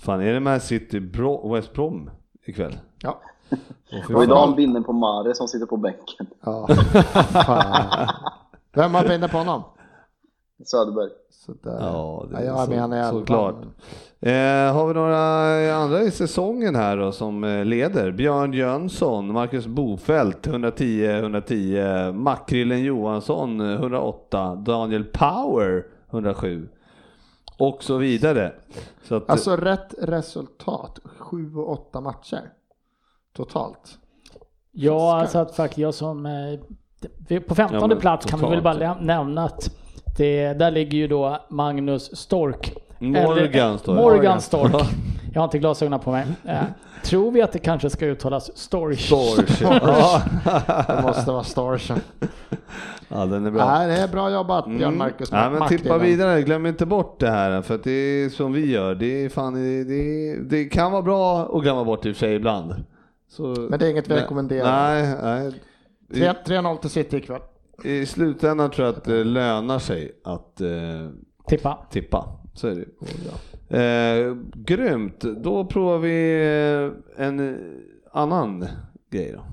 Fan, 0.00 0.20
är 0.20 0.32
det 0.32 0.40
Man 0.40 0.60
City 0.60 1.00
Bro- 1.00 1.54
West 1.54 1.72
Brom 1.72 2.10
ikväll? 2.46 2.78
Ja. 3.02 3.20
Fy 4.08 4.14
Och 4.14 4.22
idag 4.24 4.34
har 4.36 4.46
han 4.46 4.56
vinner 4.56 4.80
på 4.80 4.92
Mare 4.92 5.34
som 5.34 5.48
sitter 5.48 5.66
på 5.66 5.76
bänken. 5.76 6.26
ja. 6.44 6.68
Vem 8.74 8.94
har 8.94 9.04
vinner 9.08 9.28
på 9.28 9.38
honom? 9.38 9.62
Söderberg. 10.64 11.10
Sådär. 11.30 11.76
Ja, 11.80 12.26
det 12.30 12.36
är 12.36 12.42
jag 12.44 12.60
är 12.62 12.66
så, 12.66 12.72
elvan. 12.72 13.10
såklart. 13.10 13.54
Eh, 14.20 14.72
har 14.74 14.86
vi 14.88 14.94
några 14.94 15.74
andra 15.74 16.02
i 16.02 16.10
säsongen 16.10 16.74
här 16.76 16.96
då 16.96 17.12
som 17.12 17.44
eh, 17.44 17.64
leder? 17.64 18.12
Björn 18.12 18.52
Jönsson, 18.52 19.32
Marcus 19.32 19.66
Bofält 19.66 20.46
110, 20.46 21.04
110, 21.06 22.12
Makrillen 22.12 22.82
Johansson 22.82 23.60
eh, 23.60 23.72
108, 23.74 24.54
Daniel 24.54 25.04
Power 25.04 25.84
107 26.10 26.68
och 27.58 27.82
så 27.84 27.96
vidare. 27.96 28.52
Så 29.04 29.14
att, 29.14 29.30
Alltså 29.30 29.56
rätt 29.56 29.94
resultat, 29.98 30.98
sju 31.18 31.56
och 31.56 31.70
åtta 31.72 32.00
matcher 32.00 32.42
totalt. 33.36 33.98
Ja, 34.72 35.20
alltså 35.20 35.38
att 35.38 35.56
faktiskt 35.56 35.78
jag 35.78 35.94
som... 35.94 36.26
eh, 36.26 37.40
På 37.40 37.54
15 37.54 37.90
Ja, 37.90 37.96
plats 37.96 38.26
kan 38.26 38.38
vi 38.40 38.46
väl 38.46 38.58
totalt. 38.58 38.78
bara 38.80 38.94
nämna 39.00 39.44
att 39.44 39.70
det, 40.16 40.52
där 40.52 40.70
ligger 40.70 40.98
ju 40.98 41.06
då 41.08 41.38
Magnus 41.48 42.16
Stork. 42.16 42.72
Morgan 42.98 43.78
det. 43.84 43.92
Morgan. 43.92 44.40
Stork. 44.40 44.72
Jag 45.32 45.40
har 45.40 45.44
inte 45.44 45.58
glasögonen 45.58 46.00
på 46.00 46.10
mig. 46.12 46.26
Eh, 46.44 46.58
tror 47.04 47.30
vi 47.32 47.42
att 47.42 47.52
det 47.52 47.58
kanske 47.58 47.90
ska 47.90 48.06
uttalas 48.06 48.56
Storch? 48.58 49.06
Storch. 49.06 49.62
ja. 49.62 50.22
Det 50.86 51.02
måste 51.02 51.30
vara 51.30 51.42
Starsen. 51.44 51.98
ja, 53.08 53.26
den 53.26 53.46
är 53.46 53.50
bra. 53.50 53.68
Nej, 53.78 53.88
det 53.88 53.96
är 54.02 54.08
bra 54.08 54.30
jobbat 54.30 54.64
Björn 54.66 54.82
Mm. 54.82 54.98
Marcus. 54.98 55.28
Ja, 55.32 55.50
men 55.50 55.68
tippa 55.68 55.98
vidare, 55.98 56.42
glöm 56.42 56.66
inte 56.66 56.86
bort 56.86 57.20
det 57.20 57.30
här 57.30 57.62
för 57.62 57.74
att 57.74 57.84
det 57.84 57.90
är 57.90 58.28
som 58.28 58.52
vi 58.52 58.70
gör. 58.72 58.94
Det, 58.94 59.24
är 59.24 59.28
fan, 59.28 59.54
det, 59.54 59.84
det, 59.84 60.36
det 60.56 60.64
kan 60.64 60.92
vara 60.92 61.02
bra 61.02 61.56
att 61.56 61.62
glömma 61.62 61.84
bort 61.84 62.06
i 62.06 62.10
och 62.12 62.16
för 62.16 62.20
sig 62.26 62.34
ibland. 62.34 62.74
Så, 63.28 63.42
Men 63.42 63.78
det 63.78 63.86
är 63.86 63.90
inget 63.90 64.08
vi 64.10 64.14
rekommenderar. 64.14 64.94
Nej, 64.94 65.16
nej. 65.22 65.52
Tre- 66.14 66.56
3-0 66.56 66.76
till 66.76 66.90
City 66.90 67.16
ikväll. 67.16 67.40
I, 67.84 68.06
slutändan 68.06 68.70
tror 68.70 68.86
jag 68.86 68.96
att 68.96 69.04
det 69.04 69.24
lönar 69.24 69.78
sig 69.78 70.12
att 70.24 70.60
eh, 70.60 70.68
Tippa. 71.48 71.86
tippa. 71.90 72.28
Så 72.54 72.68
är 72.68 72.84
det 73.68 73.78
eh, 73.78 74.36
Grymt, 74.54 75.20
då 75.20 75.64
provar 75.64 75.98
vi 75.98 76.42
eh, 77.16 77.26
en 77.26 77.58
annan 78.12 78.66
grej 79.10 79.32
då. 79.32 79.44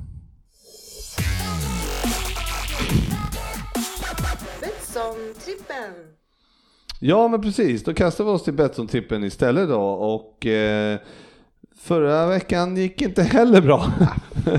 Betsson-trippen. 4.61 5.93
Ja 6.99 7.27
men 7.27 7.41
precis, 7.41 7.83
då 7.83 7.93
kastar 7.93 8.23
vi 8.23 8.29
oss 8.29 8.43
till 8.43 8.53
Betsson-tippen 8.53 9.23
istället 9.23 9.69
då 9.69 9.81
och 9.81 10.45
eh, 10.45 10.99
förra 11.75 12.27
veckan 12.27 12.77
gick 12.77 13.01
inte 13.01 13.23
heller 13.23 13.61
bra. 13.61 13.85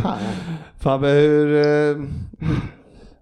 Fabbe, 0.81 1.09
hur, 1.09 1.66
eh, 1.66 2.05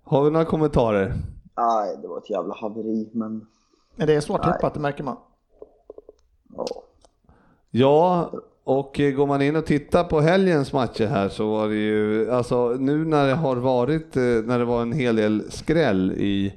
har 0.07 0.25
vi 0.25 0.31
några 0.31 0.45
kommentarer? 0.45 1.15
Nej, 1.57 1.97
det 2.03 2.09
var 2.09 2.19
ett 2.19 2.31
jävla 2.31 2.55
haveri, 2.55 3.09
men 3.13 3.47
Men 3.97 4.07
det 4.07 4.15
är 4.15 4.21
svårt 4.21 4.43
tippat, 4.43 4.75
det 4.75 4.81
märker 4.81 5.05
man. 5.05 5.17
ja. 6.57 6.67
Ja, 7.71 8.31
och 8.65 9.01
går 9.17 9.27
man 9.27 9.43
in 9.43 9.57
och 9.57 9.67
tittar 9.67 10.05
på 10.05 10.21
helgens 10.21 10.73
matcher 10.73 11.07
här 11.07 11.29
så 11.29 11.51
var 11.51 11.69
det 11.69 11.75
ju, 11.75 12.31
alltså 12.31 12.69
nu 12.79 13.05
när 13.05 13.27
det 13.27 13.35
har 13.35 13.57
varit, 13.57 14.17
eh, 14.17 14.23
när 14.23 14.59
det 14.59 14.65
var 14.65 14.83
en 14.83 14.93
hel 14.93 15.17
del 15.17 15.51
skräll 15.51 16.13
i 16.13 16.55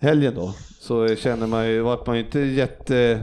helgen 0.00 0.34
då, 0.34 0.54
så 0.80 1.08
känner 1.08 1.46
man 1.46 1.68
ju, 1.68 1.80
vart 1.80 2.06
man 2.06 2.16
ju 2.16 2.24
inte 2.24 2.38
jätte, 2.40 3.22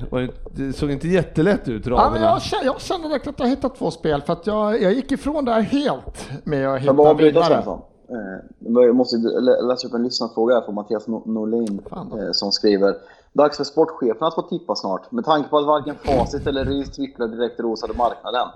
det 0.56 0.74
såg 0.74 0.92
inte 0.92 1.08
jättelätt 1.08 1.68
ut 1.68 1.86
Ja, 1.86 1.92
raderna. 1.92 2.12
men 2.12 2.22
jag, 2.22 2.42
känner, 2.42 2.66
jag 2.66 2.82
känner 2.82 3.10
verkligen 3.10 3.34
att 3.34 3.40
jag 3.40 3.48
hittat 3.48 3.76
två 3.76 3.92
spel 3.92 4.22
för 4.22 4.34
att 4.34 4.48
jag, 4.48 4.82
jag 4.82 4.94
gick 4.94 5.12
ifrån 5.12 5.46
det 5.46 5.52
här 5.52 5.62
helt 5.62 6.30
med 6.44 6.68
att 6.74 6.82
hitta 6.82 7.14
vinnare. 7.14 7.64
Eh, 8.10 8.84
Jag 8.84 8.96
måste 8.96 9.18
lä- 9.18 9.62
läsa 9.62 9.88
upp 9.88 9.94
en 9.94 10.04
lyssnarfråga 10.04 10.56
här 10.56 10.62
från 10.62 10.76
Mattias 10.76 11.08
Nor- 11.08 11.22
Norlin 11.26 11.82
eh, 11.92 12.32
som 12.32 12.52
skriver 12.52 12.96
Dags 13.34 13.58
för 13.58 13.64
sportchefen 13.64 14.28
att 14.28 14.36
få 14.36 14.42
tippa 14.42 14.76
snart. 14.76 15.12
Med 15.12 15.26
tanke 15.26 15.50
på 15.50 15.58
att 15.58 15.66
varken 15.66 15.96
Facit 15.96 16.48
eller 16.48 16.66
Rys 16.66 16.92
tripplar 16.92 17.28
direkt 17.28 17.60
rosade 17.60 17.94
marknaden. 17.94 18.48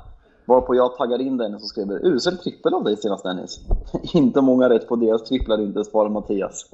Varpå 0.45 0.75
jag 0.75 0.95
taggar 0.97 1.21
in 1.21 1.37
Dennis 1.37 1.61
och 1.63 1.69
skriver 1.69 2.05
Usel 2.05 2.37
trippel 2.37 2.73
av 2.73 2.83
dig 2.83 2.97
senast 2.97 3.23
Dennis. 3.23 3.59
inte 4.13 4.41
många 4.41 4.69
rätt 4.69 4.87
på 4.87 4.95
deras 4.95 5.23
tripplar 5.23 5.61
inte, 5.61 5.83
svarar 5.83 6.09
Mattias. 6.09 6.65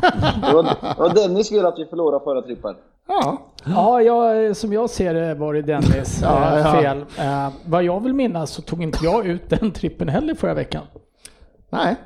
det, 0.48 0.52
var, 0.54 0.62
det 0.62 0.98
var 0.98 1.14
Dennis 1.14 1.48
fel 1.48 1.66
att 1.66 1.78
vi 1.78 1.84
förlorade 1.86 2.24
förra 2.24 2.42
trippen. 2.42 2.74
Ja, 3.08 3.38
Ja, 3.66 4.02
jag, 4.02 4.56
som 4.56 4.72
jag 4.72 4.90
ser 4.90 5.14
det 5.14 5.34
var 5.34 5.54
det 5.54 5.62
Dennis 5.62 6.20
Ja, 6.22 6.58
eh, 6.58 6.58
ja. 6.66 6.72
fel. 6.80 7.04
Eh, 7.18 7.48
vad 7.66 7.82
jag 7.82 8.00
vill 8.02 8.14
minnas 8.14 8.50
så 8.50 8.62
tog 8.62 8.82
inte 8.82 8.98
jag 9.04 9.26
ut 9.26 9.50
den 9.50 9.72
trippen 9.72 10.08
heller 10.08 10.34
förra 10.34 10.54
veckan. 10.54 10.82
Nej, 11.84 11.96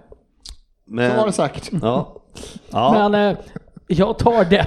Men, 0.87 1.11
så 1.11 1.16
var 1.16 1.27
det 1.27 1.33
sagt. 1.33 1.71
Ja. 1.83 2.12
ja. 2.71 3.09
Men 3.11 3.31
eh, 3.31 3.39
jag 3.87 4.18
tar 4.18 4.45
det. 4.45 4.66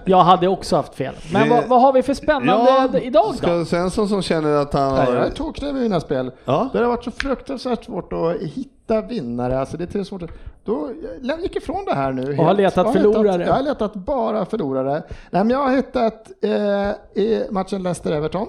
jag 0.04 0.22
hade 0.22 0.48
också 0.48 0.76
haft 0.76 0.94
fel. 0.94 1.14
Men 1.32 1.42
Det- 1.48 1.54
vad, 1.54 1.64
vad 1.68 1.80
har 1.80 1.92
vi 1.92 2.02
för 2.02 2.14
spännande 2.14 2.70
Ja, 2.70 2.98
idag 2.98 3.24
då? 3.30 3.32
Ska 3.32 3.64
Svensson 3.64 4.08
som 4.08 4.22
känner 4.22 4.56
att 4.56 4.72
han 4.72 4.94
Nej, 4.94 5.04
jag 5.06 5.14
är 5.16 5.20
har... 5.20 5.28
tokig 5.28 5.64
med 5.64 5.74
mina 5.74 6.00
spel. 6.00 6.30
Ja. 6.44 6.68
Det 6.72 6.78
har 6.78 6.86
varit 6.86 7.04
så 7.04 7.10
fruktansvärt 7.10 7.84
svårt 7.84 8.12
att 8.12 8.36
hitta 8.42 9.00
vinnare. 9.00 9.60
Alltså 9.60 9.76
det 9.76 9.84
är 9.84 9.86
till 9.86 10.04
svårt. 10.04 10.22
att- 10.22 10.30
Då 10.64 10.90
jag 11.22 11.40
gick 11.40 11.56
ifrån 11.56 11.84
det 11.84 11.94
här 11.94 12.12
nu. 12.12 12.38
Och 12.38 12.44
har 12.44 12.54
letat 12.54 12.76
Jag 12.76 12.84
har 12.84 12.92
förlorare. 12.92 13.32
Hittat, 13.32 13.46
jag 13.46 13.54
har 13.54 13.62
letat 13.62 13.94
bara 13.94 14.44
förlorare. 14.44 14.92
Nej, 15.30 15.44
men 15.44 15.50
jag 15.50 15.58
har 15.58 15.76
hittat 15.76 16.30
eh, 16.44 17.22
i 17.22 17.46
matchen 17.50 17.82
Leicester-Everton. 17.86 18.46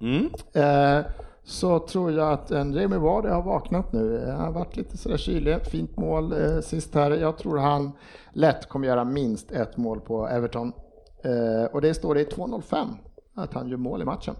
Mm. 0.00 0.30
Eh, 0.54 1.04
så 1.50 1.78
tror 1.78 2.12
jag 2.12 2.32
att 2.32 2.50
en 2.50 2.72
Jamie 2.72 2.98
Vardy 2.98 3.28
har 3.28 3.42
vaknat 3.42 3.92
nu. 3.92 4.24
Han 4.26 4.40
har 4.40 4.52
varit 4.52 4.76
lite 4.76 4.96
sådär 4.96 5.16
kylig. 5.16 5.66
Fint 5.66 5.96
mål 5.96 6.32
eh, 6.32 6.60
sist 6.60 6.94
här. 6.94 7.10
Jag 7.10 7.38
tror 7.38 7.58
han 7.58 7.92
lätt 8.32 8.68
kommer 8.68 8.88
göra 8.88 9.04
minst 9.04 9.52
ett 9.52 9.76
mål 9.76 10.00
på 10.00 10.28
Everton. 10.28 10.72
Eh, 11.24 11.64
och 11.72 11.80
det 11.80 11.94
står 11.94 12.14
det 12.14 12.20
i 12.20 12.24
2.05. 12.24 12.86
att 13.34 13.54
han 13.54 13.68
gör 13.68 13.76
mål 13.76 14.02
i 14.02 14.04
matchen. 14.04 14.34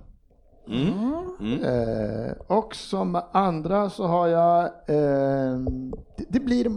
Mm. 0.68 1.64
Eh, 1.64 2.32
och 2.46 2.74
som 2.74 3.20
andra 3.32 3.90
så 3.90 4.06
har 4.06 4.28
jag, 4.28 4.64
eh, 4.64 5.58
det, 6.16 6.24
det 6.28 6.40
blir 6.40 6.70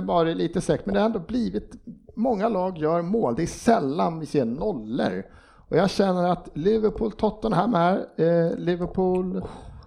bara 0.00 0.22
lite 0.22 0.60
säkert, 0.60 0.86
men 0.86 0.94
det 0.94 1.00
har 1.00 1.06
ändå 1.06 1.18
blivit, 1.18 1.72
många 2.14 2.48
lag 2.48 2.78
gör 2.78 3.02
mål, 3.02 3.34
det 3.34 3.42
är 3.42 3.46
sällan 3.46 4.18
vi 4.18 4.26
ser 4.26 4.44
nollor. 4.44 5.24
Och 5.70 5.76
jag 5.76 5.90
känner 5.90 6.28
att 6.32 6.48
Liverpool, 6.54 7.12
Tottenham 7.12 7.74
här, 7.74 8.06
eh, 8.16 8.56
Liverpool 8.58 9.44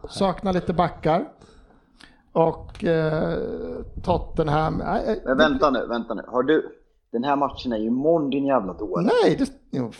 saknar 0.10 0.54
lite 0.54 0.74
backar. 0.74 1.26
Och 2.32 2.84
eh, 2.84 3.38
Tottenham, 4.04 4.82
eh, 4.82 5.16
Men 5.26 5.38
vänta 5.38 5.70
nu, 5.70 5.86
vänta 5.88 6.14
nu. 6.14 6.24
Har 6.28 6.44
du... 6.44 6.76
Den 7.12 7.24
här 7.24 7.36
matchen 7.36 7.72
är 7.72 7.78
ju 7.78 7.86
imorgon 7.88 8.30
din 8.30 8.46
jävla 8.46 8.74
dåre. 8.74 9.04
nej, 9.24 9.36
det, 9.40 9.52
jo, 9.72 9.92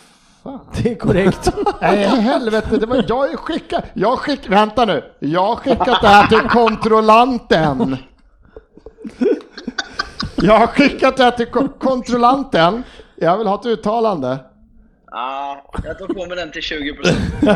fan. 0.42 0.60
Det 0.82 0.90
är 0.90 0.94
korrekt. 0.94 1.52
Nej, 1.80 1.96
helvete, 2.06 2.76
det 2.78 2.86
var 2.86 3.04
jag 3.08 3.38
skickade, 3.38 3.84
jag 3.94 4.18
skick, 4.18 4.48
vänta 4.50 4.84
nu, 4.84 5.02
jag 5.18 5.46
har 5.46 5.56
skickat 5.56 5.98
det 6.02 6.08
här 6.08 6.26
till 6.26 6.48
kontrollanten. 6.48 7.96
Jag 10.36 10.58
har 10.58 10.66
skickat 10.66 11.16
det 11.16 11.22
här 11.22 11.30
till 11.30 11.46
ko- 11.46 11.68
kontrollanten. 11.78 12.82
Jag 13.16 13.38
vill 13.38 13.46
ha 13.46 13.54
ett 13.54 13.66
uttalande. 13.66 14.38
Ah, 15.12 15.56
jag 15.84 15.98
tar 15.98 16.06
på 16.06 16.26
mig 16.26 16.36
den 16.36 16.50
till 16.52 16.62
20 16.62 16.92
procent. 16.94 17.18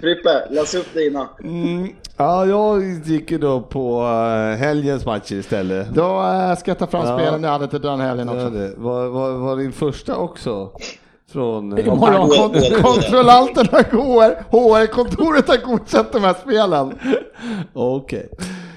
Frippe, 0.00 0.46
läs 0.50 0.74
upp 0.74 0.94
dina. 0.94 1.28
Mm. 1.44 1.88
Ja, 2.16 2.46
jag 2.46 2.82
gick 3.04 3.30
ju 3.30 3.38
då 3.38 3.60
på 3.60 4.00
eh, 4.02 4.56
helgens 4.58 5.06
matcher 5.06 5.34
istället. 5.34 5.88
Då 5.94 6.22
eh, 6.22 6.56
ska 6.56 6.70
jag 6.70 6.78
ta 6.78 6.86
fram 6.86 7.06
Ja. 7.06 7.18
spelen 7.18 7.42
jag 7.42 7.50
hade 7.50 7.68
till 7.68 7.80
den 7.80 8.00
helgen 8.00 8.28
Ja, 8.28 8.34
också. 8.34 8.50
det. 8.50 8.72
Var, 8.76 9.06
var, 9.08 9.30
var 9.32 9.56
din 9.56 9.72
första 9.72 10.16
också? 10.16 10.70
Från... 11.32 11.78
eh, 11.78 11.84
kontrollanten 12.82 13.66
har 13.72 13.82
HR, 13.82 14.34
HR-kontoret 14.50 15.48
har 15.48 15.56
godkänt 15.56 16.12
de 16.12 16.24
här 16.24 16.34
spelen. 16.34 16.98
Okej. 17.72 18.28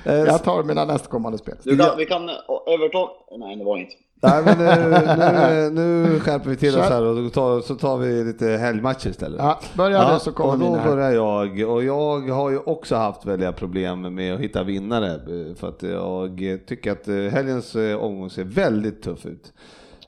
Eh, 0.06 0.14
Jag 0.16 0.44
tar 0.44 0.64
mina 0.64 0.86
nästkommande 0.86 1.38
spel. 1.38 1.56
Du 1.64 1.78
kan, 1.78 1.98
vi 1.98 2.06
kan... 2.06 2.30
Everton... 2.68 3.08
Nej, 3.40 3.56
det 3.56 3.64
var 3.64 3.78
inte. 3.78 3.94
Nej 4.24 4.43
men 4.45 4.57
nu, 4.57 4.65
nu, 4.65 5.69
nu 5.82 6.19
skärper 6.19 6.49
vi 6.49 6.55
till 6.55 6.69
oss 6.69 6.88
Kör. 6.88 6.89
här 6.89 7.03
och 7.03 7.34
tar, 7.34 7.61
så 7.61 7.76
tar 7.76 7.97
vi 7.97 8.24
lite 8.24 8.47
helgmatcher 8.47 9.09
istället. 9.09 9.39
Ja, 9.39 9.59
börja 9.74 10.13
du 10.13 10.19
så 10.19 10.32
kommer 10.32 10.53
och 10.53 10.59
då 10.59 10.84
börjar 10.84 11.11
jag 11.11 11.69
och 11.69 11.84
jag 11.84 12.30
har 12.30 12.49
ju 12.49 12.57
också 12.57 12.95
haft 12.95 13.26
väldiga 13.26 13.51
problem 13.51 14.15
med 14.15 14.34
att 14.34 14.39
hitta 14.39 14.63
vinnare 14.63 15.13
eh, 15.13 15.55
för 15.55 15.69
att 15.69 15.84
jag 15.84 16.59
tycker 16.67 16.91
att 16.91 17.07
eh, 17.07 17.15
helgens 17.15 17.76
eh, 17.76 17.97
omgång 17.97 18.30
ser 18.30 18.43
väldigt 18.43 19.03
tuff 19.03 19.26
ut. 19.26 19.53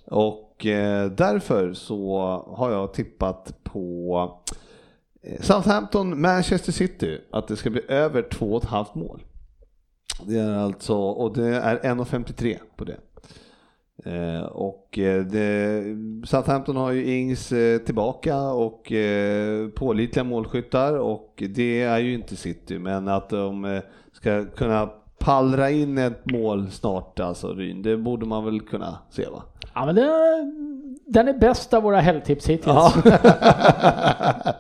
Och 0.06 0.50
därför 1.18 1.74
så 1.74 2.20
har 2.48 2.72
jag 2.72 2.94
tippat 2.94 3.64
på 3.64 4.32
Southampton, 5.40 6.22
Manchester 6.22 6.72
City, 6.72 7.22
att 7.32 7.48
det 7.48 7.56
ska 7.56 7.70
bli 7.70 7.82
över 7.88 8.22
2,5 8.22 8.86
mål. 8.94 9.24
Det 10.26 10.40
är 10.40 10.58
alltså, 10.58 10.96
och 10.96 11.34
det 11.34 11.48
är 11.48 11.78
1,53 11.78 12.58
på 12.76 12.84
det. 12.84 12.98
Eh, 14.06 14.44
och 14.44 15.00
eh, 15.00 15.26
det, 15.26 15.84
Southampton 16.26 16.76
har 16.76 16.92
ju 16.92 17.06
Ings 17.06 17.52
eh, 17.52 17.78
tillbaka 17.78 18.42
och 18.42 18.92
eh, 18.92 19.68
pålitliga 19.68 20.24
målskyttar 20.24 20.98
och 20.98 21.44
det 21.56 21.82
är 21.82 22.00
ju 22.00 22.14
inte 22.14 22.36
City 22.36 22.80
men 22.80 23.08
att 23.08 23.30
de 23.30 23.82
ska 24.12 24.46
kunna 24.46 24.90
pallra 25.20 25.70
in 25.70 25.98
ett 25.98 26.32
mål 26.32 26.72
snart 26.72 27.20
alltså 27.20 27.54
Ryn, 27.54 27.82
det 27.82 27.98
borde 27.98 28.26
man 28.26 28.46
väl 28.46 28.62
kunna 28.62 28.98
se 29.10 29.30
va? 29.30 29.44
Ja, 29.74 29.86
men 29.86 29.96
den, 29.96 30.98
den 31.06 31.28
är 31.28 31.34
bäst 31.34 31.74
av 31.74 31.84
våra 31.84 32.00
helgtips 32.00 32.50
hittills. 32.50 32.66
Ja. 32.66 32.94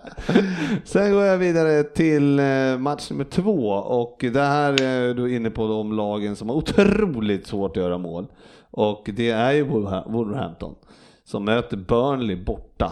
Sen 0.83 1.11
går 1.11 1.23
jag 1.23 1.37
vidare 1.37 1.83
till 1.83 2.41
match 2.79 3.11
nummer 3.11 3.23
två 3.23 3.69
och 3.71 4.25
det 4.33 4.41
här 4.41 4.81
är 4.81 5.13
du 5.13 5.35
inne 5.35 5.49
på 5.49 5.67
de 5.67 5.93
lagen 5.93 6.35
som 6.35 6.49
har 6.49 6.55
otroligt 6.55 7.47
svårt 7.47 7.77
att 7.77 7.83
göra 7.83 7.97
mål. 7.97 8.27
Och 8.75 9.09
det 9.15 9.29
är 9.29 9.51
ju 9.51 9.63
Wolverha- 9.65 10.11
Wolverhampton 10.11 10.75
som 11.23 11.45
möter 11.45 11.77
Burnley 11.77 12.35
borta. 12.43 12.91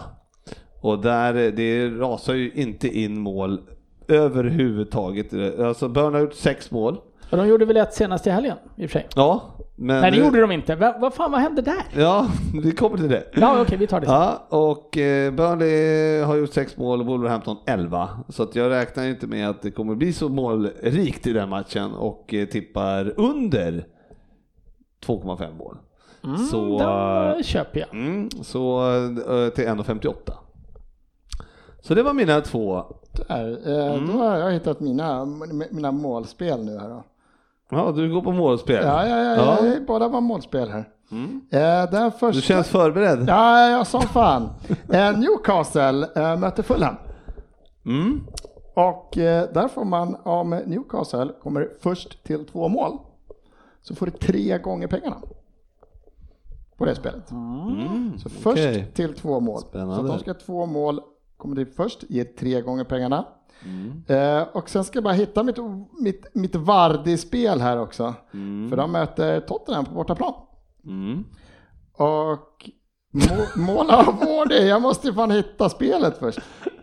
Och 0.80 0.98
där, 0.98 1.32
det 1.50 1.88
rasar 1.88 2.34
ju 2.34 2.50
inte 2.54 2.88
in 2.98 3.18
mål 3.20 3.60
överhuvudtaget. 4.08 5.58
Alltså 5.60 5.88
Burnley 5.88 6.12
har 6.12 6.20
gjort 6.20 6.34
sex 6.34 6.70
mål. 6.70 7.00
Och 7.30 7.36
de 7.38 7.48
gjorde 7.48 7.64
väl 7.64 7.76
ett 7.76 7.94
senast 7.94 8.26
i 8.26 8.30
helgen 8.30 8.56
i 8.76 8.86
och 8.86 8.90
för 8.90 8.98
sig. 8.98 9.08
Ja, 9.16 9.42
men... 9.76 10.00
Nej, 10.00 10.10
det 10.10 10.16
gjorde 10.16 10.40
de 10.40 10.50
inte. 10.52 10.74
Va, 10.76 10.94
vad 11.00 11.14
fan, 11.14 11.30
vad 11.30 11.40
hände 11.40 11.62
där? 11.62 11.84
Ja, 11.96 12.26
vi 12.62 12.72
kommer 12.72 12.96
till 12.96 13.08
det. 13.08 13.24
Ja, 13.34 13.60
okej, 13.60 13.78
vi 13.78 13.86
tar 13.86 14.00
det 14.00 14.06
sen. 14.06 14.14
Ja, 14.14 14.46
och 14.48 14.98
eh, 14.98 15.32
Burnley 15.32 16.20
har 16.22 16.36
gjort 16.36 16.52
sex 16.52 16.76
mål 16.76 17.00
och 17.00 17.06
Wolverhampton 17.06 17.56
11. 17.66 18.08
Så 18.28 18.42
att 18.42 18.56
jag 18.56 18.70
räknar 18.70 19.04
inte 19.06 19.26
med 19.26 19.48
att 19.48 19.62
det 19.62 19.70
kommer 19.70 19.94
bli 19.94 20.12
så 20.12 20.28
målrikt 20.28 21.26
i 21.26 21.32
den 21.32 21.48
matchen 21.48 21.92
och 21.94 22.34
eh, 22.34 22.46
tippar 22.46 23.12
under 23.16 23.86
2,5 25.06 25.56
mål. 25.58 25.76
så, 26.50 26.58
Mm, 26.78 27.36
Då 27.36 27.42
köper 27.42 27.80
jag. 27.80 27.88
mm, 27.94 28.30
så 28.30 28.90
eh, 28.90 29.48
till 29.48 29.64
1,58. 29.68 30.14
Så 31.80 31.94
det 31.94 32.02
var 32.02 32.12
mina 32.14 32.40
två. 32.40 32.84
Där, 33.28 33.68
eh, 33.68 33.94
Mm. 33.94 34.06
Då 34.06 34.12
har 34.24 34.36
jag 34.38 34.52
hittat 34.52 34.80
mina, 34.80 35.24
mina 35.70 35.92
målspel 35.92 36.64
nu 36.64 36.78
här 36.78 36.88
då. 36.88 37.04
Ja, 37.70 37.92
du 37.96 38.12
går 38.12 38.22
på 38.22 38.32
målspel. 38.32 38.84
Ja, 38.84 39.06
ja, 39.06 39.18
ja, 39.18 39.66
Ja. 39.66 39.74
båda 39.86 40.08
var 40.08 40.20
målspel 40.20 40.68
här. 40.70 40.88
Eh, 41.50 41.90
den 41.90 42.10
första... 42.12 42.30
Du 42.30 42.40
känns 42.42 42.68
förberedd? 42.68 43.24
Ja, 43.28 43.68
ja, 43.70 43.84
som 43.84 44.00
fan. 44.02 44.48
Eh, 44.92 45.18
Newcastle 45.18 46.06
eh, 46.16 46.36
möter 46.38 46.62
Fulham. 46.62 46.94
Mm. 47.86 48.20
Och 48.74 49.18
eh, 49.18 49.48
där 49.54 49.68
får 49.68 49.84
man, 49.84 50.16
om 50.24 50.50
Newcastle 50.50 51.28
kommer 51.42 51.68
först 51.80 52.24
till 52.24 52.46
två 52.46 52.68
mål, 52.68 52.98
så 53.82 53.94
får 53.94 54.06
du 54.06 54.12
tre 54.12 54.58
gånger 54.58 54.86
pengarna. 54.86 55.16
På 56.76 56.84
det 56.84 56.94
spelet. 56.94 57.28
Så 58.22 58.28
först 58.28 58.44
okej. 58.52 58.92
till 58.94 59.14
två 59.14 59.40
mål. 59.40 59.60
Spännande. 59.60 59.96
Så 59.96 60.02
de 60.02 60.18
ska 60.18 60.30
ha 60.30 60.38
två 60.38 60.66
mål, 60.66 61.00
kommer 61.36 61.56
det 61.56 61.66
först, 61.66 62.04
ge 62.08 62.24
tre 62.24 62.60
gånger 62.60 62.84
pengarna. 62.84 63.24
Mm. 63.64 64.02
Eh, 64.06 64.42
och 64.52 64.70
sen 64.70 64.84
ska 64.84 64.96
jag 64.96 65.04
bara 65.04 65.14
hitta 65.14 65.42
mitt, 65.42 65.56
mitt, 66.00 66.26
mitt 66.34 66.54
Vardy-spel 66.54 67.60
här 67.60 67.78
också. 67.80 68.14
För 68.70 68.76
de 68.76 68.92
möter 68.92 69.40
Tottenham 69.40 69.84
på 69.84 69.94
bortaplan. 69.94 70.34
Mm. 70.84 71.24
Och 71.92 72.70
må, 73.10 73.62
mål 73.62 73.90
av 73.90 74.04
Vardy, 74.20 74.68
jag 74.68 74.82
måste 74.82 75.06
ju 75.08 75.14
fan 75.14 75.30
hitta 75.30 75.68
spelet 75.68 76.18
först. 76.18 76.38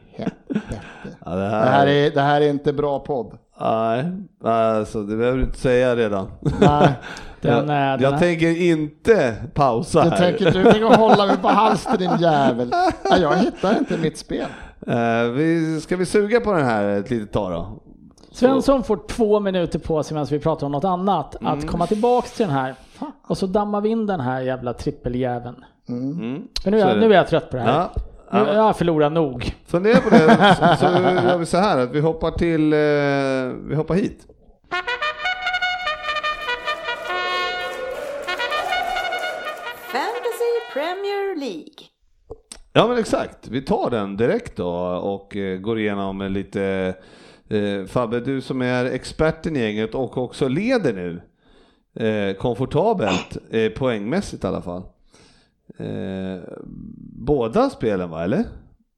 Helvete. 0.10 0.82
Ja, 1.26 1.36
det 1.36 1.42
Det 1.42 1.48
här, 1.50 1.72
här 1.72 1.88
är, 1.88 2.12
det 2.12 2.22
här 2.22 2.42
är 2.42 2.50
inte 2.50 2.74
bra 2.74 3.00
podd. 3.00 3.38
Nej, 3.60 4.06
alltså 4.44 5.04
det 5.04 5.16
behöver 5.16 5.38
du 5.38 5.44
inte 5.44 5.60
säga 5.60 5.96
redan. 5.96 6.28
Nej, 6.62 6.90
Den, 7.42 7.52
jag 7.52 7.62
eh, 7.62 7.66
den 7.68 8.02
jag 8.02 8.12
här- 8.12 8.20
tänker 8.20 8.62
inte 8.62 9.36
pausa 9.54 10.04
du 10.04 10.10
här. 10.10 10.18
tänker 10.18 10.46
du 10.52 10.64
tänker 10.64 10.98
hålla 10.98 11.26
mig 11.26 11.38
på 11.38 11.48
halster 11.48 11.98
din 11.98 12.12
jävel. 12.20 12.70
Nej, 13.10 13.22
jag 13.22 13.36
hittar 13.38 13.78
inte 13.78 13.98
mitt 13.98 14.18
spel. 14.18 14.46
Eh, 14.88 15.24
vi, 15.24 15.80
ska 15.82 15.96
vi 15.98 16.06
suga 16.06 16.40
på 16.40 16.54
den 16.54 16.66
här 16.66 16.84
ett 16.86 17.10
litet 17.10 17.32
tag 17.32 17.52
då? 17.52 17.80
Svensson 18.32 18.84
får 18.84 19.00
två 19.08 19.40
minuter 19.40 19.80
på 19.80 20.04
sig 20.04 20.16
medan 20.16 20.28
vi 20.32 20.40
pratar 20.40 20.66
om 20.66 20.72
något 20.72 20.84
annat. 20.84 21.36
Att 21.42 21.68
komma 21.68 21.88
tillbaks 21.88 22.32
till 22.32 22.46
den 22.46 22.56
här. 22.56 22.76
Och 23.28 23.38
så 23.38 23.46
dammar 23.48 23.82
vi 23.82 23.90
in 23.90 24.06
den 24.06 24.20
här 24.20 24.42
jävla 24.42 24.74
trippeljäveln. 24.74 25.56
Mm. 25.90 26.42
För 26.64 26.72
nu 26.72 26.80
är, 26.82 26.86
är 26.88 26.96
det. 26.96 27.00
nu 27.02 27.14
är 27.14 27.18
jag 27.18 27.28
trött 27.28 27.52
på 27.52 27.58
det 27.58 27.64
här. 27.64 27.74
Ja. 27.96 28.02
Ja, 28.32 28.54
jag 28.54 28.62
har 28.62 28.74
förlorat 28.74 29.12
nog. 29.12 29.56
fundera 29.68 30.00
på 30.02 30.10
det 30.10 30.20
så, 30.20 30.86
så 30.86 30.86
gör 31.28 31.38
vi 31.38 31.46
så 31.46 31.58
här 31.58 31.78
att 31.78 31.92
vi 31.92 32.00
hoppar 32.00 32.32
till, 32.32 32.74
eh, 32.74 33.68
vi 33.70 33.76
hoppar 33.76 33.96
hit. 33.96 34.28
Fantasy 39.92 40.74
Premier 40.74 41.36
League. 41.40 41.86
Ja 42.74 42.88
men 42.88 42.98
exakt, 42.98 43.48
vi 43.48 43.62
tar 43.62 43.90
den 43.90 44.18
direkt 44.18 44.56
då 44.56 44.70
och 45.04 45.36
eh, 45.36 45.58
går 45.60 45.80
igenom 45.80 46.22
en 46.22 46.34
lite 46.34 46.94
eh, 47.50 47.86
Fabbe, 47.86 48.20
du 48.20 48.42
som 48.42 48.62
är 48.62 48.86
experten 48.86 49.56
i 49.56 49.60
gänget 49.60 49.96
och 49.96 50.18
också 50.18 50.48
leder 50.48 50.94
nu 50.94 51.22
eh, 52.06 52.36
komfortabelt, 52.36 53.38
eh, 53.52 53.70
poängmässigt 53.70 54.44
i 54.44 54.48
alla 54.48 54.62
fall. 54.62 54.84
Eh, 55.80 56.42
båda 57.26 57.70
spelen 57.70 58.10
va, 58.10 58.24
eller? 58.24 58.44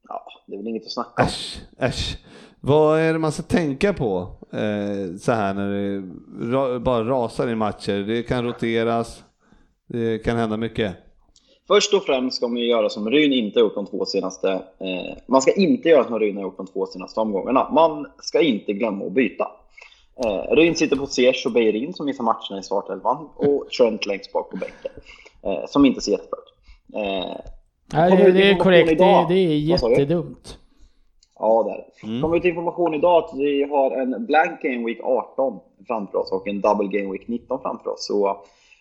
Ja, 0.08 0.26
det 0.48 0.54
är 0.54 0.58
väl 0.58 0.68
inget 0.68 0.86
att 0.86 0.92
snacka 0.92 1.22
om. 1.22 1.28
Äsch, 1.28 1.62
äsch. 1.80 2.18
Vad 2.60 3.00
är 3.00 3.14
det 3.14 3.20
man 3.20 3.32
ska 3.32 3.44
tänka 3.44 3.94
på 3.94 4.20
eh, 4.54 5.16
så 5.20 5.32
här 5.32 5.54
när 5.54 5.70
det 5.70 6.04
ra, 6.52 6.80
bara 6.80 7.04
rasar 7.04 7.48
i 7.48 7.56
matcher? 7.56 8.04
Det 8.08 8.24
kan 8.24 8.44
roteras, 8.44 9.24
det 9.88 10.20
kan 10.20 10.38
hända 10.38 10.58
mycket. 10.58 10.96
Först 11.68 11.94
och 11.94 12.04
främst 12.04 12.38
ska 12.38 12.48
man 12.48 12.58
ju 12.58 12.68
göra 12.68 12.90
som 12.90 13.10
Ryn 13.10 13.34
inte 13.34 13.60
har 13.60 13.64
gjort 13.64 13.76
de 13.76 13.86
två 13.86 14.06
senaste... 14.06 14.52
Eh, 14.52 15.18
man 15.28 15.42
ska 15.42 15.52
inte 15.52 15.90
göra 15.90 16.04
som 16.04 16.20
Ryn 16.20 16.36
har 16.36 16.44
gjort 16.44 16.58
de 16.58 16.68
två 16.68 16.86
senaste 16.86 17.20
omgångarna. 17.20 17.70
Man 17.72 18.08
ska 18.22 18.42
inte 18.42 18.74
glömma 18.74 19.06
att 19.06 19.12
byta. 19.12 19.48
Eh, 20.26 20.56
Ryn 20.56 20.76
sitter 20.76 20.96
på 20.96 21.06
Ziyech 21.08 21.46
och 21.46 21.52
Beirin 21.52 21.94
som 21.94 22.06
missar 22.06 22.24
matcherna 22.24 22.60
i 22.60 22.64
startelvan 22.64 23.30
och 23.36 23.70
Trent 23.70 24.06
längst 24.06 24.34
bak 24.34 24.50
på 24.52 24.58
bänken. 24.58 24.92
Eh, 25.44 25.68
som 25.68 25.86
inte 25.86 26.02
ser 26.02 26.12
jättebra 26.12 26.40
ut. 26.40 26.51
Eh, 26.96 27.36
Nej, 27.94 28.10
Kommer 28.10 28.24
det, 28.24 28.30
ut 28.30 28.36
det 28.36 28.42
är 28.42 28.52
information 28.52 28.64
korrekt. 28.64 28.88
Det, 28.88 28.94
idag. 28.94 29.30
det 29.30 29.34
är 29.34 29.58
jättedumt. 29.58 30.58
Ja, 31.40 31.64
det 31.64 31.72
är 31.72 31.78
det. 31.78 32.08
Mm. 32.08 32.22
kom 32.22 32.34
ut 32.34 32.46
information 32.46 32.94
idag 32.94 33.24
att 33.24 33.32
vi 33.38 33.64
har 33.64 33.92
en 33.92 34.26
blank 34.26 34.62
Game 34.62 34.86
Week 34.86 35.00
18 35.04 35.60
framför 35.88 36.18
oss 36.18 36.32
och 36.32 36.48
en 36.48 36.62
double 36.62 37.00
Game 37.00 37.12
Week 37.12 37.28
19 37.28 37.60
framför 37.62 37.90
oss. 37.90 38.06
Så 38.08 38.38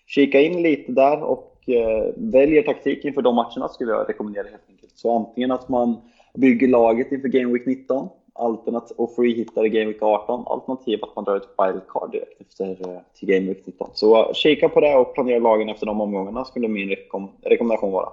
kika 0.07 0.41
in 0.41 0.63
lite 0.63 0.93
där 0.93 1.23
och 1.23 1.57
eh, 1.67 2.13
välj 2.17 2.57
er 2.57 2.63
taktik 2.63 3.05
inför 3.05 3.23
de 3.23 3.35
matcherna 3.35 3.69
skulle 3.69 3.93
jag 3.93 4.09
rekommendera 4.09 4.45
helt 4.51 4.69
enkelt. 4.69 4.93
Så 4.95 5.17
antingen 5.17 5.51
att 5.51 5.69
man 5.69 5.97
bygger 6.35 6.69
laget 6.69 7.13
inför 7.13 7.29
Game 7.29 7.53
Week 7.53 7.67
19 7.67 8.09
alternat 8.41 8.91
och 8.91 9.14
free-hittar 9.16 9.66
i 9.66 9.68
Game 9.68 9.86
Week 9.86 10.03
18 10.03 10.45
alternativt 10.47 11.03
att 11.03 11.16
man 11.16 11.24
drar 11.24 11.36
ett 11.36 11.49
wildcard 11.59 12.11
direkt 12.12 12.41
efter 12.41 12.64
eh, 12.70 13.01
till 13.18 13.28
Game 13.28 13.47
Week 13.47 13.66
19. 13.66 13.91
Så 13.95 14.18
eh, 14.26 14.32
kika 14.32 14.68
på 14.68 14.80
det 14.80 14.97
och 14.97 15.14
planera 15.14 15.38
lagen 15.38 15.68
efter 15.68 15.86
de 15.86 16.01
omgångarna 16.01 16.45
skulle 16.45 16.68
min 16.68 16.88
rekom 16.88 17.30
rekommendation 17.43 17.93
vara. 17.93 18.09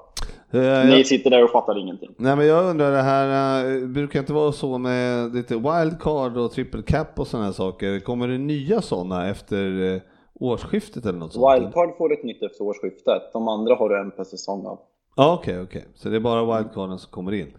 Eh, 0.51 0.85
Ni 0.85 0.97
jag, 0.97 1.07
sitter 1.07 1.29
där 1.29 1.43
och 1.43 1.49
fattar 1.49 1.79
ingenting. 1.79 2.09
nej 2.17 2.35
men 2.35 2.47
jag 2.47 2.65
undrar 2.65 2.91
det 2.91 3.01
här, 3.01 3.65
eh, 3.81 3.87
brukar 3.87 4.19
inte 4.19 4.33
vara 4.33 4.51
så 4.51 4.77
med 4.77 5.35
lite 5.35 5.55
wildcard 5.55 6.37
och 6.37 6.51
triple 6.51 6.81
cap 6.81 7.19
och 7.19 7.27
sådana 7.27 7.45
här 7.45 7.53
saker? 7.53 7.99
Kommer 7.99 8.27
det 8.27 8.37
nya 8.37 8.81
sådana 8.81 9.29
efter 9.29 9.93
eh, 9.95 10.01
årsskiftet 10.39 11.05
eller 11.05 11.19
något 11.19 11.33
sånt? 11.33 11.55
Wildcard 11.61 11.97
får 11.97 12.13
ett 12.13 12.23
nytt 12.23 12.43
efter 12.43 12.63
årsskiftet. 12.63 13.33
De 13.33 13.47
andra 13.47 13.75
har 13.75 13.89
du 13.89 13.99
en 13.99 14.11
per 14.11 14.23
säsong 14.23 14.65
av. 14.65 14.79
Ja 15.15 15.33
okej, 15.41 15.61
okej. 15.61 15.85
Så 15.95 16.09
det 16.09 16.15
är 16.15 16.19
bara 16.19 16.57
wildcarden 16.57 16.99
som 16.99 17.11
kommer 17.11 17.33
in? 17.33 17.53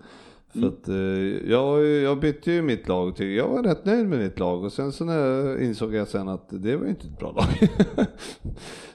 För 0.53 0.59
Mm. 0.59 0.69
att, 0.71 0.89
eh, 0.89 1.51
jag, 1.51 1.87
jag 1.87 2.21
bytte 2.21 2.53
ju 2.53 2.63
mitt 2.63 2.89
lag 2.89 3.09
och 3.09 3.21
jag 3.21 3.49
var 3.49 3.63
rätt 3.63 3.85
nöjd 3.85 4.07
med 4.09 4.19
mitt 4.19 4.39
lag 4.39 4.65
och 4.65 4.73
sen 4.73 4.93
så 4.93 5.05
när 5.05 5.61
insåg 5.63 5.95
jag 5.95 6.09
sen 6.09 6.29
att 6.29 6.49
det 6.51 6.77
var 6.77 6.87
inte 6.87 7.07
ett 7.07 7.19
bra 7.19 7.33
lag. 7.33 7.69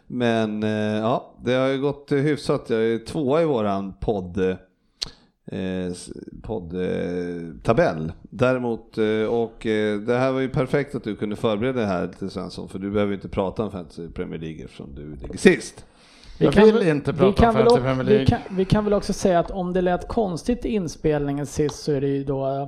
Men 0.08 0.64
eh, 0.64 0.70
ja, 0.98 1.36
det 1.44 1.54
har 1.54 1.68
ju 1.68 1.82
gått 1.82 2.12
hyfsat. 2.12 2.70
Jag 2.70 2.82
är 2.84 2.98
tvåa 3.00 3.42
i 3.42 3.46
våran 3.46 3.94
podd 4.00 4.38
eh, 5.46 5.94
poddtabell. 6.44 8.12
Däremot, 8.22 8.98
eh, 8.98 9.24
och 9.24 9.66
eh, 9.66 10.00
det 10.00 10.18
här 10.18 10.32
var 10.32 10.40
ju 10.40 10.50
perfekt 10.50 10.96
att 10.96 11.04
du 11.04 11.16
kunde 11.16 11.36
förbereda 11.36 11.80
det 11.80 11.86
här 11.86 12.08
till 12.08 12.30
Svensson, 12.30 12.70
för 12.70 12.80
du 12.80 12.92
behöver 12.92 13.14
inte 13.14 13.30
prata 13.30 13.64
om 13.64 13.72
Fantasy 13.72 14.10
Premier 14.10 14.40
League 14.40 14.64
eftersom 14.64 14.96
du 14.96 15.16
ligger 15.16 15.38
sist. 15.38 15.86
Jag 16.38 16.52
vill 16.52 16.88
inte 16.88 17.14
prata 17.14 17.26
vi 17.26 17.34
kan 17.34 17.50
om 17.50 17.56
väl, 17.56 17.82
Premier 17.82 18.04
vi, 18.06 18.14
League. 18.14 18.26
kan, 18.26 18.40
vi 18.50 18.66
kan 18.66 18.84
väl 18.84 18.94
också 18.94 19.14
säga 19.14 19.40
att 19.40 19.52
om 19.52 19.74
det 19.74 19.82
lät 19.82 20.08
konstigt 20.08 20.66
i 20.66 20.70
inspelningen 20.70 21.46
sist 21.46 21.84
så 21.84 21.92
är 21.92 22.02
det 22.02 22.08
ju 22.08 22.24
då 22.24 22.48
eh, 22.48 22.68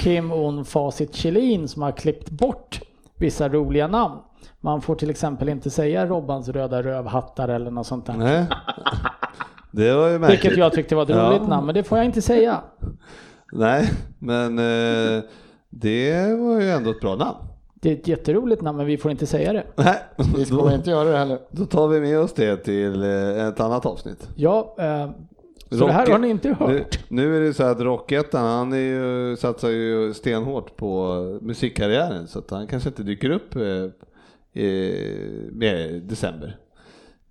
Kim 0.00 0.32
On 0.32 0.64
Facit 0.64 1.14
Kjellin 1.14 1.68
som 1.68 1.82
har 1.82 1.92
klippt 1.92 2.30
bort 2.30 2.80
vissa 3.18 3.48
roliga 3.48 3.86
namn. 3.86 4.14
Man 4.60 4.82
får 4.82 4.94
till 4.94 5.10
exempel 5.10 5.48
inte 5.48 5.70
säga 5.70 6.06
Robbans 6.06 6.48
röda 6.48 6.82
rövhattar 6.82 7.48
eller 7.48 7.70
något 7.70 7.86
sånt 7.86 8.06
där. 8.06 8.14
Nej. 8.14 8.46
Det 9.70 9.94
var 9.94 10.08
ju 10.08 10.18
märkligt. 10.18 10.44
Vilket 10.44 10.58
jag 10.58 10.72
tyckte 10.72 10.94
var 10.94 11.02
ett 11.02 11.08
Ja. 11.08 11.30
roligt 11.30 11.48
namn, 11.48 11.66
men 11.66 11.74
det 11.74 11.82
får 11.84 11.98
jag 11.98 12.04
inte 12.04 12.22
säga. 12.22 12.60
Nej, 13.52 13.90
men 14.18 14.58
eh, 14.58 15.22
det 15.70 16.36
var 16.40 16.60
ju 16.60 16.70
ändå 16.70 16.90
ett 16.90 17.00
bra 17.00 17.14
namn. 17.16 17.38
Det 17.84 17.90
är 17.90 17.94
ett 17.94 18.08
jätteroligt 18.08 18.62
namn, 18.62 18.76
men 18.76 18.86
vi 18.86 18.98
får 18.98 19.10
inte 19.10 19.26
säga 19.26 19.52
det. 19.52 19.64
Nej, 19.76 19.96
Vi 20.36 20.44
då, 20.44 20.58
kommer 20.58 20.74
inte 20.74 20.90
göra 20.90 21.10
det 21.10 21.18
heller. 21.18 21.38
då 21.50 21.66
tar 21.66 21.88
vi 21.88 22.00
med 22.00 22.18
oss 22.18 22.32
det 22.32 22.56
till 22.56 23.02
eh, 23.02 23.46
ett 23.48 23.60
annat 23.60 23.86
avsnitt. 23.86 24.28
Ja, 24.36 24.74
eh, 24.78 25.10
så 25.78 25.86
det 25.86 25.92
här 25.92 26.06
har 26.06 26.18
ni 26.18 26.28
inte 26.28 26.48
hört. 26.48 26.68
Nu, 26.70 26.84
nu 27.08 27.36
är 27.36 27.40
det 27.40 27.54
så 27.54 27.62
att 27.62 27.80
Rockettan, 27.80 28.44
han 28.44 28.72
är 28.72 28.76
ju, 28.76 29.36
satsar 29.36 29.68
ju 29.68 30.14
stenhårt 30.14 30.76
på 30.76 31.14
musikkarriären 31.42 32.28
så 32.28 32.38
att 32.38 32.50
han 32.50 32.66
kanske 32.66 32.88
inte 32.88 33.02
dyker 33.02 33.30
upp 33.30 33.56
eh, 33.56 34.62
i 34.62 36.00
december 36.04 36.56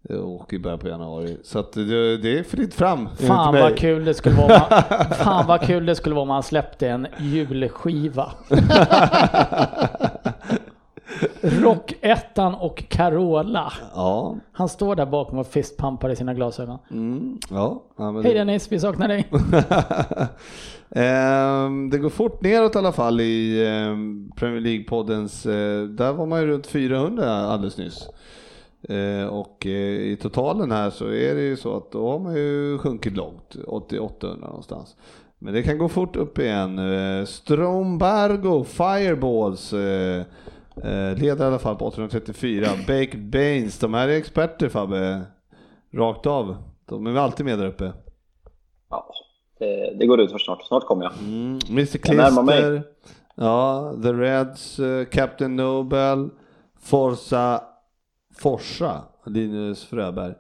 och 0.10 0.54
i 0.54 0.60
början 0.60 0.80
på 0.80 0.88
januari. 0.88 1.38
Så 1.44 1.60
att 1.60 1.74
det, 1.74 2.18
det 2.18 2.40
är 2.40 2.44
fritt 2.44 2.74
fram. 2.74 3.10
Fan 3.16 3.54
vad 3.54 3.78
kul 3.78 4.06
det 4.06 4.14
skulle 4.14 4.36
vara 4.36 4.48
man, 4.48 4.84
Fan 5.12 5.48
vad 5.48 5.62
kul 5.62 5.86
det 5.86 5.96
skulle 5.96 6.16
vara 6.16 6.22
om 6.22 6.28
man 6.28 6.44
släppte 6.44 6.88
en 6.90 7.08
julskiva. 7.20 8.32
Rockettan 11.44 12.56
och 12.56 12.84
Carola. 12.90 13.74
Ja, 13.96 14.36
Han 14.52 14.70
står 14.70 14.96
där 14.96 15.06
bakom 15.06 15.38
och 15.40 15.48
fistpumpar 15.48 16.10
i 16.10 16.16
sina 16.16 16.34
glasögon. 16.34 16.78
mm, 16.92 17.38
ja. 17.50 17.84
ja 17.98 18.12
Hej 18.12 18.24
det- 18.24 18.34
Dennis, 18.34 18.72
vi 18.72 18.80
saknar 18.80 19.08
dig. 19.08 19.28
Ehm, 20.96 21.90
det 21.90 21.98
går 21.98 22.10
fort 22.10 22.42
neråt 22.42 22.76
i 22.76 22.78
alla 22.78 22.92
fall 22.92 23.22
i 23.22 23.68
ehm, 23.68 24.32
Premier 24.36 24.62
League-poddens, 24.62 25.46
eh, 25.46 25.88
där 25.88 26.14
var 26.14 26.26
man 26.26 26.42
ju 26.42 26.48
runt 26.48 26.68
400 26.68 27.32
alldeles 27.34 27.78
nyss. 27.78 28.08
Eh, 28.90 29.26
och 29.28 29.66
eh, 29.66 29.72
i 30.12 30.18
totalen 30.22 30.72
här 30.72 30.90
så 30.90 31.06
är 31.06 31.36
det 31.36 31.42
ju 31.42 31.58
så 31.58 31.78
att 31.78 31.92
då 31.92 32.12
har 32.12 32.20
man 32.20 32.36
ju 32.36 32.78
sjunkit 32.78 33.18
långt, 33.18 33.56
80-800 33.68 34.40
någonstans. 34.42 34.96
Men 35.40 35.54
det 35.54 35.64
kan 35.64 35.78
gå 35.78 35.90
fort 35.90 36.16
upp 36.16 36.40
igen. 36.40 36.80
Strombargo 37.28 38.64
Fireballs 38.64 39.74
leder 40.76 41.44
i 41.44 41.48
alla 41.48 41.60
fall 41.60 41.76
på 41.76 41.86
834. 41.86 42.68
Baked 42.88 43.30
Baines, 43.30 43.80
de 43.80 43.94
här 43.94 44.08
är 44.08 44.18
experter 44.18 44.70
Fabbe, 44.70 45.22
rakt 45.94 46.26
av. 46.26 46.58
De 46.86 47.08
är 47.08 47.12
väl 47.12 47.24
alltid 47.24 47.46
med 47.46 47.60
där 47.60 47.68
uppe. 47.68 47.94
Ja, 48.90 49.14
det, 49.60 49.96
det 50.00 50.06
går 50.06 50.22
ut 50.22 50.32
för 50.32 50.38
snart. 50.40 50.64
Snart 50.64 50.86
kommer 50.86 51.04
jag. 51.04 51.14
Mm, 51.14 51.60
Mr. 51.70 51.98
Klister, 51.98 52.84
ja, 53.36 53.94
The 54.04 54.14
Reds, 54.14 54.80
eh, 54.80 55.06
Captain 55.06 55.56
Nobel, 55.56 56.30
Forza, 56.80 57.62
Forsa, 58.38 59.02
Linus 59.26 59.86
Fröberg. 59.86 60.34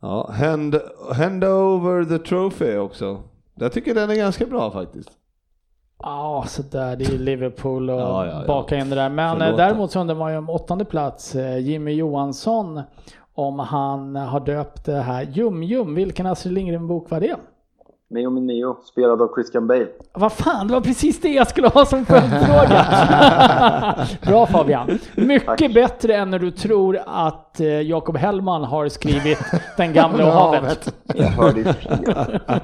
Ja, 0.00 0.30
hand, 0.32 0.80
hand 1.12 1.44
over 1.44 2.04
the 2.04 2.18
trophy 2.18 2.76
också. 2.76 3.22
Jag 3.54 3.72
tycker 3.72 3.94
den 3.94 4.10
är 4.10 4.14
ganska 4.14 4.46
bra 4.46 4.70
faktiskt. 4.70 5.10
Ja, 6.02 6.44
så 6.48 6.62
där 6.62 6.96
det 6.96 7.04
är 7.04 7.18
Liverpool 7.18 7.90
och 7.90 8.00
Ja, 8.00 8.26
ja, 8.26 8.40
ja. 8.40 8.46
baka 8.46 8.76
in 8.76 8.90
det 8.90 8.96
där. 8.96 9.08
Men 9.08 9.38
Förlåt. 9.38 9.56
däremot 9.56 9.90
så 9.90 10.00
undrar 10.00 10.14
man 10.16 10.32
ju 10.32 10.38
om 10.38 10.50
åttonde 10.50 10.84
plats, 10.84 11.34
eh, 11.34 11.58
Jimmy 11.58 11.92
Johansson, 11.92 12.80
om 13.34 13.58
han 13.58 14.16
har 14.16 14.40
döpt 14.40 14.84
det 14.84 15.00
här 15.00 15.22
Jum 15.22 15.62
Jum. 15.62 15.94
Vilken 15.94 16.26
Astrid 16.26 16.54
Lindgren-bok 16.54 17.10
var 17.10 17.20
det? 17.20 17.36
Mio 18.10 18.30
min 18.30 18.46
Mio, 18.46 18.76
spelad 18.84 19.22
av 19.22 19.34
Christian 19.34 19.66
Bale. 19.66 19.86
Vad 20.12 20.32
fan, 20.32 20.66
det 20.68 20.72
var 20.74 20.80
precis 20.80 21.20
det 21.20 21.28
jag 21.28 21.48
skulle 21.48 21.68
ha 21.68 21.84
som 21.86 22.04
följdfråga. 22.06 22.86
Bra 24.26 24.46
Fabian. 24.46 24.98
Mycket 25.16 25.74
bättre 25.74 26.14
än 26.16 26.30
när 26.30 26.38
du 26.38 26.50
tror 26.50 26.98
att 27.06 27.51
eh, 27.60 27.80
Jakob 27.80 28.16
Hellman 28.16 28.64
har 28.64 28.88
skrivit 28.88 29.38
Den 29.76 29.92
gamla 29.92 30.26
och 30.26 30.32
havet. 30.32 30.94
Jag 31.14 31.24
hörde. 31.26 31.74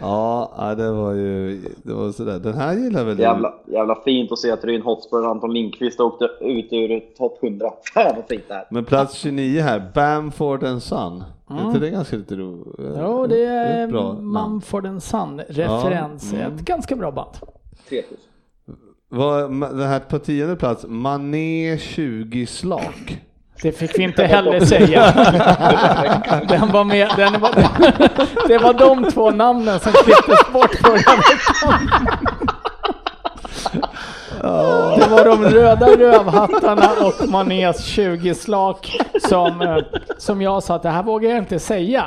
Ja, 0.00 0.74
det 0.76 0.90
var 0.92 1.12
ju 1.12 1.60
det 1.82 1.92
var 1.94 2.12
sådär. 2.12 2.38
Den 2.38 2.54
här 2.54 2.74
gillar 2.74 3.04
väl 3.04 3.18
jävla, 3.18 3.54
jävla 3.66 3.94
fint 4.04 4.32
att 4.32 4.38
se 4.38 4.50
att 4.50 4.64
Ryn 4.64 4.82
Hotspur 4.82 5.24
och 5.24 5.30
Anton 5.30 5.52
Lindqvist 5.54 6.00
åkte 6.00 6.24
ut 6.40 6.68
ur 6.72 7.00
topp 7.18 7.38
100. 7.44 7.70
Fan 7.94 8.14
vad 8.16 8.24
fint 8.28 8.44
det 8.48 8.54
här. 8.54 8.66
du? 8.70 8.74
Men 8.74 8.84
plats 8.84 9.14
29 9.14 9.60
här, 9.60 9.90
Bamford 9.94 10.64
and 10.64 10.82
Son. 10.82 11.24
Är 11.50 11.66
inte 11.66 11.78
det 11.78 11.90
ganska 11.90 12.16
lite 12.16 12.34
roligt? 12.34 12.76
Jo, 12.78 13.26
det 13.26 13.44
är 13.44 13.86
namn. 13.88 14.32
Mumford 14.32 15.02
Son 15.02 15.40
referens. 15.48 16.32
Ja, 16.32 16.38
mm. 16.38 16.54
Ett 16.56 16.60
ganska 16.64 16.96
bra 16.96 17.10
band. 17.10 17.34
3000. 17.88 18.16
Vad- 19.08 19.50
Den 19.60 19.88
här 19.88 20.00
på 20.00 20.18
tionde 20.18 20.56
plats, 20.56 20.84
Mané 20.88 21.78
20 21.78 22.46
slak. 22.46 23.20
Det 23.62 23.72
fick 23.72 23.98
vi 23.98 24.02
inte 24.02 24.24
heller 24.24 24.60
säga. 24.66 25.12
Den 26.48 26.72
var 26.72 26.84
med, 26.84 27.08
den 27.16 27.40
var, 27.40 27.50
det 28.48 28.58
var 28.58 28.72
de 28.74 29.10
två 29.10 29.30
namnen 29.30 29.80
som 29.80 29.92
klipptes 29.92 30.52
bort 30.52 30.74
förra 30.74 31.16
veckan. 31.16 31.90
Det 34.98 35.06
var 35.10 35.24
de 35.24 35.44
röda 35.44 35.86
rövhattarna 35.96 36.90
och 37.00 37.28
Manés 37.28 37.84
20 37.84 38.34
slak 38.34 38.96
som, 39.28 39.60
eh, 39.62 39.76
som 40.18 40.42
jag 40.42 40.62
sa 40.62 40.74
att 40.74 40.82
det 40.82 40.88
här 40.90 41.02
vågar 41.02 41.30
jag 41.30 41.38
inte 41.38 41.58
säga. 41.58 42.06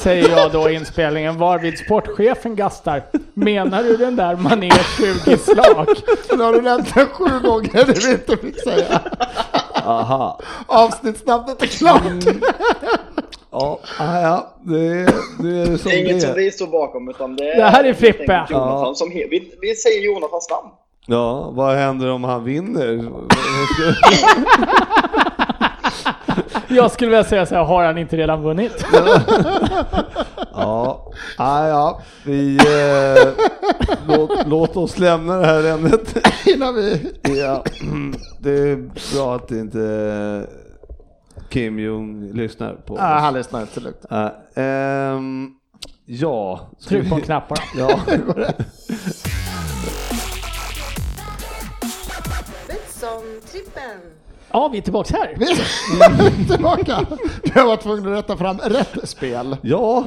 Säger 0.00 0.30
jag 0.36 0.52
då 0.52 0.70
i 0.70 0.74
inspelningen 0.74 1.38
varvid 1.38 1.78
sportchefen 1.78 2.56
gastar. 2.56 3.02
Menar 3.34 3.82
du 3.82 3.96
den 3.96 4.16
där 4.16 4.36
Manés 4.36 4.96
20 5.24 5.36
slak? 5.38 5.88
Nu 6.36 6.42
har 6.42 6.52
du 6.52 6.62
nämnt 6.62 6.94
den 6.94 7.06
sju 7.06 7.38
gånger 7.48 7.84
det 7.86 8.06
vi 8.06 8.12
inte 8.12 8.36
fick 8.36 8.62
säga. 8.62 9.00
Aha. 9.86 10.40
Avsnittsnamnet 10.66 11.62
är 11.62 11.66
klart. 11.66 12.02
Ja, 13.50 13.78
ah, 13.98 14.20
ja, 14.20 14.54
det, 14.60 14.76
är- 14.78 15.42
det 15.42 15.72
är 15.72 15.76
som 15.76 15.90
Det 15.90 15.96
är 15.96 16.10
inget 16.10 16.22
som 16.22 16.34
vi 16.34 16.50
står 16.50 16.66
bakom 16.66 17.08
utan 17.08 17.36
det 17.36 17.52
är... 17.52 17.56
Det 17.56 17.64
här 17.64 17.84
är 17.84 17.94
Frippe. 17.94 18.46
Jonathan 18.50 18.94
som 18.96 19.08
vi, 19.10 19.52
vi 19.60 19.74
säger 19.74 20.02
Jonathans 20.06 20.50
namn. 20.50 20.68
Ja, 21.06 21.50
vad 21.50 21.74
händer 21.76 22.10
om 22.10 22.24
han 22.24 22.44
vinner? 22.44 23.04
Jag 26.68 26.90
skulle 26.90 27.10
vilja 27.10 27.24
säga 27.24 27.46
så 27.46 27.54
här, 27.54 27.64
har 27.64 27.84
han 27.84 27.98
inte 27.98 28.16
redan 28.16 28.42
vunnit? 28.42 28.72
Ja, 30.54 31.12
ah, 31.36 31.66
ja, 31.68 32.00
vi 32.24 32.56
eh, 32.56 33.28
låt, 34.06 34.46
låt 34.46 34.76
oss 34.76 34.98
lämna 34.98 35.36
det 35.36 35.46
här 35.46 35.64
ämnet. 35.64 36.16
Innan 36.46 36.74
vi... 36.74 37.12
Ja, 37.22 37.64
det 38.40 38.50
är 38.50 38.90
bra 39.14 39.36
att 39.36 39.50
inte 39.50 40.46
Kim 41.48 41.78
Jong 41.78 42.30
lyssnar 42.32 42.74
på 42.74 42.98
Ah, 43.00 43.16
oss. 43.16 43.22
han 43.22 43.34
lyssnar 43.34 43.60
inte 43.60 43.80
lugnt. 43.80 44.04
Ja, 44.10 44.34
ehm, 44.54 45.50
Ja. 46.06 46.60
Tryck 46.88 47.08
på 47.08 47.14
vi- 47.16 47.22
knapparna. 47.22 47.62
Ja. 47.76 48.00
Betsson-trippen. 52.68 54.00
Ja, 54.52 54.68
vi 54.72 54.78
är 54.78 54.82
tillbaks 54.82 55.10
här. 55.12 55.34
Vi 55.38 55.44
är 55.50 56.48
tillbaka. 56.54 57.06
Jag 57.54 57.66
var 57.66 57.76
tvungen 57.76 58.12
att 58.12 58.18
rätta 58.18 58.36
fram 58.36 58.58
rätt 58.58 59.08
spel. 59.08 59.56
ja, 59.62 60.04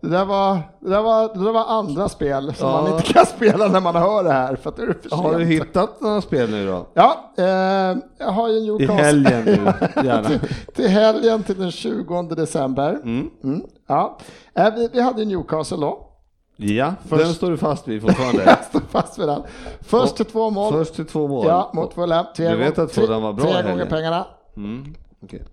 Det 0.00 0.08
där 0.08 0.24
var, 0.24 0.58
det 0.80 0.90
där 0.90 1.02
var, 1.02 1.34
det 1.34 1.44
där 1.44 1.52
var 1.52 1.64
andra 1.66 2.08
spel 2.08 2.54
som 2.54 2.68
Ja. 2.68 2.82
man 2.82 2.92
inte 2.92 3.12
kan 3.12 3.26
spela 3.36 3.68
när 3.68 3.80
man 3.80 3.96
hör 3.96 4.24
det 4.24 4.32
här 4.32 4.56
för 4.56 4.70
att 4.70 4.76
det 4.76 4.82
är 4.82 5.08
för 5.08 5.16
har 5.16 5.38
du 5.38 5.44
hittat 5.44 6.00
några 6.00 6.20
spel 6.20 6.50
nu 6.50 6.66
då? 6.66 6.86
Ja, 6.94 7.32
eh, 7.38 7.44
jag 8.18 8.32
har 8.32 8.48
ju 8.48 8.54
I 8.54 8.66
Newcastle. 8.66 8.94
helgen 9.04 9.42
nu, 9.44 9.52
gärna. 10.04 10.28
till, 10.28 10.40
till 10.74 10.88
helgen 10.88 11.42
till 11.42 11.58
den 11.58 11.70
20 11.70 12.22
december. 12.22 12.90
Mm. 12.90 13.30
Mm, 13.44 13.62
ja. 13.88 14.18
Eh, 14.54 14.74
vi, 14.74 14.88
vi 14.92 15.00
hade 15.00 15.24
Newcastle 15.24 15.76
då. 15.76 16.04
Ja, 16.56 16.94
Först- 17.08 17.24
den 17.24 17.34
står 17.34 17.50
du 17.50 17.56
fast 17.56 17.88
vid 17.88 18.02
fortfarande. 18.02 18.42
Jag 18.46 18.64
står 18.64 18.80
fast 18.90 19.18
vid 19.18 19.28
den. 19.28 19.42
Först 19.80 20.16
till 20.16 20.24
två 20.24 20.50
mål. 20.50 20.72
Först 20.72 20.94
till 20.94 21.06
två 21.06 21.28
mål. 21.28 21.46
Ja, 21.46 21.70
mot 21.74 21.94
Fulham. 21.94 22.26
Du 22.36 22.56
vet 22.56 22.78
att 22.78 22.92
Fulham 22.92 23.22
var 23.22 23.32
bra 23.32 23.48
i 23.48 23.52
Tre 23.52 23.70
gånger 23.70 23.86
pengarna. 23.86 24.26
Mm. 24.56 24.94
okej. 25.24 25.44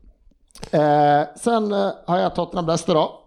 Eh, 0.72 1.28
sen 1.36 1.74
eh, 1.74 1.90
har 2.08 2.18
jag 2.18 2.36
Tottenham 2.36 2.66
Leicester 2.66 2.94
då. 2.94 3.22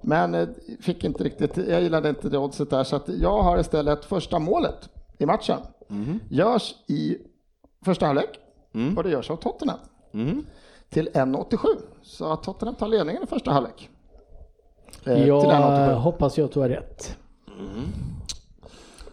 Men 0.00 0.34
eh, 0.34 0.48
fick 0.80 1.04
inte 1.04 1.24
riktigt, 1.24 1.56
jag 1.56 1.82
gillade 1.82 2.08
inte 2.08 2.28
det 2.28 2.38
oddset 2.38 2.70
där 2.70 2.84
så 2.84 2.96
att 2.96 3.08
jag 3.08 3.42
har 3.42 3.58
istället 3.58 4.04
första 4.04 4.38
målet 4.38 4.88
i 5.18 5.26
matchen. 5.26 5.58
Mhm. 5.88 6.20
Görs 6.30 6.74
i 6.86 7.18
första 7.84 8.06
halvlek 8.06 8.30
Mm. 8.74 8.96
och 8.98 9.02
det 9.04 9.10
görs 9.10 9.30
av 9.30 9.36
Tottenham 9.36 9.78
Mm. 10.14 10.44
till 10.88 11.08
1,87. 11.14 11.66
Så 12.02 12.32
att 12.32 12.42
Tottenham 12.42 12.74
tar 12.74 12.88
ledningen 12.88 13.22
i 13.22 13.26
första 13.26 13.50
halvlek. 13.50 13.88
Eh, 15.04 15.14
till 15.14 15.26
Jag 15.26 15.44
1,87. 15.44 15.94
hoppas 15.94 16.34
du 16.34 16.42
har 16.42 16.68
rätt. 16.68 17.16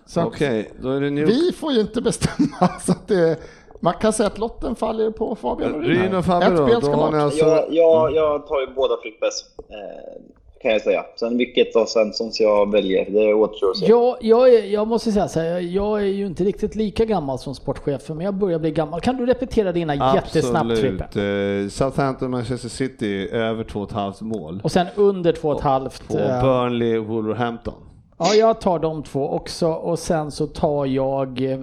Så 0.06 0.20
att 0.20 0.28
Okej, 0.28 0.72
då 0.82 0.90
är 0.90 1.02
det 1.02 1.10
New... 1.10 1.26
vi 1.28 1.52
får 1.52 1.72
ju 1.74 1.82
inte 1.82 2.02
bestämma 2.02 2.68
så 2.82 2.92
att 2.92 3.08
det, 3.08 3.40
man 3.80 3.94
kan 3.94 4.14
säga 4.14 4.28
att 4.28 4.38
lotten 4.38 4.76
faller 4.76 5.12
på 5.12 5.36
Fabian 5.36 5.76
och 5.76 5.82
Ryn 5.82 6.02
Ryn. 6.02 6.16
och 6.16 6.26
Fabbe 6.26 6.46
Ett 6.46 6.58
spel 6.58 6.74
då 6.74 6.82
ska 6.82 6.96
har 6.96 7.06
ni 7.06 7.12
bort. 7.12 7.22
alltså... 7.22 7.46
Jag, 7.46 7.66
jag, 7.74 8.16
jag 8.16 8.48
tar 8.48 8.62
ju 8.62 8.68
båda 8.76 8.96
Frippes, 9.02 9.42
eh, 9.70 10.22
kan 10.66 10.74
jag 10.74 10.82
säga. 10.82 11.06
Sen 11.16 11.38
vilket 11.38 11.76
av 11.76 11.86
Svenssons 11.86 12.40
jag 12.40 12.72
väljer, 12.72 13.10
det 13.10 13.34
återstår 13.34 13.70
att 13.72 13.78
se. 13.78 13.86
Jag, 13.86 14.18
jag, 14.22 14.54
är, 14.54 14.64
jag 14.64 14.88
måste 14.88 15.12
säga 15.12 15.28
så 15.28 15.40
här, 15.40 15.60
jag 15.60 16.00
är 16.02 16.06
ju 16.06 16.26
inte 16.26 16.44
riktigt 16.44 16.76
lika 16.76 17.06
gammal 17.06 17.40
som 17.40 17.56
sportchef, 17.56 18.10
men 18.10 18.22
jag 18.22 18.34
börjar 18.34 18.60
bli 18.60 18.72
gammal. 18.72 19.02
Kan 19.02 19.18
du 19.18 19.26
repetera 19.26 19.72
dina 19.72 20.16
jättesnabbt 20.16 20.80
Frippe? 20.80 21.04
Absolut. 21.04 21.66
Eh, 21.66 21.70
Southampton, 21.70 22.32
Manchester 22.32 22.70
City, 22.70 23.30
över 23.32 23.64
två 23.64 23.80
och 23.80 23.88
ett 23.90 23.96
halvt 23.96 24.22
mål. 24.22 24.62
Och 24.64 24.72
sen 24.72 24.88
under 24.96 25.32
två 25.34 25.50
och 25.50 25.58
ett 25.58 25.64
halvt. 25.64 26.08
På 26.08 26.18
eh, 26.18 26.42
Burnley, 26.44 26.98
Wolverhampton. 26.98 27.74
Ja, 28.18 28.34
jag 28.34 28.62
tar 28.62 28.80
de 28.80 29.04
två 29.04 29.30
också 29.30 29.68
och 29.68 30.00
sen 30.00 30.32
så 30.32 30.48
tar 30.48 30.86
jag... 30.86 31.52
eh, 31.52 31.60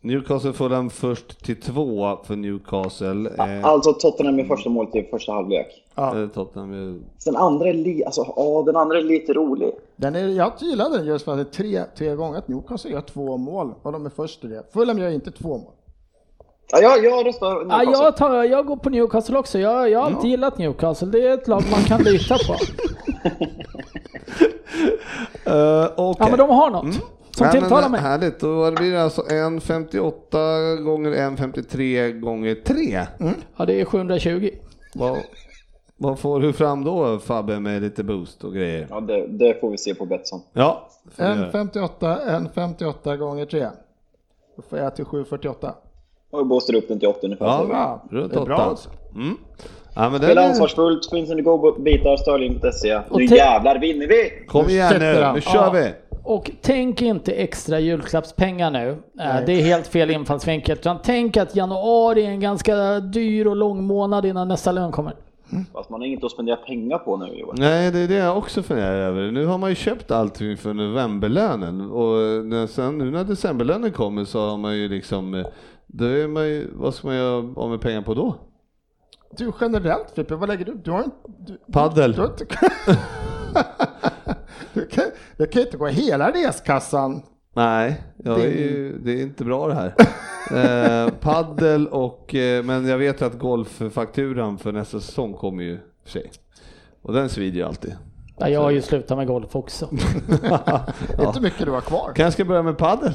Newcastle 0.00 0.52
får 0.52 0.68
den 0.68 0.90
först 0.90 1.44
till 1.44 1.60
två 1.60 2.18
för 2.24 2.36
Newcastle. 2.36 3.30
Alltså 3.62 3.92
Tottenham 3.92 4.36
med 4.36 4.46
första 4.46 4.70
målet 4.70 4.94
i 4.94 5.02
första 5.02 5.32
halvlek. 5.32 5.66
Ja. 5.96 6.22
eh, 6.22 6.28
Tottenham 6.28 6.72
är... 6.72 7.00
Sen 7.18 7.36
andra 7.36 7.68
är, 7.68 7.74
li, 7.74 8.04
alltså, 8.04 8.32
ja, 8.36 8.62
den 8.66 8.76
andra 8.76 8.98
är 8.98 9.02
lite 9.02 9.32
rolig. 9.32 9.72
Den 9.96 10.14
är, 10.14 10.28
jag 10.28 10.52
gillar 10.60 10.90
den 10.90 11.06
just 11.06 11.24
för 11.24 11.32
att 11.32 11.38
det 11.38 11.42
är 11.42 11.62
tre, 11.62 11.84
tre 11.98 12.14
gånger 12.14 12.38
att 12.38 12.48
Newcastle 12.48 12.90
gör 12.90 13.00
två 13.00 13.36
mål 13.36 13.74
och 13.82 13.92
de 13.92 14.06
är 14.06 14.10
först 14.10 14.44
i 14.44 14.46
det. 14.46 14.62
Fulham 14.72 14.98
gör 14.98 15.10
inte 15.10 15.30
två 15.30 15.48
mål. 15.48 15.72
Ja, 16.72 16.78
jag, 16.80 17.04
jag 17.04 17.26
röstar 17.26 17.46
Ja, 17.46 17.54
Newcastle. 17.78 18.04
jag, 18.04 18.16
tar, 18.16 18.44
jag 18.44 18.66
går 18.66 18.76
på 18.76 18.90
Newcastle 18.90 19.38
också. 19.38 19.58
Jag, 19.58 19.90
jag 19.90 19.98
har 19.98 20.06
alltid 20.06 20.30
gillat 20.30 20.58
Newcastle. 20.58 21.08
Det 21.08 21.26
är 21.26 21.34
ett 21.34 21.48
lag 21.48 21.62
man 21.70 21.80
kan 21.82 22.02
lita 22.02 22.34
på. 22.34 22.54
Uh, 25.50 25.54
Ja, 25.96 26.14
men 26.18 26.38
de 26.38 26.50
har 26.50 26.70
något 26.70 26.94
som 27.30 27.50
tilltalar 27.50 27.88
mig. 27.88 28.00
Härligt, 28.00 28.40
då 28.40 28.70
blir 28.70 28.92
det 28.92 29.02
alltså 29.02 29.22
1,58 29.22 30.76
gånger 30.82 31.10
1,53 31.10 32.20
gånger 32.20 32.54
3. 32.54 33.06
Ja, 33.56 33.64
det 33.64 33.80
är 33.80 33.84
720. 33.84 34.50
Vad, 34.94 35.18
vad 35.96 36.18
får 36.18 36.40
du 36.40 36.52
fram 36.52 36.84
då 36.84 37.18
Fabbe 37.18 37.60
med 37.60 37.82
lite 37.82 38.04
boost 38.04 38.44
och 38.44 38.54
grejer? 38.54 38.86
Ja, 38.90 39.00
det, 39.00 39.26
det 39.26 39.60
får 39.60 39.70
vi 39.70 39.78
se 39.78 39.94
på 39.94 40.06
Betsson. 40.06 40.40
Ja, 40.52 40.88
får 41.16 41.24
vi 41.24 41.30
En 41.30 41.38
göra. 41.40 41.50
58, 41.50 42.18
en 42.22 42.48
58 42.54 43.16
gånger 43.16 43.46
3. 43.46 43.66
Då 44.56 44.62
får 44.62 44.78
jag 44.78 44.96
till 44.96 45.04
748. 45.04 45.74
Och 46.30 46.40
vi 46.40 46.44
boostar 46.44 46.74
upp 46.74 46.88
den 46.88 46.98
till 46.98 47.08
80 47.08 47.18
ungefär. 47.26 47.46
Ja. 47.46 47.66
Ja, 47.70 48.02
runt 48.10 48.32
det 48.32 48.38
är 48.40 48.44
bra 48.44 48.54
8. 48.56 48.64
alltså. 48.64 48.88
Mm. 49.14 49.36
Ja, 49.94 50.10
men 50.10 50.20
det 50.20 50.26
Spela 50.26 50.42
är... 50.42 50.48
ansvarsfullt, 50.48 51.10
finns 51.10 51.30
en 51.30 51.44
go-bitar, 51.44 52.16
Sterling.se. 52.16 52.96
Och 53.10 53.20
Nu 53.20 53.28
te- 53.28 53.34
jävlar 53.36 53.78
vinner 53.78 54.06
vi! 54.06 54.46
Kom 54.46 54.68
igen 54.68 54.94
nu, 54.98 55.32
nu 55.34 55.40
kör 55.40 55.54
Ja. 55.54 55.70
vi! 55.70 55.92
Och 56.24 56.50
tänk 56.62 57.02
inte 57.02 57.32
extra 57.32 57.80
julklappspengar 57.80 58.70
nu. 58.70 58.88
Eh, 58.90 58.96
Nej. 59.12 59.42
Det 59.46 59.52
är 59.52 59.62
helt 59.62 59.86
fel 59.86 60.10
infallsvinkel. 60.10 60.78
Utan 60.78 60.96
tänk 61.04 61.36
att 61.36 61.56
januari 61.56 62.24
är 62.26 62.30
en 62.30 62.40
ganska 62.40 63.00
dyr 63.00 63.46
och 63.46 63.56
lång 63.56 63.84
månad 63.84 64.26
innan 64.26 64.48
nästa 64.48 64.72
lön 64.72 64.92
kommer. 64.92 65.14
Fast 65.72 65.90
man 65.90 66.00
har 66.00 66.06
inget 66.06 66.24
att 66.24 66.30
spendera 66.30 66.56
pengar 66.56 66.98
på 66.98 67.16
nu 67.16 67.26
Johan. 67.26 67.56
Nej, 67.58 67.92
det 67.92 67.98
är 67.98 68.08
det 68.08 68.14
jag 68.14 68.38
också 68.38 68.62
funderar 68.62 68.94
över. 68.94 69.30
Nu 69.30 69.46
har 69.46 69.58
man 69.58 69.70
ju 69.70 69.76
köpt 69.76 70.10
allting 70.10 70.56
för 70.56 70.74
novemberlönen 70.74 71.80
och 71.80 72.46
när, 72.46 72.66
sen, 72.66 72.98
nu 72.98 73.10
när 73.10 73.24
decemberlönen 73.24 73.92
kommer 73.92 74.24
så 74.24 74.48
har 74.48 74.56
man 74.56 74.76
ju 74.76 74.88
liksom, 74.88 75.34
eh, 75.34 75.46
då 75.86 76.04
är 76.04 76.28
man 76.28 76.48
ju, 76.48 76.70
vad 76.74 76.94
ska 76.94 77.08
man 77.08 77.16
göra 77.16 77.54
av 77.56 77.70
med 77.70 77.80
pengar 77.80 78.02
på 78.02 78.14
då? 78.14 78.34
Du 79.30 79.52
generellt 79.60 80.10
Frippe, 80.14 80.34
vad 80.34 80.48
lägger 80.48 80.64
du? 80.64 80.74
Du 80.74 80.90
har 80.90 81.02
inte... 81.02 81.16
Du, 81.38 81.72
Paddel. 81.72 82.12
Du, 82.12 82.20
har 82.20 82.28
inte, 82.28 82.46
du, 84.74 84.86
kan, 84.86 85.04
du 85.36 85.46
kan 85.46 85.62
inte 85.62 85.76
gå 85.76 85.86
hela 85.86 86.30
reskassan. 86.30 87.22
Nej, 87.56 88.00
jag 88.24 88.40
är 88.40 88.44
Det- 88.44 88.50
ju, 88.54 88.98
det 88.98 89.12
är 89.12 89.22
inte 89.22 89.44
bra 89.44 89.68
det 89.68 89.74
här. 89.74 89.94
eh, 91.06 91.10
paddel 91.20 91.86
och, 91.88 92.34
eh, 92.34 92.64
men 92.64 92.86
jag 92.88 92.98
vet 92.98 93.20
ju 93.20 93.24
att 93.26 93.38
golffakturan 93.38 94.58
för 94.58 94.72
nästa 94.72 95.00
säsong 95.00 95.32
kommer 95.34 95.62
ju 95.64 95.78
för 96.04 96.10
sig. 96.10 96.30
Och 97.02 97.12
den 97.12 97.28
svider 97.28 97.56
ju 97.58 97.62
alltid. 97.66 97.96
Ja, 98.38 98.48
jag 98.48 98.60
har 98.60 98.70
ju 98.70 98.82
slutat 98.82 99.16
med 99.18 99.26
golf 99.26 99.56
också. 99.56 99.88
Det 101.16 101.22
är 101.22 101.26
inte 101.26 101.40
mycket 101.40 101.64
du 101.66 101.70
har 101.70 101.80
kvar. 101.80 102.12
Kanske 102.14 102.32
ska 102.32 102.44
börja 102.44 102.62
med 102.62 102.78
paddel? 102.78 103.12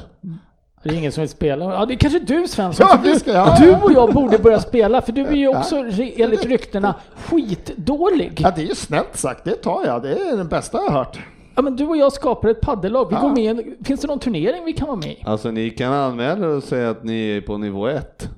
Det 0.84 0.90
är 0.90 0.94
ingen 0.94 1.12
som 1.12 1.22
vill 1.22 1.30
spela. 1.30 1.66
Ja, 1.66 1.86
det 1.86 1.94
är 1.94 1.98
kanske 1.98 2.20
du 2.20 2.48
Svensson. 2.48 2.86
Ja, 2.90 3.00
du, 3.04 3.20
ska- 3.20 3.32
ja, 3.32 3.56
du 3.60 3.68
ja. 3.70 3.80
och 3.84 3.92
jag 3.92 4.14
borde 4.14 4.38
börja 4.38 4.60
spela 4.60 5.02
för 5.02 5.12
du 5.12 5.26
är 5.26 5.32
ju 5.36 5.48
också 5.48 5.76
enligt 5.78 6.46
ryktena 6.46 6.96
skitdålig. 7.16 8.40
Ja, 8.44 8.52
det 8.56 8.62
är 8.62 8.66
ju 8.66 8.76
snällt 8.76 9.18
sagt, 9.18 9.44
det 9.44 9.56
tar 9.56 9.86
jag. 9.86 10.02
Det 10.04 10.14
är 10.14 10.38
den 10.38 10.48
bästa 10.48 10.78
jag 10.78 10.92
har 10.92 10.98
hört. 10.98 11.20
Ja, 11.56 11.62
men 11.62 11.76
du 11.76 11.86
och 11.88 11.98
jag 11.98 12.14
skapar 12.14 12.50
ett 12.50 12.62
paddellag. 12.62 13.10
Vi 13.10 13.16
Ja. 13.16 13.22
går 13.22 13.30
med 13.30 13.76
Finns 13.84 14.02
det 14.02 14.08
någon 14.08 14.20
turnering 14.20 14.66
vi 14.66 14.74
kan 14.74 14.88
vara 14.88 14.98
med 14.98 15.10
i? 15.12 15.18
Alltså 15.26 15.52
ni 15.52 15.70
kan 15.70 15.94
anmäla 15.94 16.46
er 16.48 16.56
och 16.56 16.64
säga 16.64 16.90
att 16.90 17.04
ni 17.04 17.30
är 17.38 17.42
på 17.42 17.58
nivå 17.58 17.88
1. 17.88 18.30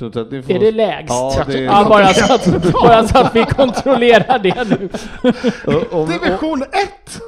Tror 0.00 0.08
inte 0.08 0.20
att 0.20 0.30
ni 0.30 0.42
får... 0.42 0.52
Är 0.54 0.58
det 0.58 0.70
lägst? 0.70 1.08
Ja, 1.08 1.44
det 1.46 1.58
är... 1.58 1.62
Ja, 1.62 1.86
bara, 1.88 2.06
så 2.06 2.34
att, 2.34 2.72
bara 2.82 3.06
så 3.08 3.18
att 3.18 3.36
vi 3.36 3.44
kontrollerar 3.44 4.38
det 4.38 4.68
nu. 4.68 4.88
om, 5.90 6.06
Division 6.08 6.62
1! 6.62 6.68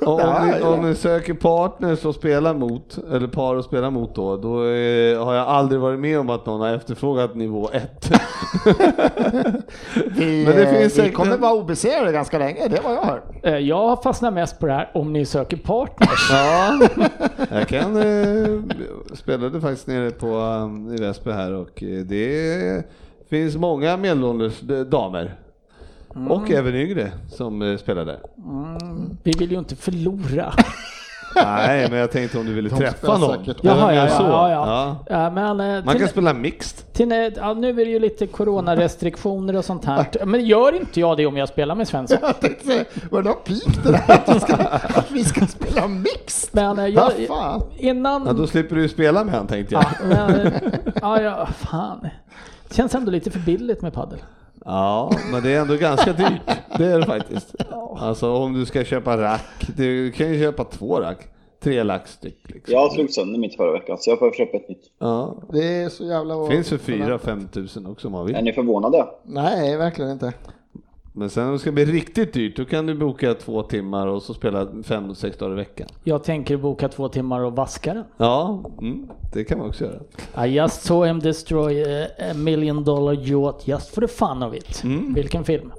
om, 0.07 0.20
om, 0.20 0.49
ni, 0.49 0.62
om 0.62 0.89
ni 0.89 0.94
söker 0.94 1.35
partners 1.35 2.05
att 2.05 2.15
spela 2.15 2.53
mot, 2.55 2.99
eller 3.12 3.27
par 3.27 3.57
att 3.57 3.65
spela 3.65 3.90
mot 3.90 4.15
då, 4.15 4.36
då 4.36 4.65
eh, 4.65 5.24
har 5.24 5.35
jag 5.35 5.49
aldrig 5.49 5.81
varit 5.81 6.01
med 6.01 6.19
om 6.20 6.31
att 6.31 6.47
någon 6.47 6.61
har 6.61 6.74
efterfrågat 6.74 7.35
nivå 7.35 7.70
1. 7.73 8.11
Vi, 10.07 10.44
Men 10.47 10.57
det 10.57 10.66
finns 10.66 10.85
vi 10.85 10.90
säkert 10.90 11.15
kommer 11.15 11.35
en- 11.35 11.40
vara 11.40 11.53
obesegrade 11.55 12.12
ganska 12.12 12.39
länge, 12.39 12.69
det 12.69 12.77
är 12.77 12.82
vad 12.82 12.94
jag 12.94 13.03
hör. 13.05 13.23
Eh, 13.43 13.57
Jag 13.59 14.03
fastnar 14.03 14.31
mest 14.31 14.59
på 14.59 14.66
det 14.66 14.73
här 14.73 14.90
om 14.94 15.12
ni 15.12 15.27
söker 15.27 15.57
partners. 15.57 16.28
ja, 16.31 16.78
jag 17.51 17.69
kan 17.69 17.97
eh, 17.97 18.61
spelade 19.15 19.61
faktiskt 19.61 19.86
nere 19.86 20.11
på 20.11 20.27
um, 20.27 20.94
i 20.94 21.01
Väsby 21.01 21.31
här 21.31 21.53
och 21.53 21.82
eh, 21.82 21.89
det 22.62 22.84
finns 23.28 23.56
många 23.56 23.97
medelålders 23.97 24.62
eh, 24.62 24.80
damer. 24.80 25.34
Och 26.28 26.51
även 26.51 26.74
yngre 26.74 27.12
som 27.30 27.62
eh, 27.62 27.76
spelar 27.76 28.05
där. 28.05 28.18
Vi 29.22 29.32
vill 29.39 29.52
ju 29.52 29.59
inte 29.59 29.76
förlora. 29.76 30.52
Nej, 31.36 31.90
men 31.90 31.98
jag 31.98 32.10
tänkte 32.10 32.39
om 32.39 32.47
du 32.47 32.52
ville 32.52 32.68
De 32.68 32.76
träffa 32.76 33.18
någon. 33.18 33.44
Jaha, 33.60 33.94
ja, 33.94 34.05
ja, 34.05 34.09
så. 34.09 34.22
ja, 34.22 34.51
ja. 34.51 34.97
Ja, 35.09 35.30
men, 35.30 35.60
eh, 35.60 35.84
Man 35.84 35.94
till, 35.94 36.01
kan 36.01 36.09
spela 36.09 36.32
mixed. 36.34 36.93
till, 36.93 37.32
ja, 37.36 37.55
nu 37.55 37.68
är 37.68 37.84
det 37.84 37.90
ju 37.90 37.98
lite 37.98 38.26
coronarestriktioner 38.26 39.56
och 39.56 39.64
sånt 39.64 39.84
här. 39.84 40.06
Men 40.24 40.44
gör 40.47 40.74
inte 40.74 41.01
jag 41.01 41.16
det 41.16 41.26
om 41.26 41.36
jag 41.36 41.48
spelar 41.48 41.74
med 41.74 41.89
Svensson? 41.89 42.18
Jag 42.22 42.40
tänkte 42.40 42.66
säga, 42.66 42.84
var 43.10 43.22
det 43.22 43.28
något 43.28 43.44
pik 43.44 43.84
det 43.84 43.90
där? 43.93 44.05
Att, 44.09 44.34
vi 44.36 44.40
ska, 44.40 44.55
att 44.98 45.10
vi 45.10 45.24
ska 45.24 45.47
spela 45.47 45.89
mixed? 45.89 46.51
Men 46.52 46.78
eh, 46.78 46.86
Ja, 46.86 47.12
jag, 47.28 47.62
innan... 47.76 48.26
Ja, 48.26 48.32
då 48.32 48.47
slipper 48.47 48.76
du 48.76 48.82
ju 48.82 48.89
spela 48.89 49.24
med 49.24 49.34
han 49.34 49.47
tänkte 49.47 49.74
jag. 49.74 49.84
Ja, 49.84 50.06
men, 50.28 50.47
eh, 50.47 50.52
ja, 51.02 51.22
ja, 51.22 51.47
fan. 51.47 52.09
Känns 52.73 52.94
ändå 52.94 53.11
lite 53.11 53.31
för 53.31 53.40
billigt 53.40 53.82
med 53.82 53.93
padel. 53.93 54.19
Ja, 54.65 55.12
men 55.32 55.43
det 55.43 55.51
är 55.55 55.61
ändå 55.61 55.77
ganska 55.77 56.12
dyrt. 56.12 56.40
Det 56.78 56.85
är 56.86 56.99
det 57.01 57.07
faktiskt. 57.07 57.55
Alltså 57.97 58.32
om 58.36 58.53
du 58.53 58.66
ska 58.66 58.85
köpa 58.85 59.16
rack, 59.16 59.66
du 59.77 60.11
kan 60.12 60.32
ju 60.32 60.40
köpa 60.40 60.65
två 60.65 61.01
rack. 61.01 61.19
Tre 61.62 61.82
lax 61.82 62.12
styck. 62.12 62.39
Liksom. 62.44 62.74
Jag 62.74 62.93
slog 62.93 63.11
sönder 63.11 63.39
mitt 63.39 63.57
förra 63.57 63.73
veckan, 63.73 63.97
så 64.01 64.11
jag 64.11 64.19
får 64.19 64.32
köpa 64.32 64.57
ett 64.57 64.69
nytt. 64.69 64.90
Ja. 64.99 65.36
Det 65.53 65.82
är 65.82 65.89
så 65.89 66.05
jävla... 66.05 66.47
Finns 66.47 66.69
för 66.69 66.77
4-5 66.78 67.49
tusen 67.49 67.86
också 67.86 68.09
om 68.09 68.12
man 68.12 68.23
Är 68.23 68.27
vill. 68.35 68.44
ni 68.44 68.53
förvånade? 68.53 69.07
Nej, 69.23 69.77
verkligen 69.77 70.11
inte. 70.11 70.32
Men 71.14 71.30
sen 71.30 71.47
om 71.47 71.52
det 71.52 71.59
ska 71.59 71.72
bli 71.72 71.84
riktigt 71.84 72.32
dyrt, 72.32 72.56
då 72.56 72.64
kan 72.64 72.86
du 72.86 72.94
boka 72.94 73.34
två 73.34 73.62
timmar 73.62 74.06
och 74.06 74.22
så 74.22 74.34
spela 74.34 74.68
fem, 74.82 75.14
sex 75.14 75.36
dagar 75.39 75.52
i 75.52 75.56
veckan. 75.56 75.89
Jag 76.05 76.24
tänker 76.24 76.56
boka 76.56 76.89
två 76.89 77.09
timmar 77.09 77.40
och 77.40 77.52
vaska 77.56 77.94
den. 77.94 78.05
Ja, 78.16 78.64
mm, 78.80 79.09
det 79.32 79.44
kan 79.44 79.59
man 79.59 79.68
också 79.68 79.84
göra. 79.84 80.47
I 80.47 80.51
just 80.56 80.82
saw 80.82 81.09
him 81.09 81.20
destroy 81.20 81.82
a, 82.02 82.06
a 82.30 82.34
million 82.34 82.84
dollar 82.84 83.12
yacht 83.12 83.68
just 83.68 83.94
for 83.94 84.01
the 84.01 84.09
fun 84.09 84.43
of 84.43 84.55
it. 84.55 84.84
Mm. 84.84 85.14
Vilken 85.14 85.44
film? 85.44 85.72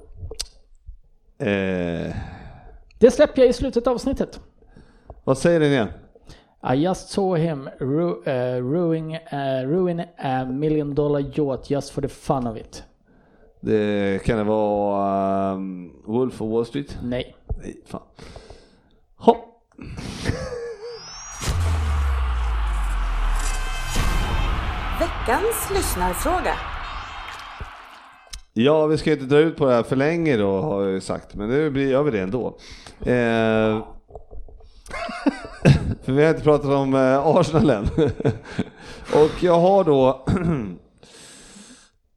Eh, 1.38 2.14
Det 2.99 3.11
släpper 3.11 3.41
jag 3.41 3.49
i 3.49 3.53
slutet 3.53 3.88
av 3.88 3.93
avsnittet. 3.93 4.39
vad 5.23 5.38
säger 5.38 5.60
den 5.60 5.72
igen? 5.72 5.88
I 6.73 6.76
just 6.76 7.10
saw 7.10 7.39
him 7.43 7.69
ru- 7.80 8.27
uh, 8.27 8.72
ruin, 8.72 9.11
uh, 9.11 9.69
ruin 9.69 10.03
a 10.18 10.45
million 10.45 10.95
dollar 10.95 11.19
yacht 11.39 11.69
just 11.69 11.89
for 11.91 12.01
the 12.01 12.07
fun 12.07 12.47
of 12.47 12.57
it. 12.57 12.84
Det 13.65 14.23
kan 14.26 14.38
det 14.38 14.44
vara 14.44 15.53
um, 15.53 15.91
Wolf 16.06 16.41
of 16.41 16.52
Wall 16.52 16.65
Street? 16.65 16.98
Nej. 17.03 17.35
Nej, 17.64 17.81
fan. 17.85 18.02
Hopp. 19.15 19.49
Veckans 24.99 25.69
lyssnarfråga. 25.76 26.53
Ja, 28.53 28.85
vi 28.85 28.98
ska 28.98 29.11
inte 29.11 29.26
dra 29.26 29.38
ut 29.38 29.57
på 29.57 29.65
det 29.65 29.73
här 29.73 29.84
för 29.84 29.95
länge 29.95 30.38
då 30.38 30.61
har 30.61 30.81
jag 30.84 30.91
ju 30.91 31.02
sagt, 31.02 31.35
men 31.35 31.49
nu 31.49 31.69
blir- 31.69 31.91
gör 31.91 32.03
vi 32.03 32.11
det 32.11 32.19
ändå. 32.22 32.48
Eh, 32.99 33.06
för 36.03 36.11
vi 36.11 36.23
har 36.23 36.30
inte 36.30 36.44
pratat 36.44 36.69
om 36.72 36.94
eh, 36.95 37.19
Arsenal 37.27 37.69
än. 37.69 37.84
Och 39.14 39.44
jag 39.44 39.60
har 39.60 39.84
då 39.84 40.26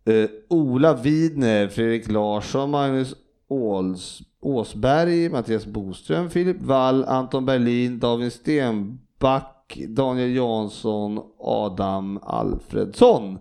eh, 0.06 0.28
Ola 0.48 0.94
Widner, 0.94 1.68
Fredrik 1.68 2.10
Larsson, 2.10 2.70
Magnus 2.70 3.14
Åls, 3.48 4.22
Åsberg, 4.40 5.28
Mattias 5.30 5.66
Boström, 5.66 6.30
Filip 6.30 6.60
Wall, 6.62 7.04
Anton 7.04 7.46
Berlin, 7.46 7.98
David 7.98 8.32
Stenback, 8.32 9.78
Daniel 9.88 10.34
Jansson, 10.36 11.20
Adam 11.40 12.18
Alfredsson. 12.22 13.38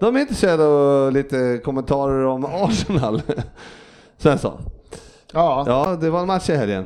De 0.00 0.16
är 0.16 0.20
intresserade 0.20 0.64
av 0.66 1.12
lite 1.12 1.60
kommentarer 1.64 2.26
om 2.26 2.44
Arsenal. 2.64 3.22
Svensson. 4.18 4.58
Ja, 5.32 5.64
Ja, 5.66 5.96
det 6.00 6.10
var 6.10 6.20
en 6.20 6.26
match 6.26 6.50
i 6.50 6.56
helgen. 6.56 6.84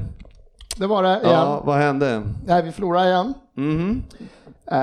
det 0.76 0.86
var 0.86 1.02
det 1.02 1.08
igen. 1.08 1.20
Ja, 1.30 1.62
vad 1.64 1.76
hände? 1.78 2.22
Nej, 2.46 2.62
vi 2.62 2.72
förlorade 2.72 3.08
igen. 3.08 3.34
Mhm. 3.56 4.02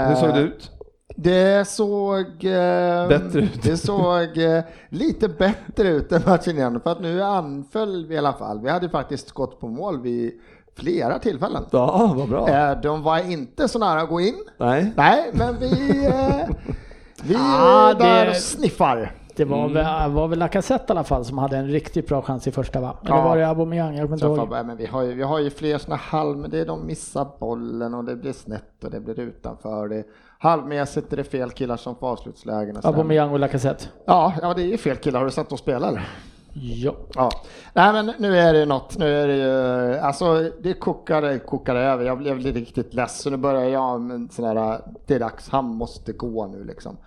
Hur 0.07 0.15
såg 0.15 0.33
det 0.33 0.39
ut? 0.39 0.71
Det 1.19 1.67
såg... 1.67 2.25
Eh, 2.45 3.07
Bättre 3.07 3.39
ut. 3.39 3.63
Det 3.63 3.77
såg 3.77 4.37
eh, 4.37 4.63
lite 4.89 5.27
bättre 5.29 5.87
ut 5.87 6.11
än 6.11 6.21
matchen 6.25 6.55
igen, 6.57 6.79
för 6.83 6.91
att 6.91 7.01
nu 7.01 7.23
anföll 7.23 8.05
vi 8.05 8.15
i 8.15 8.17
alla 8.17 8.33
fall. 8.33 8.59
Vi 8.59 8.69
hade 8.69 8.89
faktiskt 8.89 9.31
gått 9.31 9.59
på 9.59 9.67
mål 9.67 10.01
vid 10.01 10.33
flera 10.75 11.19
tillfällen. 11.19 11.63
Ja, 11.71 12.13
vad 12.17 12.29
bra. 12.29 12.49
Eh, 12.49 12.81
de 12.81 13.03
var 13.03 13.31
inte 13.31 13.67
så 13.67 13.79
nära 13.79 14.01
att 14.01 14.09
gå 14.09 14.21
in. 14.21 14.35
Nej. 14.57 14.93
Nej, 14.97 15.29
men 15.33 15.55
vi, 15.59 16.05
eh, 16.05 16.47
vi 17.23 17.35
Ah, 17.39 17.89
är 17.89 17.95
där 17.95 18.25
det- 18.25 18.29
och 18.31 18.35
sniffar. 18.35 19.11
Det 19.35 19.45
var, 19.45 19.57
Mm. 19.61 19.73
väl, 19.73 20.11
var 20.11 20.27
väl 20.27 20.39
Lacazette 20.39 20.85
i 20.87 20.91
alla 20.91 21.03
fall 21.03 21.25
som 21.25 21.37
hade 21.37 21.57
en 21.57 21.67
riktigt 21.67 22.07
bra 22.07 22.21
chans 22.21 22.47
i 22.47 22.51
första 22.51 22.81
va? 22.81 22.97
Eller 23.05 23.15
Ja. 23.15 23.23
var 23.23 23.37
det 23.37 23.47
Aubameyang? 23.47 23.95
Jag 23.95 24.05
kommer 24.09 24.15
inte 24.35 24.41
ihåg. 24.41 24.65
Men 24.65 24.77
vi, 24.77 24.85
har 24.85 25.01
ju, 25.03 25.13
vi 25.13 25.23
har 25.23 25.39
ju 25.39 25.49
fler 25.49 25.77
sådana 25.77 25.95
halv, 25.95 26.37
men 26.37 26.49
det 26.51 26.59
är 26.59 26.65
de 26.65 26.85
missar 26.85 27.27
bollen 27.39 27.93
och 27.93 28.03
det 28.03 28.15
blir 28.15 28.33
snett 28.33 28.83
och 28.83 28.91
det 28.91 28.99
blir 28.99 29.19
utanför. 29.19 29.87
Det, 29.87 30.03
halvmässigt 30.39 31.13
är 31.13 31.17
det 31.17 31.23
fel 31.23 31.51
killar 31.51 31.77
som 31.77 31.95
får 31.95 32.07
avslutslägen. 32.07 32.77
och 32.77 32.83
sådär. 32.83 32.95
Aubameyang 32.97 33.31
och 33.31 33.39
Lacazette. 33.39 33.85
Ja, 34.05 34.33
ja, 34.41 34.53
det 34.53 34.61
är 34.61 34.67
ju 34.67 34.77
fel 34.77 34.97
killar. 34.97 35.19
Har 35.19 35.25
du 35.25 35.31
sett 35.31 35.49
dem 35.49 35.57
spela 35.57 35.87
eller? 35.87 36.09
Ja. 36.53 36.95
Ja, 37.15 37.29
nej 37.73 37.93
men 37.93 38.13
nu 38.19 38.37
är 38.37 38.53
det 38.53 38.65
något, 38.65 38.97
nu 38.97 39.05
är 39.17 39.27
det 39.27 39.35
ju, 39.35 39.97
alltså 39.99 40.51
det 40.61 40.73
kokar, 40.73 41.37
kokar 41.45 41.75
över. 41.75 42.05
Jag 42.05 42.17
blev 42.17 42.37
lite 42.39 42.59
riktigt 42.59 42.93
ledsen. 42.93 43.31
Nu 43.31 43.37
börjar 43.37 43.63
jag 43.63 44.01
med 44.01 44.15
en 44.15 44.29
sån 44.29 44.45
här, 44.45 44.81
det 45.07 45.15
är 45.15 45.19
dags, 45.19 45.49
han 45.49 45.65
måste 45.65 46.13
gå 46.13 46.47
nu 46.47 46.63
liksom. 46.63 46.97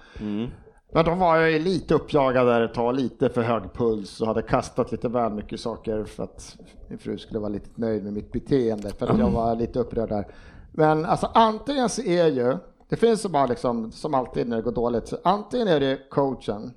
Men 0.92 1.04
då 1.04 1.14
var 1.14 1.36
jag 1.36 1.50
ju 1.50 1.58
lite 1.58 1.94
uppjagad 1.94 2.46
där 2.46 2.60
ett 2.60 2.74
tag, 2.74 2.94
lite 2.94 3.28
för 3.28 3.42
hög 3.42 3.62
puls 3.74 4.20
och 4.20 4.26
hade 4.26 4.42
kastat 4.42 4.92
lite 4.92 5.08
väl 5.08 5.32
mycket 5.32 5.60
saker 5.60 6.04
för 6.04 6.22
att 6.22 6.56
min 6.88 6.98
fru 6.98 7.18
skulle 7.18 7.38
vara 7.40 7.48
lite 7.48 7.70
nöjd 7.74 8.04
med 8.04 8.12
mitt 8.12 8.32
beteende 8.32 8.90
för 8.98 9.06
att 9.06 9.18
jag 9.18 9.30
var 9.30 9.54
lite 9.56 9.78
upprörd 9.78 10.08
där. 10.08 10.26
Men 10.72 11.04
alltså 11.04 11.30
antingen 11.34 11.88
så 11.88 12.02
är 12.02 12.26
ju, 12.26 12.56
det 12.90 12.96
finns 12.96 13.26
bara 13.26 13.46
liksom, 13.46 13.92
som 13.92 14.14
alltid 14.14 14.48
när 14.48 14.56
det 14.56 14.62
går 14.62 14.72
dåligt, 14.72 15.08
så 15.08 15.16
antingen 15.24 15.68
är 15.68 15.80
det 15.80 16.10
coachen 16.10 16.72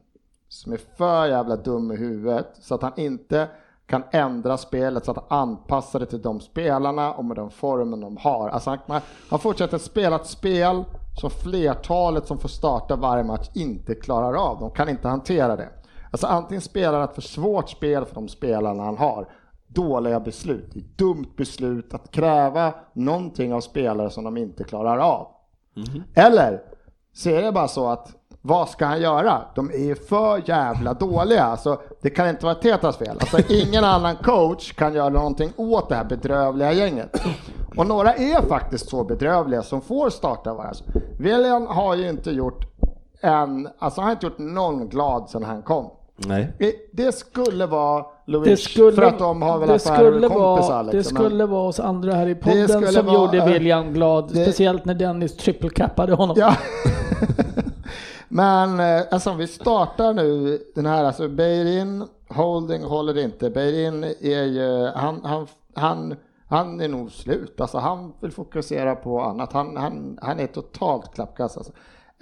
som 0.47 0.73
är 0.73 0.79
för 0.97 1.27
jävla 1.27 1.55
dum 1.55 1.91
i 1.91 1.95
huvudet 1.95 2.47
så 2.61 2.75
att 2.75 2.81
han 2.81 2.99
inte 2.99 3.47
kan 3.85 4.03
ändra 4.11 4.57
spelet 4.57 5.05
så 5.05 5.11
att 5.11 5.17
han 5.17 5.39
anpassar 5.39 5.99
det 5.99 6.05
till 6.05 6.21
de 6.21 6.39
spelarna 6.39 7.13
och 7.13 7.25
med 7.25 7.37
den 7.37 7.49
formen 7.49 8.01
de 8.01 8.17
har. 8.17 8.49
Alltså 8.49 8.69
han, 8.69 9.01
han 9.29 9.39
fortsätter 9.39 9.77
spela 9.77 10.15
ett 10.15 10.27
spel 10.27 10.83
som 11.21 11.29
flertalet 11.29 12.27
som 12.27 12.37
får 12.37 12.49
starta 12.49 12.95
varje 12.95 13.23
match 13.23 13.49
inte 13.53 13.95
klarar 13.95 14.33
av. 14.33 14.59
De 14.59 14.71
kan 14.71 14.89
inte 14.89 15.07
hantera 15.07 15.55
det. 15.55 15.69
Alltså 16.11 16.27
antingen 16.27 16.61
spelar 16.61 16.93
han 16.93 17.09
ett 17.09 17.15
för 17.15 17.21
svårt 17.21 17.69
spel 17.69 18.05
för 18.05 18.15
de 18.15 18.27
spelarna 18.27 18.83
han 18.83 18.97
har. 18.97 19.27
Dåliga 19.67 20.19
beslut, 20.19 20.69
det 20.73 20.79
är 20.79 20.83
ett 20.83 20.97
dumt 20.97 21.33
beslut 21.37 21.93
att 21.93 22.11
kräva 22.11 22.73
någonting 22.93 23.53
av 23.53 23.61
spelare 23.61 24.09
som 24.09 24.23
de 24.23 24.37
inte 24.37 24.63
klarar 24.63 24.97
av. 24.97 25.27
Mm-hmm. 25.75 26.03
Eller 26.13 26.61
så 27.13 27.29
är 27.29 27.41
det 27.41 27.51
bara 27.51 27.67
så 27.67 27.87
att 27.87 28.15
vad 28.41 28.69
ska 28.69 28.85
han 28.85 29.01
göra? 29.01 29.41
De 29.55 29.69
är 29.71 29.85
ju 29.85 29.95
för 29.95 30.49
jävla 30.49 30.93
dåliga. 30.93 31.43
Alltså, 31.43 31.81
det 32.01 32.09
kan 32.09 32.29
inte 32.29 32.45
vara 32.45 32.55
Tetas 32.55 32.97
fel. 32.97 33.17
Alltså, 33.19 33.53
ingen 33.53 33.83
annan 33.83 34.15
coach 34.15 34.73
kan 34.73 34.93
göra 34.93 35.09
någonting 35.09 35.53
åt 35.55 35.89
det 35.89 35.95
här 35.95 36.03
bedrövliga 36.03 36.71
gänget. 36.71 37.21
Och 37.77 37.87
några 37.87 38.13
är 38.13 38.41
faktiskt 38.47 38.89
så 38.89 39.03
bedrövliga 39.03 39.61
som 39.61 39.81
får 39.81 40.09
starta 40.09 40.53
varje. 40.53 40.73
William 41.19 41.67
har 41.67 41.95
ju 41.95 42.09
inte 42.09 42.31
gjort 42.31 42.65
en, 43.21 43.69
alltså 43.79 44.01
han 44.01 44.07
har 44.07 44.11
inte 44.11 44.25
gjort 44.25 44.37
någon 44.37 44.89
glad 44.89 45.29
sedan 45.29 45.43
han 45.43 45.61
kom. 45.61 45.89
Nej. 46.15 46.53
Det 46.91 47.11
skulle 47.11 47.65
vara 47.65 48.05
Det 48.25 48.31
Louis 48.31 48.63
skulle, 48.63 48.91
för 48.95 49.01
att 49.03 49.19
de 49.19 49.41
har 49.41 49.57
väl 49.59 49.67
det 49.69 49.75
affärer 49.75 50.11
kompisar. 50.11 50.29
vara, 50.39 50.83
det 50.83 50.93
liksom. 50.97 51.13
Men- 51.13 51.23
skulle 51.23 51.45
vara 51.45 51.67
oss 51.67 51.79
andra 51.79 52.13
här 52.13 52.27
i 52.27 52.33
Det 52.33 52.39
podden 52.39 52.93
som 52.93 53.05
vara, 53.05 53.15
gjorde 53.15 53.37
eh, 53.37 53.45
William 53.45 53.93
glad. 53.93 54.29
det- 54.33 54.43
Speciellt 54.43 54.85
när 54.85 54.93
Dennis 54.93 55.37
trippelcappade 55.37 56.13
honom. 56.13 56.35
Ja. 56.39 56.55
Men 58.27 58.79
eh, 58.79 59.01
alltså 59.11 59.29
om 59.31 59.37
vi 59.37 59.47
startar 59.47 60.13
nu 60.13 60.59
den 60.75 60.85
här, 60.85 61.03
alltså 61.03 61.27
Beirin, 61.29 62.03
Holding 62.29 62.83
håller 62.83 63.17
inte. 63.17 63.49
Beirin 63.49 64.03
är 64.03 64.43
ju, 64.43 64.91
han, 64.95 65.21
han, 65.23 65.47
han, 65.75 66.15
han 66.47 66.81
är 66.81 66.87
nog 66.87 67.11
slut. 67.11 67.61
Alltså 67.61 67.77
han 67.77 68.13
vill 68.19 68.31
fokusera 68.31 68.95
på 68.95 69.21
annat. 69.21 69.53
Han, 69.53 69.77
han, 69.77 70.17
han 70.21 70.39
är 70.39 70.47
totalt 70.47 71.13
klappkast. 71.15 71.57
Alltså. 71.57 71.71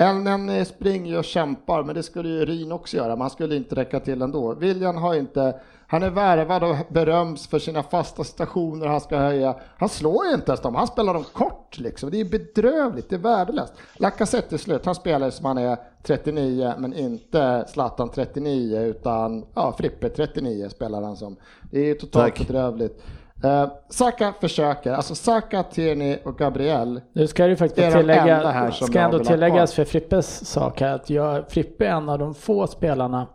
Elnen 0.01 0.65
springer 0.65 1.17
och 1.17 1.25
kämpar, 1.25 1.83
men 1.83 1.95
det 1.95 2.03
skulle 2.03 2.29
ju 2.29 2.45
Rin 2.45 2.71
också 2.71 2.97
göra, 2.97 3.07
men 3.07 3.21
han 3.21 3.29
skulle 3.29 3.55
inte 3.55 3.75
räcka 3.75 3.99
till 3.99 4.21
ändå. 4.21 4.53
William 4.53 4.97
har 4.97 5.15
inte, 5.15 5.59
han 5.87 6.03
är 6.03 6.09
värvad 6.09 6.63
och 6.63 6.75
beröms 6.89 7.47
för 7.47 7.59
sina 7.59 7.83
fasta 7.83 8.23
stationer 8.23 8.87
han 8.87 9.01
ska 9.01 9.17
höja. 9.17 9.55
Han 9.77 9.89
slår 9.89 10.25
ju 10.25 10.33
inte 10.33 10.51
ens 10.51 10.61
dem, 10.61 10.75
han 10.75 10.87
spelar 10.87 11.13
dem 11.13 11.23
kort 11.33 11.79
liksom. 11.79 12.11
Det 12.11 12.19
är 12.19 12.25
bedrövligt, 12.25 13.09
det 13.09 13.15
är 13.15 13.19
värdelöst. 13.19 13.73
Lacazette 13.93 14.55
är 14.55 14.57
slut, 14.57 14.85
han 14.85 14.95
spelar 14.95 15.29
som 15.29 15.45
han 15.45 15.57
är 15.57 15.77
39, 16.03 16.73
men 16.77 16.93
inte 16.93 17.65
Zlatan 17.67 18.09
39, 18.09 18.81
utan 18.81 19.45
ja, 19.53 19.73
Frippe 19.77 20.09
39 20.09 20.69
spelar 20.69 21.01
han 21.01 21.17
som. 21.17 21.35
Det 21.71 21.79
är 21.79 21.85
ju 21.85 21.93
totalt 21.95 22.35
Tack. 22.35 22.47
bedrövligt. 22.47 23.03
Uh, 23.45 23.67
Saka 23.89 24.33
försöker, 24.41 24.93
alltså 24.93 25.15
Saka, 25.15 25.63
Tierney 25.63 26.17
och 26.23 26.37
Gabriel 26.37 27.01
Nu 27.13 27.27
ska 27.27 27.43
det 27.43 27.49
ju 27.49 27.55
faktiskt 27.55 27.97
tillägga, 27.97 28.51
här 28.51 28.71
som 28.71 28.87
ska 28.87 28.99
ändå 28.99 29.19
tilläggas 29.19 29.73
för 29.73 29.85
Frippes 29.85 30.45
sak 30.45 30.81
här 30.81 30.95
att 30.95 31.09
jag, 31.09 31.49
Frippe 31.49 31.85
är 31.85 31.91
en 31.91 32.09
av 32.09 32.19
de 32.19 32.33
få 32.33 32.67
spelarna 32.67 33.27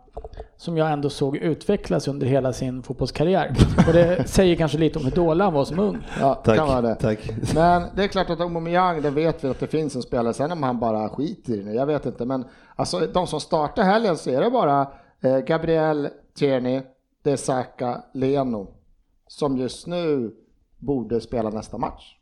som 0.57 0.77
jag 0.77 0.91
ändå 0.91 1.09
såg 1.09 1.37
utvecklas 1.37 2.07
under 2.07 2.27
hela 2.27 2.53
sin 2.53 2.83
fotbollskarriär. 2.83 3.55
Och 3.87 3.93
det 3.93 4.29
säger 4.29 4.55
kanske 4.55 4.77
lite 4.77 4.99
om 4.99 5.05
hur 5.05 5.11
dålig 5.11 5.43
han 5.43 5.53
var 5.53 5.65
som 5.65 5.79
ung. 5.79 5.97
Ja, 6.19 6.35
Tack. 6.35 6.57
kan 6.57 6.67
vara 6.67 6.81
det. 6.81 6.95
Tack. 6.95 7.19
Men 7.55 7.83
det 7.95 8.03
är 8.03 8.07
klart 8.07 8.29
att 8.29 8.39
Aubameyang, 8.39 9.01
det 9.01 9.09
vet 9.09 9.43
vi 9.43 9.47
att 9.47 9.59
det 9.59 9.67
finns 9.67 9.95
en 9.95 10.01
spelare. 10.01 10.33
Sen 10.33 10.51
om 10.51 10.63
han 10.63 10.79
bara 10.79 11.09
skiter 11.09 11.53
i 11.53 11.63
det, 11.63 11.73
jag 11.73 11.85
vet 11.85 12.05
inte. 12.05 12.25
Men 12.25 12.45
alltså 12.75 12.99
de 12.99 13.27
som 13.27 13.39
startar 13.39 13.83
helgen 13.83 14.17
så 14.17 14.29
är 14.29 14.41
det 14.41 14.49
bara 14.49 14.87
eh, 15.21 15.37
Gabriel, 15.37 16.09
Tierney, 16.37 16.81
det 17.23 17.31
är 17.31 17.37
Saka, 17.37 18.01
Leno. 18.13 18.76
Som 19.27 19.57
just 19.57 19.87
nu 19.87 20.35
borde 20.77 21.21
spela 21.21 21.49
nästa 21.49 21.77
match. 21.77 22.13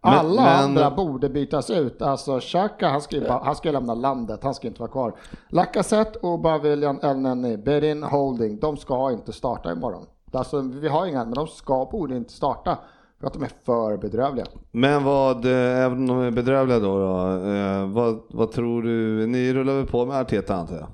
Alla 0.00 0.42
men- 0.42 0.64
andra 0.64 0.90
borde 0.90 1.28
bytas 1.28 1.70
ut. 1.70 2.02
Alltså 2.02 2.40
Xhaka, 2.40 2.88
han 2.88 3.00
ska, 3.00 3.16
ju 3.16 3.22
bara, 3.22 3.44
han 3.44 3.56
ska 3.56 3.70
lämna 3.70 3.94
landet, 3.94 4.40
han 4.42 4.54
ska 4.54 4.66
inte 4.68 4.80
vara 4.80 4.90
kvar. 4.90 5.14
Lacazette, 5.48 6.18
Oba, 6.18 6.58
William, 6.58 6.98
Elneny, 7.02 7.56
Berin, 7.56 8.02
Holding, 8.02 8.58
de 8.60 8.76
ska 8.76 9.12
inte 9.12 9.32
starta 9.32 9.72
imorgon. 9.72 10.06
Alltså, 10.32 10.60
vi 10.60 10.88
har 10.88 11.06
inga, 11.06 11.24
men 11.24 11.34
de 11.34 11.46
ska, 11.46 11.84
borde 11.92 12.16
inte 12.16 12.32
starta. 12.32 12.78
För 13.20 13.26
att 13.26 13.32
de 13.32 13.42
är 13.42 13.50
för 13.64 13.96
bedrövliga. 13.96 14.46
Men 14.72 15.04
vad, 15.04 15.44
eh, 15.44 15.84
även 15.84 15.98
om 15.98 16.06
de 16.06 16.20
är 16.20 16.30
bedrövliga 16.30 16.78
då, 16.78 16.98
då 16.98 17.48
eh, 17.50 17.86
vad, 17.88 18.22
vad 18.30 18.52
tror 18.52 18.82
du? 18.82 19.26
Ni 19.26 19.52
rullar 19.54 19.74
väl 19.74 19.86
på 19.86 20.04
med 20.04 20.16
Arteta 20.16 20.54
antar 20.54 20.76
jag? 20.76 20.86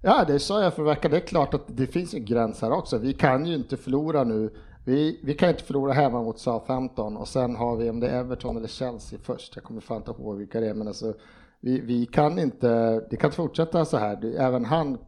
Ja, 0.00 0.24
det 0.26 0.38
sa 0.38 0.62
jag 0.62 0.74
för 0.74 0.82
veckan. 0.82 1.10
Det 1.10 1.16
är 1.16 1.20
klart 1.26 1.54
att 1.54 1.62
det 1.66 1.86
finns 1.86 2.14
en 2.14 2.24
gräns 2.24 2.62
här 2.62 2.72
också. 2.72 2.98
Vi 2.98 3.12
kan 3.12 3.46
ju 3.46 3.54
inte 3.54 3.76
förlora 3.76 4.24
nu. 4.24 4.50
Vi, 4.84 5.20
vi 5.24 5.34
kan 5.34 5.48
inte 5.48 5.62
förlora 5.64 5.92
hemma 5.92 6.22
mot 6.22 6.38
Southampton 6.38 7.16
och 7.16 7.28
sen 7.28 7.56
har 7.56 7.76
vi 7.76 7.90
om 7.90 8.00
det 8.00 8.08
är 8.08 8.20
Everton 8.20 8.56
eller 8.56 8.68
Chelsea 8.68 9.18
först. 9.22 9.52
Jag 9.56 9.64
kommer 9.64 9.80
fan 9.80 9.96
inte 9.96 10.10
ihåg 10.10 10.36
vilka 10.36 10.60
det 10.60 10.68
är, 10.68 10.74
men 10.74 10.88
alltså 10.88 11.14
vi, 11.60 11.80
vi 11.80 12.06
kan 12.06 12.38
inte, 12.38 13.00
det 13.10 13.16
kan 13.16 13.28
inte 13.28 13.36
fortsätta 13.36 13.84
så 13.84 13.96
här. 13.96 14.34
Även 14.38 14.64
han 14.64 14.98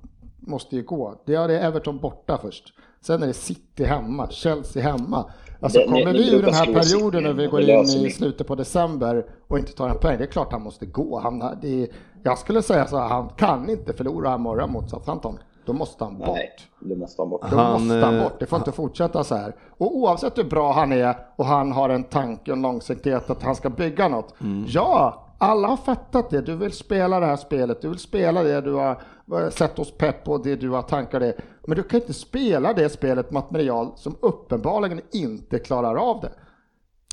måste 0.40 0.76
ju 0.76 0.82
gå. 0.82 1.14
Det 1.26 1.34
är 1.34 1.48
Everton 1.48 1.98
borta 1.98 2.38
först. 2.42 2.72
Sen 3.00 3.22
är 3.22 3.26
det 3.26 3.32
City 3.32 3.84
hemma, 3.84 4.28
Chelsea 4.30 4.82
hemma. 4.82 5.30
Alltså 5.60 5.78
Det- 5.78 5.84
kommer 5.84 6.12
ni- 6.12 6.18
vi 6.18 6.34
ur 6.36 6.42
den 6.42 6.54
här 6.54 6.66
perioden 6.74 7.22
när 7.22 7.32
vi 7.32 7.46
går 7.46 7.60
in 7.60 7.80
i 8.06 8.10
slutet 8.10 8.46
på 8.46 8.54
december 8.54 9.26
och 9.48 9.58
inte 9.58 9.72
tar 9.72 9.88
en 9.88 9.98
poäng, 9.98 10.18
det 10.18 10.24
är 10.24 10.28
klart 10.28 10.52
han 10.52 10.62
måste 10.62 10.86
gå. 10.86 11.18
Han, 11.20 11.38
det 11.62 11.88
jag 12.22 12.38
skulle 12.38 12.62
säga 12.62 12.86
så 12.86 12.96
här, 12.98 13.08
han 13.08 13.28
kan 13.28 13.70
inte 13.70 13.92
förlora 13.92 14.34
imorgon 14.34 14.72
mot 14.72 14.90
Southampton. 14.90 15.38
Då 15.64 15.72
måste 15.72 16.04
han 16.04 16.18
bort. 16.18 16.28
Nej, 16.28 16.50
det 16.80 16.96
måste 16.96 17.22
han 17.22 17.30
bort. 17.30 17.50
Då 17.50 17.56
Han, 17.56 17.72
måste 17.72 17.94
han 18.06 18.16
eh, 18.16 18.22
bort. 18.22 18.40
Det 18.40 18.46
får 18.46 18.58
inte 18.58 18.72
fortsätta 18.72 19.24
så 19.24 19.34
här. 19.34 19.54
Och 19.78 19.96
oavsett 19.96 20.38
hur 20.38 20.44
bra 20.44 20.72
han 20.72 20.92
är 20.92 21.16
och 21.36 21.44
han 21.44 21.72
har 21.72 21.88
en 21.88 22.04
tanke 22.04 22.50
och 22.50 22.56
en 22.56 22.62
långsiktighet 22.62 23.30
att 23.30 23.42
han 23.42 23.56
ska 23.56 23.70
bygga 23.70 24.08
något. 24.08 24.40
Mm. 24.40 24.64
Ja, 24.68 25.24
alla 25.38 25.68
har 25.68 25.76
fattat 25.76 26.30
det. 26.30 26.40
Du 26.40 26.56
vill 26.56 26.72
spela 26.72 27.20
det 27.20 27.26
här 27.26 27.36
spelet. 27.36 27.82
Du 27.82 27.88
vill 27.88 27.98
spela 27.98 28.42
det 28.42 28.60
du 28.60 28.72
har 28.72 29.02
eh, 29.32 29.48
sett 29.50 29.78
hos 29.78 29.92
Pep 29.96 30.28
och 30.28 30.42
det 30.42 30.56
du 30.56 30.70
har 30.70 30.82
tankar 30.82 31.20
det. 31.20 31.36
Men 31.66 31.76
du 31.76 31.82
kan 31.82 32.00
inte 32.00 32.14
spela 32.14 32.72
det 32.72 32.88
spelet 32.88 33.30
material 33.30 33.92
som 33.96 34.16
uppenbarligen 34.20 35.00
inte 35.12 35.58
klarar 35.58 35.94
av 35.94 36.20
det. 36.20 36.32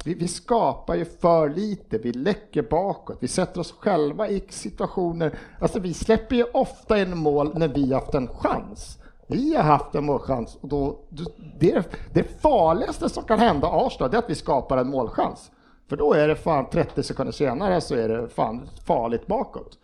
Vi, 0.05 0.13
vi 0.13 0.27
skapar 0.27 0.95
ju 0.95 1.05
för 1.05 1.49
lite, 1.49 1.97
vi 1.97 2.11
läcker 2.11 2.61
bakåt, 2.61 3.17
vi 3.19 3.27
sätter 3.27 3.59
oss 3.59 3.71
själva 3.71 4.27
i 4.27 4.43
situationer. 4.49 5.37
Alltså 5.59 5.79
vi 5.79 5.93
släpper 5.93 6.35
ju 6.35 6.43
ofta 6.43 7.01
in 7.01 7.17
mål 7.17 7.51
när 7.55 7.67
vi 7.67 7.93
haft 7.93 8.13
en 8.13 8.27
chans. 8.27 8.97
Vi 9.27 9.55
har 9.55 9.63
haft 9.63 9.95
en 9.95 10.05
målchans 10.05 10.57
och 10.61 10.69
då, 10.69 10.99
det, 11.59 11.91
det 12.13 12.41
farligaste 12.41 13.09
som 13.09 13.23
kan 13.23 13.39
hända 13.39 13.67
Arsenal 13.71 14.11
det 14.11 14.17
är 14.17 14.19
att 14.19 14.29
vi 14.29 14.35
skapar 14.35 14.77
en 14.77 14.89
målchans. 14.89 15.51
För 15.89 15.97
då 15.97 16.13
är 16.13 16.27
det 16.27 16.35
fan 16.35 16.69
30 16.71 17.03
sekunder 17.03 17.31
senare 17.31 17.81
så 17.81 17.95
är 17.95 18.09
det 18.09 18.29
fan 18.29 18.69
farligt 18.85 19.27
bakåt. 19.27 19.77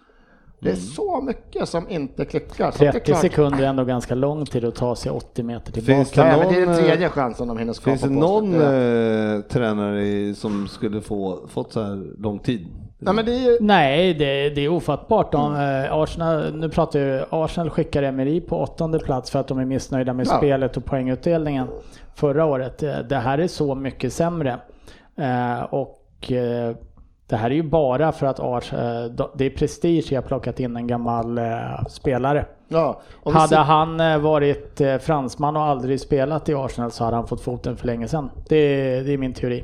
Det 0.60 0.70
är 0.72 0.76
så 0.76 1.22
mycket 1.22 1.70
som 1.70 1.90
inte 1.90 2.26
klickar. 2.26 2.72
Så 2.72 2.78
det 2.80 2.88
är 2.88 2.92
30 2.92 3.06
klart- 3.06 3.22
sekunder 3.22 3.64
är 3.64 3.68
ändå 3.68 3.84
ganska 3.84 4.16
lång 4.16 4.46
tid 4.46 4.66
att 4.66 4.76
ta 4.76 4.96
sig 4.96 5.12
80 5.12 5.44
meter 5.44 5.72
tillbaka. 5.72 5.94
Finns 5.96 6.12
det 6.12 6.24
Nej, 6.24 6.40
men 6.40 6.50
det 6.54 6.62
är 6.62 6.66
någon, 6.66 6.76
den 6.76 6.84
eh, 6.84 6.90
tredje 6.90 7.10
chansen 7.10 7.48
de 7.48 7.58
hinner 7.58 7.74
skapa 7.74 7.90
Finns 7.90 8.02
det 8.02 8.10
någon 8.20 8.54
eh, 8.54 9.42
tränare 9.42 10.34
som 10.36 10.68
skulle 10.68 11.02
få 11.02 11.40
fått 11.48 11.74
så 11.74 11.82
här 11.82 12.22
lång 12.22 12.40
tid? 12.40 12.68
Nej, 13.00 13.14
men 13.14 13.26
det 13.26 13.32
är 13.32 13.40
ju... 13.52 13.58
Nej, 13.62 14.14
det, 14.14 14.50
det 14.50 14.62
är 14.62 14.70
ofattbart. 14.70 15.32
De, 15.32 15.56
eh, 15.56 15.94
Arsenal, 15.94 16.56
nu 16.56 16.70
pratar 16.70 17.00
ju 17.00 17.22
Arsenal 17.30 17.70
skickar 17.70 18.04
Emery 18.04 18.42
på 18.42 18.58
åttonde 18.62 19.00
plats 19.00 19.32
för 19.32 19.40
att 19.40 19.48
de 19.48 19.60
är 19.60 19.66
missnöjda 19.66 20.14
med 20.14 20.28
Ja. 20.28 20.38
spelet 20.38 20.78
och 20.78 20.86
poängutdelningen 20.86 21.68
förra 22.16 22.46
året. 22.46 22.84
Eh, 22.84 22.96
Det 23.10 23.16
här 23.18 23.38
är 23.38 23.48
så 23.48 23.76
mycket 23.76 24.14
sämre. 24.14 24.60
Eh, 25.18 25.62
och 25.64 26.32
det 27.28 27.36
här 27.36 27.50
är 27.50 27.56
ju 27.56 27.64
bara 27.64 28.12
för 28.12 28.26
att 28.28 28.40
Ars, 28.40 28.74
eh, 28.74 29.06
de- 29.06 29.30
det 29.36 29.46
är 29.46 29.50
prestige 29.50 30.08
jag 30.12 30.28
plockat 30.28 30.60
in 30.60 30.76
en 30.76 30.88
gammal 30.88 31.38
eh, 31.38 31.86
spelare. 31.90 32.46
Ja, 32.68 33.02
Hade 33.26 33.48
ser- 33.48 33.56
han 33.56 34.00
eh, 34.00 34.18
varit 34.18 34.82
fransman 35.02 35.56
och 35.56 35.64
aldrig 35.64 36.00
spelat 36.02 36.50
i 36.50 36.54
Arsenal 36.54 36.92
så 36.92 37.04
hade 37.04 37.16
han 37.16 37.28
fått 37.28 37.42
foten 37.42 37.78
för 37.78 37.86
länge 37.88 38.08
sedan. 38.08 38.30
Det, 38.50 38.58
det 39.02 39.14
är 39.14 39.18
min 39.18 39.34
teori. 39.34 39.64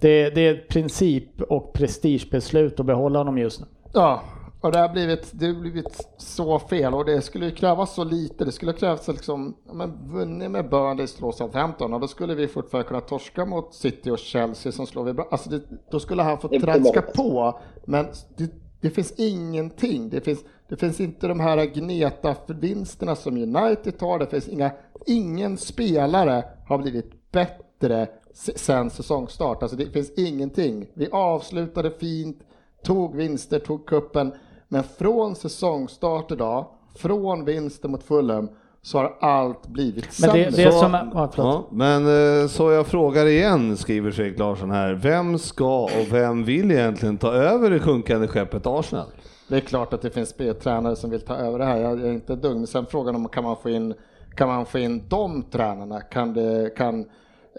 Det, 0.00 0.30
det 0.30 0.40
är 0.40 0.56
princip 0.68 1.42
och 1.42 1.72
prestigebeslut 1.72 2.80
att 2.80 2.86
behålla 2.86 3.18
honom 3.18 3.38
just 3.38 3.60
nu. 3.60 3.66
Ja, 3.92 4.20
och 4.64 4.72
det 4.72 4.78
har 4.78 4.88
blivit, 4.88 5.30
det 5.32 5.46
har 5.46 5.54
blivit 5.54 6.08
så 6.16 6.58
fel 6.58 6.94
och 6.94 7.04
det 7.04 7.20
skulle 7.22 7.44
ju 7.46 7.50
krävas 7.54 7.94
så 7.94 8.04
lite. 8.04 8.44
Det 8.44 8.52
skulle 8.52 8.72
krävas 8.72 9.08
liksom, 9.08 9.56
ja, 9.66 9.72
men 9.72 10.12
vunnit 10.12 10.50
med 10.50 10.70
Burnley 10.70 11.06
slå 11.06 11.32
Southampton 11.32 11.94
och 11.94 12.00
då 12.00 12.08
skulle 12.08 12.34
vi 12.34 12.48
fortfarande 12.48 12.88
kunna 12.88 13.00
torska 13.00 13.44
mot 13.44 13.74
City 13.74 14.10
och 14.10 14.18
Chelsea 14.18 14.72
som 14.72 14.86
slår 14.86 15.04
vi 15.04 15.12
bra. 15.12 15.28
Alltså 15.30 15.50
det, 15.50 15.60
då 15.90 16.00
skulle 16.00 16.22
han 16.22 16.38
få 16.38 16.48
traska 16.48 17.02
på, 17.02 17.60
men 17.84 18.06
det, 18.36 18.50
det 18.80 18.90
finns 18.90 19.12
ingenting. 19.16 20.08
Det 20.10 20.20
finns, 20.20 20.44
det 20.68 20.76
finns 20.76 21.00
inte 21.00 21.28
de 21.28 21.40
här 21.40 21.64
gneta-vinsterna 21.64 23.16
som 23.16 23.36
United 23.36 23.98
tar. 23.98 24.18
Det 24.18 24.26
finns 24.26 24.48
inga, 24.48 24.70
ingen 25.06 25.56
spelare 25.58 26.44
har 26.66 26.78
blivit 26.78 27.32
bättre 27.32 28.08
se- 28.34 28.58
sen 28.58 28.90
säsongstart. 28.90 29.62
Alltså 29.62 29.76
det 29.76 29.86
finns 29.86 30.10
ingenting. 30.16 30.86
Vi 30.94 31.08
avslutade 31.12 31.90
fint, 31.90 32.38
tog 32.82 33.16
vinster, 33.16 33.58
tog 33.58 33.86
kuppen, 33.86 34.32
men 34.68 34.82
från 34.98 35.36
säsongstart 35.36 36.32
idag, 36.32 36.66
från 36.96 37.44
vinsten 37.44 37.90
mot 37.90 38.02
Fulham, 38.02 38.48
så 38.82 38.98
har 38.98 39.16
allt 39.20 39.66
blivit 39.66 40.04
Men 40.04 40.12
sämre. 40.30 40.38
det, 40.50 40.64
det 40.64 40.72
Så- 40.72 40.78
som... 40.78 40.92
Ja, 40.92 41.30
förlåt. 41.34 41.36
Ja, 41.36 41.66
men 41.70 42.06
eh, 42.42 42.46
så 42.48 42.70
jag 42.72 42.86
frågar 42.86 43.26
igen, 43.26 43.76
skriver 43.76 44.10
Fredrik 44.10 44.38
Larsson 44.38 44.70
här. 44.70 44.92
Vem 44.94 45.38
ska 45.38 45.82
och 45.84 46.06
vem 46.12 46.44
vill 46.44 46.70
egentligen 46.70 47.18
ta 47.18 47.32
över 47.32 47.70
det 47.70 47.80
sjunkande 47.80 48.28
skeppet 48.28 48.66
Arsenal? 48.66 49.06
Det 49.48 49.56
är 49.56 49.60
klart 49.60 49.92
att 49.92 50.02
det 50.02 50.10
finns 50.10 50.28
speltränare 50.28 50.96
som 50.96 51.10
vill 51.10 51.20
ta 51.20 51.34
över 51.34 51.58
det 51.58 51.64
här, 51.64 51.76
jag 51.80 52.00
är 52.00 52.12
inte 52.12 52.36
dum. 52.36 52.56
Men 52.56 52.66
sen 52.66 52.86
frågan 52.86 53.14
om 53.16 53.28
kan 53.28 53.44
man 53.44 53.56
få 53.56 53.70
in, 53.70 53.94
kan 54.36 54.48
man 54.48 54.66
få 54.66 54.78
in 54.78 55.02
de 55.08 55.42
tränarna? 55.42 56.00
Kan 56.00 56.34
det, 56.34 56.70
kan, 56.76 57.04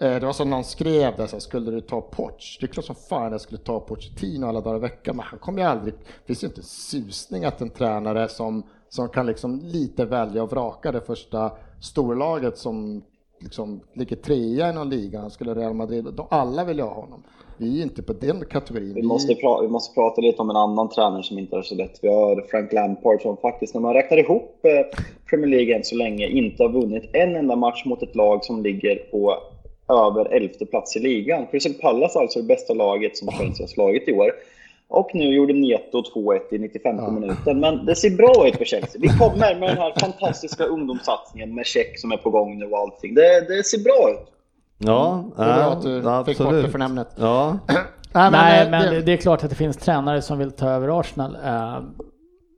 det 0.00 0.20
var 0.26 0.32
som 0.32 0.50
någon 0.50 0.64
skrev 0.64 1.16
där, 1.16 1.26
så 1.26 1.40
skulle 1.40 1.70
du 1.70 1.80
ta 1.80 2.00
Poch? 2.00 2.56
Det 2.60 2.66
är 2.66 2.68
klart 2.68 2.84
som 2.84 2.94
fan 2.94 3.32
jag 3.32 3.40
skulle 3.40 3.60
ta 3.60 3.80
Pochettino 3.80 4.46
alla 4.46 4.60
dagar 4.60 4.76
i 4.76 4.80
veckan, 4.80 5.16
men 5.16 5.24
han 5.28 5.38
kommer 5.38 5.62
ju 5.62 5.68
aldrig, 5.68 5.94
det 5.94 6.26
finns 6.26 6.42
ju 6.44 6.46
inte 6.46 6.62
susning 6.62 7.44
att 7.44 7.60
en 7.60 7.70
tränare 7.70 8.28
som, 8.28 8.62
som 8.88 9.08
kan 9.08 9.26
liksom 9.26 9.60
lite 9.64 10.04
välja 10.04 10.42
och 10.42 10.50
vraka 10.50 10.92
det 10.92 11.00
första 11.00 11.50
storlaget 11.80 12.58
som 12.58 13.02
liksom 13.40 13.80
ligger 13.94 14.16
trea 14.16 14.70
i 14.70 14.72
någon 14.72 14.90
liga, 14.90 15.20
han 15.20 15.30
skulle 15.30 15.54
Real 15.54 15.74
Madrid, 15.74 16.06
alla 16.30 16.64
vill 16.64 16.76
ju 16.76 16.82
ha 16.82 16.94
honom. 16.94 17.22
Vi 17.58 17.78
är 17.78 17.82
inte 17.82 18.02
på 18.02 18.12
den 18.12 18.44
kategorin. 18.50 18.94
Vi 18.94 19.02
måste, 19.02 19.32
pra- 19.32 19.62
vi 19.62 19.68
måste 19.68 19.94
prata 19.94 20.20
lite 20.20 20.42
om 20.42 20.50
en 20.50 20.56
annan 20.56 20.88
tränare 20.88 21.22
som 21.22 21.38
inte 21.38 21.56
är 21.56 21.62
så 21.62 21.74
lätt. 21.74 21.98
Vi 22.02 22.08
har 22.08 22.46
Frank 22.50 22.72
Lampard 22.72 23.22
som 23.22 23.36
faktiskt, 23.36 23.74
när 23.74 23.80
man 23.80 23.94
räknar 23.94 24.18
ihop 24.18 24.60
eh, 24.64 24.98
Premier 25.30 25.46
League 25.50 25.76
än 25.76 25.84
så 25.84 25.96
länge, 25.96 26.26
inte 26.28 26.62
har 26.62 26.70
vunnit 26.70 27.10
en 27.12 27.36
enda 27.36 27.56
match 27.56 27.84
mot 27.84 28.02
ett 28.02 28.14
lag 28.16 28.44
som 28.44 28.62
ligger 28.62 28.96
på 29.10 29.34
över 29.88 30.24
elfte 30.36 30.66
plats 30.66 30.96
i 30.96 31.00
ligan. 31.00 31.46
Crystal 31.46 31.72
Palace 31.74 32.18
alltså 32.18 32.38
det 32.38 32.44
bästa 32.48 32.74
laget 32.74 33.16
som 33.16 33.28
Chelsea 33.28 33.64
har 33.64 33.68
slagit 33.68 34.08
i 34.08 34.12
år. 34.12 34.32
Och 34.88 35.10
nu 35.14 35.34
gjorde 35.34 35.52
Neto 35.52 36.02
2-1 36.14 36.38
i 36.50 36.58
95 36.58 37.14
minuten. 37.14 37.60
Men 37.60 37.86
det 37.86 37.94
ser 37.94 38.10
bra 38.10 38.48
ut 38.48 38.56
för 38.56 38.64
Chelsea. 38.64 39.00
Vi 39.00 39.08
kommer 39.08 39.54
med 39.60 39.68
den 39.68 39.78
här 39.78 39.92
fantastiska 40.00 40.64
ungdomssatsningen 40.64 41.54
med 41.54 41.66
check 41.66 41.98
som 42.00 42.12
är 42.12 42.16
på 42.16 42.30
gång 42.30 42.58
nu 42.58 42.64
och 42.66 42.78
allting. 42.78 43.14
Det, 43.14 43.40
det 43.56 43.64
ser 43.64 43.78
bra 43.84 44.10
ut. 44.10 44.32
Ja, 44.78 45.24
Det 45.36 45.42
är 45.42 45.46
bra 45.46 45.58
ja, 45.58 45.70
att 45.72 45.82
du 45.82 46.32
fick 46.32 46.38
bort 46.38 46.46
absolut. 46.46 46.64
det 46.64 46.70
förnämnet. 46.70 47.08
Ja, 47.18 47.58
Nej, 48.12 48.30
Nej, 48.30 48.62
eh, 48.64 48.70
men 48.70 48.94
det, 48.94 49.00
det 49.02 49.12
är 49.12 49.16
klart 49.16 49.44
att 49.44 49.50
det 49.50 49.56
finns 49.56 49.76
tränare 49.76 50.22
som 50.22 50.38
vill 50.38 50.52
ta 50.52 50.68
över 50.68 51.00
Arsenal. 51.00 51.36
eh, 51.44 51.78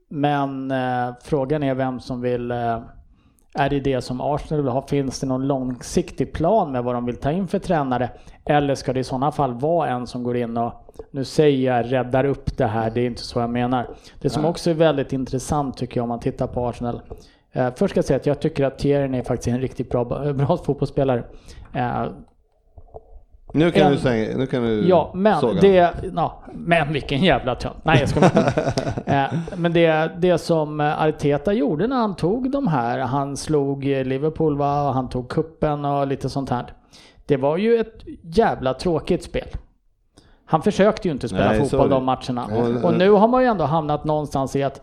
Men 0.09 0.71
eh, 0.71 1.13
frågan 1.23 1.63
är 1.63 1.75
vem 1.75 1.99
som 1.99 2.21
vill... 2.21 2.51
Är 3.59 3.69
det 3.69 3.79
det 3.79 4.01
som 4.01 4.21
Arsenal 4.21 4.63
vill 4.63 4.71
ha? 4.71 4.87
Finns 4.87 5.19
det 5.19 5.27
någon 5.27 5.47
långsiktig 5.47 6.33
plan 6.33 6.71
med 6.71 6.83
vad 6.83 6.95
de 6.95 7.05
vill 7.05 7.15
ta 7.15 7.31
in 7.31 7.47
för 7.47 7.59
tränare? 7.59 8.09
Eller 8.45 8.75
ska 8.75 8.93
det 8.93 8.99
i 8.99 9.03
sådana 9.03 9.31
fall 9.31 9.53
vara 9.53 9.89
en 9.89 10.07
som 10.07 10.23
går 10.23 10.37
in 10.37 10.57
och, 10.57 10.73
nu 11.11 11.25
säger 11.25 11.75
jag 11.75 11.91
räddar 11.91 12.23
upp 12.25 12.57
det 12.57 12.65
här, 12.65 12.89
det 12.89 13.01
är 13.01 13.05
inte 13.05 13.21
så 13.21 13.39
jag 13.39 13.49
menar. 13.49 13.87
Det 14.21 14.29
som 14.29 14.45
också 14.45 14.69
är 14.69 14.73
väldigt 14.73 15.13
intressant 15.13 15.77
tycker 15.77 15.97
jag 15.97 16.03
om 16.03 16.09
man 16.09 16.19
tittar 16.19 16.47
på 16.47 16.67
Arsenal. 16.67 17.01
Eh, 17.51 17.69
Först 17.75 17.91
ska 17.91 17.97
jag 17.97 18.05
säga 18.05 18.17
att 18.17 18.25
jag 18.25 18.39
tycker 18.39 18.65
att 18.65 18.79
Tierney 18.79 19.19
är 19.19 19.23
faktiskt 19.23 19.47
en 19.47 19.61
riktigt 19.61 19.89
bra, 19.89 20.05
bra 20.33 20.57
fotbollsspelare. 20.57 21.23
Eh, 21.73 22.05
nu 23.53 23.71
kan 23.71 23.81
En- 23.87 23.91
du 23.91 23.97
säga, 23.97 24.37
nu 24.37 24.45
kan 24.47 24.63
du 24.63 24.87
Ja, 24.87 25.11
men 25.13 25.39
såga. 25.39 25.61
det... 25.61 25.93
Ja, 26.15 26.39
men 26.53 26.93
vilken 26.93 27.23
jävla 27.23 27.55
tönt. 27.55 27.85
Nej, 27.85 27.99
jag 27.99 28.09
ska 28.09 28.19
eh, 29.13 29.25
Men 29.57 29.73
det, 29.73 30.11
det 30.17 30.37
som 30.37 30.79
Arteta 30.79 31.53
gjorde 31.53 31.87
när 31.87 31.95
han 31.95 32.15
tog 32.15 32.51
de 32.51 32.67
här, 32.67 32.99
han 32.99 33.37
slog 33.37 33.83
Liverpool 33.83 34.57
va, 34.57 34.87
och 34.87 34.93
han 34.93 35.09
tog 35.09 35.29
kuppen 35.29 35.85
och 35.85 36.07
lite 36.07 36.29
sånt 36.29 36.49
här. 36.49 36.65
Det 37.25 37.37
var 37.37 37.57
ju 37.57 37.75
ett 37.79 38.03
jävla 38.21 38.73
tråkigt 38.73 39.23
spel. 39.23 39.47
Han 40.45 40.61
försökte 40.61 41.07
ju 41.07 41.11
inte 41.11 41.29
spela 41.29 41.49
Nej, 41.49 41.59
fotboll 41.59 41.89
de 41.89 42.05
matcherna. 42.05 42.47
Nej. 42.51 42.83
Och 42.83 42.97
nu 42.97 43.09
har 43.11 43.27
man 43.27 43.41
ju 43.41 43.47
ändå 43.47 43.63
hamnat 43.63 44.03
någonstans 44.03 44.55
i 44.55 44.63
att 44.63 44.81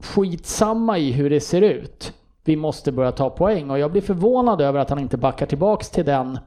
skitsamma 0.00 0.98
i 0.98 1.12
hur 1.12 1.30
det 1.30 1.40
ser 1.40 1.62
ut. 1.62 2.12
Vi 2.44 2.56
måste 2.56 2.92
börja 2.92 3.12
ta 3.12 3.30
poäng 3.30 3.70
och 3.70 3.78
jag 3.78 3.92
blir 3.92 4.02
förvånad 4.02 4.60
över 4.60 4.80
att 4.80 4.90
han 4.90 4.98
inte 4.98 5.16
backar 5.16 5.46
tillbaks 5.46 5.90
till 5.90 6.04
den, 6.04 6.38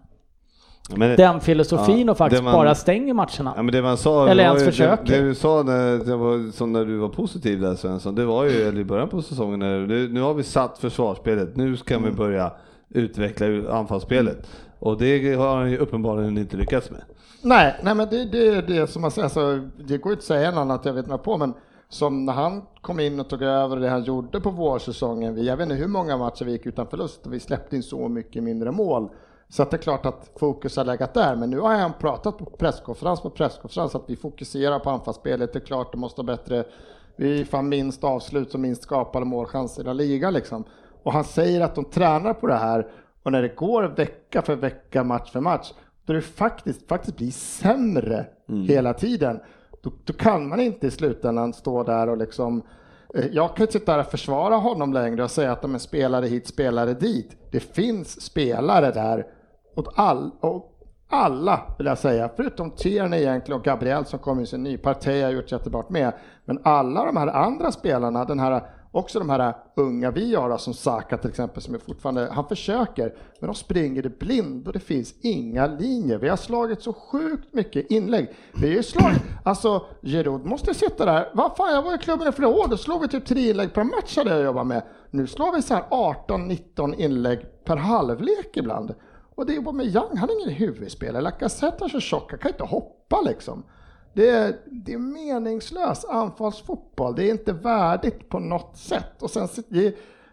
Men, 0.90 1.18
den 1.18 1.40
filosofin 1.40 2.06
Ja, 2.06 2.12
och 2.12 2.18
faktiskt 2.18 2.44
man- 2.44 2.54
bara 2.54 2.76
stänger 2.76 3.14
matcherna. 3.14 3.54
Ja 3.56 3.64
men 3.64 3.74
det 3.74 3.82
man 3.82 3.98
sa, 3.98 4.28
Eller 4.28 4.44
det 4.44 4.50
ens 4.50 4.62
ju, 4.62 4.66
försöker. 4.66 5.06
Det, 5.06 5.18
det 5.22 5.28
du 5.28 5.36
sa 5.36 5.64
när, 5.64 6.06
det 6.06 6.16
var, 6.16 6.52
som 6.52 6.72
när 6.74 6.86
du 6.86 6.98
var 6.98 7.10
positiv 7.10 7.62
där 7.62 7.76
Svensson, 7.76 8.16
det 8.16 8.26
var 8.26 8.44
ju 8.44 8.80
i 8.80 8.84
början 8.84 9.10
på 9.10 9.22
säsongen, 9.22 9.60
när, 9.60 9.80
nu, 9.88 10.08
nu 10.10 10.22
har 10.22 10.34
vi 10.34 10.44
satt 10.44 10.78
försvarsspelet, 10.78 11.56
nu 11.56 11.78
ska 11.78 11.96
Mm. 11.96 12.10
vi 12.10 12.16
börja 12.16 12.52
utveckla 12.90 13.46
anfallsspelet. 13.72 14.48
Och 14.80 14.98
det 14.98 15.34
har 15.34 15.58
han 15.58 15.72
ju 15.72 15.78
uppenbarligen 15.78 16.38
inte 16.38 16.58
lyckats 16.58 16.92
med. 16.92 17.02
Nej, 17.42 17.76
nej 17.84 17.96
men 17.96 18.08
det, 18.10 18.26
det 18.26 18.48
är 18.48 18.62
det 18.62 18.88
som 18.88 19.02
man 19.02 19.12
säger, 19.12 19.24
alltså, 19.24 19.60
det 19.88 19.98
går 19.98 20.12
inte 20.12 20.20
att 20.22 20.24
säga 20.26 20.52
något 20.52 20.58
annat, 20.62 20.86
jag 20.86 20.94
vet 20.94 21.08
mig 21.08 21.18
på, 21.18 21.38
men 21.38 21.54
som 21.90 22.26
när 22.26 22.34
han 22.34 22.62
kom 22.82 23.00
in 23.00 23.20
och 23.20 23.28
tog 23.30 23.42
över 23.42 23.78
det 23.78 23.90
han 23.90 24.04
gjorde 24.04 24.40
på 24.42 24.50
vårsäsongen, 24.50 25.36
vi, 25.36 25.48
jag 25.48 25.58
vet 25.58 25.64
inte 25.64 25.76
hur 25.76 25.88
många 25.88 26.18
matcher 26.18 26.46
vi 26.46 26.52
gick 26.52 26.66
utan 26.66 26.88
förlust 26.88 27.26
och 27.26 27.34
vi 27.34 27.40
släppte 27.40 27.76
in 27.76 27.84
så 27.84 28.08
mycket 28.08 28.44
mindre 28.44 28.72
mål. 28.72 29.10
Så 29.54 29.64
att 29.64 29.72
det 29.72 29.78
är 29.78 29.82
klart 29.82 30.06
att 30.06 30.32
fokus 30.40 30.78
har 30.78 30.86
legat 30.86 31.14
där, 31.14 31.36
men 31.36 31.50
nu 31.50 31.60
har 31.60 31.76
han 31.76 31.94
pratat 32.00 32.38
på 32.38 32.46
presskonferens 32.46 33.22
på 33.22 33.30
presskonferens 33.30 33.96
att 33.96 34.04
vi 34.08 34.16
fokuserar 34.16 34.80
på 34.80 34.90
anfallsspelet, 34.90 35.54
det 35.54 35.60
är 35.60 35.66
klart 35.66 35.92
det 35.92 35.98
måste 35.98 36.22
ha 36.22 36.26
bättre, 36.26 36.64
vi 37.16 37.42
är 37.42 37.46
fan 37.46 37.70
minst 37.70 38.04
avslut 38.04 38.54
och 38.54 38.60
minst 38.60 38.84
skapade 38.84 39.26
målchanser 39.26 39.82
i 39.82 39.84
hela 39.84 39.94
ligan 39.94 40.34
liksom. 40.34 40.64
Och 41.04 41.14
han 41.14 41.24
säger 41.24 41.62
att 41.62 41.76
de 41.76 41.86
tränar 41.86 42.34
på 42.34 42.48
det 42.48 42.56
här 42.56 42.88
och 43.24 43.32
när 43.32 43.42
det 43.42 43.56
går 43.56 43.84
vecka 43.84 44.42
för 44.42 44.56
vecka, 44.56 45.04
match 45.04 45.32
för 45.32 45.40
match, 45.40 45.74
då 46.06 46.14
det 46.14 46.22
faktiskt, 46.22 46.88
faktiskt 46.88 47.18
blir 47.18 47.32
sämre 47.32 48.26
mm. 48.50 48.68
hela 48.68 48.94
tiden. 48.94 49.40
Då, 49.84 49.92
då, 50.04 50.14
kan 50.14 50.48
man 50.48 50.60
inte 50.60 50.88
i 50.88 50.92
slutändan 50.92 51.54
stå 51.54 51.84
där 51.84 52.10
och 52.10 52.18
liksom 52.18 52.62
eh, 53.16 53.26
jag 53.32 53.56
kan 53.56 53.64
inte 53.64 53.80
sitta 53.80 53.92
där 53.92 54.00
och 54.00 54.12
försvara 54.12 54.56
honom 54.56 54.94
längre 54.94 55.24
och 55.24 55.32
säga 55.32 55.52
att 55.52 55.62
de 55.62 55.76
är 55.76 55.80
spelare 55.80 56.26
hit, 56.26 56.48
spelare 56.48 56.94
dit. 56.94 57.38
Det 57.52 57.60
finns 57.60 58.22
spelare 58.22 58.92
där 58.92 59.26
åt 59.76 59.94
all, 59.96 60.32
och 60.40 60.70
alla 61.10 61.62
vill 61.78 61.88
jag 61.88 61.98
säga, 61.98 62.30
förutom 62.36 62.72
Tierney 62.72 63.22
egentligen 63.22 63.60
och 63.60 63.66
Gabriel 63.66 64.06
som 64.06 64.20
kommer 64.20 64.42
i 64.42 64.46
sin 64.46 64.64
ny. 64.64 64.78
Partey 64.78 65.22
har 65.22 65.32
gjort 65.32 65.52
jättebra 65.52 65.84
med. 65.90 66.14
Men 66.46 66.60
alla 66.64 67.06
de 67.06 67.18
här 67.18 67.28
andra 67.28 67.72
spelarna, 67.72 68.26
den 68.26 68.40
här 68.40 68.64
också 68.94 69.20
de 69.20 69.30
här 69.30 69.54
unga 69.76 70.12
vi 70.12 70.36
har 70.36 70.58
som 70.58 70.74
Saka 70.74 71.18
till 71.18 71.30
exempel 71.30 71.62
som 71.62 71.76
är 71.76 71.80
fortfarande, 71.80 72.30
han 72.32 72.48
försöker, 72.48 73.14
men 73.40 73.48
de 73.48 73.56
springer 73.56 74.02
det 74.02 74.20
blind 74.20 74.68
och 74.68 74.74
det 74.74 74.80
finns 74.80 75.14
inga 75.22 75.68
linjer. 75.68 76.18
Vi 76.18 76.30
har 76.30 76.38
slagit 76.38 76.82
så 76.82 76.94
sjukt 76.94 77.54
mycket 77.54 77.92
inlägg. 77.92 78.30
Vi 78.54 78.68
har 78.68 78.76
ju 78.76 78.84
slagit, 78.84 79.22
alltså 79.44 79.86
Giroud 80.02 80.46
måste 80.46 80.74
sitta 80.74 81.06
där, 81.06 81.30
vad 81.34 81.56
fan 81.56 81.74
jag 81.74 81.82
var 81.84 81.96
i 81.96 81.98
klubben 81.98 82.28
i 82.28 82.32
flera 82.32 82.50
år, 82.50 82.68
då 82.68 82.78
slog 82.78 83.02
vi 83.02 83.08
typ 83.08 83.26
tre 83.26 83.50
inlägg 83.50 83.74
per 83.74 83.84
match 83.84 84.18
hade 84.18 84.30
jag 84.30 84.44
jobbat 84.44 84.68
med. 84.68 84.84
Nu 85.12 85.28
slår 85.28 85.56
vi 85.56 85.62
så 85.62 85.74
här 85.74 85.84
18-19 85.90 86.96
inlägg 86.96 87.40
per 87.66 87.78
halvlek 87.78 88.58
ibland. 88.58 88.94
Och 89.36 89.46
det 89.46 89.56
är 89.56 89.72
med 89.72 89.86
Young, 89.86 90.18
han 90.18 90.30
är 90.30 90.42
ingen 90.42 90.56
huvudspelare. 90.56 91.22
Lacazette 91.22 91.86
är 91.86 91.90
så 91.90 92.00
tjock, 92.00 92.32
han 92.32 92.40
kan 92.40 92.52
inte 92.52 92.64
hoppa 92.64 93.22
liksom. 93.22 93.64
Det 94.14 94.30
är, 94.30 94.56
det 94.66 94.94
är 94.94 94.98
meningslös 94.98 96.06
anfallsfotboll. 96.06 97.16
Det 97.16 97.24
är 97.24 97.32
inte 97.32 97.54
värdigt 97.54 98.30
på 98.30 98.40
något 98.40 98.78
sätt. 98.78 99.22
Och 99.22 99.30
sen, 99.30 99.48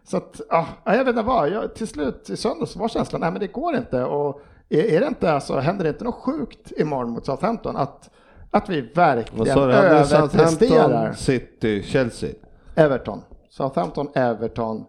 så 0.04 0.16
att, 0.16 0.40
ja, 0.48 0.66
jag 0.84 0.98
vet 0.98 1.08
inte 1.08 1.22
vad, 1.22 1.48
jag, 1.48 1.74
till 1.74 1.88
slut 1.88 2.30
i 2.30 2.36
söndags 2.36 2.76
var 2.76 2.88
känslan, 2.88 3.20
nej 3.20 3.30
men 3.30 3.40
det 3.40 3.46
går 3.46 3.76
inte. 3.76 4.04
Och 4.04 4.40
är, 4.68 4.84
är 4.84 5.00
det 5.00 5.06
inte, 5.06 5.32
alltså, 5.32 5.58
händer 5.58 5.84
det 5.84 5.90
inte 5.90 6.04
något 6.04 6.14
sjukt 6.14 6.72
imorgon 6.76 7.10
mot 7.10 7.26
Southampton? 7.26 7.76
Att, 7.76 8.10
att 8.50 8.68
vi 8.68 8.80
verkligen 8.80 9.58
överpresterar. 9.58 11.12
City, 11.12 11.82
Chelsea? 11.82 12.30
Everton. 12.74 13.22
Southampton, 13.50 14.08
Everton, 14.14 14.84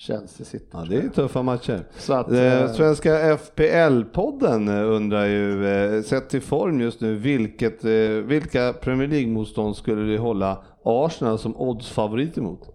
Chelsea 0.00 0.46
City. 0.46 0.66
Ja, 0.72 0.84
det 0.88 0.96
är 0.96 1.08
tuffa 1.08 1.42
matcher. 1.42 1.84
Så 1.96 2.12
att, 2.12 2.30
eh, 2.30 2.62
eh 2.62 2.72
Svenska 2.72 3.36
FPL-podden 3.36 4.82
undrar 4.82 5.24
ju, 5.24 5.66
eh, 5.66 6.02
sett 6.02 6.28
till 6.28 6.42
form 6.42 6.80
just 6.80 7.00
nu, 7.00 7.14
vilket, 7.14 7.84
eh, 7.84 7.90
vilka 8.24 8.72
Premier 8.72 9.08
League-motstånd 9.08 9.76
skulle 9.76 10.02
du 10.02 10.18
hålla 10.18 10.62
Arsenal 10.82 11.38
som 11.38 11.56
oddsfavorit 11.56 12.38
emot? 12.38 12.68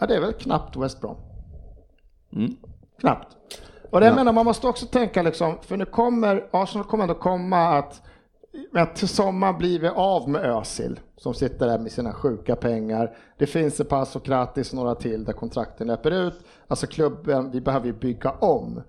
Ja, 0.00 0.06
det 0.06 0.16
är 0.16 0.20
väl 0.20 0.32
knappt 0.32 0.76
West 0.76 1.00
Brom. 1.00 1.16
Mm. 2.32 2.56
Knappt. 3.00 3.36
Och 3.90 4.00
det 4.00 4.06
ja. 4.06 4.14
menar 4.14 4.32
man 4.32 4.44
måste 4.44 4.66
också 4.66 4.86
tänka 4.86 5.22
liksom, 5.22 5.54
för 5.62 5.76
nu 5.76 5.84
kommer, 5.84 6.46
Arsenal 6.50 6.86
kommer 6.86 7.04
ändå 7.04 7.14
komma 7.14 7.78
att 7.78 8.02
men 8.70 8.86
till 8.94 9.08
sommar 9.08 9.52
blir 9.52 9.80
vi 9.80 9.88
av 9.88 10.28
med 10.28 10.44
Özil 10.44 11.00
som 11.16 11.34
sitter 11.34 11.66
där 11.66 11.78
med 11.78 11.92
sina 11.92 12.12
sjuka 12.12 12.56
pengar. 12.56 13.16
Det 13.38 13.46
finns 13.46 13.80
ett 13.80 13.88
par 13.88 14.04
Sokratis 14.04 14.70
och 14.70 14.76
några 14.76 14.94
till 14.94 15.24
där 15.24 15.32
kontrakten 15.32 15.86
löper 15.86 16.10
ut. 16.10 16.34
Alltså 16.68 16.86
klubben, 16.86 17.50
vi 17.50 17.60
behöver 17.60 17.86
ju 17.86 17.92
bygga 17.92 18.30
om. 18.30 18.82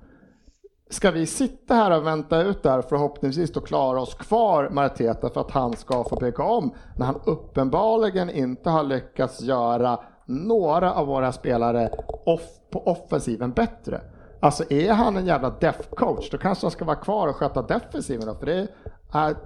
Ska 0.90 1.12
vi 1.12 1.26
sitta 1.26 1.76
här 1.76 1.98
och 1.98 2.08
vänta 2.08 2.42
ut 2.42 2.64
där 2.64 2.82
förhoppningsvis 2.82 3.54
då 3.54 3.62
klara 3.62 4.02
oss 4.02 4.14
kvar 4.14 4.70
Marteta 4.70 5.30
för 5.30 5.42
att 5.42 5.52
han 5.52 5.74
ska 5.74 6.04
få 6.04 6.16
bygga 6.16 6.44
om 6.44 6.74
när 6.98 7.06
han 7.06 7.22
uppenbarligen 7.26 8.30
inte 8.30 8.70
har 8.70 8.84
lyckats 8.84 9.42
göra 9.42 10.00
några 10.26 10.94
av 10.94 11.08
våra 11.08 11.32
spelare 11.32 11.90
off 12.26 12.60
på 12.72 12.88
offensiven 12.88 13.52
bättre. 13.52 14.02
Alltså 14.40 14.72
är 14.72 14.92
han 14.92 15.18
en 15.18 15.26
jävla 15.26 15.50
def 15.50 15.90
coach 15.90 16.30
då 16.30 16.38
kanske 16.38 16.66
han 16.66 16.72
ska 16.72 16.86
vara 16.86 16.96
kvar 16.96 17.28
och 17.28 17.36
sköta 17.36 17.62
defensiven 17.62 18.28
då, 18.28 18.36
för 18.36 18.46
det 18.46 18.68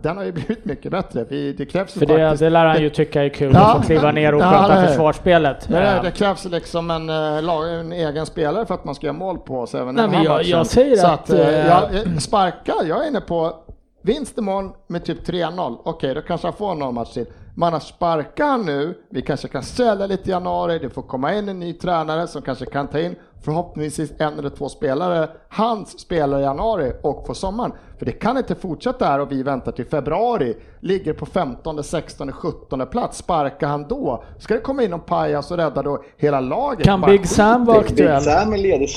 den 0.02 0.18
har 0.18 0.23
ju 0.23 0.31
blivit 0.38 0.65
mycket 0.65 0.91
bättre. 0.91 1.23
det 1.57 1.72
krävs 1.72 1.94
För 1.94 2.06
det, 2.06 2.07
faktiskt, 2.07 2.39
det 2.39 2.49
lär 2.49 2.65
han 2.65 2.81
ju 2.81 2.89
tycka 2.89 3.23
är 3.23 3.30
kul, 3.30 3.52
ja, 3.53 3.76
att 3.76 3.81
få 3.81 3.88
kliva 3.88 4.11
ner 4.11 4.35
och 4.35 4.41
ja, 4.41 4.84
försvarsspelet. 4.88 5.68
Det, 5.68 5.99
det, 6.03 6.11
krävs 6.11 6.45
liksom 6.45 6.91
en, 6.91 7.10
eh, 7.10 7.80
en, 7.80 7.94
egen 7.94 8.26
spelare 8.26 8.65
för 8.65 8.73
att 8.73 8.85
man 8.85 8.95
ska 8.95 9.07
göra 9.07 9.18
mål 9.18 9.38
på 9.38 9.60
oss 9.60 9.76
även 9.76 9.95
Nej, 9.95 10.07
men 10.07 10.23
jag, 10.23 10.44
jag, 10.44 10.68
säger 10.68 10.95
Så 10.95 11.07
att... 11.07 11.30
att 11.30 11.30
äh, 11.30 11.68
jag, 11.68 12.22
sparka, 12.22 12.73
jag 12.88 13.03
är 13.03 13.07
inne 13.07 13.22
på 13.22 13.53
vinst 14.02 14.38
imorgon 14.38 14.73
med 14.88 15.06
typ 15.06 15.27
3-0. 15.27 15.77
Okej, 15.80 15.91
okay, 15.91 16.14
då 16.14 16.22
kanske 16.22 16.48
han 16.48 16.53
får 16.53 16.76
någon 16.76 16.95
match 16.95 17.14
till. 17.14 17.26
Men 17.56 17.73
att 17.73 17.84
sparka 17.84 18.45
han 18.45 18.65
nu, 18.65 18.94
vi 19.10 19.22
kanske 19.22 19.48
kan 19.48 19.64
sälja 19.64 20.07
lite 20.07 20.30
i 20.30 20.31
januari, 20.31 20.80
det 20.80 20.89
får 20.89 21.02
komma 21.02 21.34
in 21.34 21.49
en 21.49 21.60
ny 21.60 21.73
tränare 21.73 22.27
som 22.27 22.41
kanske 22.41 22.65
kan 22.65 22.88
ta 22.88 22.99
in 22.99 23.15
förhoppningsvis 23.44 24.11
en 24.18 24.39
eller 24.39 24.49
två 24.49 24.69
spelare, 24.69 25.30
hans 25.49 25.99
spelare 25.99 26.41
i 26.41 26.44
januari 26.44 26.91
och 27.02 27.26
på 27.26 27.34
sommaren. 27.34 27.72
För 27.97 28.05
det 28.05 28.11
kan 28.11 28.37
inte 28.37 28.55
fortsätta 28.55 29.05
här 29.05 29.19
och 29.19 29.31
vi 29.31 29.43
väntar 29.43 29.71
till 29.71 29.85
februari, 29.85 30.55
ligger 30.79 31.13
på 31.13 31.25
15, 31.25 31.83
16, 31.83 32.31
17 32.31 32.87
plats. 32.87 33.17
Sparkar 33.17 33.67
han 33.67 33.87
då? 33.87 34.23
Ska 34.39 34.53
det 34.53 34.59
komma 34.59 34.83
in 34.83 34.91
någon 34.91 34.99
pajas 34.99 35.51
och 35.51 35.57
rädda 35.57 35.81
då 35.81 36.03
hela 36.17 36.39
laget? 36.39 36.85
Kan 36.85 37.01
Big 37.01 37.27
Sam 37.27 37.65
vara 37.65 37.79
aktuell? 37.79 38.23
Big 38.23 38.33
Sam 38.33 38.53
är 38.53 38.57
ledig 38.57 38.89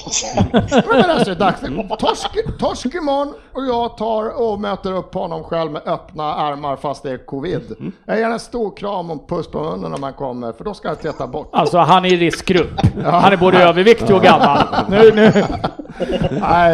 Men 0.87 1.11
alltså, 1.11 1.35
dags 1.35 1.61
torsk, 1.99 2.59
torsk 2.59 2.95
imorgon 2.95 3.35
och 3.53 3.67
jag 3.67 3.97
tar 3.97 4.43
och 4.43 4.61
möter 4.61 4.93
upp 4.93 5.15
honom 5.15 5.45
själv 5.45 5.73
med 5.73 5.83
öppna 5.87 6.35
armar 6.35 6.77
fast 6.77 7.03
det 7.03 7.11
är 7.11 7.19
covid. 7.19 7.75
Mm. 7.79 7.93
Jag 8.05 8.19
ger 8.19 8.27
en 8.27 8.41
stor 8.41 8.77
kram 8.77 9.11
och 9.11 9.29
puss 9.29 9.49
på 9.49 9.63
munnen 9.63 9.91
när 9.91 9.99
man 9.99 10.13
kommer, 10.13 10.53
för 10.53 10.65
då 10.65 10.75
ska 10.75 10.89
jag 10.89 11.01
tvätta 11.01 11.27
bort. 11.27 11.49
Alltså 11.53 11.79
han 11.79 12.05
är 12.05 12.13
i 12.13 12.17
riskgrupp. 12.17 12.81
Han 13.05 13.33
är 13.33 13.37
både 13.37 13.59
överviktig 13.65 14.17
och 14.17 14.23
gammal. 14.23 14.59
Nu, 14.89 15.13
nu. 15.15 15.33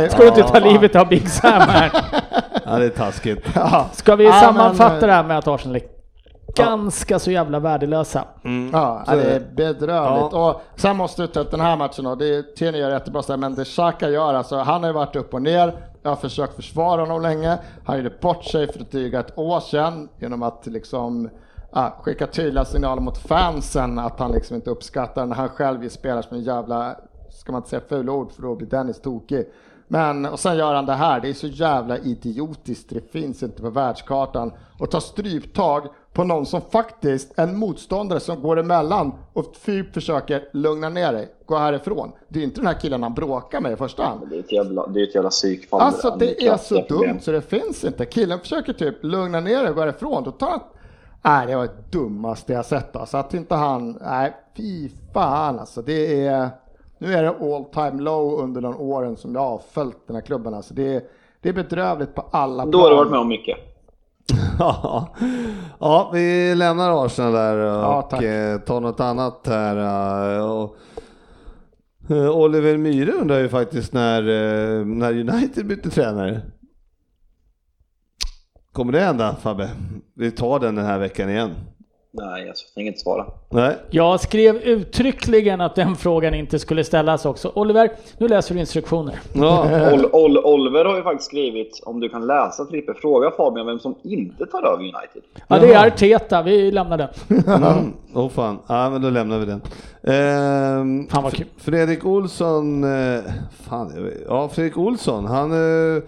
Ska 0.09 0.19
du 0.19 0.29
inte 0.29 0.43
ta 0.43 0.59
livet 0.59 0.97
av 0.97 1.09
Big 1.09 1.29
Sam 1.29 1.61
här? 1.61 1.91
Ja, 2.65 2.79
det 2.79 2.85
är 2.85 2.91
taskigt. 2.91 3.47
Ska 3.93 4.17
vi 4.17 4.33
sammanfatta 4.33 5.07
det 5.07 5.13
här 5.13 5.25
med 5.25 5.39
att 5.39 5.49
Arsenal 5.49 5.77
är 5.77 5.83
ganska 6.57 7.19
så 7.19 7.31
jävla 7.31 7.61
värdelösa. 7.61 8.25
Mm. 8.45 8.71
Ja, 8.73 9.05
det 9.07 9.35
är 9.35 9.41
bedrövligt. 9.41 10.33
Ja. 10.33 10.51
Och 10.51 10.81
sen 10.81 10.97
måste 10.97 11.23
du 11.23 11.29
ta 11.29 11.41
upp 11.41 11.51
den 11.51 11.61
här 11.61 11.77
matchen 11.77 12.05
då. 12.05 12.15
Det 12.15 12.37
är, 12.37 12.43
Tene 12.43 12.79
gör 12.79 12.91
jättebra 12.91 13.37
men 13.37 13.55
det 13.55 13.65
Xhaka 13.65 14.09
gör, 14.09 14.35
alltså 14.35 14.57
han 14.57 14.81
har 14.83 14.91
ju 14.91 14.95
varit 14.95 15.17
upp 15.17 15.35
och 15.35 15.43
ner. 15.43 15.75
Jag 16.03 16.11
har 16.11 16.17
försökt 16.17 16.55
försvara 16.55 17.01
honom 17.01 17.23
länge. 17.23 17.59
Han 17.85 17.97
gjorde 17.97 18.11
bort 18.21 18.45
sig 18.45 18.73
för 18.73 18.79
drygt 18.79 19.17
ett 19.17 19.39
år 19.39 19.61
sedan 19.61 20.09
genom 20.19 20.43
att 20.43 20.67
liksom 20.67 21.31
ah, 21.71 21.91
skicka 21.91 22.27
tydliga 22.27 22.65
signaler 22.65 23.03
mot 23.03 23.19
fansen 23.19 23.99
att 23.99 24.19
han 24.19 24.33
liksom 24.33 24.57
inte 24.57 24.71
uppskattar 24.71 25.27
när 25.27 25.37
han 25.37 25.49
själv 25.49 25.89
spelar 25.89 26.23
som 26.23 26.37
en 26.37 26.43
jävla, 26.43 26.97
ska 27.31 27.53
man 27.53 27.59
inte 27.59 27.69
säga 27.71 27.83
fula 27.89 28.13
ord 28.13 28.33
för 28.33 28.43
då 28.43 28.55
blir 28.55 28.69
Dennis 28.69 29.01
tokig. 29.01 29.47
Men, 29.89 30.27
och 30.27 30.41
sen 30.41 30.57
gör 30.57 30.75
han 30.75 30.87
det 30.87 30.93
här, 30.93 31.21
det 31.21 31.29
är 31.29 31.35
så 31.35 31.47
jävla 31.47 31.99
idiotiskt, 31.99 32.89
det 32.89 33.13
finns 33.13 33.43
inte 33.43 33.63
på 33.63 33.71
världskartan. 33.71 34.53
Och 34.79 34.91
ta 34.91 35.01
stryptag 35.01 35.89
på 36.13 36.25
någon 36.25 36.47
som 36.47 36.61
faktiskt, 36.61 37.39
en 37.39 37.59
motståndare 37.59 38.21
som 38.21 38.43
går 38.43 38.59
emellan 38.59 39.13
och 39.33 39.55
typ 39.65 39.95
försöker 39.95 40.49
lugna 40.53 40.89
ner 40.89 41.13
dig, 41.13 41.29
gå 41.47 41.57
härifrån. 41.57 42.13
Det 42.29 42.41
är 42.41 42.45
inte 42.45 42.61
den 42.61 42.67
här 42.67 42.81
killen 42.81 43.03
han 43.03 43.15
bråkar 43.15 43.61
med 43.61 43.73
i 43.73 43.77
första 43.77 44.05
hand. 44.05 44.29
Det 44.31 44.37
är 44.37 44.41
ett 44.41 44.53
jävla, 44.53 44.87
det 44.87 45.01
är 45.01 45.05
ett 45.05 45.15
jävla 45.15 45.31
psykfall. 45.31 45.81
Alltså 45.81 46.11
det, 46.11 46.27
det 46.27 46.47
är, 46.47 46.53
är 46.53 46.57
så 46.57 46.75
dumt 46.75 46.87
problem. 46.89 47.21
så 47.21 47.33
det 47.33 47.43
finns 47.43 47.85
inte. 47.85 48.05
Killen 48.05 48.39
försöker 48.39 48.73
typ 48.73 49.05
lugna 49.05 49.41
ner 49.41 49.59
dig 49.59 49.69
och 49.69 49.75
gå 49.75 49.81
härifrån. 49.81 50.25
Då 50.25 50.31
tar 50.31 50.51
han 50.51 50.61
Nej, 51.27 51.47
det 51.47 51.57
var 51.57 51.65
det 51.65 51.99
dummaste 51.99 52.53
jag 52.53 52.67
sett 52.67 52.97
alltså. 52.97 53.17
Att 53.17 53.35
inte 53.35 53.55
han, 53.55 53.99
nej 54.01 54.37
fy 54.57 54.91
fan 55.13 55.59
alltså. 55.59 55.83
Det 55.83 56.27
är, 56.27 56.49
nu 56.99 57.15
är 57.15 57.23
det 57.23 57.29
all 57.29 57.65
time 57.65 58.03
low 58.03 58.41
under 58.41 58.61
de 58.61 58.81
åren 58.81 59.17
som 59.17 59.35
jag 59.35 59.41
har 59.41 59.61
följt 59.71 60.07
den 60.07 60.17
här 60.17 60.23
klubben. 60.23 60.55
Alltså 60.55 60.75
det, 60.75 60.95
är, 60.95 61.03
det 61.41 61.49
är 61.49 61.53
bedrövligt 61.53 62.15
på 62.15 62.25
alla 62.31 62.63
plan. 62.63 62.71
Då 62.71 62.81
har 62.81 62.91
du 62.91 62.97
varit 62.97 63.11
med 63.11 63.21
om 63.21 63.29
mycket. 63.29 63.59
ja, 65.79 66.11
vi 66.13 66.55
lämnar 66.55 67.05
Arsenal 67.07 67.33
där 67.33 67.57
och 67.57 68.13
ja, 68.13 68.23
eh, 68.23 68.61
tar 68.61 68.81
något 68.81 69.01
annat 69.01 69.47
här. 69.47 69.77
Eh, 69.77 70.69
eh, 72.11 72.31
Oliver 72.31 72.77
Myhre 72.77 73.13
undrar 73.13 73.39
ju 73.39 73.49
faktiskt 73.49 73.93
när, 73.93 74.23
när 74.85 75.13
United 75.13 75.67
bytte 75.67 75.91
tränare. 75.91 76.41
Kommer 78.73 78.93
det 78.93 79.01
hända 79.01 79.37
Fabbe? 79.37 79.71
Vi 80.15 80.31
tar 80.31 80.61
den 80.61 80.75
den 80.75 80.85
här 80.85 80.99
veckan 80.99 81.31
igen. 81.31 81.55
Nej, 82.19 82.47
jag 82.47 82.55
tänker 82.75 82.87
inte 82.89 83.01
svara. 83.01 83.27
Nej. 83.51 83.77
Jag 83.91 84.21
skrev 84.21 84.57
uttryckligen 84.57 85.61
att 85.61 85.75
den 85.75 85.97
frågan 85.97 86.35
inte 86.35 86.59
skulle 86.59 86.85
ställas 86.85 87.27
också. 87.27 87.53
Oliver, 87.55 87.91
nu 88.19 88.29
läser 88.29 88.55
du 88.55 88.61
instruktioner. 88.61 89.21
Ja. 89.33 89.67
Ol, 89.93 90.07
Ol, 90.13 90.39
Oliver 90.39 90.85
har 90.85 90.97
ju 90.97 91.03
faktiskt 91.03 91.29
skrivit, 91.29 91.81
om 91.85 92.01
du 92.01 92.09
kan 92.09 92.27
läsa 92.27 92.67
Frippe, 92.67 92.95
fråga 92.95 93.31
Fabian 93.31 93.67
vem 93.67 93.79
som 93.79 93.95
inte 94.03 94.47
tar 94.47 94.63
över 94.63 94.79
United. 94.83 95.23
Ja, 95.49 95.59
det 95.59 95.73
är 95.73 95.87
Arteta, 95.87 96.43
vi 96.43 96.71
lämnar 96.71 96.99
den. 96.99 97.09
Mm. 97.67 97.93
Oh 98.15 98.29
fan, 98.29 98.59
ja 98.67 98.91
men 98.91 99.03
då 99.03 99.11
lämnar 99.11 99.39
vi 99.39 99.47
den. 99.47 99.61
Ehm, 100.03 101.07
Fan 101.09 101.23
vad 101.23 101.33
kul. 101.33 101.47
Fredrik 101.59 102.05
Olsson, 102.07 102.85
eh, 102.85 103.21
fan, 103.69 104.11
ja 104.29 104.49
Fredrik 104.49 104.77
Olsson, 104.79 105.25
han, 105.27 105.53
eh, 105.97 106.03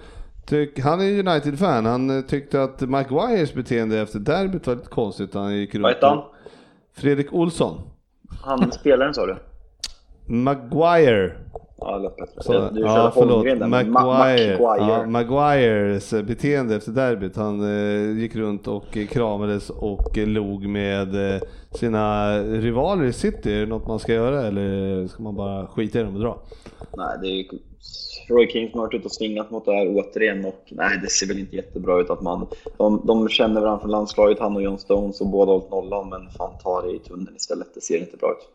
tyck, 0.48 0.80
han 0.80 1.00
är 1.00 1.28
United-fan. 1.28 1.86
Han 1.86 2.18
eh, 2.18 2.24
tyckte 2.24 2.62
att 2.62 2.80
Maguires 2.80 3.54
beteende 3.54 4.00
efter 4.00 4.18
derbyt 4.18 4.66
var 4.66 4.74
lite 4.74 4.88
konstigt. 4.88 5.34
Han 5.34 5.56
gick 5.56 5.74
runt 5.74 5.82
Vad 5.82 5.92
heter 5.92 6.06
han? 6.06 6.22
Fredrik 6.96 7.32
Olsson. 7.32 7.80
Han 8.44 8.72
spelaren 8.72 9.14
sa 9.14 9.26
du? 9.26 9.36
Maguire. 10.26 11.32
Ja, 11.80 11.96
det 11.98 12.02
lät 12.02 12.16
bättre. 12.16 12.70
Du 12.72 12.80
ja, 12.80 13.10
förlåt. 13.14 13.44
Men 13.44 13.62
Ma- 13.62 13.88
Maguire. 13.88 14.58
Maguire. 14.60 14.90
Ja, 14.90 15.06
Maguires 15.06 16.12
eh, 16.12 16.22
beteende 16.22 16.76
efter 16.76 16.92
derbyt. 16.92 17.36
Han 17.36 17.62
eh, 17.62 18.18
gick 18.18 18.36
runt 18.36 18.68
och 18.68 18.96
eh, 18.96 19.06
kramades 19.06 19.70
och 19.70 20.18
eh, 20.18 20.26
log 20.26 20.68
med 20.68 21.34
eh, 21.34 21.40
sina 21.70 22.32
rivaler 22.42 23.04
i 23.04 23.12
City. 23.12 23.52
Är 23.52 23.60
det 23.60 23.66
något 23.66 23.86
man 23.86 23.98
ska 23.98 24.12
göra 24.12 24.42
eller 24.46 25.06
ska 25.06 25.22
man 25.22 25.36
bara 25.36 25.66
skita 25.66 26.00
i 26.00 26.02
dem 26.02 26.14
och 26.14 26.20
dra? 26.20 26.42
Nej, 26.96 27.18
det 27.22 27.28
är 27.28 27.34
ju 27.34 27.44
Roy 28.28 28.46
King 28.50 28.70
som 28.70 28.80
har 28.80 28.86
varit 28.86 28.94
ute 28.94 29.04
och 29.04 29.12
svingat 29.12 29.50
mot 29.50 29.64
det 29.64 29.72
här 29.72 29.86
återigen 29.96 30.44
och 30.44 30.64
nej, 30.68 30.98
det 31.02 31.10
ser 31.10 31.26
väl 31.26 31.38
inte 31.38 31.56
jättebra 31.56 32.00
ut 32.00 32.10
att 32.10 32.20
man... 32.22 32.46
De, 32.76 33.02
de 33.06 33.28
känner 33.28 33.60
varandra 33.60 33.80
från 33.80 33.90
landslaget, 33.90 34.38
han 34.38 34.56
och 34.56 34.62
John 34.62 34.78
Stones, 34.78 35.20
och 35.20 35.26
båda 35.26 35.52
har 35.52 35.58
hållit 35.58 35.70
nollan, 35.70 36.08
men 36.08 36.30
fan 36.30 36.50
ta 36.62 36.82
det 36.82 36.90
i 36.92 36.98
tunneln 36.98 37.36
istället. 37.36 37.74
Det 37.74 37.80
ser 37.80 37.98
inte 37.98 38.16
bra 38.16 38.30
ut. 38.30 38.48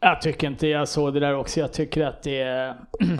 Jag 0.00 0.22
tycker 0.22 0.46
inte 0.46 0.66
jag 0.66 0.88
såg 0.88 1.14
det 1.14 1.20
där 1.20 1.36
också. 1.36 1.60
Jag 1.60 1.72
tycker 1.72 2.04
att 2.06 2.22
det 2.22 2.40
är... 2.40 2.74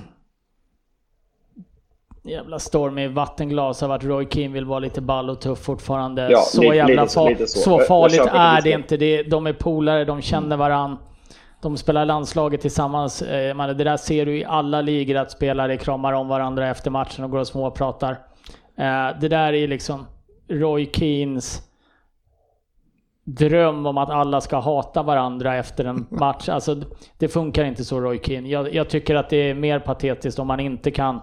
Jävla 2.27 2.59
storm 2.59 2.99
i 2.99 3.09
vattenglas 3.09 3.83
av 3.83 3.93
att 3.93 4.05
Roy 4.05 4.27
Keane 4.31 4.55
vill 4.55 4.65
vara 4.65 4.79
lite 4.79 5.01
ball 5.01 5.31
och 5.31 5.41
tuff 5.41 5.59
fortfarande. 5.59 6.29
Ja, 6.31 6.41
så 6.41 6.63
lite- 6.63 6.75
jävla 6.77 7.03
lite 7.03 7.47
så, 7.47 7.47
så. 7.47 7.47
så. 7.47 7.71
Jag- 7.71 7.81
jag 7.81 7.87
farligt 7.87 8.21
är 8.33 8.63
det 8.63 8.71
inte. 8.71 8.97
Det, 8.97 9.23
de 9.23 9.47
är 9.47 9.53
polare, 9.53 10.05
de 10.05 10.23
känner 10.23 10.57
varann. 10.57 10.97
De 11.65 11.77
spelar 11.77 12.05
landslaget 12.05 12.61
tillsammans. 12.61 13.23
Eh, 13.23 13.55
man, 13.55 13.77
det 13.77 13.85
där 13.85 13.97
ser 13.97 14.27
du 14.27 14.39
i 14.39 14.45
alla 14.45 14.81
ligor 14.81 15.17
att 15.17 15.31
spelare 15.31 15.77
kramar 15.77 16.13
om 16.13 16.29
varandra 16.29 16.69
efter 16.69 16.91
matchen 16.91 17.25
och 17.25 17.31
går 17.31 17.39
och 17.39 17.47
småpratar. 17.47 18.11
Eh, 18.77 19.21
det 19.21 19.29
där 19.29 19.53
är 19.53 19.69
liksom 19.69 20.07
Roy 20.49 20.91
Keens 20.93 21.63
dröm 23.25 23.87
om 23.87 23.99
att 23.99 24.11
alla 24.11 24.41
ska 24.41 24.59
hata 24.59 25.03
varandra 25.03 25.57
efter 25.57 25.85
en 25.85 26.07
match. 26.11 26.49
Alltså, 26.49 26.77
det 27.19 27.29
funkar 27.29 27.65
inte 27.65 27.85
så 27.85 28.01
Roy 28.01 28.21
Keane. 28.23 28.49
Jag, 28.49 28.75
jag 28.75 28.91
tycker 28.91 29.15
att 29.15 29.31
det 29.31 29.51
är 29.51 29.55
mer 29.55 29.79
patetiskt 29.79 30.39
om 30.39 30.47
man 30.47 30.61
inte 30.61 30.91
kan 30.91 31.21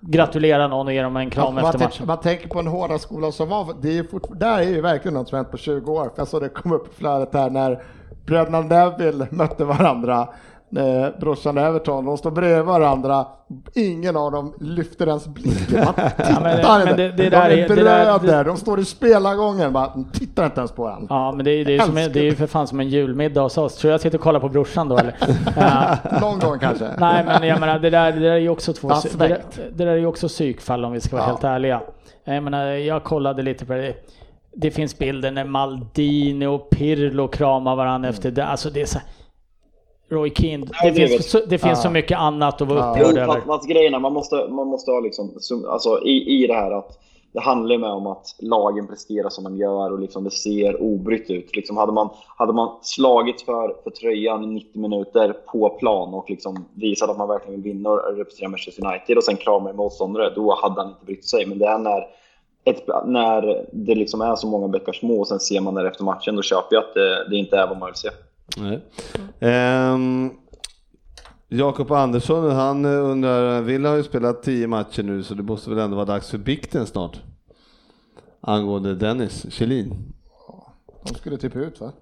gratulera 0.00 0.68
någon 0.68 0.86
och 0.86 0.92
ge 0.92 1.02
dem 1.02 1.16
en 1.16 1.30
kram 1.30 1.54
man, 1.54 1.64
efter 1.64 1.78
matchen. 1.78 2.06
man 2.06 2.20
tänker 2.20 2.48
på 2.48 2.58
en 2.58 2.66
hårda 2.66 2.98
skola 2.98 3.32
som 3.32 3.48
var, 3.48 3.74
det 3.82 3.98
är 3.98 4.04
fort, 4.04 4.40
där 4.40 4.58
är 4.58 4.62
ju 4.62 4.80
verkligen 4.80 5.14
något 5.14 5.28
som 5.28 5.36
hänt 5.36 5.50
på 5.50 5.56
20 5.56 5.92
år. 5.92 6.04
För 6.04 6.12
jag 6.16 6.28
såg 6.28 6.42
det 6.42 6.48
kom 6.48 6.72
upp 6.72 6.92
i 6.92 6.94
flödet 6.94 7.34
här 7.34 7.50
när 7.50 7.82
bröderna 8.26 8.60
Neville 8.60 9.26
mötte 9.30 9.64
varandra. 9.64 10.28
Eh, 10.76 11.20
brorsan 11.20 11.58
Everton, 11.58 12.04
de 12.04 12.16
står 12.18 12.30
bredvid 12.30 12.64
varandra. 12.64 13.26
Ingen 13.74 14.16
av 14.16 14.32
dem 14.32 14.54
lyfter 14.60 15.06
ens 15.06 15.26
blicken. 15.26 15.84
Man 15.84 15.94
tittar 15.94 16.40
men- 16.42 16.58
inte. 16.58 16.84
men 16.84 16.96
det- 16.96 17.10
det 17.12 17.30
de 17.30 17.36
är 17.36 17.50
är- 17.50 17.68
bröder, 17.68 18.44
de 18.44 18.56
står 18.56 18.80
i 18.80 18.84
spelargången 18.84 19.72
de 19.72 20.04
tittar 20.12 20.44
inte 20.44 20.60
ens 20.60 20.72
på 20.72 20.82
varandra. 20.82 21.06
Ja, 21.10 21.32
men 21.32 21.44
det 21.44 21.50
är, 21.50 21.64
det, 21.64 21.76
är 21.76 21.80
som, 21.80 21.96
en- 21.96 22.12
det 22.12 22.20
är 22.20 22.24
ju 22.24 22.34
för 22.34 22.46
fan 22.46 22.66
som 22.66 22.80
en 22.80 22.88
julmiddag 22.88 23.40
hos 23.42 23.58
oss. 23.58 23.76
Tror 23.76 23.90
jag 23.90 24.00
sitter 24.00 24.18
och 24.18 24.24
kollar 24.24 24.40
på 24.40 24.48
brorsan 24.48 24.88
då 24.88 24.98
eller? 24.98 25.16
Ja. 25.56 25.96
Någon 26.20 26.38
gång 26.38 26.58
kanske. 26.58 26.88
Nej 26.98 27.24
men 27.24 27.42
jag 27.48 27.60
menar 27.60 27.78
det 27.78 27.90
där, 27.90 28.12
det 28.12 28.20
där 28.20 28.30
är 28.30 28.36
ju 28.36 28.48
också 28.48 28.72
två, 28.72 28.88
Ja, 28.90 29.02
det, 29.12 29.28
där, 29.28 29.38
det 29.72 29.84
där 29.84 29.92
är 29.92 29.96
ju 29.96 30.06
också 30.06 30.28
psykfall 30.28 30.84
om 30.84 30.92
vi 30.92 31.00
ska 31.00 31.16
vara 31.16 31.26
Ja. 31.26 31.30
helt 31.30 31.44
ärliga. 31.44 31.80
Jag 32.24 32.42
menar, 32.42 32.64
jag 32.66 33.04
kollade 33.04 33.42
lite 33.42 33.66
på 33.66 33.72
det. 33.72 33.94
Det 34.56 34.70
finns 34.70 34.98
bilder 34.98 35.30
när 35.30 35.44
Maldini 35.44 36.46
och 36.46 36.70
Pirlo 36.70 37.28
kramar 37.28 37.76
varandra 37.76 38.08
efter 38.08 38.30
det. 38.30 38.44
Alltså 38.44 38.70
det 38.70 38.80
är 38.80 38.86
så 38.86 38.98
här, 38.98 39.08
Roy 40.08 40.30
Keane, 40.34 40.66
det, 40.82 40.90
det 40.90 41.08
finns, 41.08 41.30
så, 41.30 41.40
det 41.46 41.58
finns 41.58 41.82
så 41.82 41.88
Ja. 41.88 41.92
mycket 41.92 42.18
annat 42.18 42.62
att 42.62 42.68
vara 42.68 42.90
upprörd 42.90 43.16
över. 43.16 43.40
fast, 43.40 43.70
är, 43.70 43.98
man 43.98 44.12
måste, 44.12 44.36
man 44.48 44.66
måste 44.66 44.90
ha 44.90 45.00
liksom, 45.00 45.38
alltså 45.68 46.02
i, 46.04 46.44
i 46.44 46.46
det 46.46 46.54
här 46.54 46.70
att 46.70 46.98
det 47.32 47.40
handlar 47.40 47.78
med 47.78 47.90
om 47.90 48.06
att 48.06 48.36
lagen 48.38 48.86
presterar 48.86 49.28
som 49.28 49.44
de 49.44 49.56
gör 49.56 49.92
och 49.92 50.00
liksom 50.00 50.24
det 50.24 50.30
ser 50.30 50.82
obrytt 50.82 51.30
ut. 51.30 51.56
Liksom 51.56 51.76
hade, 51.76 51.92
man, 51.92 52.08
hade 52.36 52.52
man 52.52 52.78
slagit 52.82 53.42
för, 53.42 53.76
för 53.82 53.90
tröjan 53.90 54.44
i 54.44 54.46
90 54.46 54.80
minuter 54.80 55.32
på 55.32 55.68
plan 55.68 56.14
och 56.14 56.30
liksom 56.30 56.64
visat 56.74 57.10
att 57.10 57.18
man 57.18 57.28
verkligen 57.28 57.62
vill 57.62 57.72
vinna 57.72 57.90
och 57.90 58.16
representera 58.16 58.48
Manchester 58.48 58.86
United 58.86 59.16
och 59.16 59.24
sen 59.24 59.36
kramar 59.36 59.70
en 59.70 59.76
motståndare, 59.76 60.32
då 60.34 60.54
hade 60.62 60.80
han 60.80 60.90
inte 60.90 61.04
brytt 61.04 61.24
sig. 61.24 61.46
Men 61.46 61.58
det 61.58 61.66
är 61.66 61.78
när, 61.78 62.04
ett, 62.64 62.86
när 63.06 63.66
det 63.72 63.94
liksom 63.94 64.20
är 64.20 64.36
så 64.36 64.46
många 64.46 64.68
bäckar 64.68 64.92
små 64.92 65.20
och 65.20 65.28
sen 65.28 65.40
ser 65.40 65.60
man 65.60 65.74
det 65.74 65.88
efter 65.88 66.04
matchen, 66.04 66.36
då 66.36 66.42
köper 66.42 66.76
jag 66.76 66.84
att 66.84 66.94
det, 66.94 67.28
det 67.30 67.36
inte 67.36 67.56
är 67.56 67.66
vad 67.66 67.78
man 67.78 67.86
vill 67.86 67.94
se. 67.94 68.08
Nej. 68.56 68.80
Ehm, 69.40 70.30
Jakob 71.48 71.92
Andersson, 71.92 72.50
han 72.50 72.84
eh, 72.84 73.10
undrar, 73.10 73.62
Villa 73.62 73.88
har 73.88 73.96
ju 73.96 74.02
spelat 74.02 74.42
10 74.42 74.66
matcher 74.66 75.02
nu 75.02 75.22
så 75.22 75.34
det 75.34 75.42
måste 75.42 75.70
väl 75.70 75.78
ändå 75.78 75.96
vara 75.96 76.06
dags 76.06 76.30
för 76.30 76.38
bikten 76.38 76.86
snart? 76.86 77.20
Angående 78.40 78.94
Dennis 78.94 79.52
Kjellin. 79.52 79.94
De 81.08 81.14
skulle 81.14 81.36
typ 81.36 81.56
ut 81.56 81.80
va? 81.80 81.92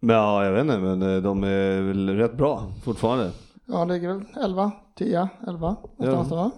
Men 0.00 0.16
ja, 0.16 0.44
jag 0.44 0.52
vet 0.52 0.60
inte, 0.60 0.78
men 0.78 1.02
eh, 1.02 1.22
de 1.22 1.44
är 1.44 1.80
väl 1.80 2.08
rätt 2.16 2.36
bra 2.36 2.62
fortfarande. 2.84 3.30
Ja, 3.66 3.84
det 3.84 3.92
ligger 3.92 4.08
väl 4.08 4.24
11, 4.44 4.72
10, 4.96 5.28
11 5.48 5.76
någonstans 5.96 6.28
där 6.28 6.36
va? 6.36 6.50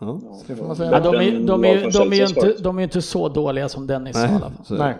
Ja. 0.00 0.20
Det 0.46 0.56
får 0.56 0.64
man 0.64 0.76
säga. 0.76 0.90
Ja, 0.92 1.00
de, 1.00 1.14
är, 1.16 1.20
de, 1.46 1.64
är, 1.64 1.90
de, 1.92 2.12
är 2.12 2.16
ju 2.16 2.26
inte, 2.26 2.54
de 2.62 2.78
är 2.78 3.00
så 3.00 3.28
dåliga 3.28 3.68
som 3.68 3.86
Dennis 3.86 4.16
i 4.16 4.18
Nej, 4.20 4.28
alla 4.30 4.38
fall. 4.40 4.50
så- 4.64 4.74
Nej. 4.74 4.94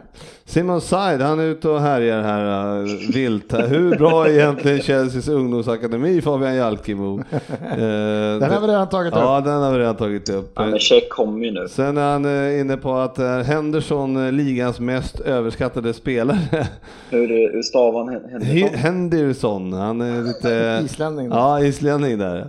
Simon 0.44 0.80
Said, 0.80 1.20
han 1.20 1.40
är 1.40 1.44
ute 1.44 1.68
och 1.68 1.80
härjar 1.80 2.22
här 2.22 2.76
uh, 2.80 2.86
vilt. 3.14 3.52
här. 3.52 3.66
Hur 3.66 3.96
bra 3.96 4.26
är 4.26 4.30
egentligen 4.30 4.78
Chelseas 4.80 5.28
ungdomsakademi, 5.28 6.20
Fabian 6.22 6.54
Jalkemo? 6.54 7.18
Eh, 7.60 7.76
Den 8.40 8.50
har 8.50 8.60
vi 8.60 8.66
redan 8.66 8.88
tagit 8.88 9.12
upp. 9.12 9.18
Ja, 9.18 9.40
den 9.40 9.62
har 9.62 9.72
vi 9.72 9.78
redan 9.78 9.96
tagit 9.96 10.28
upp. 10.28 10.52
Ja, 10.56 10.66
men 10.66 10.78
check 10.78 11.08
kommer 11.10 11.44
ju 11.44 11.50
nu. 11.50 11.68
Sen 11.68 11.96
är 11.96 12.12
han 12.12 12.24
eh, 12.24 12.60
inne 12.60 12.76
på 12.76 12.94
att 12.94 13.18
är 13.18 13.42
Henderson 13.42 14.26
eh, 14.26 14.32
ligans 14.32 14.80
mest 14.80 15.20
överskattade 15.20 15.92
spelare. 15.92 16.38
Hur, 17.10 17.52
hur 17.52 17.62
stavar 17.62 18.04
han 18.04 18.14
He- 18.14 18.30
Henderson? 18.30 18.78
Henderson, 18.78 19.72
han 19.72 20.00
är 20.00 20.22
lite... 20.22 20.80
Islänning. 20.84 21.28
Ja, 21.30 21.60
islänning 21.60 22.18
där. 22.18 22.48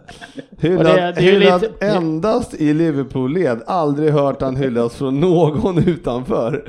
Hyllad, 0.59 0.85
det- 0.85 0.93
det 0.93 0.99
är 0.99 1.21
ju 1.21 1.31
hyllad 1.31 1.61
lite- 1.61 1.85
endast 1.87 2.38
i 2.53 2.73
Liverpool-led. 2.73 3.61
Aldrig 3.65 4.13
hört 4.13 4.41
han 4.41 4.55
hyllas 4.55 4.95
från 4.95 5.19
någon 5.19 5.77
utanför. 5.77 6.63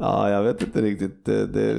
Ja, 0.00 0.30
jag 0.30 0.42
vet 0.42 0.62
inte 0.62 0.80
riktigt. 0.80 1.24
Det, 1.24 1.46
det, 1.46 1.76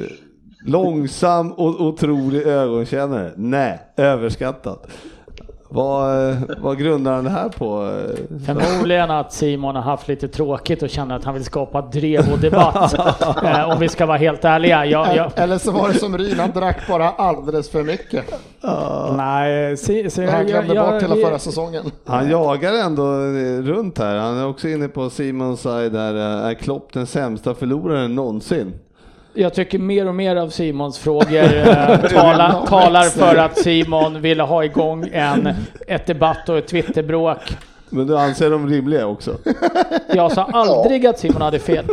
långsam 0.65 1.51
och 1.51 1.81
otrolig 1.81 2.41
ögonkännare. 2.41 3.31
Nej, 3.35 3.79
överskattat. 3.97 4.87
Vad, 5.73 6.35
vad 6.61 6.77
grundar 6.77 7.13
han 7.13 7.23
det 7.23 7.29
här 7.29 7.49
på? 7.49 7.99
Förmodligen 8.45 9.11
att 9.11 9.33
Simon 9.33 9.75
har 9.75 9.81
haft 9.83 10.07
lite 10.07 10.27
tråkigt 10.27 10.83
och 10.83 10.89
känner 10.89 11.15
att 11.15 11.23
han 11.23 11.33
vill 11.33 11.43
skapa 11.43 11.81
drev 11.81 12.31
och 12.33 12.39
debatt. 12.39 12.93
eh, 13.43 13.69
om 13.69 13.79
vi 13.79 13.87
ska 13.89 14.05
vara 14.05 14.17
helt 14.17 14.45
ärliga. 14.45 14.85
Jag, 14.85 15.15
jag, 15.15 15.31
Eller 15.35 15.57
så 15.57 15.71
var 15.71 15.87
det 15.89 15.93
som 15.93 16.17
Ryn, 16.17 16.39
han 16.39 16.51
drack 16.51 16.87
bara 16.87 17.09
alldeles 17.09 17.69
för 17.69 17.83
mycket. 17.83 18.25
nej, 19.17 19.77
si, 19.77 20.09
si, 20.09 20.25
Han 20.25 20.45
glömde 20.45 20.73
jag- 20.73 20.91
bort 20.93 21.03
hela 21.03 21.15
jag- 21.15 21.27
förra 21.27 21.39
säsongen. 21.39 21.83
Han 22.05 22.29
jagar 22.29 22.73
ändå 22.73 23.03
runt 23.71 23.97
här. 23.99 24.15
Han 24.15 24.37
är 24.37 24.47
också 24.47 24.67
inne 24.67 24.87
på 24.87 25.09
Simon 25.09 25.57
side 25.57 25.91
där. 25.93 26.15
eh, 26.15 26.47
Är 26.49 26.53
Klopp 26.53 26.93
den 26.93 27.07
sämsta 27.07 27.53
förloraren 27.53 28.15
någonsin? 28.15 28.73
Jag 29.35 29.53
tycker 29.53 29.79
mer 29.79 30.07
och 30.07 30.15
mer 30.15 30.35
av 30.35 30.49
Simons 30.49 30.99
frågor 30.99 31.67
eh, 31.67 32.01
tala, 32.01 32.65
talar 32.67 33.03
för 33.09 33.35
att 33.35 33.57
Simon 33.57 34.21
ville 34.21 34.43
ha 34.43 34.65
igång 34.65 35.09
en, 35.11 35.49
ett 35.87 36.05
debatt 36.05 36.49
och 36.49 36.57
ett 36.57 36.67
Twitterbråk. 36.67 37.57
Men 37.89 38.07
du 38.07 38.17
anser 38.17 38.49
dem 38.49 38.69
rimliga 38.69 39.07
också? 39.07 39.37
Jag 40.13 40.31
sa 40.31 40.43
aldrig 40.43 41.05
att 41.07 41.19
Simon 41.19 41.41
hade 41.41 41.59
fel. 41.59 41.85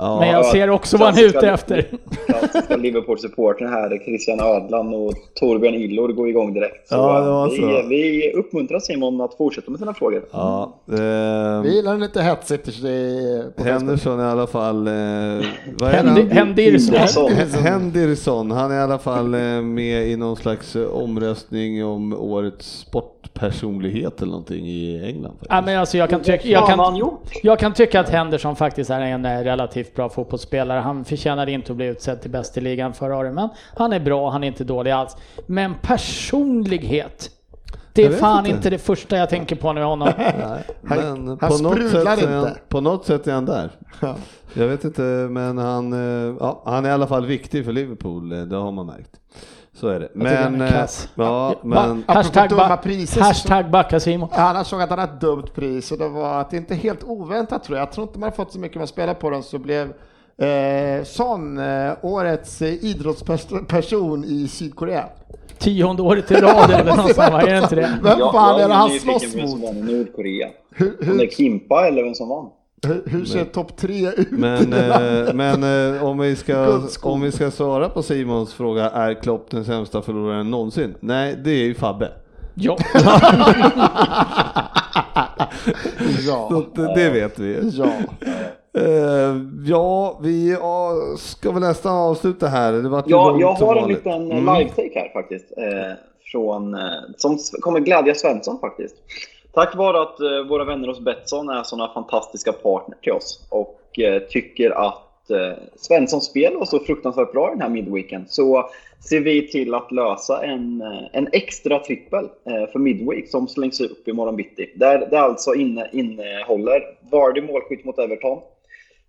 Ja. 0.00 0.20
Men 0.20 0.28
jag 0.28 0.46
ser 0.46 0.70
också 0.70 0.96
vad 0.96 1.08
han 1.08 1.18
är 1.18 1.26
ute 1.28 1.48
efter. 1.50 1.86
Klassiska 2.26 2.76
Liverpool-supporten 2.76 3.68
här, 3.68 3.98
Christian 4.04 4.40
Ödlan 4.40 4.94
och 4.94 5.12
Torbjörn 5.34 5.74
Illor 5.74 6.08
går 6.08 6.28
igång 6.28 6.54
direkt. 6.54 6.88
Så, 6.88 6.94
Ja, 6.94 7.20
det 7.20 7.30
var 7.30 7.50
vi, 7.50 7.56
så. 7.56 7.88
vi 7.88 8.32
uppmuntrar 8.32 8.78
Simon 8.78 9.20
att 9.20 9.34
fortsätta 9.34 9.70
med 9.70 9.80
sina 9.80 9.94
frågor. 9.94 10.22
Ja, 10.32 10.74
eh, 10.88 11.62
Vi 11.62 11.74
gillar 11.76 11.98
lite 11.98 12.22
hetsigt. 12.22 12.68
Henderson 13.66 14.20
i 14.20 14.22
alla 14.22 14.46
fall. 14.46 14.86
Eh, 14.86 14.92
vad. 15.78 15.90
Henderson. 15.90 17.30
Henderson, 17.64 18.50
han 18.50 18.72
är 18.72 18.76
i 18.76 18.82
alla 18.82 18.98
fall 18.98 19.34
eh, 19.34 19.40
med 19.62 20.06
i 20.08 20.16
någon 20.16 20.36
slags 20.36 20.76
eh, 20.76 20.88
omröstning 20.88 21.84
om 21.84 22.12
årets 22.12 22.78
sportpersonlighet 22.78 24.22
eller 24.22 24.30
någonting 24.30 24.66
i 24.66 25.04
England. 25.06 25.36
Ja, 25.48 25.60
men 25.66 25.78
alltså 25.78 25.98
jag 25.98 26.10
kan, 26.10 26.20
tycka, 26.22 26.48
jag, 26.48 26.66
kan, 26.66 27.10
jag 27.42 27.58
kan 27.58 27.72
tycka 27.74 28.00
att 28.00 28.08
Henderson 28.08 28.56
faktiskt 28.56 28.90
är 28.90 29.00
en 29.00 29.24
eh, 29.24 29.38
relativt 29.38 29.89
relativt 29.90 29.96
bra 29.96 30.08
fotbollsspelare. 30.08 30.80
Han 30.80 31.04
förtjänade 31.04 31.52
inte 31.52 31.72
att 31.72 31.76
bli 31.76 31.86
utsedd 31.86 32.20
till 32.20 32.30
bäst 32.30 32.56
i 32.56 32.60
ligan 32.60 32.94
förra 32.94 33.16
året, 33.16 33.34
men 33.34 33.48
han 33.76 33.92
är 33.92 34.00
bra, 34.00 34.30
han 34.30 34.44
är 34.44 34.48
inte 34.48 34.64
dålig 34.64 34.90
alls. 34.90 35.16
Men 35.46 35.74
personlighet, 35.82 37.30
det 37.94 38.04
är 38.04 38.12
fan 38.12 38.46
inte. 38.46 38.56
inte. 38.56 38.70
det 38.70 38.78
första 38.78 39.16
jag 39.16 39.28
tänker 39.28 39.56
på 39.56 39.72
när 39.72 39.82
honom. 39.82 40.12
Nej, 40.18 40.64
men 40.82 41.28
han 41.28 41.38
på, 41.38 41.58
något 41.58 41.72
sprudlar 41.72 42.16
sätt 42.16 42.28
är 42.28 42.32
han, 42.32 42.48
inte. 42.48 42.60
på 42.68 42.80
något 42.80 43.04
sätt 43.06 43.26
är 43.26 43.32
han 43.32 43.46
där. 43.46 43.70
Jag 44.54 44.68
vet 44.68 44.84
inte, 44.84 45.02
men 45.30 45.58
han, 45.58 45.92
eh, 45.92 46.36
ja, 46.40 46.62
han 46.64 46.84
är 46.84 46.88
i 46.88 46.92
alla 46.92 47.06
fall 47.06 47.26
viktig 47.26 47.64
för 47.64 47.72
Liverpool, 47.72 48.32
eh, 48.32 48.42
det 48.42 48.56
har 48.56 48.72
man 48.72 48.86
märkt. 48.86 49.10
Så 49.72 49.88
är 49.88 50.00
det. 50.00 50.08
han 50.14 50.52
Men, 50.52 50.60
eh, 50.60 50.74
ja, 50.74 50.86
Ba- 51.14 51.54
men 51.62 52.04
hashtag, 52.06 52.48
dumma 52.48 52.68
ba- 52.68 52.76
priser 52.76 53.20
hashtag 53.20 53.70
backa 53.70 54.00
Simon. 54.00 54.28
Annars 54.32 54.66
såg 54.66 54.82
att 54.82 54.90
han 54.90 54.98
hade 54.98 55.12
ett 55.12 55.20
dumt 55.20 55.46
pris 55.54 55.92
och 55.92 55.98
det 55.98 56.08
var 56.08 56.40
att 56.40 56.50
det 56.50 56.56
inte 56.56 56.74
helt 56.74 57.04
oväntat 57.04 57.64
tror 57.64 57.78
jag. 57.78 57.86
Jag 57.86 57.92
tror 57.92 58.06
inte 58.06 58.18
man 58.18 58.28
har 58.28 58.36
fått 58.36 58.52
så 58.52 58.58
mycket 58.58 58.78
man 58.78 58.86
spelar 58.86 59.14
på 59.14 59.30
den 59.30 59.42
så 59.42 59.58
blev 59.58 59.92
eh, 60.38 61.04
Son 61.04 61.58
eh, 61.58 61.92
årets 62.02 62.62
eh, 62.62 62.84
idrottsperson 62.84 64.24
i 64.24 64.48
Sydkorea. 64.48 65.04
Tionde 65.58 66.02
året 66.02 66.30
i 66.30 66.34
rad 66.34 66.70
eller 66.70 66.96
något 66.96 67.14
sånt, 67.14 67.18
är 67.18 67.46
det 67.46 67.58
inte 67.58 67.74
det? 67.74 67.98
Vem 68.02 68.18
Jag- 68.18 68.32
fan 68.32 68.60
är 68.60 68.68
det 68.68 68.74
han 68.74 68.88
nyfiken 68.90 69.20
slåss 69.20 69.34
vem 69.34 69.48
som 69.48 69.60
mot? 69.60 69.68
vann 69.68 69.76
i 69.88 69.92
Nordkorea. 69.98 70.48
Hur, 70.74 70.86
Om 70.90 70.94
det 70.98 71.04
är 71.12 71.18
hur, 71.18 71.30
Kimpa 71.30 71.86
eller 71.88 72.02
vem 72.04 72.14
som 72.14 72.28
vann. 72.28 72.48
Hur, 73.06 73.24
ser 73.24 73.44
topp 73.44 73.76
tre 73.76 74.08
ut? 74.16 74.30
Men, 74.30 74.72
eh, 74.72 75.34
men 75.34 75.94
eh, 75.94 76.04
om, 76.04 76.18
vi 76.18 76.36
ska, 76.36 76.80
om 77.02 77.20
vi 77.20 77.32
ska 77.32 77.50
svara 77.50 77.88
på 77.88 78.02
Simons 78.02 78.54
fråga, 78.54 78.90
är 78.90 79.14
Klopp 79.22 79.50
den 79.50 79.64
sämsta 79.64 80.02
förloraren 80.02 80.50
någonsin? 80.50 80.94
Nej, 81.00 81.36
det 81.44 81.50
är 81.50 81.64
ju 81.64 81.74
Fabbe. 81.74 82.12
Ja. 82.54 82.76
ja, 86.26 86.64
eh, 86.78 86.94
det 86.94 87.10
vet 87.10 87.38
vi. 87.38 87.70
ja. 87.72 87.92
Eh, 88.78 89.36
ja, 89.66 90.18
vi 90.22 90.56
ska 91.18 91.52
väl 91.52 91.62
nästan 91.62 91.96
avsluta 91.96 92.46
här. 92.46 92.72
Det 92.72 92.88
vart 92.88 93.06
ju 93.06 93.10
Ja, 93.10 93.36
jag 93.40 93.52
har 93.52 93.76
en 93.76 93.88
liten 93.88 94.32
Mm. 94.32 94.44
live-take 94.44 94.92
här 94.94 95.12
faktiskt. 95.12 95.44
Eh, 95.56 95.92
från, 96.32 96.74
eh, 96.74 96.80
som 97.16 97.38
kommer 97.60 97.80
glädja 97.80 98.14
Svensson 98.14 98.58
faktiskt. 98.60 98.94
Tack 99.52 99.76
vare 99.76 100.02
att 100.02 100.20
eh, 100.20 100.42
våra 100.48 100.64
vänner 100.64 100.88
hos 100.88 101.00
Betsson 101.00 101.48
är 101.48 101.62
sådana 101.62 101.92
fantastiska 101.92 102.52
partner 102.52 102.96
till 103.02 103.12
oss 103.12 103.46
och 103.48 103.98
eh, 103.98 104.22
tycker 104.22 104.70
att 104.70 105.30
eh, 105.30 105.52
Svenssons 105.76 106.26
spel 106.26 106.56
var 106.56 106.64
så 106.64 106.78
fruktansvärt 106.78 107.32
bra 107.32 107.50
den 107.50 107.60
här 107.60 107.68
midweeken 107.68 108.24
så 108.28 108.70
ser 109.08 109.20
vi 109.20 109.48
till 109.48 109.74
att 109.74 109.92
lösa 109.92 110.44
en, 110.44 110.82
en 111.12 111.28
extra 111.32 111.78
trippel 111.78 112.28
för 112.44 112.78
midweek 112.78 113.28
som 113.28 113.48
slängs 113.48 113.80
upp 113.80 114.08
imorgon 114.08 114.36
bitti. 114.36 114.72
Där 114.74 115.06
det 115.10 115.20
alltså 115.20 115.54
inne, 115.54 115.88
innehåller 115.92 116.82
Vardy 117.10 117.40
målskytt 117.40 117.84
mot 117.84 117.98
Everton, 117.98 118.38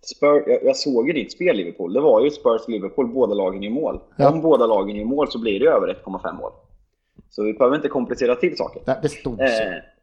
Spur, 0.04 0.44
jag, 0.46 0.64
jag 0.64 0.76
såg 0.76 1.06
ju 1.06 1.12
ditt 1.12 1.32
spel 1.32 1.56
Liverpool. 1.56 1.92
Det 1.92 2.00
var 2.00 2.20
ju 2.20 2.30
Spurs-Liverpool, 2.30 3.06
båda 3.06 3.34
lagen 3.34 3.62
i 3.62 3.70
mål. 3.70 4.00
Ja. 4.16 4.30
Om 4.32 4.40
båda 4.40 4.66
lagen 4.66 4.96
i 4.96 5.04
mål 5.04 5.30
så 5.30 5.38
blir 5.38 5.60
det 5.60 5.66
över 5.66 5.98
1,5 6.04 6.36
mål. 6.36 6.52
Så 7.34 7.42
vi 7.44 7.52
behöver 7.52 7.76
inte 7.76 7.88
komplicera 7.88 8.34
till 8.34 8.56
saker. 8.56 8.82
Det- 8.86 8.98
Det 9.02 9.08
stod 9.08 9.36
så. 9.38 9.42
Eh, 9.44 9.50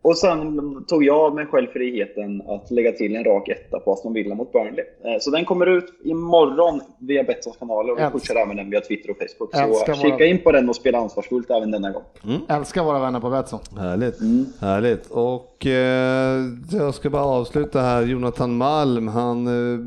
och 0.01 0.17
sen 0.17 0.59
tog 0.87 1.03
jag 1.03 1.35
mig 1.35 1.45
själv 1.45 1.67
friheten 1.67 2.41
att 2.47 2.71
lägga 2.71 2.91
till 2.91 3.15
en 3.15 3.23
rak 3.23 3.49
etta 3.49 3.79
på 3.79 3.93
Aston 3.93 4.13
Villa 4.13 4.35
mot 4.35 4.51
Burnley. 4.51 4.85
Eh, 5.05 5.19
så 5.19 5.31
den 5.31 5.45
kommer 5.45 5.65
ut 5.65 5.85
imorgon 6.03 6.81
via 6.99 7.23
Betssons 7.23 7.57
kanaler 7.57 7.93
och 7.93 7.99
vi 7.99 8.19
pushar 8.19 8.35
även 8.35 8.57
den 8.57 8.69
via 8.69 8.81
Twitter 8.81 9.09
och 9.11 9.17
Facebook. 9.17 9.55
Älskar 9.55 9.93
Så 9.93 10.01
våra- 10.01 10.11
kika 10.11 10.25
in 10.25 10.37
på 10.41 10.51
den 10.51 10.69
och 10.69 10.75
spela 10.75 10.97
ansvarsfullt 10.97 11.51
även 11.51 11.71
denna 11.71 11.91
gång. 11.91 12.03
Älskar 12.49 12.83
våra 12.83 12.99
vänner 12.99 13.19
på 13.19 13.29
Betsson. 13.29 13.59
Härligt, 13.77 14.21
Mm. 14.21 14.45
härligt. 14.61 15.07
Och 15.11 15.65
eh, 15.65 16.41
jag 16.71 16.93
ska 16.93 17.09
bara 17.09 17.23
avsluta 17.25 17.79
här. 17.81 18.01
Jonathan 18.01 18.57
Malm, 18.57 19.07
han 19.07 19.47
eh, 19.47 19.79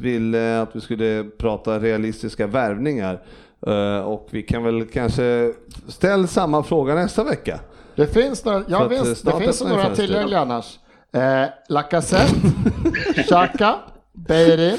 ville 0.00 0.60
att 0.62 0.76
vi 0.76 0.80
skulle 0.80 1.24
prata 1.38 1.78
realistiska 1.78 2.46
värvningar. 2.46 3.18
Eh, 3.66 3.98
och 4.00 4.28
vi 4.30 4.42
kan 4.42 4.62
väl 4.64 4.84
kanske 4.86 5.52
ställa 5.88 6.26
samma 6.26 6.62
fråga 6.62 6.94
nästa 6.94 7.24
vecka. 7.24 7.60
Det 7.94 8.06
finns 8.06 8.44
några, 8.44 8.62
För 8.64 8.70
ja, 8.70 8.84
att, 8.86 8.92
eh, 8.92 9.02
visst, 9.02 9.24
det 9.26 9.38
finns 9.38 9.62
några 9.64 9.94
tillgängliga 9.94 10.40
annars. 10.40 10.78
Eh, 11.12 11.44
Lacazette, 11.68 12.34
Xhaka, 13.28 13.74
Beirin, 14.12 14.78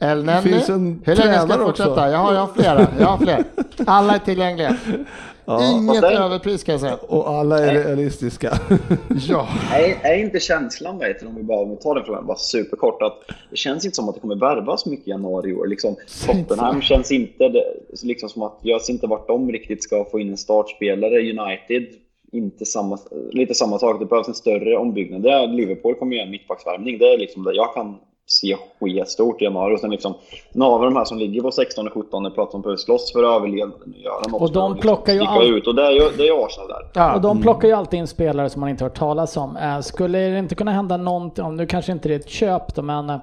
El 0.00 0.24
Nenni. 0.24 0.42
finns 0.42 0.68
en 0.68 1.02
Hur 1.04 1.16
länge 1.16 1.38
ska 1.38 1.48
jag 1.48 1.60
fortsätta? 1.60 1.90
också. 1.90 2.08
Jag 2.08 2.18
har, 2.18 2.34
jag 2.34 2.40
har 2.40 2.52
flera. 2.54 2.86
Jag 2.98 3.06
har 3.06 3.18
fler. 3.18 3.44
Alla 3.86 4.14
är 4.14 4.18
tillgängliga. 4.18 4.76
Inget 5.48 5.90
Och 5.90 5.96
sen- 5.96 6.04
överpris 6.22 6.64
kan 6.64 6.72
jag 6.72 6.80
säga. 6.80 6.96
Och 7.08 7.28
alla 7.28 7.58
är 7.58 7.74
realistiska. 7.84 8.58
Ja. 9.28 9.48
Är, 9.72 10.10
är 10.12 10.18
inte 10.18 10.40
känslan, 10.40 10.98
vet 10.98 11.20
du, 11.20 11.26
om 11.26 11.34
vi 11.36 11.42
bara 11.42 11.58
om 11.60 11.70
vi 11.70 11.76
tar 11.76 11.94
den 11.94 12.04
frågan 12.04 12.26
bara 12.26 12.36
superkort, 12.36 13.02
att 13.02 13.18
det 13.50 13.56
känns 13.56 13.84
inte 13.84 13.94
som 13.96 14.08
att 14.08 14.14
det 14.14 14.20
kommer 14.20 14.36
värvas 14.36 14.86
mycket 14.86 15.06
i 15.08 15.10
januari 15.10 15.50
i 15.50 15.54
år. 15.54 15.66
Liksom, 15.66 15.96
Tottenham 16.26 16.82
känns 16.82 17.12
inte 17.12 17.48
det, 17.48 17.64
liksom 18.02 18.28
som 18.28 18.42
att 18.42 18.58
jag 18.62 18.82
ser 18.82 18.92
inte 18.92 19.06
vart 19.06 19.28
de 19.28 19.52
riktigt 19.52 19.82
ska 19.82 20.04
få 20.04 20.20
in 20.20 20.30
en 20.30 20.36
startspelare. 20.36 21.20
United, 21.20 21.86
inte 22.32 22.64
samma, 22.64 22.98
lite 23.30 23.54
samma 23.54 23.78
sak. 23.78 24.00
Det 24.00 24.06
behövs 24.06 24.28
en 24.28 24.34
större 24.34 24.76
ombyggnad. 24.76 25.22
Det 25.22 25.30
är, 25.30 25.46
Liverpool 25.46 25.94
kommer 25.94 26.16
göra 26.16 26.24
en 26.24 26.30
mittbacksvärvning. 26.30 26.98
Det 26.98 27.12
är 27.12 27.18
liksom 27.18 27.44
det 27.44 27.54
jag 27.54 27.74
kan 27.74 27.96
se 28.26 28.56
ske 28.80 29.04
stort 29.06 29.40
i 29.42 29.44
januari. 29.44 29.74
Och 29.76 29.80
sen 29.80 29.90
liksom, 29.90 30.14
några 30.52 30.72
av 30.74 30.82
de 30.82 30.96
här 30.96 31.04
som 31.04 31.18
ligger 31.18 31.42
på 31.42 31.50
16 31.50 31.86
och 31.86 31.92
17 31.92 32.32
pratar 32.34 32.54
om 32.54 32.62
behöver 32.62 32.76
slåss 32.76 33.12
för 33.12 33.22
överlevnad. 33.36 33.78
Göra 33.96 34.20
något 34.28 34.42
Och 34.42 34.52
de 34.52 34.72
att 34.72 34.80
plockar 34.80 35.12
ju 35.12 35.18
sticka 35.18 35.30
all- 35.32 35.56
ut. 35.56 35.66
Och 35.66 35.74
det 35.74 35.86
är 35.86 35.90
ju, 35.90 36.00
det 36.16 36.22
är 36.22 36.26
ju 36.26 36.44
Arsenal 36.44 36.68
där. 36.68 36.86
Ja. 36.94 37.14
Och 37.14 37.20
de 37.20 37.42
plockar 37.42 37.68
ju 37.68 37.74
alltid 37.74 37.98
in 37.98 38.06
spelare 38.06 38.50
som 38.50 38.60
man 38.60 38.68
inte 38.70 38.84
hört 38.84 38.98
talas 38.98 39.36
om. 39.36 39.56
Eh, 39.56 39.80
Skulle 39.80 40.18
det 40.18 40.38
inte 40.38 40.54
kunna 40.54 40.72
hända 40.72 40.96
någonting, 40.96 41.44
om 41.44 41.56
nu 41.56 41.66
kanske 41.66 41.92
inte 41.92 42.08
det 42.08 42.14
är 42.14 42.18
ett 42.18 42.28
köp 42.28 42.74
då, 42.74 42.82
men 42.82 43.10
eh, 43.10 43.16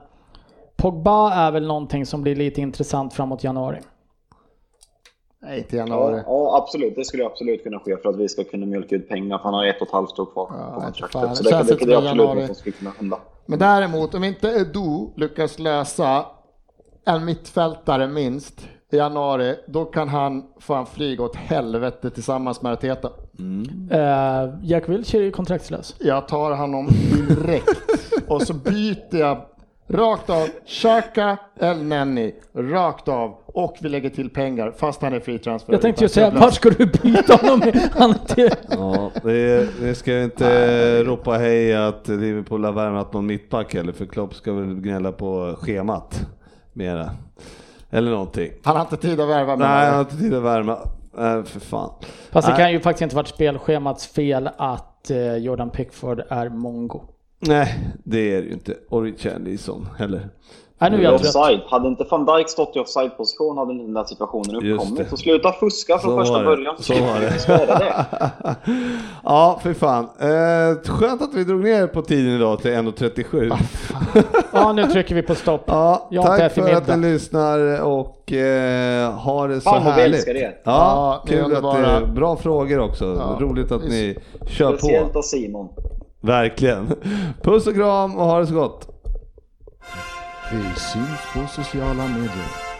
Pogba 0.77 1.33
är 1.33 1.51
väl 1.51 1.67
någonting 1.67 2.05
som 2.05 2.21
blir 2.21 2.35
lite 2.35 2.61
intressant 2.61 3.13
framåt 3.13 3.43
januari. 3.43 3.77
Nej, 5.43 5.57
inte 5.57 5.75
Ja, 5.75 5.81
januari. 5.87 6.21
ja, 6.25 6.57
absolut. 6.63 6.95
Det 6.95 7.05
skulle 7.05 7.25
absolut 7.25 7.63
kunna 7.63 7.79
ske 7.79 7.97
för 7.97 8.09
att 8.09 8.15
vi 8.17 8.29
ska 8.29 8.43
kunna 8.43 8.65
mjölka 8.65 8.95
ut 8.95 9.09
pengar. 9.09 9.37
För 9.37 9.43
han 9.43 9.53
har 9.53 9.65
ett 9.65 9.81
och 9.81 9.87
ett 9.87 9.93
halvt 9.93 10.19
år 10.19 10.25
kvar 10.25 10.47
Ja, 10.59 10.73
på 10.75 10.81
kontraktet. 10.81 11.37
Så 11.37 11.43
Det 11.43 11.49
det, 11.49 11.63
det, 11.79 11.85
det 11.85 11.93
är 11.93 11.97
absolut 11.97 12.17
något 12.35 12.45
som 12.45 12.55
skulle 12.55 12.73
kunna 12.75 12.91
hända. 12.99 13.17
Men 13.45 13.59
däremot, 13.59 14.13
om 14.15 14.23
inte 14.23 14.47
Edu 14.47 15.07
lyckas 15.15 15.59
lösa 15.59 16.25
en 17.05 17.25
mittfältare 17.25 18.07
minst 18.07 18.67
i 18.91 18.97
januari, 18.97 19.55
då 19.67 19.85
kan 19.85 20.09
han 20.09 20.43
fan 20.59 20.85
flyga 20.85 21.23
åt 21.23 21.35
helvete 21.35 22.09
tillsammans 22.09 22.61
med 22.61 22.71
Arteta. 22.73 23.09
Eh, 23.91 24.49
Jack 24.63 24.89
Wilshere 24.89 25.21
är 25.21 25.25
ju 25.25 25.31
kontraktslös. 25.31 25.95
Jag 25.99 26.27
tar 26.27 26.51
honom 26.51 26.87
direkt 27.29 27.69
och 28.27 28.41
så 28.41 28.53
byter 28.53 29.15
jag 29.19 29.41
rakt 29.91 30.29
av 30.29 30.47
Xhaka 30.65 31.37
El 31.59 31.83
Nenni, 31.83 32.35
rakt 32.53 33.07
av 33.07 33.35
och 33.45 33.77
vi 33.81 33.89
lägger 33.89 34.09
till 34.09 34.29
pengar 34.29 34.73
fast 34.77 35.01
han 35.01 35.13
är 35.13 35.19
fri 35.19 35.39
transfer. 35.39 35.73
Jag 35.73 35.81
tänkte 35.81 36.03
ju 36.03 36.09
säga, 36.09 36.29
vart 36.29 36.53
ska 36.53 36.69
du 36.69 36.85
byta 36.85 37.35
honom? 37.35 37.71
Han 37.91 38.13
till... 38.27 38.49
Ja, 38.69 39.11
det, 39.23 39.69
det 39.81 39.95
ska 39.95 40.11
ju 40.11 40.23
inte 40.23 41.03
ropa 41.03 41.31
hej 41.31 41.75
att 41.75 42.07
Liverpool 42.07 42.65
har 42.65 42.71
värvat 42.71 43.13
någon 43.13 43.25
mittback 43.25 43.73
heller, 43.73 43.93
för 43.93 44.05
Klopp 44.05 44.35
ska 44.35 44.53
väl 44.53 44.75
gnälla 44.75 45.11
på 45.11 45.55
schemat 45.59 46.27
mera. 46.73 47.09
Eller 47.89 48.11
någonting. 48.11 48.51
Han 48.63 48.75
har 48.75 48.81
inte 48.81 48.97
tid 48.97 49.19
att 49.19 49.29
värva 49.29 49.55
med 49.55 49.67
Nej, 49.69 49.85
han 49.85 49.93
har 49.93 50.01
inte 50.01 50.17
tid 50.17 50.33
att 50.33 50.43
värma. 50.43 50.77
Nej, 51.17 51.43
för 51.43 51.59
fan. 51.59 51.91
Fast 52.31 52.47
det 52.47 52.53
Nej. 52.53 52.61
kan 52.61 52.71
ju 52.71 52.79
faktiskt 52.79 53.01
inte 53.01 53.15
varit 53.15 53.27
spelschemats 53.27 54.07
fel 54.07 54.49
att 54.57 55.11
eh, 55.11 55.35
Jordan 55.35 55.69
Pickford 55.69 56.21
är 56.29 56.49
mongo. 56.49 57.01
Nej, 57.47 57.79
det 58.03 58.35
är 58.35 58.41
det 58.41 58.47
ju 58.47 58.53
inte. 58.53 58.73
Och 58.89 59.01
Richarlison 59.03 59.87
heller. 59.97 60.29
Nej, 60.77 60.91
nu 60.91 60.97
är 60.97 61.01
jag. 61.03 61.13
Offside. 61.15 61.59
Hade 61.67 61.87
inte 61.87 62.05
van 62.11 62.25
Dijk 62.25 62.49
stått 62.49 62.75
i 62.75 62.79
offside-position 62.79 63.57
hade 63.57 63.73
den 63.73 63.93
där 63.93 64.03
situationen 64.03 64.55
uppkommit. 64.55 64.97
det. 64.97 65.09
Så 65.09 65.17
sluta 65.17 65.51
fuska 65.51 65.97
från 65.97 66.11
Så 66.11 66.15
var 66.15 66.21
första 66.23 66.39
det. 66.39 66.45
början. 66.45 66.75
Så 66.79 66.93
var 66.93 67.19
det. 67.19 67.33
Det. 68.65 68.65
Ja, 69.23 69.59
för 69.63 69.73
fan. 69.73 70.03
Eh, 70.19 70.91
skönt 70.91 71.21
att 71.21 71.33
vi 71.33 71.43
drog 71.43 71.63
ner 71.63 71.87
på 71.87 72.01
tiden 72.01 72.35
idag 72.35 72.61
till 72.61 72.71
1.37. 72.71 73.53
Ja, 74.53 74.71
nu 74.73 74.83
trycker 74.83 75.15
vi 75.15 75.21
på 75.21 75.35
stopp. 75.35 75.63
Ja, 75.67 76.09
tack 76.23 76.53
för 76.53 76.71
att 76.73 76.87
ni 76.99 77.11
lyssnar 77.11 77.81
och 77.81 78.33
eh, 78.33 79.11
ha 79.13 79.47
det 79.47 79.61
så 79.61 79.69
Fan, 79.69 79.81
härligt. 79.83 80.15
älskar 80.15 80.35
er. 80.35 80.55
Ja, 80.63 80.63
Ja, 80.63 81.23
kul 81.27 81.55
att 81.55 81.75
det 81.75 81.79
är 81.87 82.05
bra 82.05 82.35
frågor 82.35 82.79
också. 82.79 83.05
Ja, 83.05 83.37
Roligt 83.45 83.71
att 83.71 83.83
ni 83.83 84.17
kör 84.47 84.77
Speciellt 84.77 85.13
på. 85.13 85.19
av 85.19 85.23
Simon. 85.23 85.69
Verkligen. 86.21 86.95
Puss 87.43 87.67
och 87.67 87.75
kram 87.75 88.15
och 88.15 88.25
ha 88.25 88.39
det 88.39 88.47
så 88.47 88.53
gott. 88.53 88.87
Vi 90.51 90.79
syns 90.79 91.19
på 91.33 91.47
sociala 91.47 92.07
medier. 92.07 92.70